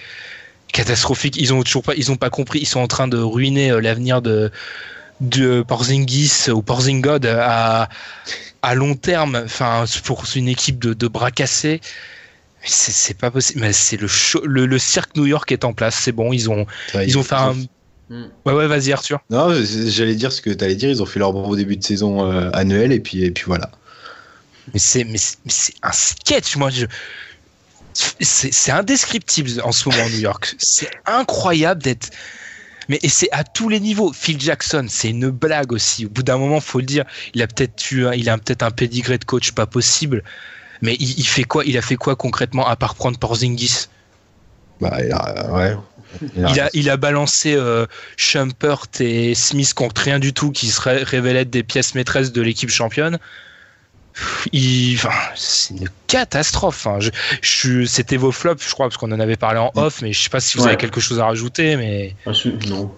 catastrophique. 0.73 1.37
Ils 1.39 1.55
ont 1.55 1.63
toujours 1.63 1.83
pas, 1.85 1.95
ils 1.95 2.11
ont 2.11 2.17
pas 2.17 2.31
compris. 2.31 2.59
Ils 2.61 2.67
sont 2.67 2.81
en 2.81 2.89
train 2.89 3.09
de 3.09 3.17
ruiner 3.19 3.71
euh, 3.71 3.81
l'avenir 3.81 4.21
de 4.23 4.51
de 5.21 5.63
Porzingis 5.63 6.51
ou 6.51 6.61
Porzingod 6.61 7.25
à 7.25 7.89
à 8.63 8.75
long 8.75 8.97
terme. 8.97 9.41
Enfin, 9.45 9.85
pour 10.05 10.25
une 10.35 10.49
équipe 10.49 10.79
de, 10.81 10.93
de 10.93 11.07
bras 11.09 11.31
cassés. 11.31 11.81
C'est 12.65 13.17
pas 13.19 13.31
possible. 13.31 13.61
Mais 13.61 13.73
c'est 13.73 13.97
le, 13.97 14.09
show- 14.09 14.45
le 14.45 14.67
le 14.67 14.79
cirque 14.79 15.17
New 15.17 15.27
York 15.27 15.51
est 15.53 15.65
en 15.65 15.73
place. 15.73 15.97
C'est 15.97 16.13
bon. 16.13 16.33
Ils 16.33 16.49
ont 16.51 16.67
Ouais, 16.95 17.07
ils 17.07 17.19
ont 17.19 17.23
fait 17.23 17.35
un. 17.35 17.55
Mm. 18.11 18.25
Ouais 18.45 18.53
ouais, 18.53 18.67
vas-y 18.67 18.93
Arthur. 18.93 19.21
Non, 19.31 19.49
j'allais 19.87 20.15
dire 20.15 20.31
ce 20.33 20.41
que 20.43 20.51
t'allais 20.51 20.75
dire. 20.75 20.91
Ils 20.91 21.03
ont 21.03 21.07
fait 21.07 21.19
leur 21.19 21.33
beau 21.33 21.57
début 21.57 21.77
de 21.77 21.85
saison 21.85 22.31
euh, 22.31 22.51
annuel 22.53 22.93
et 22.93 23.01
puis, 23.01 23.25
et 23.25 23.31
puis 23.31 23.45
voilà. 23.47 23.71
Mais 24.73 24.79
c'est 24.79 25.05
mais 25.05 25.19
c'est 25.19 25.75
un 25.83 25.93
sketch. 25.93 26.57
Moi 26.57 26.71
je 26.71 26.87
c'est 27.93 28.53
c'est 28.53 28.73
indescriptible 28.73 29.61
en 29.63 29.73
ce 29.73 29.89
moment 29.89 30.09
New 30.09 30.19
York. 30.21 30.55
C'est 30.59 30.91
incroyable 31.07 31.83
d'être. 31.83 32.11
Mais 32.91 32.99
c'est 33.09 33.31
à 33.33 33.45
tous 33.45 33.71
les 33.71 33.81
niveaux. 33.81 34.13
Phil 34.13 34.39
Jackson, 34.39 34.85
c'est 34.91 35.09
une 35.09 35.31
blague 35.31 35.73
aussi. 35.73 36.05
Au 36.05 36.11
bout 36.11 36.23
d'un 36.23 36.37
moment, 36.37 36.61
faut 36.61 36.81
le 36.81 36.85
dire, 36.85 37.05
il 37.33 37.41
a 37.41 37.47
peut-être 37.47 37.91
eu, 37.93 38.05
il 38.15 38.29
a 38.29 38.37
peut-être 38.37 38.63
un 38.63 38.71
pédigré 38.71 39.17
de 39.17 39.25
coach 39.25 39.53
pas 39.53 39.65
possible. 39.65 40.23
Mais 40.85 40.95
il, 41.01 41.19
il 41.19 41.27
fait 41.27 41.45
quoi 41.45 41.65
Il 41.65 41.77
a 41.79 41.83
fait 41.83 41.97
quoi 41.97 42.15
concrètement 42.15 42.67
à 42.69 42.77
part 42.77 42.95
prendre 42.95 43.19
Porzingis? 43.19 43.87
Bah, 44.81 44.97
il 45.05 45.11
a- 45.13 45.51
ouais. 45.53 45.77
Il 46.37 46.45
a- 46.45 46.51
il 46.53 46.61
a, 46.61 46.71
il 46.75 46.91
a 46.91 46.97
balancé 46.97 47.55
euh, 47.55 47.87
Shumpert 48.17 48.87
et 49.01 49.35
Smith 49.35 49.73
contre 49.75 50.03
rien 50.03 50.19
du 50.21 50.33
tout, 50.33 50.51
qui 50.53 50.69
se 50.69 50.81
ré- 50.81 51.03
révélaient 51.03 51.41
être 51.41 51.51
des 51.51 51.63
pièces 51.65 51.95
maîtresses 51.97 52.33
de 52.33 52.41
l'équipe 52.43 52.71
championne. 52.71 53.19
Il, 54.53 54.95
enfin, 54.97 55.11
c'est 55.35 55.75
une 55.75 55.89
catastrophe. 56.07 56.87
hein. 56.87 56.99
Je, 57.01 57.11
je, 57.43 57.85
c'était 57.85 58.17
vos 58.17 58.31
flops, 58.31 58.65
je 58.65 58.73
crois, 58.73 58.87
parce 58.87 58.97
qu'on 58.97 59.11
en 59.11 59.19
avait 59.19 59.37
parlé 59.37 59.59
en 59.59 59.73
off, 59.75 60.03
mais 60.03 60.13
je 60.13 60.23
sais 60.23 60.31
pas 60.31 60.39
si 60.39 60.57
vous 60.57 60.63
Ouais. 60.65 60.69
avez 60.71 60.77
quelque 60.77 61.01
chose 61.01 61.19
à 61.19 61.25
rajouter, 61.27 61.75
mais 61.77 62.15
Ah, 62.27 62.33
je- 62.33 62.51
Non. 62.69 62.95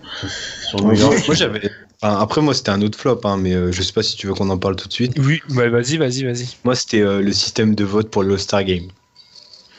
Sur 0.69 0.83
New 0.83 0.93
York. 0.95 1.23
moi 1.27 1.35
j'avais. 1.35 1.71
Enfin, 2.03 2.19
après 2.21 2.41
moi 2.41 2.55
c'était 2.55 2.71
un 2.71 2.83
autre 2.83 2.99
flop, 2.99 3.21
hein, 3.25 3.37
mais 3.39 3.55
euh, 3.55 3.73
je 3.73 3.83
sais 3.83 3.93
pas 3.93 4.03
si 4.03 4.17
tu 4.17 4.27
veux 4.27 4.35
qu'on 4.35 4.51
en 4.51 4.59
parle 4.59 4.77
tout 4.77 4.89
de 4.89 4.93
suite. 4.93 5.15
oui, 5.19 5.41
ouais, 5.51 5.69
vas-y, 5.69 5.97
vas-y, 5.97 6.25
vas-y. 6.25 6.49
Moi 6.65 6.75
c'était 6.75 7.01
euh, 7.01 7.21
le 7.23 7.33
système 7.33 7.75
de 7.75 7.85
vote 7.85 8.11
pour 8.11 8.23
le 8.23 8.35
All-Star 8.35 8.65
Game. 8.65 8.89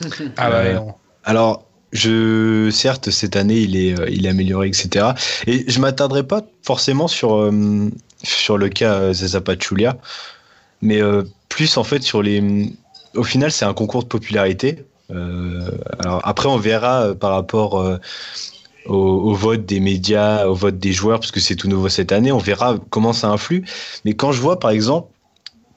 Ah 0.38 0.50
Euh, 0.50 0.64
ouais, 0.64 0.74
non. 0.74 0.94
Alors, 1.24 1.66
je, 1.92 2.70
certes, 2.72 3.10
cette 3.10 3.36
année, 3.36 3.60
il 3.60 3.76
est, 3.76 4.00
euh, 4.00 4.10
il 4.10 4.26
est 4.26 4.30
amélioré, 4.30 4.68
etc. 4.68 5.08
Et 5.48 5.70
je 5.70 5.80
m'attarderai 5.80 6.24
pas 6.24 6.42
forcément 6.64 7.08
sur, 7.08 7.36
euh, 7.38 7.90
sur 8.24 8.58
le 8.58 8.70
cas 8.70 8.94
euh, 8.96 9.14
Zaza 9.14 9.42
Pachulia, 9.42 9.98
mais 10.82 11.02
euh, 11.02 11.24
plus 11.50 11.78
en 11.78 11.84
fait 11.84 12.04
sur 12.04 12.22
les. 12.22 12.72
Au 13.16 13.24
final, 13.24 13.52
c'est 13.52 13.66
un 13.66 13.74
concours 13.74 14.04
de 14.04 14.08
popularité. 14.10 14.86
Euh, 15.12 15.72
alors 16.00 16.22
après, 16.24 16.50
on 16.50 16.58
verra 16.58 17.08
euh, 17.08 17.16
par 17.16 17.32
rapport 17.32 17.80
euh, 17.82 17.98
au, 18.88 19.34
vote 19.34 19.66
des 19.66 19.80
médias, 19.80 20.48
au 20.48 20.54
vote 20.54 20.80
des 20.80 20.94
joueurs, 20.94 21.20
parce 21.20 21.32
que 21.32 21.40
c'est 21.40 21.56
tout 21.56 21.68
nouveau 21.68 21.90
cette 21.90 22.12
année. 22.12 22.32
On 22.32 22.38
verra 22.38 22.78
comment 22.90 23.14
ça 23.14 23.30
influe. 23.30 23.66
Mais 24.06 24.14
quand 24.14 24.32
je 24.32 24.42
vois, 24.42 24.60
par 24.60 24.72
exemple, 24.72 25.12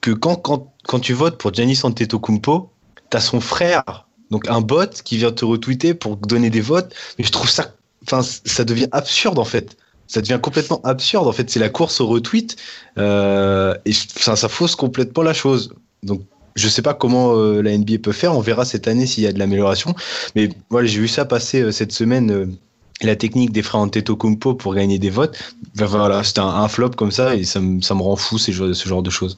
que 0.01 0.11
quand, 0.11 0.35
quand, 0.35 0.73
quand 0.83 0.99
tu 0.99 1.13
votes 1.13 1.37
pour 1.37 1.53
Giannis 1.53 1.79
Antetokounmpo, 1.83 2.69
t'as 3.09 3.19
son 3.19 3.39
frère 3.39 4.05
donc 4.31 4.47
un 4.47 4.61
bot 4.61 4.89
qui 5.03 5.17
vient 5.17 5.31
te 5.31 5.45
retweeter 5.45 5.93
pour 5.93 6.15
donner 6.15 6.49
des 6.49 6.61
votes, 6.61 6.95
mais 7.19 7.25
je 7.25 7.31
trouve 7.31 7.49
ça, 7.49 7.75
enfin, 8.03 8.21
ça 8.23 8.63
devient 8.63 8.87
absurde 8.93 9.37
en 9.37 9.45
fait. 9.45 9.77
Ça 10.07 10.21
devient 10.21 10.39
complètement 10.41 10.81
absurde 10.83 11.27
en 11.27 11.31
fait. 11.31 11.49
C'est 11.49 11.59
la 11.59 11.69
course 11.69 12.01
au 12.01 12.07
retweet 12.07 12.55
euh, 12.97 13.75
et 13.85 13.93
ça 13.93 14.35
fausse 14.47 14.75
complètement 14.75 15.23
la 15.23 15.33
chose. 15.33 15.73
Donc 16.01 16.21
je 16.55 16.67
sais 16.67 16.81
pas 16.81 16.93
comment 16.93 17.35
euh, 17.35 17.61
la 17.61 17.77
NBA 17.77 17.99
peut 18.01 18.11
faire. 18.11 18.35
On 18.35 18.41
verra 18.41 18.65
cette 18.65 18.87
année 18.87 19.05
s'il 19.05 19.23
y 19.23 19.27
a 19.27 19.33
de 19.33 19.39
l'amélioration. 19.39 19.93
Mais 20.35 20.49
voilà, 20.69 20.87
j'ai 20.87 20.99
vu 20.99 21.07
ça 21.07 21.25
passer 21.25 21.61
euh, 21.61 21.71
cette 21.71 21.91
semaine. 21.91 22.57
Euh, 23.03 23.07
la 23.07 23.15
technique 23.15 23.51
des 23.51 23.61
frères 23.63 23.81
Antetokounmpo 23.81 24.55
pour 24.55 24.75
gagner 24.75 24.99
des 24.99 25.09
votes, 25.09 25.37
ben 25.75 25.85
voilà, 25.85 26.23
c'était 26.23 26.39
un, 26.41 26.47
un 26.47 26.67
flop 26.67 26.91
comme 26.91 27.11
ça 27.11 27.35
et 27.35 27.43
ça, 27.43 27.59
me- 27.59 27.81
ça 27.81 27.95
me 27.95 28.01
rend 28.01 28.15
fou 28.15 28.37
ces 28.37 28.53
ce 28.53 28.87
genre 28.89 29.03
de 29.03 29.09
choses. 29.09 29.37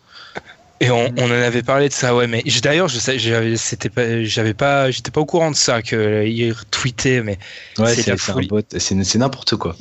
Et 0.79 0.91
on, 0.91 1.13
on 1.17 1.25
en 1.27 1.31
avait 1.31 1.63
parlé 1.63 1.87
de 1.87 1.93
ça, 1.93 2.13
ouais, 2.15 2.27
mais 2.27 2.43
d'ailleurs, 2.61 2.89
je 2.89 2.99
sais, 2.99 3.17
c'était 3.57 3.89
pas, 3.89 4.23
j'avais 4.23 4.53
pas, 4.53 4.91
j'étais 4.91 5.11
pas 5.11 5.21
au 5.21 5.25
courant 5.25 5.51
de 5.51 5.55
ça 5.55 5.81
que 5.81 6.25
il 6.25 6.51
retweetait, 6.51 7.21
mais 7.23 7.37
Ouais, 7.77 7.95
C'est 7.95 9.17
n'importe 9.17 9.55
quoi. 9.55 9.75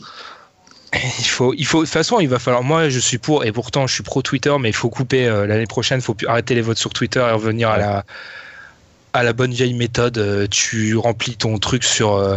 Il 0.95 1.25
faut, 1.25 1.55
il 1.55 1.65
faut, 1.65 1.81
de 1.81 1.87
toute 1.87 1.93
façon, 1.93 2.21
il 2.21 2.29
va 2.29 2.39
falloir. 2.39 2.63
Moi, 2.63 2.91
je 2.91 2.99
suis 2.99 3.17
pour, 3.19 3.45
et 3.47 3.53
pourtant, 3.53 3.87
je 3.87 3.95
suis 3.95 4.03
pro 4.03 4.21
Twitter, 4.21 4.55
mais 4.61 4.69
il 4.69 4.75
faut 4.75 4.91
couper 4.91 5.27
euh, 5.27 5.47
l'année 5.47 5.67
prochaine. 5.67 6.01
Il 6.01 6.03
faut 6.03 6.17
arrêter 6.27 6.55
les 6.55 6.61
votes 6.61 6.77
sur 6.79 6.93
Twitter 6.93 7.21
et 7.21 7.33
revenir 7.33 7.71
à 7.71 7.79
la, 7.79 8.05
à 9.13 9.23
la 9.23 9.33
bonne 9.33 9.53
vieille 9.53 9.75
méthode. 9.75 10.19
Euh, 10.19 10.47
Tu 10.51 10.97
remplis 10.97 11.37
ton 11.37 11.59
truc 11.59 11.85
sur 11.85 12.15
euh, 12.15 12.37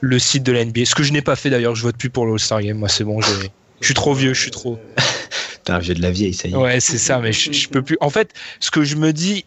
le 0.00 0.18
site 0.18 0.42
de 0.42 0.52
la 0.52 0.64
NBA. 0.64 0.84
Ce 0.84 0.94
que 0.94 1.02
je 1.02 1.12
n'ai 1.12 1.22
pas 1.22 1.36
fait 1.36 1.50
d'ailleurs. 1.50 1.74
Je 1.74 1.82
vote 1.82 1.96
plus 1.96 2.10
pour 2.10 2.26
le 2.26 2.32
All-Star 2.32 2.60
Game. 2.62 2.78
Moi, 2.78 2.88
c'est 2.88 3.04
bon. 3.04 3.20
j'ai- 3.20 3.50
Je 3.80 3.84
suis 3.86 3.94
trop 3.94 4.14
vieux. 4.14 4.34
Je 4.34 4.40
suis 4.40 4.50
trop. 4.50 4.78
Un 5.68 5.78
vieux 5.78 5.94
de 5.94 6.02
la 6.02 6.10
vieille, 6.10 6.34
ça 6.34 6.48
y 6.48 6.52
est. 6.52 6.56
Ouais, 6.56 6.80
c'est 6.80 6.98
ça. 6.98 7.18
Mais 7.20 7.32
je, 7.32 7.52
je 7.52 7.68
peux 7.68 7.82
plus. 7.82 7.96
En 8.00 8.10
fait, 8.10 8.32
ce 8.58 8.70
que 8.72 8.82
je 8.82 8.96
me 8.96 9.12
dis, 9.12 9.44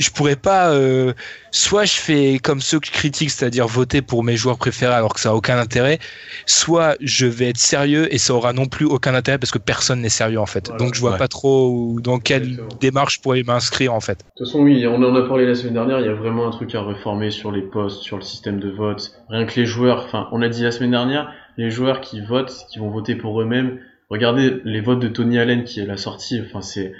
je 0.00 0.10
pourrais 0.10 0.36
pas. 0.36 0.72
euh, 0.72 1.12
soit 1.52 1.84
je 1.84 1.94
fais 1.94 2.38
comme 2.42 2.60
ceux 2.60 2.78
que 2.80 2.86
je 2.86 2.92
critique, 2.92 3.30
c'est-à-dire 3.30 3.66
voter 3.66 4.02
pour 4.02 4.22
mes 4.24 4.36
joueurs 4.36 4.56
préférés 4.58 4.94
alors 4.94 5.14
que 5.14 5.20
ça 5.20 5.30
a 5.30 5.34
aucun 5.34 5.58
intérêt. 5.58 5.98
Soit 6.46 6.96
je 7.00 7.26
vais 7.26 7.48
être 7.50 7.58
sérieux 7.58 8.12
et 8.14 8.18
ça 8.18 8.34
aura 8.34 8.52
non 8.52 8.66
plus 8.66 8.86
aucun 8.86 9.14
intérêt 9.14 9.38
parce 9.38 9.50
que 9.50 9.58
personne 9.58 10.00
n'est 10.00 10.08
sérieux 10.08 10.38
en 10.40 10.46
fait. 10.46 10.68
Voilà. 10.68 10.84
Donc 10.84 10.94
je 10.94 11.00
vois 11.00 11.12
Ouais. 11.12 11.18
pas 11.18 11.28
trop 11.28 11.96
dans 12.00 12.18
quelle 12.18 12.42
Exactement. 12.44 12.68
démarche 12.80 13.16
je 13.16 13.20
pourrais 13.20 13.42
m'inscrire 13.42 13.92
en 13.94 14.00
fait. 14.00 14.18
De 14.18 14.24
toute 14.36 14.46
façon, 14.46 14.60
oui, 14.60 14.86
on 14.86 15.02
en 15.02 15.14
a 15.16 15.22
parlé 15.22 15.44
la 15.46 15.54
semaine 15.54 15.74
dernière, 15.74 16.00
il 16.00 16.06
y 16.06 16.08
a 16.08 16.14
vraiment 16.14 16.46
un 16.46 16.50
truc 16.50 16.74
à 16.74 16.82
réformer 16.82 17.30
sur 17.30 17.50
les 17.52 17.62
postes, 17.62 18.02
sur 18.02 18.16
le 18.16 18.22
système 18.22 18.60
de 18.60 18.70
vote. 18.70 19.12
Rien 19.28 19.44
que 19.44 19.58
les 19.58 19.66
joueurs, 19.66 20.04
enfin, 20.06 20.28
on 20.32 20.40
a 20.42 20.48
dit 20.48 20.62
la 20.62 20.70
semaine 20.72 20.92
dernière, 20.92 21.32
les 21.56 21.70
joueurs 21.70 22.00
qui 22.00 22.20
votent, 22.20 22.54
qui 22.70 22.78
vont 22.78 22.90
voter 22.90 23.16
pour 23.16 23.40
eux-mêmes, 23.42 23.78
regardez 24.08 24.60
les 24.64 24.80
votes 24.80 25.00
de 25.00 25.08
Tony 25.08 25.38
Allen 25.38 25.64
qui 25.64 25.80
est 25.80 25.86
la 25.86 25.96
sortie, 25.96 26.40
enfin, 26.46 26.60
c'est, 26.62 26.92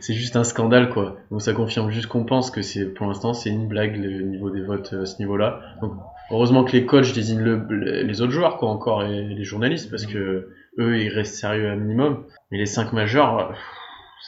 c'est 0.00 0.14
juste 0.14 0.36
un 0.36 0.44
scandale, 0.44 0.90
quoi. 0.90 1.16
Donc 1.30 1.42
ça 1.42 1.52
confirme 1.52 1.90
juste 1.90 2.06
qu'on 2.06 2.24
pense 2.24 2.50
que 2.50 2.62
c'est, 2.62 2.86
pour 2.86 3.06
l'instant, 3.06 3.34
c'est 3.34 3.50
une 3.50 3.68
blague, 3.68 3.96
le 3.96 4.22
niveau 4.22 4.50
des 4.50 4.62
votes 4.62 4.92
euh, 4.92 5.02
à 5.02 5.06
ce 5.06 5.18
niveau-là. 5.18 5.60
Donc, 5.80 5.92
heureusement 6.30 6.64
que 6.64 6.72
les 6.72 6.86
coachs 6.86 7.12
désignent 7.12 7.40
le, 7.42 8.02
les 8.02 8.20
autres 8.20 8.32
joueurs, 8.32 8.56
quoi, 8.58 8.68
encore, 8.70 9.04
et 9.04 9.22
les 9.22 9.44
journalistes, 9.44 9.90
parce 9.90 10.06
que 10.06 10.48
eux, 10.78 10.98
ils 11.00 11.08
restent 11.10 11.34
sérieux 11.34 11.70
à 11.70 11.76
minimum. 11.76 12.24
Mais 12.50 12.58
les 12.58 12.66
cinq 12.66 12.92
majeurs, 12.92 13.38
euh, 13.38 13.52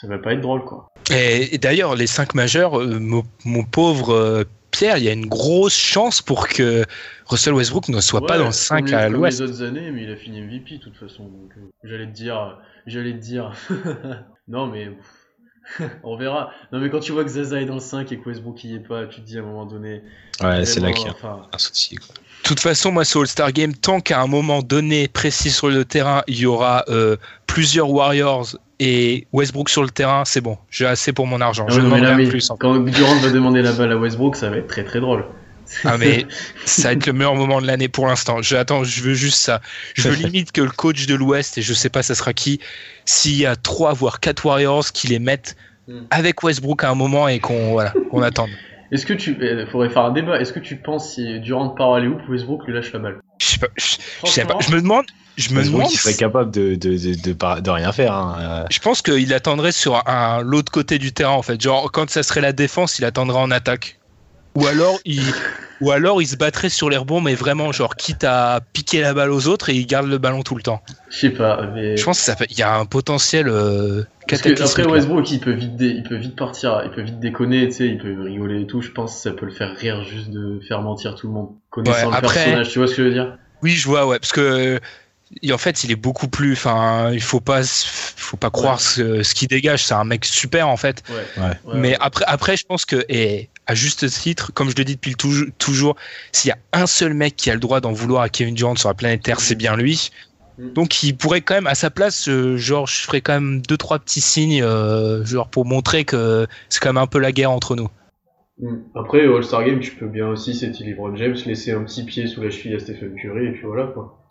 ça 0.00 0.06
va 0.08 0.18
pas 0.18 0.32
être 0.32 0.40
drôle, 0.40 0.64
quoi. 0.64 0.88
Et, 1.10 1.54
et 1.54 1.58
d'ailleurs, 1.58 1.94
les 1.96 2.06
cinq 2.06 2.34
majeurs, 2.34 2.80
euh, 2.80 2.98
mon, 2.98 3.22
mon 3.44 3.62
pauvre 3.64 4.10
euh, 4.14 4.44
Pierre, 4.70 4.98
il 4.98 5.04
y 5.04 5.08
a 5.08 5.12
une 5.12 5.26
grosse 5.26 5.76
chance 5.76 6.20
pour 6.20 6.48
que 6.48 6.84
Russell 7.26 7.54
Westbrook 7.54 7.88
ne 7.88 8.00
soit 8.00 8.26
pas 8.26 8.38
dans 8.38 8.46
le 8.46 8.50
5 8.52 8.78
comme 8.78 8.86
les- 8.88 8.94
à 8.94 9.08
l'ouest. 9.08 9.38
les 9.40 9.46
autres 9.48 9.62
années, 9.62 9.92
mais 9.92 10.02
il 10.02 10.10
a 10.10 10.16
fini 10.16 10.40
MVP 10.40 10.78
de 10.78 10.82
toute 10.82 10.96
façon. 10.96 11.24
Donc, 11.24 11.52
euh, 11.56 11.60
j'allais 11.84 12.06
te 12.06 12.12
dire, 12.12 12.58
j'allais 12.86 13.12
te 13.12 13.18
dire. 13.18 13.52
non, 14.48 14.66
mais 14.66 14.86
pff, 14.86 15.23
on 16.02 16.16
verra. 16.16 16.50
Non, 16.72 16.80
mais 16.80 16.90
quand 16.90 17.00
tu 17.00 17.12
vois 17.12 17.24
que 17.24 17.30
Zaza 17.30 17.60
est 17.60 17.66
dans 17.66 17.74
le 17.74 17.80
5 17.80 18.10
et 18.12 18.18
que 18.18 18.28
Westbrook 18.28 18.62
y 18.64 18.74
est 18.74 18.78
pas, 18.80 19.06
tu 19.06 19.20
te 19.20 19.26
dis 19.26 19.38
à 19.38 19.40
un 19.40 19.44
moment 19.44 19.66
donné. 19.66 20.02
Ouais, 20.42 20.64
c'est 20.64 20.80
là 20.80 20.92
qu'il 20.92 21.06
y 21.06 21.08
a 21.08 21.12
enfin, 21.12 21.42
un 21.52 21.58
souci. 21.58 21.96
quoi. 21.96 22.14
De 22.44 22.48
toute 22.48 22.60
façon, 22.60 22.92
moi, 22.92 23.04
ce 23.04 23.18
All-Star 23.18 23.52
Game, 23.52 23.72
tant 23.72 24.00
qu'à 24.00 24.20
un 24.20 24.26
moment 24.26 24.60
donné 24.60 25.08
précis 25.08 25.50
sur 25.50 25.68
le 25.68 25.84
terrain, 25.84 26.22
il 26.26 26.38
y 26.38 26.46
aura 26.46 26.84
euh, 26.88 27.16
plusieurs 27.46 27.90
Warriors 27.90 28.56
et 28.80 29.26
Westbrook 29.32 29.70
sur 29.70 29.82
le 29.82 29.90
terrain, 29.90 30.24
c'est 30.26 30.42
bon. 30.42 30.58
J'ai 30.68 30.86
assez 30.86 31.12
pour 31.12 31.26
mon 31.26 31.40
argent. 31.40 31.66
Je 31.68 31.80
mais 31.80 32.00
là, 32.00 32.14
oui, 32.14 32.26
plus. 32.26 32.52
Quand 32.58 32.78
Durant 32.78 33.16
va 33.16 33.30
demander 33.30 33.62
la 33.62 33.72
balle 33.72 33.92
à 33.92 33.96
Westbrook, 33.96 34.36
ça 34.36 34.50
va 34.50 34.58
être 34.58 34.66
très 34.66 34.84
très 34.84 35.00
drôle. 35.00 35.24
Ah, 35.84 35.98
mais 35.98 36.26
ça 36.64 36.88
va 36.88 36.92
être 36.92 37.06
le 37.06 37.12
meilleur 37.12 37.34
moment 37.34 37.60
de 37.60 37.66
l'année 37.66 37.88
pour 37.88 38.06
l'instant. 38.06 38.42
Je, 38.42 38.56
attends, 38.56 38.84
je 38.84 39.02
veux 39.02 39.14
juste 39.14 39.38
ça. 39.38 39.60
Je 39.94 40.08
veux 40.08 40.14
limite 40.26 40.52
que 40.52 40.60
le 40.60 40.70
coach 40.70 41.06
de 41.06 41.14
l'Ouest, 41.14 41.58
et 41.58 41.62
je 41.62 41.72
sais 41.74 41.90
pas 41.90 42.02
ça 42.02 42.14
sera 42.14 42.32
qui, 42.32 42.60
s'il 43.04 43.36
y 43.36 43.46
a 43.46 43.56
trois 43.56 43.92
voire 43.92 44.20
quatre 44.20 44.44
Warriors 44.44 44.92
qui 44.92 45.08
les 45.08 45.18
mettent 45.18 45.56
Hmm. 45.86 46.04
avec 46.08 46.42
Westbrook 46.42 46.82
à 46.82 46.88
un 46.88 46.94
moment 46.94 47.28
et 47.28 47.40
qu'on 47.40 47.72
voilà, 47.72 47.92
qu'on 48.10 48.22
attende. 48.22 48.48
Est-ce 48.90 49.04
que 49.04 49.12
tu, 49.12 49.36
il 49.38 49.66
faudrait 49.70 49.90
faire 49.90 50.04
un 50.06 50.12
débat. 50.12 50.40
Est-ce 50.40 50.54
que 50.54 50.58
tu 50.58 50.76
penses 50.76 51.12
si 51.12 51.40
Durant 51.40 51.68
part 51.68 51.92
aller 51.92 52.06
où, 52.08 52.16
Westbrook 52.26 52.66
lui 52.66 52.72
lâche 52.72 52.90
la 52.94 53.00
balle 53.00 53.18
Je 53.38 53.44
sais 53.44 53.58
pas. 53.58 53.66
Je, 53.76 53.96
je 54.24 54.30
sais 54.30 54.46
pas. 54.46 54.56
Je 54.60 54.70
me 54.74 54.80
demande. 54.80 55.04
Je 55.36 55.50
me 55.50 55.58
Westbrook, 55.58 55.80
demande. 55.82 55.92
il 55.92 55.98
serait 55.98 56.14
capable 56.14 56.50
de, 56.52 56.74
de, 56.74 56.96
de, 56.96 57.32
de, 57.34 57.60
de 57.60 57.70
rien 57.70 57.92
faire. 57.92 58.14
hein. 58.14 58.36
Euh, 58.40 58.64
Je 58.70 58.78
pense 58.78 59.02
qu'il 59.02 59.34
attendrait 59.34 59.72
sur 59.72 60.08
un, 60.08 60.40
l'autre 60.40 60.72
côté 60.72 60.98
du 60.98 61.12
terrain 61.12 61.32
en 61.34 61.42
fait. 61.42 61.60
Genre 61.60 61.92
quand 61.92 62.08
ça 62.08 62.22
serait 62.22 62.40
la 62.40 62.54
défense, 62.54 62.98
il 62.98 63.04
attendrait 63.04 63.40
en 63.40 63.50
attaque. 63.50 63.98
Ou 64.56 64.66
alors 64.66 64.98
il, 65.04 65.20
ou 65.80 65.90
alors 65.90 66.22
il 66.22 66.26
se 66.28 66.36
battrait 66.36 66.68
sur 66.68 66.88
les 66.88 66.96
rebonds, 66.96 67.20
mais 67.20 67.34
vraiment 67.34 67.72
genre 67.72 67.96
quitte 67.96 68.22
à 68.24 68.60
piquer 68.72 69.00
la 69.00 69.12
balle 69.14 69.30
aux 69.32 69.48
autres 69.48 69.68
et 69.70 69.74
il 69.74 69.86
garde 69.86 70.06
le 70.06 70.18
ballon 70.18 70.42
tout 70.42 70.54
le 70.54 70.62
temps. 70.62 70.80
Je 71.10 71.18
sais 71.18 71.30
pas, 71.30 71.68
mais. 71.74 71.96
Je 71.96 72.04
pense 72.04 72.18
que 72.18 72.24
ça 72.24 72.36
fait, 72.36 72.46
il 72.50 72.58
y 72.58 72.62
a 72.62 72.76
un 72.76 72.86
potentiel 72.86 73.48
euh, 73.48 74.02
cataclysmique. 74.28 74.78
après. 74.80 74.92
Westbrook 74.92 75.30
il 75.32 75.40
peut 75.40 75.52
vite 75.52 75.74
dé- 75.76 75.88
il 75.96 76.02
peut 76.04 76.16
vite 76.16 76.36
partir, 76.36 76.82
il 76.84 76.90
peut 76.90 77.02
vite 77.02 77.18
déconner, 77.18 77.66
tu 77.68 77.74
sais, 77.74 77.86
il 77.88 77.98
peut 77.98 78.14
rigoler 78.22 78.62
et 78.62 78.66
tout. 78.66 78.80
Je 78.80 78.90
pense 78.92 79.14
que 79.16 79.20
ça 79.20 79.32
peut 79.32 79.46
le 79.46 79.52
faire 79.52 79.74
rire 79.76 80.04
juste 80.04 80.30
de 80.30 80.60
faire 80.68 80.82
mentir 80.82 81.16
tout 81.16 81.26
le 81.26 81.32
monde, 81.32 81.48
connaissant 81.70 81.96
Ouais, 81.96 82.04
le 82.10 82.14
après- 82.14 82.34
personnage. 82.34 82.70
Tu 82.70 82.78
vois 82.78 82.86
ce 82.86 82.94
que 82.94 83.02
je 83.02 83.08
veux 83.08 83.14
dire? 83.14 83.36
Oui, 83.62 83.70
je 83.72 83.88
vois, 83.88 84.06
ouais, 84.06 84.18
parce 84.18 84.32
que 84.32 84.78
et 85.42 85.52
en 85.52 85.58
fait, 85.58 85.84
il 85.84 85.90
est 85.90 85.96
beaucoup 85.96 86.28
plus. 86.28 86.52
Enfin, 86.52 87.10
il 87.12 87.22
faut 87.22 87.40
pas, 87.40 87.62
faut 87.64 88.36
pas 88.36 88.50
croire 88.50 88.80
ce, 88.80 89.22
ce 89.22 89.34
qu'il 89.34 89.48
dégage. 89.48 89.84
C'est 89.84 89.94
un 89.94 90.04
mec 90.04 90.24
super 90.24 90.68
en 90.68 90.76
fait. 90.76 91.02
Ouais. 91.08 91.42
Ouais. 91.42 91.48
Ouais, 91.48 91.80
Mais 91.80 91.88
ouais. 91.90 91.96
après, 92.00 92.24
après, 92.26 92.56
je 92.56 92.64
pense 92.64 92.84
que, 92.84 93.04
et 93.08 93.48
à 93.66 93.74
juste 93.74 94.08
titre, 94.08 94.52
comme 94.52 94.70
je 94.70 94.76
le 94.76 94.84
dis 94.84 94.94
depuis 94.94 95.10
le 95.10 95.16
toujours, 95.16 95.46
toujours 95.58 95.96
s'il 96.32 96.50
y 96.50 96.52
a 96.52 96.58
un 96.72 96.86
seul 96.86 97.14
mec 97.14 97.36
qui 97.36 97.50
a 97.50 97.54
le 97.54 97.60
droit 97.60 97.80
d'en 97.80 97.92
vouloir 97.92 98.22
à 98.22 98.28
Kevin 98.28 98.54
Durant 98.54 98.76
sur 98.76 98.88
la 98.88 98.94
planète 98.94 99.22
Terre, 99.22 99.40
c'est 99.40 99.54
bien 99.54 99.76
lui. 99.76 100.10
Mm. 100.58 100.72
Donc, 100.72 101.02
il 101.02 101.16
pourrait 101.16 101.40
quand 101.40 101.54
même, 101.54 101.66
à 101.66 101.74
sa 101.74 101.90
place, 101.90 102.28
euh, 102.28 102.56
genre, 102.56 102.86
je 102.86 102.98
ferais 102.98 103.20
quand 103.20 103.34
même 103.34 103.62
deux, 103.62 103.76
trois 103.76 103.98
petits 103.98 104.20
signes, 104.20 104.62
euh, 104.62 105.24
genre, 105.24 105.48
pour 105.48 105.64
montrer 105.64 106.04
que 106.04 106.46
c'est 106.68 106.80
quand 106.80 106.90
même 106.90 107.02
un 107.02 107.06
peu 107.06 107.18
la 107.18 107.32
guerre 107.32 107.50
entre 107.50 107.74
nous. 107.74 107.88
Mm. 108.58 108.76
Après 108.94 109.26
au 109.26 109.36
All-Star 109.36 109.64
Game, 109.64 109.80
tu 109.80 109.92
peux 109.92 110.06
bien 110.06 110.28
aussi, 110.28 110.54
c'était 110.54 110.84
LeBron 110.84 111.16
James, 111.16 111.36
laisser 111.46 111.72
un 111.72 111.82
petit 111.82 112.04
pied 112.04 112.26
sous 112.26 112.40
la 112.40 112.50
cheville 112.50 112.74
à 112.74 112.78
Stephen 112.78 113.14
Curry 113.20 113.46
et 113.46 113.52
puis 113.52 113.62
voilà 113.64 113.86
quoi. 113.88 114.24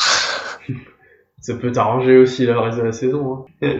Ça 1.41 1.55
peut 1.55 1.71
t'arranger 1.71 2.17
aussi 2.17 2.45
le 2.45 2.57
reste 2.57 2.77
de 2.77 2.83
la 2.83 2.93
saison. 2.93 3.45
Hein. 3.61 3.71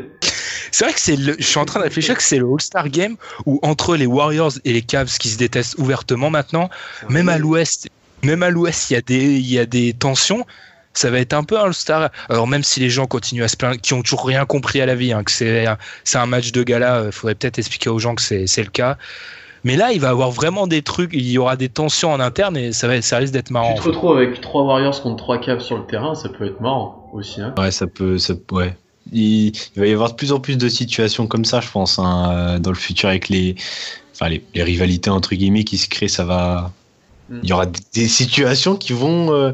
C'est 0.72 0.86
vrai 0.86 0.94
que 0.94 1.00
c'est 1.00 1.16
le, 1.16 1.36
je 1.38 1.44
suis 1.46 1.60
en 1.60 1.66
train 1.66 1.80
de 1.80 1.86
réfléchir 1.86 2.16
que 2.18 2.24
c'est 2.24 2.40
le 2.40 2.46
All-Star 2.52 2.90
Game 2.90 3.16
où 3.46 3.60
entre 3.62 3.96
les 3.96 4.06
Warriors 4.08 4.54
et 4.66 4.74
les 4.74 4.82
Cavs 4.82 5.18
qui 5.18 5.30
se 5.30 5.38
détestent 5.38 5.78
ouvertement 5.78 6.30
maintenant, 6.30 6.70
même 7.10 7.30
à 7.30 7.38
l'ouest, 7.38 7.88
même 8.24 8.42
à 8.44 8.50
l'ouest, 8.50 8.90
il 8.90 8.94
y 8.94 8.98
a 8.98 9.02
des, 9.02 9.24
il 9.36 9.52
y 9.52 9.60
a 9.60 9.66
des 9.66 9.94
tensions. 9.94 10.46
Ça 10.96 11.10
va 11.10 11.20
être 11.20 11.34
un 11.34 11.44
peu 11.44 11.58
un 11.60 11.64
All-Star. 11.66 12.10
Alors 12.30 12.48
même 12.48 12.64
si 12.64 12.80
les 12.80 12.90
gens 12.90 13.08
continuent 13.08 13.44
à 13.44 13.48
se 13.48 13.58
plaindre, 13.58 13.80
qui 13.82 13.94
ont 13.94 14.02
toujours 14.04 14.26
rien 14.28 14.46
compris 14.46 14.80
à 14.82 14.86
la 14.86 14.96
vie, 14.96 15.12
hein, 15.14 15.24
que 15.24 15.32
c'est, 15.32 15.66
un- 15.66 15.78
c'est 16.04 16.18
un 16.18 16.26
match 16.26 16.52
de 16.52 16.64
gala, 16.64 17.04
il 17.08 17.12
faudrait 17.12 17.36
peut-être 17.36 17.60
expliquer 17.60 17.90
aux 17.90 18.00
gens 18.00 18.14
que 18.16 18.22
c'est, 18.22 18.46
c'est 18.48 18.64
le 18.64 18.70
cas. 18.70 18.98
Mais 19.64 19.78
là, 19.78 19.94
il 19.94 20.02
va 20.02 20.08
y 20.08 20.12
avoir 20.12 20.32
vraiment 20.32 20.68
des 20.68 20.82
trucs, 20.82 21.12
il 21.14 21.30
y 21.30 21.38
aura 21.38 21.56
des 21.56 21.70
tensions 21.70 22.12
en 22.12 22.20
interne 22.20 22.58
et 22.58 22.74
ça 22.74 22.88
va, 22.88 23.02
ça 23.02 23.18
risque 23.18 23.34
d'être 23.34 23.50
marrant. 23.50 23.74
Tu 23.76 23.82
te 23.82 23.88
retrouves 23.88 24.18
avec 24.18 24.42
trois 24.42 24.64
Warriors 24.64 25.02
contre 25.02 25.24
trois 25.24 25.38
Cavs 25.38 25.62
sur 25.62 25.78
le 25.78 25.86
terrain, 25.86 26.16
ça 26.16 26.30
peut 26.30 26.46
être 26.46 26.60
marrant 26.60 27.10
aussi. 27.14 27.42
Hein. 27.42 27.54
Ouais, 27.58 27.72
ça 27.72 27.88
peut. 27.88 28.18
Ça, 28.18 28.34
ouais. 28.52 28.76
Il, 29.12 29.48
il 29.76 29.80
va 29.80 29.88
y 29.88 29.94
avoir 29.94 30.10
de 30.10 30.16
plus 30.16 30.32
en 30.32 30.40
plus 30.40 30.58
de 30.58 30.68
situations 30.70 31.28
comme 31.28 31.46
ça, 31.46 31.62
je 31.62 31.70
pense, 31.70 32.00
hein, 32.00 32.32
euh, 32.32 32.60
dans 32.60 32.72
le 32.72 32.78
futur 32.78 33.10
avec 33.10 33.30
les, 33.30 33.56
enfin, 34.14 34.30
les, 34.30 34.44
les 34.54 34.64
rivalités 34.64 35.10
entre 35.10 35.36
guillemets 35.36 35.64
qui 35.64 35.78
se 35.78 35.88
créent. 35.88 36.08
Ça 36.08 36.26
va. 36.26 36.72
Mm. 37.30 37.40
Il 37.44 37.50
y 37.50 37.54
aura 37.54 37.66
des, 37.66 37.80
des 37.94 38.08
situations 38.08 38.76
qui 38.76 38.94
vont, 38.94 39.34
euh, 39.34 39.52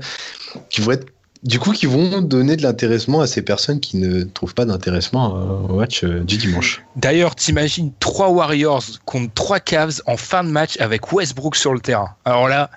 qui 0.70 0.82
vont 0.82 0.92
être, 0.92 1.08
du 1.44 1.60
coup, 1.60 1.72
qui 1.72 1.86
vont 1.86 2.22
donner 2.22 2.56
de 2.58 2.64
l'intéressement 2.64 3.22
à 3.22 3.28
ces 3.28 3.42
personnes 3.42 3.80
qui 3.80 3.98
ne 3.98 4.24
trouvent 4.24 4.54
pas 4.54 4.66
d'intéressement 4.66 5.36
euh, 5.36 5.74
au 5.74 5.76
match 5.76 6.04
euh, 6.04 6.20
du 6.20 6.38
dimanche. 6.38 6.84
D'ailleurs, 6.96 7.36
t'imagines 7.36 7.92
trois 8.00 8.30
Warriors 8.30 8.84
contre 9.06 9.34
trois 9.34 9.60
Cavs 9.60 10.02
en 10.06 10.18
fin 10.18 10.44
de 10.44 10.50
match 10.50 10.80
avec 10.80 11.12
Westbrook 11.14 11.56
sur 11.56 11.74
le 11.74 11.80
terrain. 11.80 12.16
Alors 12.26 12.50
là, 12.50 12.70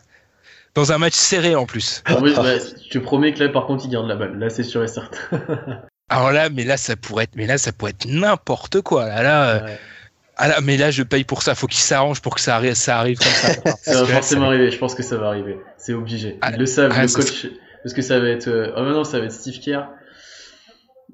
dans 0.74 0.93
un 0.93 0.98
match 0.98 1.14
serré 1.14 1.55
en 1.55 1.66
plus. 1.66 2.02
Ah 2.06 2.16
oui, 2.22 2.32
bah, 2.36 2.55
je 2.59 2.89
te 2.89 2.98
promets 2.98 3.34
que 3.34 3.43
là 3.43 3.48
par 3.51 3.66
contre 3.66 3.84
il 3.84 3.90
garde 3.90 4.06
la 4.06 4.16
balle, 4.16 4.39
là 4.39 4.48
c'est 4.48 4.62
sûr 4.62 4.82
et 4.82 4.89
certain. 4.89 5.18
Alors 6.09 6.30
là, 6.30 6.51
mais 6.51 6.64
là, 6.64 6.76
ça 6.76 6.94
pourrait 6.94 7.24
être, 7.24 7.36
mais 7.36 7.47
là, 7.47 7.56
ça 7.56 7.72
pourrait 7.72 7.93
être 7.93 8.05
n'importe 8.05 8.82
quoi. 8.82 9.06
Là, 9.09 9.22
là, 9.22 9.48
euh, 9.48 9.64
Ouais. 9.64 9.78
ah 10.36 10.48
là, 10.48 10.60
mais 10.60 10.76
là, 10.76 10.90
je 10.90 11.02
paye 11.02 11.24
pour 11.24 11.43
ça. 11.43 11.55
Faut 11.55 11.66
qu'il 11.66 11.80
s'arrange 11.80 12.20
pour 12.20 12.34
que 12.34 12.40
ça 12.43 12.55
arrive, 12.55 12.74
ça 12.74 12.98
arrive 12.98 13.18
comme 13.18 13.32
ça. 13.32 13.55
Ça 13.82 14.05
va 14.05 14.14
forcément 14.16 14.47
arriver, 14.47 14.70
je 14.70 14.76
pense 14.76 14.94
que 14.94 15.02
ça 15.02 15.16
va 15.16 15.28
arriver. 15.28 15.59
C'est 15.78 15.94
obligé. 15.94 16.36
Ah, 16.43 16.51
Ils 16.52 16.59
le 16.59 16.66
savent, 16.66 16.93
ah, 16.94 17.02
le 17.02 17.09
ça 17.09 17.20
coach. 17.20 17.47
Parce 17.83 17.95
que 17.95 18.03
ça 18.03 18.19
va 18.21 18.29
être. 18.29 18.49
Euh... 18.49 18.73
Oh 18.77 18.83
non, 18.83 19.05
ça 19.05 19.19
va 19.19 19.27
être 19.27 19.33
Steve 19.33 19.59
Kerr. 19.61 19.89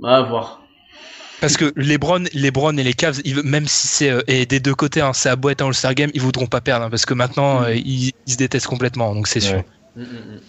Ah, 0.05 0.17
à 0.19 0.23
voir. 0.23 0.63
Parce 1.41 1.57
que 1.57 1.73
LeBron, 1.77 2.25
LeBron 2.35 2.77
et 2.77 2.83
les 2.83 2.95
Cavs, 2.95 3.21
ils, 3.25 3.43
même 3.45 3.69
si 3.69 3.87
c'est 3.87 4.11
euh, 4.11 4.21
et 4.27 4.45
des 4.45 4.59
deux 4.59 4.75
côtés, 4.75 5.01
hein, 5.01 5.13
c'est 5.13 5.29
à 5.29 5.37
boîte 5.37 5.63
en 5.63 5.69
All-Star 5.69 5.95
Game, 5.95 6.11
ils 6.15 6.21
voudront 6.21 6.47
pas 6.47 6.61
perdre 6.61 6.87
hein, 6.87 6.91
parce 6.91 7.07
que 7.07 7.15
maintenant 7.15 7.61
Mm. 7.61 7.65
euh, 7.65 7.75
ils, 7.77 8.13
ils 8.27 8.33
se 8.33 8.37
détestent 8.37 8.67
complètement, 8.67 9.15
donc 9.15 9.29
c'est 9.29 9.39
sûr. 9.41 9.57
Ouais. 9.59 9.65
Mm, 9.97 10.03
mm. 10.03 10.41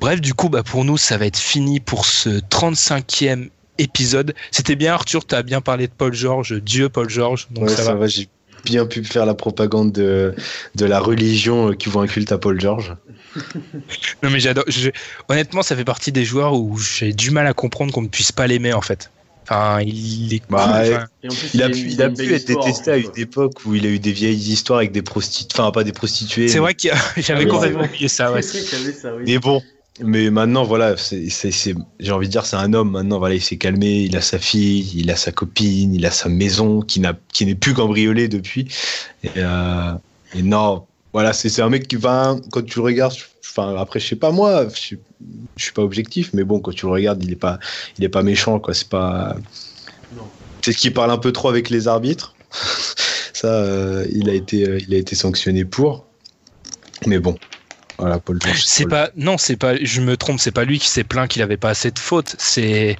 Bref, 0.00 0.20
du 0.20 0.34
coup, 0.34 0.48
bah, 0.50 0.62
pour 0.62 0.84
nous, 0.84 0.98
ça 0.98 1.16
va 1.16 1.26
être 1.26 1.38
fini 1.38 1.80
pour 1.80 2.04
ce 2.04 2.28
35e 2.28 3.48
épisode. 3.78 4.34
C'était 4.50 4.76
bien, 4.76 4.92
Arthur, 4.94 5.24
tu 5.26 5.34
as 5.34 5.42
bien 5.42 5.60
parlé 5.62 5.86
de 5.86 5.92
Paul 5.96 6.12
George, 6.12 6.60
Dieu 6.60 6.88
Paul 6.90 7.08
George, 7.08 7.48
donc 7.50 7.64
Ouais, 7.64 7.70
ça, 7.70 7.82
ça 7.84 7.94
va. 7.94 8.00
va. 8.00 8.06
J'ai 8.06 8.28
bien 8.64 8.84
pu 8.84 9.02
faire 9.04 9.24
la 9.26 9.34
propagande 9.34 9.92
de, 9.92 10.34
de 10.74 10.84
la 10.84 11.00
religion 11.00 11.72
qui 11.72 11.88
voit 11.88 12.02
un 12.02 12.06
culte 12.06 12.32
à 12.32 12.38
Paul 12.38 12.60
George. 12.60 12.94
Non, 14.22 14.30
mais 14.30 14.40
j'adore. 14.40 14.64
je- 14.68 14.90
Honnêtement, 15.28 15.62
ça 15.62 15.76
fait 15.76 15.84
partie 15.84 16.12
des 16.12 16.24
joueurs 16.24 16.54
où 16.54 16.78
j'ai 16.78 17.12
du 17.12 17.30
mal 17.30 17.46
à 17.46 17.52
comprendre 17.54 17.92
qu'on 17.92 18.02
ne 18.02 18.08
puisse 18.08 18.32
pas 18.32 18.46
l'aimer 18.46 18.72
en 18.72 18.80
fait. 18.80 19.10
Enfin, 19.44 19.80
il 19.84 20.32
est 20.34 20.38
cool. 20.38 20.48
Bah, 20.50 20.82
plus, 21.20 21.32
Il 21.54 21.62
a 21.62 21.68
pu, 21.68 21.78
il 21.90 22.00
a 22.02 22.06
une 22.06 22.14
pu 22.14 22.24
belle 22.26 22.34
être 22.34 22.46
détesté 22.46 22.90
à 22.92 22.96
une 22.96 23.10
époque 23.16 23.54
où 23.66 23.74
il 23.74 23.84
a 23.86 23.88
eu 23.88 23.98
des 23.98 24.12
vieilles 24.12 24.36
histoires 24.36 24.78
avec 24.78 24.92
des 24.92 25.02
prostituées, 25.02 25.60
enfin 25.60 25.72
pas 25.72 25.82
des 25.84 25.92
prostituées. 25.92 26.46
c'est 26.48 26.54
mais- 26.54 26.60
vrai 26.60 26.74
que 26.74 26.88
j'avais 27.16 27.40
Ah 27.40 27.44
oui, 27.44 27.48
complètement 27.50 27.84
oublié 27.84 28.08
ça. 28.08 28.32
Ouais. 28.32 28.42
Ça, 28.42 29.14
oui. 29.16 29.24
Mais 29.26 29.38
bon, 29.38 29.60
mais 30.00 30.30
maintenant, 30.30 30.62
voilà, 30.64 30.94
j'ai 31.10 32.12
envie 32.12 32.26
de 32.28 32.32
dire, 32.32 32.46
c'est 32.46 32.56
un 32.56 32.72
homme. 32.72 32.92
Maintenant, 32.92 33.18
voilà, 33.18 33.34
il 33.34 33.42
s'est 33.42 33.56
calmé. 33.58 34.02
Il 34.02 34.16
a 34.16 34.20
sa 34.20 34.38
fille, 34.38 34.90
il 34.94 35.10
a 35.10 35.16
sa 35.16 35.32
copine, 35.32 35.92
il 35.94 36.06
a 36.06 36.10
sa 36.12 36.28
maison 36.28 36.80
qui 36.80 37.00
n'a, 37.00 37.14
qui 37.32 37.44
n'est 37.44 37.54
plus 37.56 37.74
cambriolée 37.74 38.28
depuis. 38.28 38.68
Et, 39.24 39.28
euh, 39.38 39.92
et 40.34 40.42
non, 40.42 40.86
voilà, 41.12 41.32
c'est, 41.32 41.60
un 41.60 41.68
mec 41.68 41.88
qui 41.88 41.96
va, 41.96 42.36
quand 42.50 42.64
tu 42.64 42.78
le 42.78 42.84
regardes, 42.84 43.14
enfin, 43.44 43.76
après, 43.76 44.00
je 44.00 44.08
sais 44.08 44.16
pas 44.16 44.30
moi, 44.30 44.66
je, 44.74 44.80
suis- 44.80 44.98
je 45.56 45.64
suis 45.64 45.72
pas 45.72 45.82
objectif, 45.82 46.30
mais 46.32 46.42
bon, 46.42 46.60
quand 46.60 46.72
tu 46.72 46.86
le 46.86 46.92
regardes, 46.92 47.22
il 47.22 47.32
est 47.32 47.36
pas, 47.36 47.58
il 47.98 48.04
est 48.04 48.08
pas 48.08 48.22
méchant, 48.22 48.58
quoi. 48.58 48.72
C'est 48.72 48.88
pas, 48.88 49.36
ce 50.64 50.70
qu'il 50.70 50.94
parle 50.94 51.10
un 51.10 51.18
peu 51.18 51.32
trop 51.32 51.48
avec 51.48 51.68
les 51.70 51.88
arbitres. 51.88 52.34
Ça, 53.34 53.48
euh, 53.48 54.06
il, 54.12 54.30
a 54.30 54.34
été, 54.34 54.66
euh, 54.66 54.78
il 54.86 54.94
a 54.94 54.98
été 54.98 55.16
sanctionné 55.16 55.64
pour. 55.64 56.06
Mais 57.06 57.18
bon, 57.18 57.36
voilà, 57.98 58.18
Paul. 58.18 58.38
C'est 58.54 58.86
pas, 58.86 59.10
non, 59.16 59.36
c'est 59.36 59.56
pas, 59.56 59.76
je 59.82 60.00
me 60.00 60.16
trompe, 60.16 60.38
c'est 60.38 60.52
pas 60.52 60.64
lui 60.64 60.78
qui 60.78 60.88
s'est 60.88 61.04
plaint 61.04 61.28
qu'il 61.28 61.42
avait 61.42 61.56
pas 61.56 61.70
assez 61.70 61.90
de 61.90 61.98
fautes. 61.98 62.36
C'est, 62.38 62.96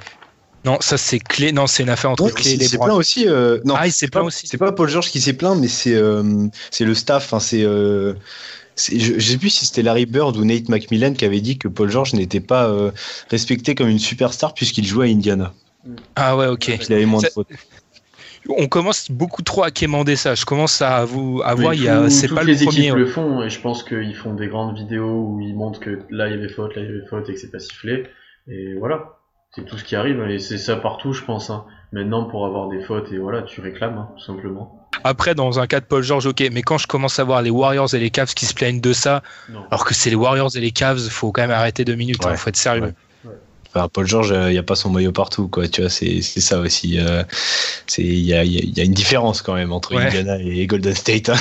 non, 0.64 0.78
ça 0.80 0.96
c'est 0.96 1.18
clé, 1.18 1.52
non, 1.52 1.66
c'est 1.66 1.82
une 1.82 1.88
affaire 1.90 2.10
entre 2.10 2.24
Ouais, 2.24 2.32
clé 2.32 2.50
et 2.52 2.54
il 2.54 2.60
les 2.60 2.66
s'est 2.68 2.78
plaint 2.78 2.96
aussi. 2.96 3.28
euh, 3.28 3.58
non, 3.64 3.74
Ah, 3.76 3.86
il 3.86 3.92
s'est 3.92 4.06
c'est 4.06 4.08
pas, 4.10 4.20
plaint 4.20 4.28
aussi. 4.28 4.46
c'est 4.46 4.58
pas 4.58 4.72
Paul 4.72 4.88
George 4.88 5.10
qui 5.10 5.20
s'est 5.20 5.32
plaint, 5.32 5.58
mais 5.58 5.68
c'est 5.68 5.94
euh, 5.94 6.46
c'est 6.70 6.84
le 6.84 6.94
staff. 6.94 7.24
Enfin, 7.24 7.40
c'est 7.40 7.64
euh, 7.64 8.14
je, 8.76 9.18
je 9.18 9.32
sais 9.32 9.38
plus 9.38 9.50
si 9.50 9.66
c'était 9.66 9.82
Larry 9.82 10.06
Bird 10.06 10.36
ou 10.36 10.44
Nate 10.44 10.68
McMillan 10.68 11.14
qui 11.14 11.24
avait 11.24 11.40
dit 11.40 11.58
que 11.58 11.68
Paul 11.68 11.90
George 11.90 12.14
n'était 12.14 12.40
pas 12.40 12.68
euh, 12.68 12.90
respecté 13.30 13.74
comme 13.74 13.88
une 13.88 13.98
superstar 13.98 14.54
puisqu'il 14.54 14.86
jouait 14.86 15.08
à 15.08 15.10
Indiana. 15.12 15.52
Ah 16.16 16.36
ouais, 16.36 16.46
ok. 16.46 16.68
Il 16.68 16.92
avait 16.94 17.06
moins 17.06 17.20
de 17.20 17.26
fautes. 17.26 17.48
On 18.48 18.66
commence 18.66 19.08
beaucoup 19.10 19.42
trop 19.42 19.62
à 19.62 19.70
quémander 19.70 20.16
ça. 20.16 20.34
Je 20.34 20.44
commence 20.44 20.82
à 20.82 21.04
vous, 21.04 21.42
à 21.44 21.54
voir, 21.54 21.74
c'est 22.10 22.28
pas 22.28 22.42
les 22.42 22.54
le 22.54 22.64
premier. 22.64 22.78
équipes 22.80 22.92
ouais. 22.94 22.98
le 23.00 23.06
font 23.06 23.42
et 23.42 23.50
je 23.50 23.60
pense 23.60 23.84
qu'ils 23.84 24.16
font 24.16 24.34
des 24.34 24.48
grandes 24.48 24.76
vidéos 24.76 25.26
où 25.28 25.40
ils 25.40 25.54
montrent 25.54 25.78
que 25.80 26.00
là 26.10 26.26
il 26.28 26.32
y 26.32 26.34
avait 26.38 26.48
faute, 26.48 26.74
là 26.74 26.82
il 26.82 26.86
y 26.86 26.88
avait 26.88 27.06
faute 27.08 27.28
et 27.28 27.34
que 27.34 27.38
c'est 27.40 27.50
pas 27.52 27.60
sifflé. 27.60 28.04
Et 28.48 28.74
voilà, 28.74 29.20
c'est 29.54 29.64
tout 29.64 29.76
ce 29.78 29.84
qui 29.84 29.96
arrive 29.96 30.22
et 30.28 30.38
c'est 30.38 30.58
ça 30.58 30.76
partout 30.76 31.12
je 31.12 31.22
pense. 31.24 31.50
Hein. 31.50 31.64
Maintenant 31.92 32.24
pour 32.24 32.46
avoir 32.46 32.68
des 32.68 32.82
fautes 32.82 33.12
et 33.12 33.18
voilà 33.18 33.42
tu 33.42 33.60
réclames 33.60 33.98
hein, 33.98 34.08
tout 34.16 34.24
simplement. 34.24 34.78
Après, 35.04 35.34
dans 35.34 35.58
un 35.58 35.66
cas 35.66 35.80
de 35.80 35.84
Paul 35.86 36.02
George, 36.02 36.26
ok, 36.26 36.44
mais 36.52 36.62
quand 36.62 36.78
je 36.78 36.86
commence 36.86 37.18
à 37.18 37.24
voir 37.24 37.42
les 37.42 37.50
Warriors 37.50 37.92
et 37.94 37.98
les 37.98 38.10
Cavs 38.10 38.34
qui 38.34 38.44
se 38.46 38.54
plaignent 38.54 38.80
de 38.80 38.92
ça, 38.92 39.22
Non. 39.50 39.64
alors 39.70 39.84
que 39.84 39.94
c'est 39.94 40.10
les 40.10 40.16
Warriors 40.16 40.54
et 40.54 40.60
les 40.60 40.70
Cavs, 40.70 41.00
faut 41.08 41.32
quand 41.32 41.40
même 41.42 41.50
arrêter 41.50 41.84
deux 41.84 41.94
minutes, 41.96 42.24
Ouais. 42.24 42.32
hein, 42.32 42.36
faut 42.36 42.50
être 42.50 42.56
sérieux. 42.56 42.82
Ouais. 43.24 43.32
Enfin, 43.74 43.88
Paul 43.88 44.06
George, 44.06 44.32
euh, 44.32 44.50
il 44.50 44.52
n'y 44.52 44.58
a 44.58 44.62
pas 44.62 44.74
son 44.76 44.90
maillot 44.90 45.12
partout, 45.12 45.48
quoi. 45.48 45.66
Tu 45.66 45.80
vois, 45.80 45.88
c'est 45.90 46.20
c'est 46.20 46.40
ça 46.42 46.60
aussi. 46.60 47.00
euh, 47.00 47.24
c'est 47.86 48.02
il 48.02 48.18
y 48.20 48.34
a, 48.34 48.44
il 48.44 48.52
y 48.52 48.58
a- 48.58 48.62
il 48.62 48.76
y 48.76 48.80
a 48.82 48.84
une 48.84 48.92
différence 48.92 49.40
quand 49.40 49.54
même 49.54 49.72
entre 49.72 49.94
Ouais. 49.94 50.04
Indiana 50.06 50.36
et 50.40 50.66
Golden 50.66 50.94
State. 50.94 51.30
hein. 51.30 51.36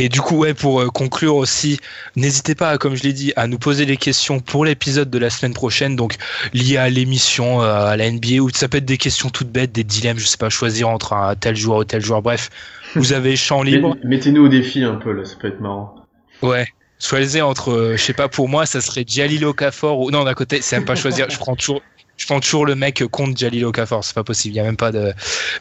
Et 0.00 0.08
du 0.08 0.20
coup, 0.20 0.36
ouais, 0.36 0.54
pour 0.54 0.80
euh, 0.80 0.86
conclure 0.86 1.34
aussi, 1.34 1.80
n'hésitez 2.14 2.54
pas, 2.54 2.78
comme 2.78 2.94
je 2.94 3.02
l'ai 3.02 3.12
dit, 3.12 3.32
à 3.34 3.48
nous 3.48 3.58
poser 3.58 3.84
des 3.84 3.96
questions 3.96 4.38
pour 4.38 4.64
l'épisode 4.64 5.10
de 5.10 5.18
la 5.18 5.28
semaine 5.28 5.54
prochaine, 5.54 5.96
donc 5.96 6.14
liées 6.54 6.76
à 6.76 6.88
l'émission, 6.88 7.62
euh, 7.62 7.86
à 7.86 7.96
la 7.96 8.08
NBA, 8.08 8.40
ou 8.40 8.48
ça 8.50 8.68
peut 8.68 8.78
être 8.78 8.84
des 8.84 8.96
questions 8.96 9.28
toutes 9.28 9.50
bêtes, 9.50 9.72
des 9.72 9.82
dilemmes, 9.82 10.20
je 10.20 10.26
sais 10.26 10.36
pas, 10.36 10.50
choisir 10.50 10.88
entre 10.88 11.14
un 11.14 11.34
tel 11.34 11.56
joueur 11.56 11.78
ou 11.78 11.84
tel 11.84 12.00
joueur. 12.00 12.22
Bref, 12.22 12.48
vous 12.94 13.12
avez 13.12 13.34
champ 13.34 13.64
libre. 13.64 13.96
Mettez-nous 14.04 14.44
au 14.44 14.48
défi 14.48 14.84
un 14.84 14.94
peu 14.94 15.10
là, 15.10 15.24
ça 15.24 15.34
peut 15.34 15.48
être 15.48 15.60
marrant. 15.60 15.96
Ouais. 16.42 16.68
Choisissez 17.00 17.42
entre, 17.42 17.72
euh, 17.72 17.96
je 17.96 18.02
sais 18.04 18.12
pas, 18.12 18.28
pour 18.28 18.48
moi, 18.48 18.66
ça 18.66 18.80
serait 18.80 19.04
Jalil 19.04 19.44
Okafor 19.44 19.98
ou 19.98 20.12
non, 20.12 20.22
d'un 20.22 20.34
côté, 20.34 20.62
c'est 20.62 20.76
même 20.76 20.84
pas 20.84 20.94
choisir. 20.94 21.28
Je 21.28 21.38
prends 21.38 21.56
toujours, 21.56 21.82
je 22.18 22.26
prends 22.26 22.40
toujours 22.40 22.66
le 22.66 22.74
mec 22.74 23.02
contre 23.10 23.38
Jalil 23.38 23.64
Okafor. 23.64 24.04
C'est 24.04 24.14
pas 24.14 24.24
possible. 24.24 24.54
Il 24.54 24.58
y 24.58 24.60
a 24.60 24.64
même 24.64 24.76
pas 24.76 24.92
de. 24.92 25.14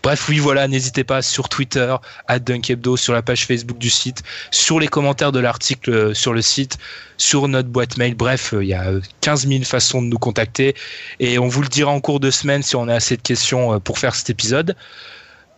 Bref, 0.04 0.28
oui, 0.28 0.40
voilà. 0.40 0.68
N'hésitez 0.68 1.04
pas 1.04 1.22
sur 1.22 1.48
Twitter, 1.48 1.96
à 2.28 2.40
Dunkebdo, 2.40 2.98
sur 2.98 3.14
la 3.14 3.22
page 3.22 3.46
Facebook 3.46 3.78
du 3.78 3.90
site, 3.90 4.24
sur 4.52 4.80
les 4.80 4.88
commentaires 4.88 5.32
de 5.32 5.40
l'article 5.40 5.92
euh, 5.92 6.14
sur 6.14 6.34
le 6.34 6.42
site, 6.42 6.78
sur 7.18 7.48
notre 7.48 7.70
boîte 7.70 7.98
mail. 7.98 8.16
Bref, 8.16 8.54
euh, 8.54 8.64
il 8.64 8.70
y 8.70 8.74
a 8.74 8.86
euh, 8.88 9.02
15 9.22 9.48
000 9.48 9.64
façons 9.64 10.02
de 10.02 10.08
nous 10.08 10.18
contacter 10.18 10.76
et 11.20 11.38
on 11.40 11.48
vous 11.48 11.62
le 11.62 11.68
dira 11.68 11.92
en 11.92 12.00
cours 12.00 12.20
de 12.20 12.32
semaine 12.32 12.64
si 12.64 12.76
on 12.76 12.88
a 12.88 12.96
assez 12.96 13.18
de 13.18 13.22
questions 13.22 13.74
euh, 13.74 13.80
pour 13.80 14.00
faire 14.00 14.16
cet 14.16 14.30
épisode. 14.30 14.76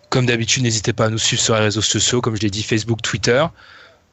Comme 0.09 0.25
d'habitude, 0.25 0.63
n'hésitez 0.63 0.91
pas 0.91 1.05
à 1.05 1.09
nous 1.09 1.17
suivre 1.17 1.41
sur 1.41 1.55
les 1.55 1.61
réseaux 1.61 1.81
sociaux, 1.81 2.19
comme 2.19 2.35
je 2.35 2.41
l'ai 2.41 2.49
dit, 2.49 2.63
Facebook, 2.63 3.01
Twitter. 3.01 3.45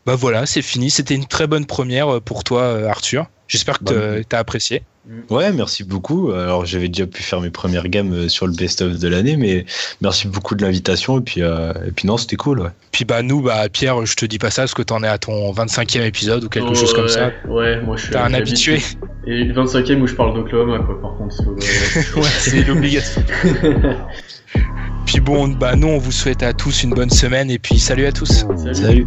Bah 0.07 0.15
voilà, 0.15 0.47
c'est 0.47 0.63
fini. 0.63 0.91
C'était 0.91 1.15
une 1.15 1.27
très 1.27 1.47
bonne 1.47 1.67
première 1.67 2.09
euh, 2.17 2.21
pour 2.21 2.45
toi, 2.45 2.63
euh, 2.63 2.89
Arthur. 2.89 3.27
J'espère 3.49 3.79
que 3.81 3.85
Bah, 3.85 4.25
tu 4.29 4.37
as 4.37 4.39
apprécié. 4.39 4.83
Ouais, 5.31 5.53
merci 5.53 5.85
beaucoup. 5.85 6.33
Alors, 6.33 6.67
j'avais 6.67 6.89
déjà 6.89 7.07
pu 7.07 7.23
faire 7.23 7.41
mes 7.41 7.51
premières 7.51 7.87
gammes 7.89 8.13
euh, 8.13 8.29
sur 8.29 8.49
le 8.49 8.53
best-of 8.53 8.99
de 8.99 9.07
l'année, 9.09 9.37
mais 9.37 9.65
merci 10.01 10.27
beaucoup 10.27 10.57
de 10.57 10.65
l'invitation. 10.65 11.19
Et 11.19 11.21
puis, 11.21 11.43
euh, 11.43 11.73
et 11.87 11.93
puis 11.93 12.09
non, 12.09 12.17
c'était 12.17 12.35
cool. 12.35 12.59
Ouais. 12.61 12.71
Puis 12.91 13.05
bah 13.05 13.23
nous, 13.23 13.41
bah 13.41 13.69
Pierre, 13.69 14.05
je 14.05 14.17
te 14.17 14.27
dis 14.27 14.39
pas 14.39 14.51
ça 14.51 14.63
parce 14.63 14.75
que 14.75 14.83
t'en 14.83 15.05
es 15.05 15.09
à 15.09 15.19
ton 15.19 15.53
25e 15.53 16.03
épisode 16.03 16.43
ou 16.43 16.49
quelque 16.49 16.75
chose 16.75 16.93
comme 16.93 17.07
ça. 17.07 17.31
Ouais, 17.49 17.81
moi 17.83 17.97
je 17.97 18.03
suis 18.03 18.11
T'es 18.13 18.19
un 18.19 18.35
habitué. 18.35 18.75
habitué. 18.75 18.99
Et 19.29 19.45
le 19.45 19.55
25ème 19.55 20.01
où 20.01 20.07
je 20.09 20.15
parle 20.15 20.35
d'Oklahoma 20.35 20.81
quoi 20.81 21.01
par 21.01 21.17
contre. 21.17 21.37
ouais, 22.17 22.29
c'est 22.41 22.65
l'obligation. 22.65 23.23
Puis 25.07 25.21
bon, 25.21 25.47
bah 25.49 25.77
nous, 25.77 25.87
on 25.89 25.99
vous 25.99 26.11
souhaite 26.13 26.43
à 26.43 26.53
tous 26.53 26.83
une 26.83 26.91
bonne 26.91 27.11
semaine 27.11 27.49
et 27.49 27.61
puis 27.61 27.79
salut 27.79 28.07
à 28.07 28.13
tous. 28.13 28.45
Salut. 28.57 28.75
Salut. 28.75 29.07